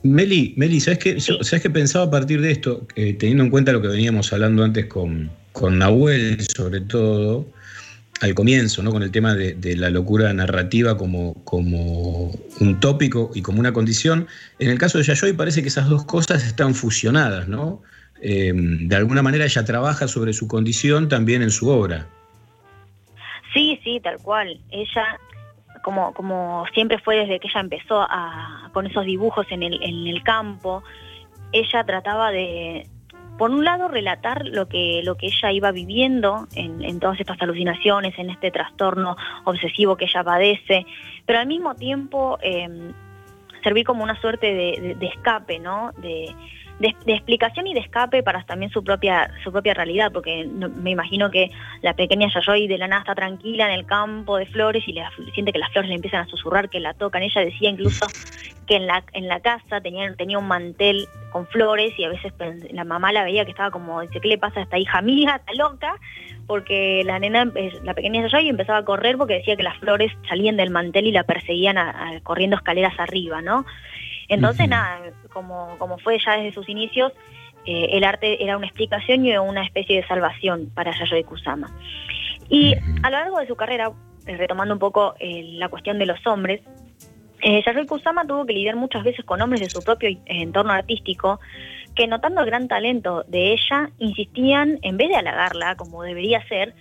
Meli, 0.02 0.54
Meli, 0.56 0.80
¿sabes 0.80 0.98
qué, 0.98 1.18
yo- 1.18 1.42
¿sabes 1.42 1.62
qué 1.62 1.70
pensaba 1.70 2.04
a 2.06 2.10
partir 2.10 2.40
de 2.40 2.50
esto? 2.52 2.86
Eh, 2.94 3.14
teniendo 3.14 3.44
en 3.44 3.50
cuenta 3.50 3.72
lo 3.72 3.80
que 3.80 3.88
veníamos 3.88 4.32
hablando 4.32 4.62
antes 4.62 4.86
con, 4.86 5.30
con 5.52 5.78
Nahuel, 5.78 6.40
sobre 6.42 6.80
todo, 6.82 7.46
al 8.24 8.34
comienzo, 8.34 8.82
¿no? 8.82 8.90
Con 8.90 9.02
el 9.02 9.10
tema 9.10 9.34
de, 9.34 9.76
la 9.76 9.90
locura 9.90 10.32
narrativa 10.32 10.96
como, 10.96 11.34
como 11.44 12.30
un 12.60 12.80
tópico 12.80 13.30
y 13.34 13.42
como 13.42 13.60
una 13.60 13.72
condición. 13.72 14.26
En 14.58 14.70
el 14.70 14.78
caso 14.78 14.98
de 14.98 15.04
Yayoi 15.04 15.34
parece 15.34 15.62
que 15.62 15.68
esas 15.68 15.88
dos 15.88 16.04
cosas 16.04 16.44
están 16.44 16.74
fusionadas, 16.74 17.48
¿no? 17.48 17.82
Eh, 18.22 18.52
de 18.54 18.96
alguna 18.96 19.22
manera 19.22 19.44
ella 19.44 19.64
trabaja 19.64 20.08
sobre 20.08 20.32
su 20.32 20.48
condición 20.48 21.08
también 21.08 21.42
en 21.42 21.50
su 21.50 21.68
obra. 21.68 22.06
Sí, 23.52 23.78
sí, 23.84 24.00
tal 24.02 24.16
cual. 24.18 24.58
Ella, 24.70 25.18
como, 25.82 26.14
como 26.14 26.64
siempre 26.72 26.98
fue 26.98 27.16
desde 27.16 27.38
que 27.38 27.48
ella 27.48 27.60
empezó 27.60 28.00
a, 28.00 28.70
con 28.72 28.86
esos 28.86 29.04
dibujos 29.04 29.46
en 29.50 29.62
el, 29.62 29.74
en 29.82 30.06
el 30.06 30.22
campo, 30.22 30.82
ella 31.52 31.84
trataba 31.84 32.30
de, 32.30 32.86
por 33.38 33.50
un 33.50 33.64
lado, 33.64 33.88
relatar 33.88 34.46
lo 34.46 34.68
que, 34.68 35.00
lo 35.04 35.16
que 35.16 35.26
ella 35.26 35.50
iba 35.52 35.72
viviendo 35.72 36.46
en, 36.54 37.00
todas 37.00 37.18
estas 37.20 37.40
alucinaciones, 37.42 38.18
en 38.18 38.30
este 38.30 38.50
trastorno 38.50 39.16
obsesivo 39.44 39.96
que 39.96 40.04
ella 40.04 40.22
padece, 40.22 40.86
pero 41.26 41.40
al 41.40 41.46
mismo 41.46 41.74
tiempo 41.74 42.38
eh, 42.42 42.68
servir 43.62 43.84
como 43.84 44.04
una 44.04 44.20
suerte 44.20 44.46
de, 44.54 44.80
de- 44.80 44.94
de 44.94 45.06
escape, 45.06 45.58
¿no? 45.58 45.90
De, 45.98 46.34
de, 46.78 46.88
explicación 47.06 47.66
y 47.66 47.74
de 47.74 47.80
escape 47.80 48.22
para 48.22 48.42
también 48.44 48.70
su 48.70 48.82
propia 48.82 49.30
su 49.42 49.52
propia 49.52 49.74
realidad, 49.74 50.10
porque 50.12 50.46
me 50.46 50.90
imagino 50.90 51.30
que 51.30 51.50
la 51.82 51.94
pequeña 51.94 52.28
Yayoi 52.28 52.66
de 52.66 52.78
la 52.78 52.88
nada 52.88 53.02
está 53.02 53.14
tranquila 53.14 53.66
en 53.66 53.78
el 53.78 53.86
campo 53.86 54.36
de 54.36 54.46
flores 54.46 54.82
y 54.86 54.92
le, 54.92 55.02
siente 55.34 55.52
que 55.52 55.58
las 55.58 55.70
flores 55.72 55.88
le 55.88 55.96
empiezan 55.96 56.22
a 56.22 56.26
susurrar, 56.26 56.68
que 56.68 56.80
la 56.80 56.94
tocan. 56.94 57.22
Ella 57.22 57.42
decía 57.42 57.70
incluso 57.70 58.06
que 58.66 58.76
en 58.76 58.86
la, 58.86 59.04
en 59.12 59.28
la 59.28 59.40
casa 59.40 59.80
tenía, 59.80 60.12
tenía 60.14 60.38
un 60.38 60.48
mantel 60.48 61.06
con 61.30 61.46
flores 61.48 61.92
y 61.98 62.04
a 62.04 62.08
veces 62.08 62.32
la 62.70 62.84
mamá 62.84 63.12
la 63.12 63.24
veía 63.24 63.44
que 63.44 63.50
estaba 63.50 63.70
como, 63.70 64.00
dice, 64.00 64.20
¿qué 64.20 64.28
le 64.28 64.38
pasa 64.38 64.60
a 64.60 64.62
esta 64.62 64.78
hija 64.78 65.02
mía? 65.02 65.36
Está 65.36 65.52
loca, 65.54 65.96
porque 66.46 67.02
la 67.04 67.18
nena, 67.18 67.44
empe- 67.44 67.80
la 67.82 67.94
pequeña 67.94 68.26
Yayoi 68.26 68.48
empezaba 68.48 68.78
a 68.78 68.84
correr 68.84 69.16
porque 69.16 69.34
decía 69.34 69.56
que 69.56 69.62
las 69.62 69.76
flores 69.78 70.12
salían 70.28 70.56
del 70.56 70.70
mantel 70.70 71.06
y 71.06 71.12
la 71.12 71.24
perseguían 71.24 71.76
corriendo 72.22 72.56
escaleras 72.56 72.94
arriba, 72.98 73.42
¿no? 73.42 73.64
Entonces, 74.28 74.68
nada, 74.68 75.00
como, 75.32 75.76
como 75.78 75.98
fue 75.98 76.18
ya 76.24 76.36
desde 76.36 76.52
sus 76.52 76.68
inicios, 76.68 77.12
eh, 77.66 77.88
el 77.92 78.04
arte 78.04 78.42
era 78.42 78.56
una 78.56 78.66
explicación 78.66 79.24
y 79.24 79.36
una 79.36 79.64
especie 79.64 79.96
de 80.00 80.06
salvación 80.06 80.70
para 80.74 80.92
Yayoi 80.98 81.24
Kusama. 81.24 81.70
Y 82.48 82.74
a 83.02 83.10
lo 83.10 83.18
largo 83.18 83.38
de 83.38 83.46
su 83.46 83.56
carrera, 83.56 83.90
eh, 84.26 84.36
retomando 84.36 84.74
un 84.74 84.80
poco 84.80 85.14
eh, 85.18 85.42
la 85.54 85.68
cuestión 85.68 85.98
de 85.98 86.06
los 86.06 86.26
hombres, 86.26 86.60
eh, 87.40 87.62
Yayoi 87.64 87.86
Kusama 87.86 88.26
tuvo 88.26 88.46
que 88.46 88.52
lidiar 88.54 88.76
muchas 88.76 89.02
veces 89.04 89.24
con 89.24 89.40
hombres 89.40 89.60
de 89.60 89.68
su 89.68 89.82
propio 89.82 90.08
entorno 90.26 90.72
artístico 90.72 91.40
que 91.94 92.06
notando 92.06 92.40
el 92.40 92.46
gran 92.46 92.66
talento 92.68 93.24
de 93.28 93.52
ella, 93.52 93.90
insistían, 93.98 94.78
en 94.82 94.96
vez 94.96 95.08
de 95.10 95.16
halagarla 95.16 95.76
como 95.76 96.02
debería 96.02 96.42
ser, 96.48 96.74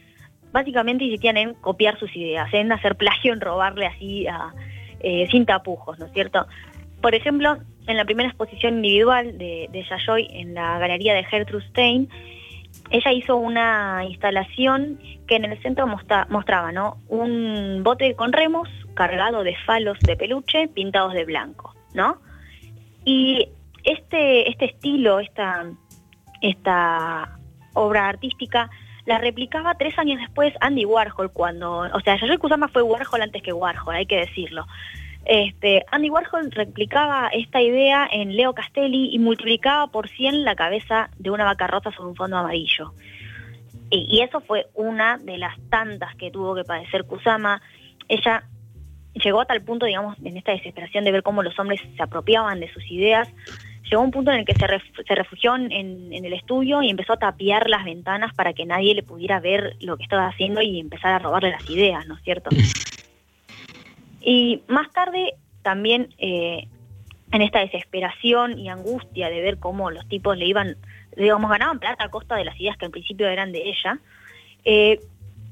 básicamente 0.51 1.03
insistían 1.05 1.37
en 1.37 1.53
copiar 1.53 1.99
sus 1.99 2.15
ideas, 2.15 2.51
en 2.53 2.71
hacer 2.71 2.95
plagio, 2.95 3.31
en 3.33 3.39
robarle 3.41 3.85
así 3.85 4.25
a- 4.27 4.53
eh, 5.01 5.27
sin 5.29 5.45
tapujos, 5.45 5.99
¿no 5.99 6.05
es 6.05 6.13
cierto? 6.13 6.47
Por 7.03 7.15
ejemplo, 7.15 7.57
en 7.85 7.97
la 7.97 8.05
primera 8.05 8.29
exposición 8.29 8.77
individual 8.77 9.37
de, 9.37 9.67
de 9.73 9.83
Yayoi 9.83 10.25
en 10.31 10.53
la 10.53 10.79
galería 10.79 11.13
de 11.13 11.25
Gertrude 11.25 11.67
Stein, 11.67 12.09
ella 12.91 13.11
hizo 13.11 13.35
una 13.35 14.05
instalación 14.07 14.97
que 15.27 15.35
en 15.35 15.43
el 15.43 15.61
centro 15.61 15.85
mostra- 15.85 16.27
mostraba 16.29 16.71
¿no? 16.71 16.97
un 17.09 17.81
bote 17.83 18.15
con 18.15 18.31
remos 18.31 18.69
cargado 18.93 19.43
de 19.43 19.53
falos 19.65 19.99
de 19.99 20.15
peluche 20.15 20.69
pintados 20.69 21.13
de 21.13 21.25
blanco, 21.25 21.75
¿no? 21.93 22.21
Y 23.03 23.49
este, 23.83 24.49
este 24.49 24.65
estilo, 24.65 25.19
esta, 25.19 25.65
esta 26.41 27.37
obra 27.73 28.07
artística, 28.07 28.69
la 29.05 29.17
replicaba 29.17 29.75
tres 29.75 29.99
años 29.99 30.21
después 30.21 30.53
Andy 30.61 30.85
Warhol 30.85 31.33
cuando, 31.33 31.79
o 31.79 31.99
sea, 31.99 32.15
Yayoi 32.15 32.37
Kusama 32.37 32.69
fue 32.69 32.81
Warhol 32.81 33.23
antes 33.23 33.41
que 33.43 33.51
Warhol, 33.51 33.93
hay 33.95 34.05
que 34.05 34.19
decirlo. 34.19 34.65
Este, 35.25 35.85
Andy 35.91 36.09
Warhol 36.09 36.51
replicaba 36.51 37.29
esta 37.29 37.61
idea 37.61 38.07
en 38.11 38.35
Leo 38.35 38.53
Castelli 38.53 39.09
y 39.13 39.19
multiplicaba 39.19 39.87
por 39.87 40.09
100 40.09 40.43
la 40.43 40.55
cabeza 40.55 41.09
de 41.17 41.29
una 41.29 41.45
vaca 41.45 41.67
rosa 41.67 41.91
sobre 41.91 42.09
un 42.09 42.15
fondo 42.15 42.37
amarillo. 42.37 42.93
Y, 43.89 44.21
eso 44.21 44.41
fue 44.41 44.65
una 44.73 45.19
de 45.19 45.37
las 45.37 45.55
tantas 45.69 46.15
que 46.15 46.31
tuvo 46.31 46.55
que 46.55 46.63
padecer 46.63 47.03
Kusama. 47.05 47.61
Ella 48.09 48.43
llegó 49.13 49.41
a 49.41 49.45
tal 49.45 49.61
punto, 49.61 49.85
digamos, 49.85 50.17
en 50.23 50.35
esta 50.35 50.51
desesperación 50.51 51.05
de 51.05 51.11
ver 51.11 51.21
cómo 51.21 51.43
los 51.43 51.57
hombres 51.59 51.79
se 51.95 52.01
apropiaban 52.01 52.59
de 52.59 52.73
sus 52.73 52.83
ideas, 52.89 53.29
llegó 53.83 54.01
a 54.01 54.05
un 54.05 54.11
punto 54.11 54.31
en 54.31 54.39
el 54.39 54.45
que 54.45 54.55
se 54.55 55.15
refugió 55.15 55.55
en, 55.55 55.71
en 55.71 56.25
el 56.25 56.33
estudio 56.33 56.81
y 56.81 56.89
empezó 56.89 57.13
a 57.13 57.17
tapiar 57.17 57.69
las 57.69 57.85
ventanas 57.85 58.33
para 58.33 58.53
que 58.53 58.65
nadie 58.65 58.95
le 58.95 59.03
pudiera 59.03 59.39
ver 59.39 59.75
lo 59.79 59.95
que 59.97 60.03
estaba 60.03 60.27
haciendo 60.27 60.61
y 60.63 60.79
empezar 60.79 61.13
a 61.13 61.19
robarle 61.19 61.51
las 61.51 61.69
ideas, 61.69 62.07
¿no 62.07 62.15
es 62.15 62.23
cierto? 62.23 62.49
Y 64.23 64.63
más 64.67 64.89
tarde 64.91 65.33
también 65.61 66.09
eh, 66.17 66.67
en 67.31 67.41
esta 67.41 67.59
desesperación 67.59 68.57
y 68.57 68.69
angustia 68.69 69.29
de 69.29 69.41
ver 69.41 69.57
cómo 69.57 69.91
los 69.91 70.07
tipos 70.07 70.37
le 70.37 70.45
iban, 70.45 70.77
digamos, 71.17 71.51
ganaban 71.51 71.79
plata 71.79 72.05
a 72.05 72.09
costa 72.09 72.35
de 72.35 72.45
las 72.45 72.59
ideas 72.59 72.77
que 72.77 72.85
al 72.85 72.91
principio 72.91 73.27
eran 73.27 73.51
de 73.51 73.69
ella, 73.69 73.99
eh, 74.65 74.99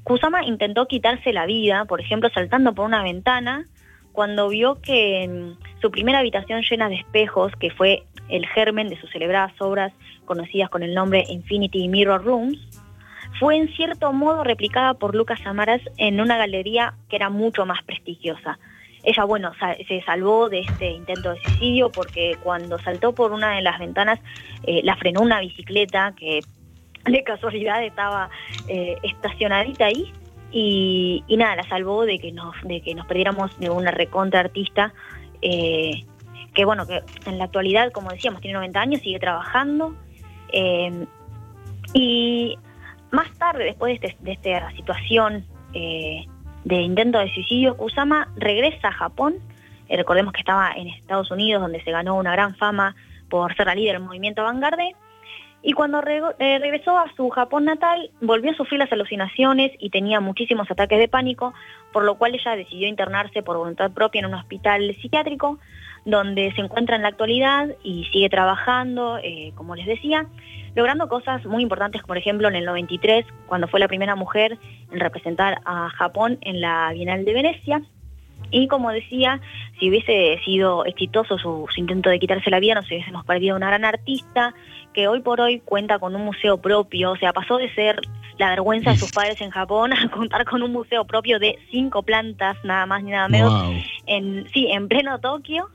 Kusama 0.04 0.44
intentó 0.44 0.86
quitarse 0.88 1.32
la 1.32 1.46
vida, 1.46 1.84
por 1.84 2.00
ejemplo, 2.00 2.28
saltando 2.34 2.74
por 2.74 2.86
una 2.86 3.02
ventana, 3.02 3.68
cuando 4.12 4.48
vio 4.48 4.80
que 4.80 5.28
mm, 5.28 5.80
su 5.80 5.90
primera 5.90 6.18
habitación 6.18 6.62
llena 6.68 6.88
de 6.88 6.96
espejos, 6.96 7.52
que 7.56 7.70
fue 7.70 8.04
el 8.28 8.46
germen 8.46 8.88
de 8.88 9.00
sus 9.00 9.10
celebradas 9.10 9.52
obras 9.60 9.92
conocidas 10.24 10.70
con 10.70 10.82
el 10.82 10.94
nombre 10.94 11.24
Infinity 11.28 11.88
Mirror 11.88 12.24
Rooms, 12.24 12.58
fue 13.42 13.56
en 13.56 13.74
cierto 13.74 14.12
modo 14.12 14.44
replicada 14.44 14.94
por 14.94 15.16
Lucas 15.16 15.40
Amaras 15.44 15.80
en 15.96 16.20
una 16.20 16.36
galería 16.36 16.94
que 17.08 17.16
era 17.16 17.28
mucho 17.28 17.66
más 17.66 17.82
prestigiosa. 17.82 18.60
Ella, 19.02 19.24
bueno, 19.24 19.50
se 19.88 20.00
salvó 20.02 20.48
de 20.48 20.60
este 20.60 20.92
intento 20.92 21.32
de 21.32 21.40
suicidio 21.40 21.90
porque 21.90 22.36
cuando 22.44 22.78
saltó 22.78 23.12
por 23.12 23.32
una 23.32 23.56
de 23.56 23.62
las 23.62 23.80
ventanas 23.80 24.20
eh, 24.62 24.82
la 24.84 24.94
frenó 24.94 25.22
una 25.22 25.40
bicicleta 25.40 26.14
que 26.16 26.38
de 27.04 27.24
casualidad 27.24 27.82
estaba 27.82 28.30
eh, 28.68 28.96
estacionadita 29.02 29.86
ahí 29.86 30.12
y, 30.52 31.24
nada, 31.36 31.56
la 31.56 31.68
salvó 31.68 32.06
de 32.06 32.20
que 32.20 32.30
nos, 32.30 32.54
de 32.62 32.80
que 32.80 32.94
nos 32.94 33.06
perdiéramos 33.08 33.58
de 33.58 33.70
una 33.70 33.90
recontra 33.90 34.38
artista 34.38 34.94
eh, 35.40 36.04
que 36.54 36.64
bueno, 36.64 36.86
que 36.86 37.02
en 37.26 37.38
la 37.38 37.44
actualidad, 37.46 37.90
como 37.90 38.10
decíamos, 38.10 38.40
tiene 38.40 38.54
90 38.54 38.80
años, 38.80 39.00
sigue 39.00 39.18
trabajando 39.18 39.96
y 41.92 42.56
más 43.12 43.30
tarde, 43.38 43.64
después 43.64 44.00
de, 44.00 44.08
este- 44.08 44.32
esta 44.32 44.70
situación 44.72 45.44
eh, 45.74 46.26
de 46.64 46.76
intento 46.76 47.18
de 47.18 47.32
suicidio, 47.32 47.76
Kusama 47.76 48.28
regresa 48.36 48.88
a 48.88 48.92
Japón. 48.92 49.34
Eh, 49.88 49.96
recordemos 49.96 50.32
que 50.32 50.40
estaba 50.40 50.72
en 50.72 50.88
Estados 50.88 51.30
Unidos, 51.30 51.62
donde 51.62 51.82
se 51.82 51.90
ganó 51.90 52.16
una 52.16 52.32
gran 52.32 52.56
fama 52.56 52.94
por 53.28 53.54
ser 53.56 53.66
la 53.66 53.74
líder 53.74 53.94
del 53.94 54.02
movimiento 54.02 54.42
vanguardia. 54.42 54.94
Y 55.64 55.74
cuando 55.74 56.02
eh, 56.02 56.58
regresó 56.58 56.98
a 56.98 57.12
su 57.16 57.28
Japón 57.30 57.64
natal, 57.66 58.10
volvió 58.20 58.50
a 58.50 58.54
sufrir 58.54 58.80
las 58.80 58.90
alucinaciones 58.92 59.70
y 59.78 59.90
tenía 59.90 60.18
muchísimos 60.18 60.68
ataques 60.70 60.98
de 60.98 61.06
pánico, 61.06 61.54
por 61.92 62.04
lo 62.04 62.16
cual 62.16 62.34
ella 62.34 62.56
decidió 62.56 62.88
internarse 62.88 63.42
por 63.42 63.56
voluntad 63.58 63.92
propia 63.92 64.20
en 64.20 64.26
un 64.26 64.34
hospital 64.34 64.96
psiquiátrico, 65.00 65.58
donde 66.04 66.52
se 66.52 66.60
encuentra 66.60 66.96
en 66.96 67.02
la 67.02 67.08
actualidad 67.08 67.68
y 67.82 68.04
sigue 68.12 68.28
trabajando, 68.28 69.18
eh, 69.22 69.52
como 69.54 69.76
les 69.76 69.86
decía, 69.86 70.26
logrando 70.74 71.08
cosas 71.08 71.44
muy 71.44 71.62
importantes, 71.62 72.02
por 72.02 72.16
ejemplo, 72.18 72.48
en 72.48 72.56
el 72.56 72.64
93, 72.64 73.24
cuando 73.46 73.68
fue 73.68 73.78
la 73.80 73.88
primera 73.88 74.16
mujer 74.16 74.58
en 74.90 75.00
representar 75.00 75.60
a 75.64 75.90
Japón 75.90 76.38
en 76.40 76.60
la 76.60 76.90
Bienal 76.92 77.24
de 77.24 77.32
Venecia. 77.34 77.82
Y 78.50 78.68
como 78.68 78.90
decía, 78.90 79.40
si 79.78 79.88
hubiese 79.88 80.38
sido 80.44 80.84
exitoso 80.84 81.38
su, 81.38 81.66
su 81.72 81.80
intento 81.80 82.10
de 82.10 82.18
quitarse 82.18 82.50
la 82.50 82.60
vida, 82.60 82.74
nos 82.74 82.86
hubiésemos 82.86 83.24
perdido 83.24 83.56
una 83.56 83.68
gran 83.68 83.84
artista 83.84 84.54
que 84.92 85.08
hoy 85.08 85.20
por 85.20 85.40
hoy 85.40 85.60
cuenta 85.60 85.98
con 85.98 86.14
un 86.14 86.24
museo 86.24 86.58
propio, 86.60 87.12
o 87.12 87.16
sea, 87.16 87.32
pasó 87.32 87.56
de 87.56 87.72
ser 87.74 88.00
la 88.38 88.50
vergüenza 88.50 88.90
de 88.90 88.96
sus 88.98 89.12
padres 89.12 89.40
en 89.40 89.50
Japón 89.50 89.92
a 89.92 90.08
contar 90.10 90.44
con 90.44 90.62
un 90.62 90.72
museo 90.72 91.04
propio 91.06 91.38
de 91.38 91.58
cinco 91.70 92.02
plantas, 92.02 92.56
nada 92.64 92.84
más 92.86 93.02
ni 93.02 93.12
nada 93.12 93.28
menos, 93.28 93.52
Wow. 93.52 93.74
en, 94.06 94.46
sí, 94.52 94.68
en 94.70 94.88
pleno 94.88 95.18
Tokio, 95.18 95.68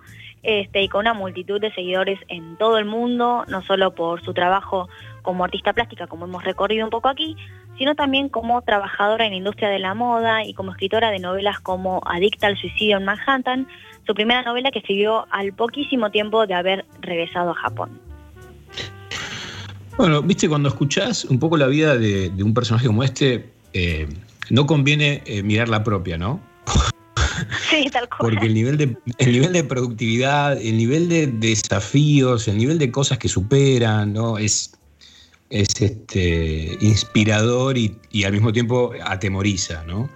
este, 0.43 0.83
y 0.83 0.89
con 0.89 1.01
una 1.01 1.13
multitud 1.13 1.59
de 1.59 1.73
seguidores 1.73 2.19
en 2.27 2.57
todo 2.57 2.77
el 2.77 2.85
mundo, 2.85 3.43
no 3.47 3.61
solo 3.63 3.93
por 3.93 4.23
su 4.23 4.33
trabajo 4.33 4.87
como 5.21 5.43
artista 5.43 5.73
plástica, 5.73 6.07
como 6.07 6.25
hemos 6.25 6.43
recorrido 6.43 6.85
un 6.85 6.89
poco 6.89 7.09
aquí, 7.09 7.35
sino 7.77 7.95
también 7.95 8.29
como 8.29 8.61
trabajadora 8.61 9.25
en 9.25 9.31
la 9.31 9.37
industria 9.37 9.69
de 9.69 9.79
la 9.79 9.93
moda 9.93 10.43
y 10.43 10.53
como 10.53 10.71
escritora 10.71 11.11
de 11.11 11.19
novelas 11.19 11.59
como 11.59 12.01
Adicta 12.05 12.47
al 12.47 12.57
suicidio 12.57 12.97
en 12.97 13.05
Manhattan, 13.05 13.67
su 14.05 14.13
primera 14.13 14.41
novela 14.41 14.71
que 14.71 14.79
escribió 14.79 15.27
al 15.31 15.53
poquísimo 15.53 16.09
tiempo 16.11 16.47
de 16.47 16.53
haber 16.53 16.85
regresado 17.01 17.51
a 17.51 17.55
Japón. 17.55 17.99
Bueno, 19.97 20.21
viste, 20.21 20.47
cuando 20.47 20.69
escuchás 20.69 21.25
un 21.25 21.39
poco 21.39 21.57
la 21.57 21.67
vida 21.67 21.97
de, 21.97 22.31
un 22.43 22.53
personaje 22.53 22.87
como 22.87 23.03
este, 23.03 23.49
eh, 23.73 24.07
no 24.49 24.65
conviene 24.65 25.23
eh, 25.25 25.43
mirar 25.43 25.69
la 25.69 25.83
propia, 25.83 26.17
¿no? 26.17 26.39
Sí, 27.69 27.89
tal 27.91 28.07
cual. 28.09 28.31
Porque 28.31 28.45
el 28.45 28.53
nivel, 28.53 28.77
de, 28.77 28.97
el 29.17 29.31
nivel 29.31 29.53
de 29.53 29.63
productividad, 29.63 30.59
el 30.61 30.77
nivel 30.77 31.09
de 31.09 31.27
desafíos, 31.27 32.47
el 32.47 32.57
nivel 32.57 32.79
de 32.79 32.91
cosas 32.91 33.17
que 33.17 33.27
superan, 33.27 34.13
¿no? 34.13 34.37
Es, 34.37 34.71
es 35.49 35.67
este, 35.79 36.77
inspirador 36.81 37.77
y, 37.77 37.95
al 38.23 38.33
mismo 38.33 38.51
tiempo 38.53 38.91
atemoriza, 39.05 39.83
¿no? 39.85 40.09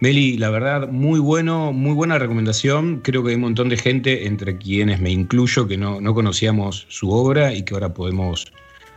Meli, 0.00 0.36
la 0.36 0.50
verdad, 0.50 0.88
muy 0.88 1.18
bueno, 1.20 1.72
muy 1.72 1.94
buena 1.94 2.18
recomendación. 2.18 3.00
Creo 3.02 3.22
que 3.24 3.30
hay 3.30 3.36
un 3.36 3.42
montón 3.42 3.70
de 3.70 3.78
gente, 3.78 4.26
entre 4.26 4.58
quienes 4.58 5.00
me 5.00 5.10
incluyo, 5.10 5.66
que 5.66 5.78
no, 5.78 6.00
no 6.02 6.14
conocíamos 6.14 6.86
su 6.90 7.10
obra 7.10 7.54
y 7.54 7.62
que 7.62 7.72
ahora 7.72 7.94
podemos 7.94 8.52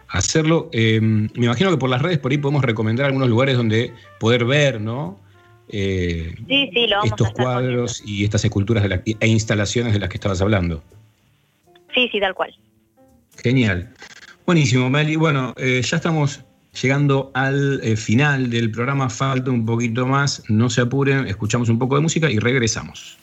hacerlo. 0.09 0.69
Eh, 0.73 0.99
me 1.01 1.45
imagino 1.45 1.71
que 1.71 1.77
por 1.77 1.89
las 1.89 2.01
redes 2.01 2.19
por 2.19 2.31
ahí 2.31 2.37
podemos 2.37 2.63
recomendar 2.63 3.05
algunos 3.05 3.29
lugares 3.29 3.55
donde 3.55 3.93
poder 4.19 4.43
ver, 4.43 4.81
¿no? 4.81 5.19
Eh, 5.71 6.33
Sí, 6.47 6.69
sí, 6.73 6.87
lo 6.87 6.97
vamos 6.97 7.11
a 7.11 7.15
estos 7.15 7.27
estar 7.27 7.43
cuadros 7.45 8.03
y 8.05 8.23
estas 8.23 8.43
esculturas 8.43 8.83
de 8.83 8.89
la- 8.89 9.01
e 9.05 9.27
instalaciones 9.27 9.93
de 9.93 9.99
las 9.99 10.09
que 10.09 10.17
estabas 10.17 10.41
hablando. 10.41 10.83
Sí, 11.93 12.09
sí, 12.11 12.19
tal 12.19 12.33
cual. 12.33 12.55
Genial. 13.43 13.89
Buenísimo, 14.45 14.89
Meli. 14.89 15.15
Bueno, 15.15 15.53
eh, 15.57 15.81
ya 15.83 15.97
estamos 15.97 16.41
llegando 16.81 17.31
al 17.33 17.79
eh, 17.83 17.95
final 17.95 18.49
del 18.49 18.71
programa. 18.71 19.09
Falta 19.09 19.51
un 19.51 19.65
poquito 19.65 20.05
más. 20.07 20.43
No 20.49 20.69
se 20.69 20.81
apuren, 20.81 21.27
escuchamos 21.27 21.69
un 21.69 21.77
poco 21.79 21.95
de 21.95 22.01
música 22.01 22.29
y 22.31 22.39
regresamos. 22.39 23.17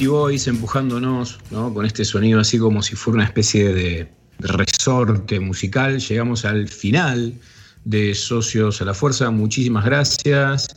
Beastie 0.00 0.08
Boys 0.08 0.46
empujándonos, 0.46 1.38
¿no? 1.50 1.74
Con 1.74 1.84
este 1.84 2.06
sonido 2.06 2.40
así 2.40 2.58
como 2.58 2.82
si 2.82 2.96
fuera 2.96 3.16
una 3.16 3.24
especie 3.24 3.74
de 3.74 4.10
resorte 4.38 5.38
musical. 5.40 6.00
Llegamos 6.00 6.46
al 6.46 6.68
final 6.68 7.34
de 7.84 8.14
Socios 8.14 8.80
a 8.80 8.86
la 8.86 8.94
Fuerza. 8.94 9.30
Muchísimas 9.30 9.84
gracias. 9.84 10.68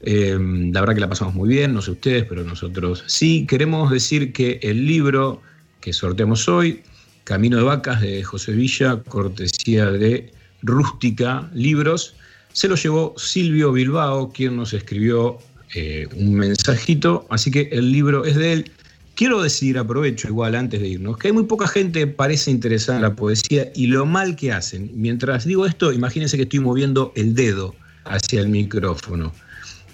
Eh, 0.00 0.36
la 0.72 0.80
verdad 0.80 0.96
que 0.96 1.00
la 1.00 1.08
pasamos 1.08 1.34
muy 1.34 1.48
bien, 1.50 1.74
no 1.74 1.80
sé 1.80 1.92
ustedes, 1.92 2.24
pero 2.24 2.42
nosotros 2.42 3.04
sí. 3.06 3.46
Queremos 3.46 3.92
decir 3.92 4.32
que 4.32 4.58
el 4.60 4.84
libro 4.84 5.40
que 5.80 5.92
sorteamos 5.92 6.48
hoy, 6.48 6.82
Camino 7.22 7.58
de 7.58 7.62
Vacas 7.62 8.00
de 8.00 8.24
José 8.24 8.50
Villa, 8.50 9.00
cortesía 9.06 9.92
de 9.92 10.32
Rústica 10.62 11.48
Libros, 11.54 12.16
se 12.52 12.66
lo 12.66 12.74
llevó 12.74 13.14
Silvio 13.16 13.70
Bilbao, 13.70 14.32
quien 14.32 14.56
nos 14.56 14.72
escribió 14.72 15.38
eh, 15.74 16.06
un 16.16 16.34
mensajito, 16.34 17.26
así 17.30 17.50
que 17.50 17.68
el 17.72 17.90
libro 17.92 18.24
es 18.24 18.36
de 18.36 18.52
él. 18.52 18.70
Quiero 19.14 19.42
decir, 19.42 19.78
aprovecho 19.78 20.28
igual 20.28 20.54
antes 20.54 20.80
de 20.80 20.88
irnos, 20.88 21.16
que 21.16 21.28
hay 21.28 21.32
muy 21.32 21.44
poca 21.44 21.66
gente 21.66 22.06
parece 22.06 22.50
interesada 22.50 22.98
en 22.98 23.02
la 23.02 23.16
poesía 23.16 23.72
y 23.74 23.86
lo 23.86 24.04
mal 24.04 24.36
que 24.36 24.52
hacen. 24.52 24.90
Mientras 24.94 25.46
digo 25.46 25.64
esto, 25.64 25.92
imagínense 25.92 26.36
que 26.36 26.42
estoy 26.42 26.60
moviendo 26.60 27.12
el 27.16 27.34
dedo 27.34 27.74
hacia 28.04 28.40
el 28.40 28.48
micrófono. 28.48 29.32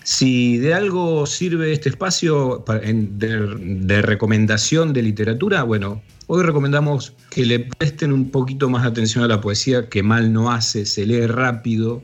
Si 0.02 0.58
de 0.58 0.74
algo 0.74 1.24
sirve 1.26 1.72
este 1.72 1.90
espacio 1.90 2.64
de, 2.66 3.56
de, 3.58 4.02
recomendación 4.02 4.92
de 4.92 5.02
literatura, 5.02 5.62
bueno, 5.62 6.02
hoy 6.26 6.42
recomendamos 6.42 7.14
que 7.30 7.46
le 7.46 7.60
presten 7.60 8.12
un 8.12 8.28
poquito 8.30 8.68
más 8.68 8.84
atención 8.84 9.22
a 9.22 9.28
la 9.28 9.40
poesía, 9.40 9.88
que 9.88 10.02
mal 10.02 10.32
no 10.32 10.50
hace, 10.50 10.84
se 10.84 11.06
lee 11.06 11.28
rápido 11.28 12.02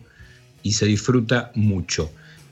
y 0.62 0.72
se 0.72 0.86
disfruta 0.86 1.50
mucho. 1.56 2.08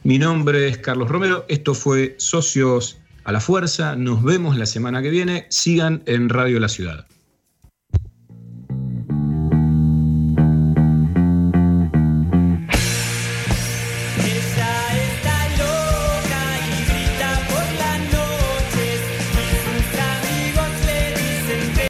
Mi 0.07 0.21
nombre 0.21 0.69
es 0.69 0.79
Carlos 0.79 1.09
Romero, 1.09 1.45
esto 1.49 1.75
fue 1.75 2.15
Socios 2.19 2.97
a 3.25 3.33
la 3.33 3.41
Fuerza, 3.41 3.97
nos 3.97 4.23
vemos 4.23 4.57
la 4.57 4.65
semana 4.65 5.03
que 5.03 5.11
viene, 5.11 5.47
sigan 5.49 6.05
en 6.07 6.29
Radio 6.29 6.61
La 6.61 6.69
Ciudad. 6.69 7.09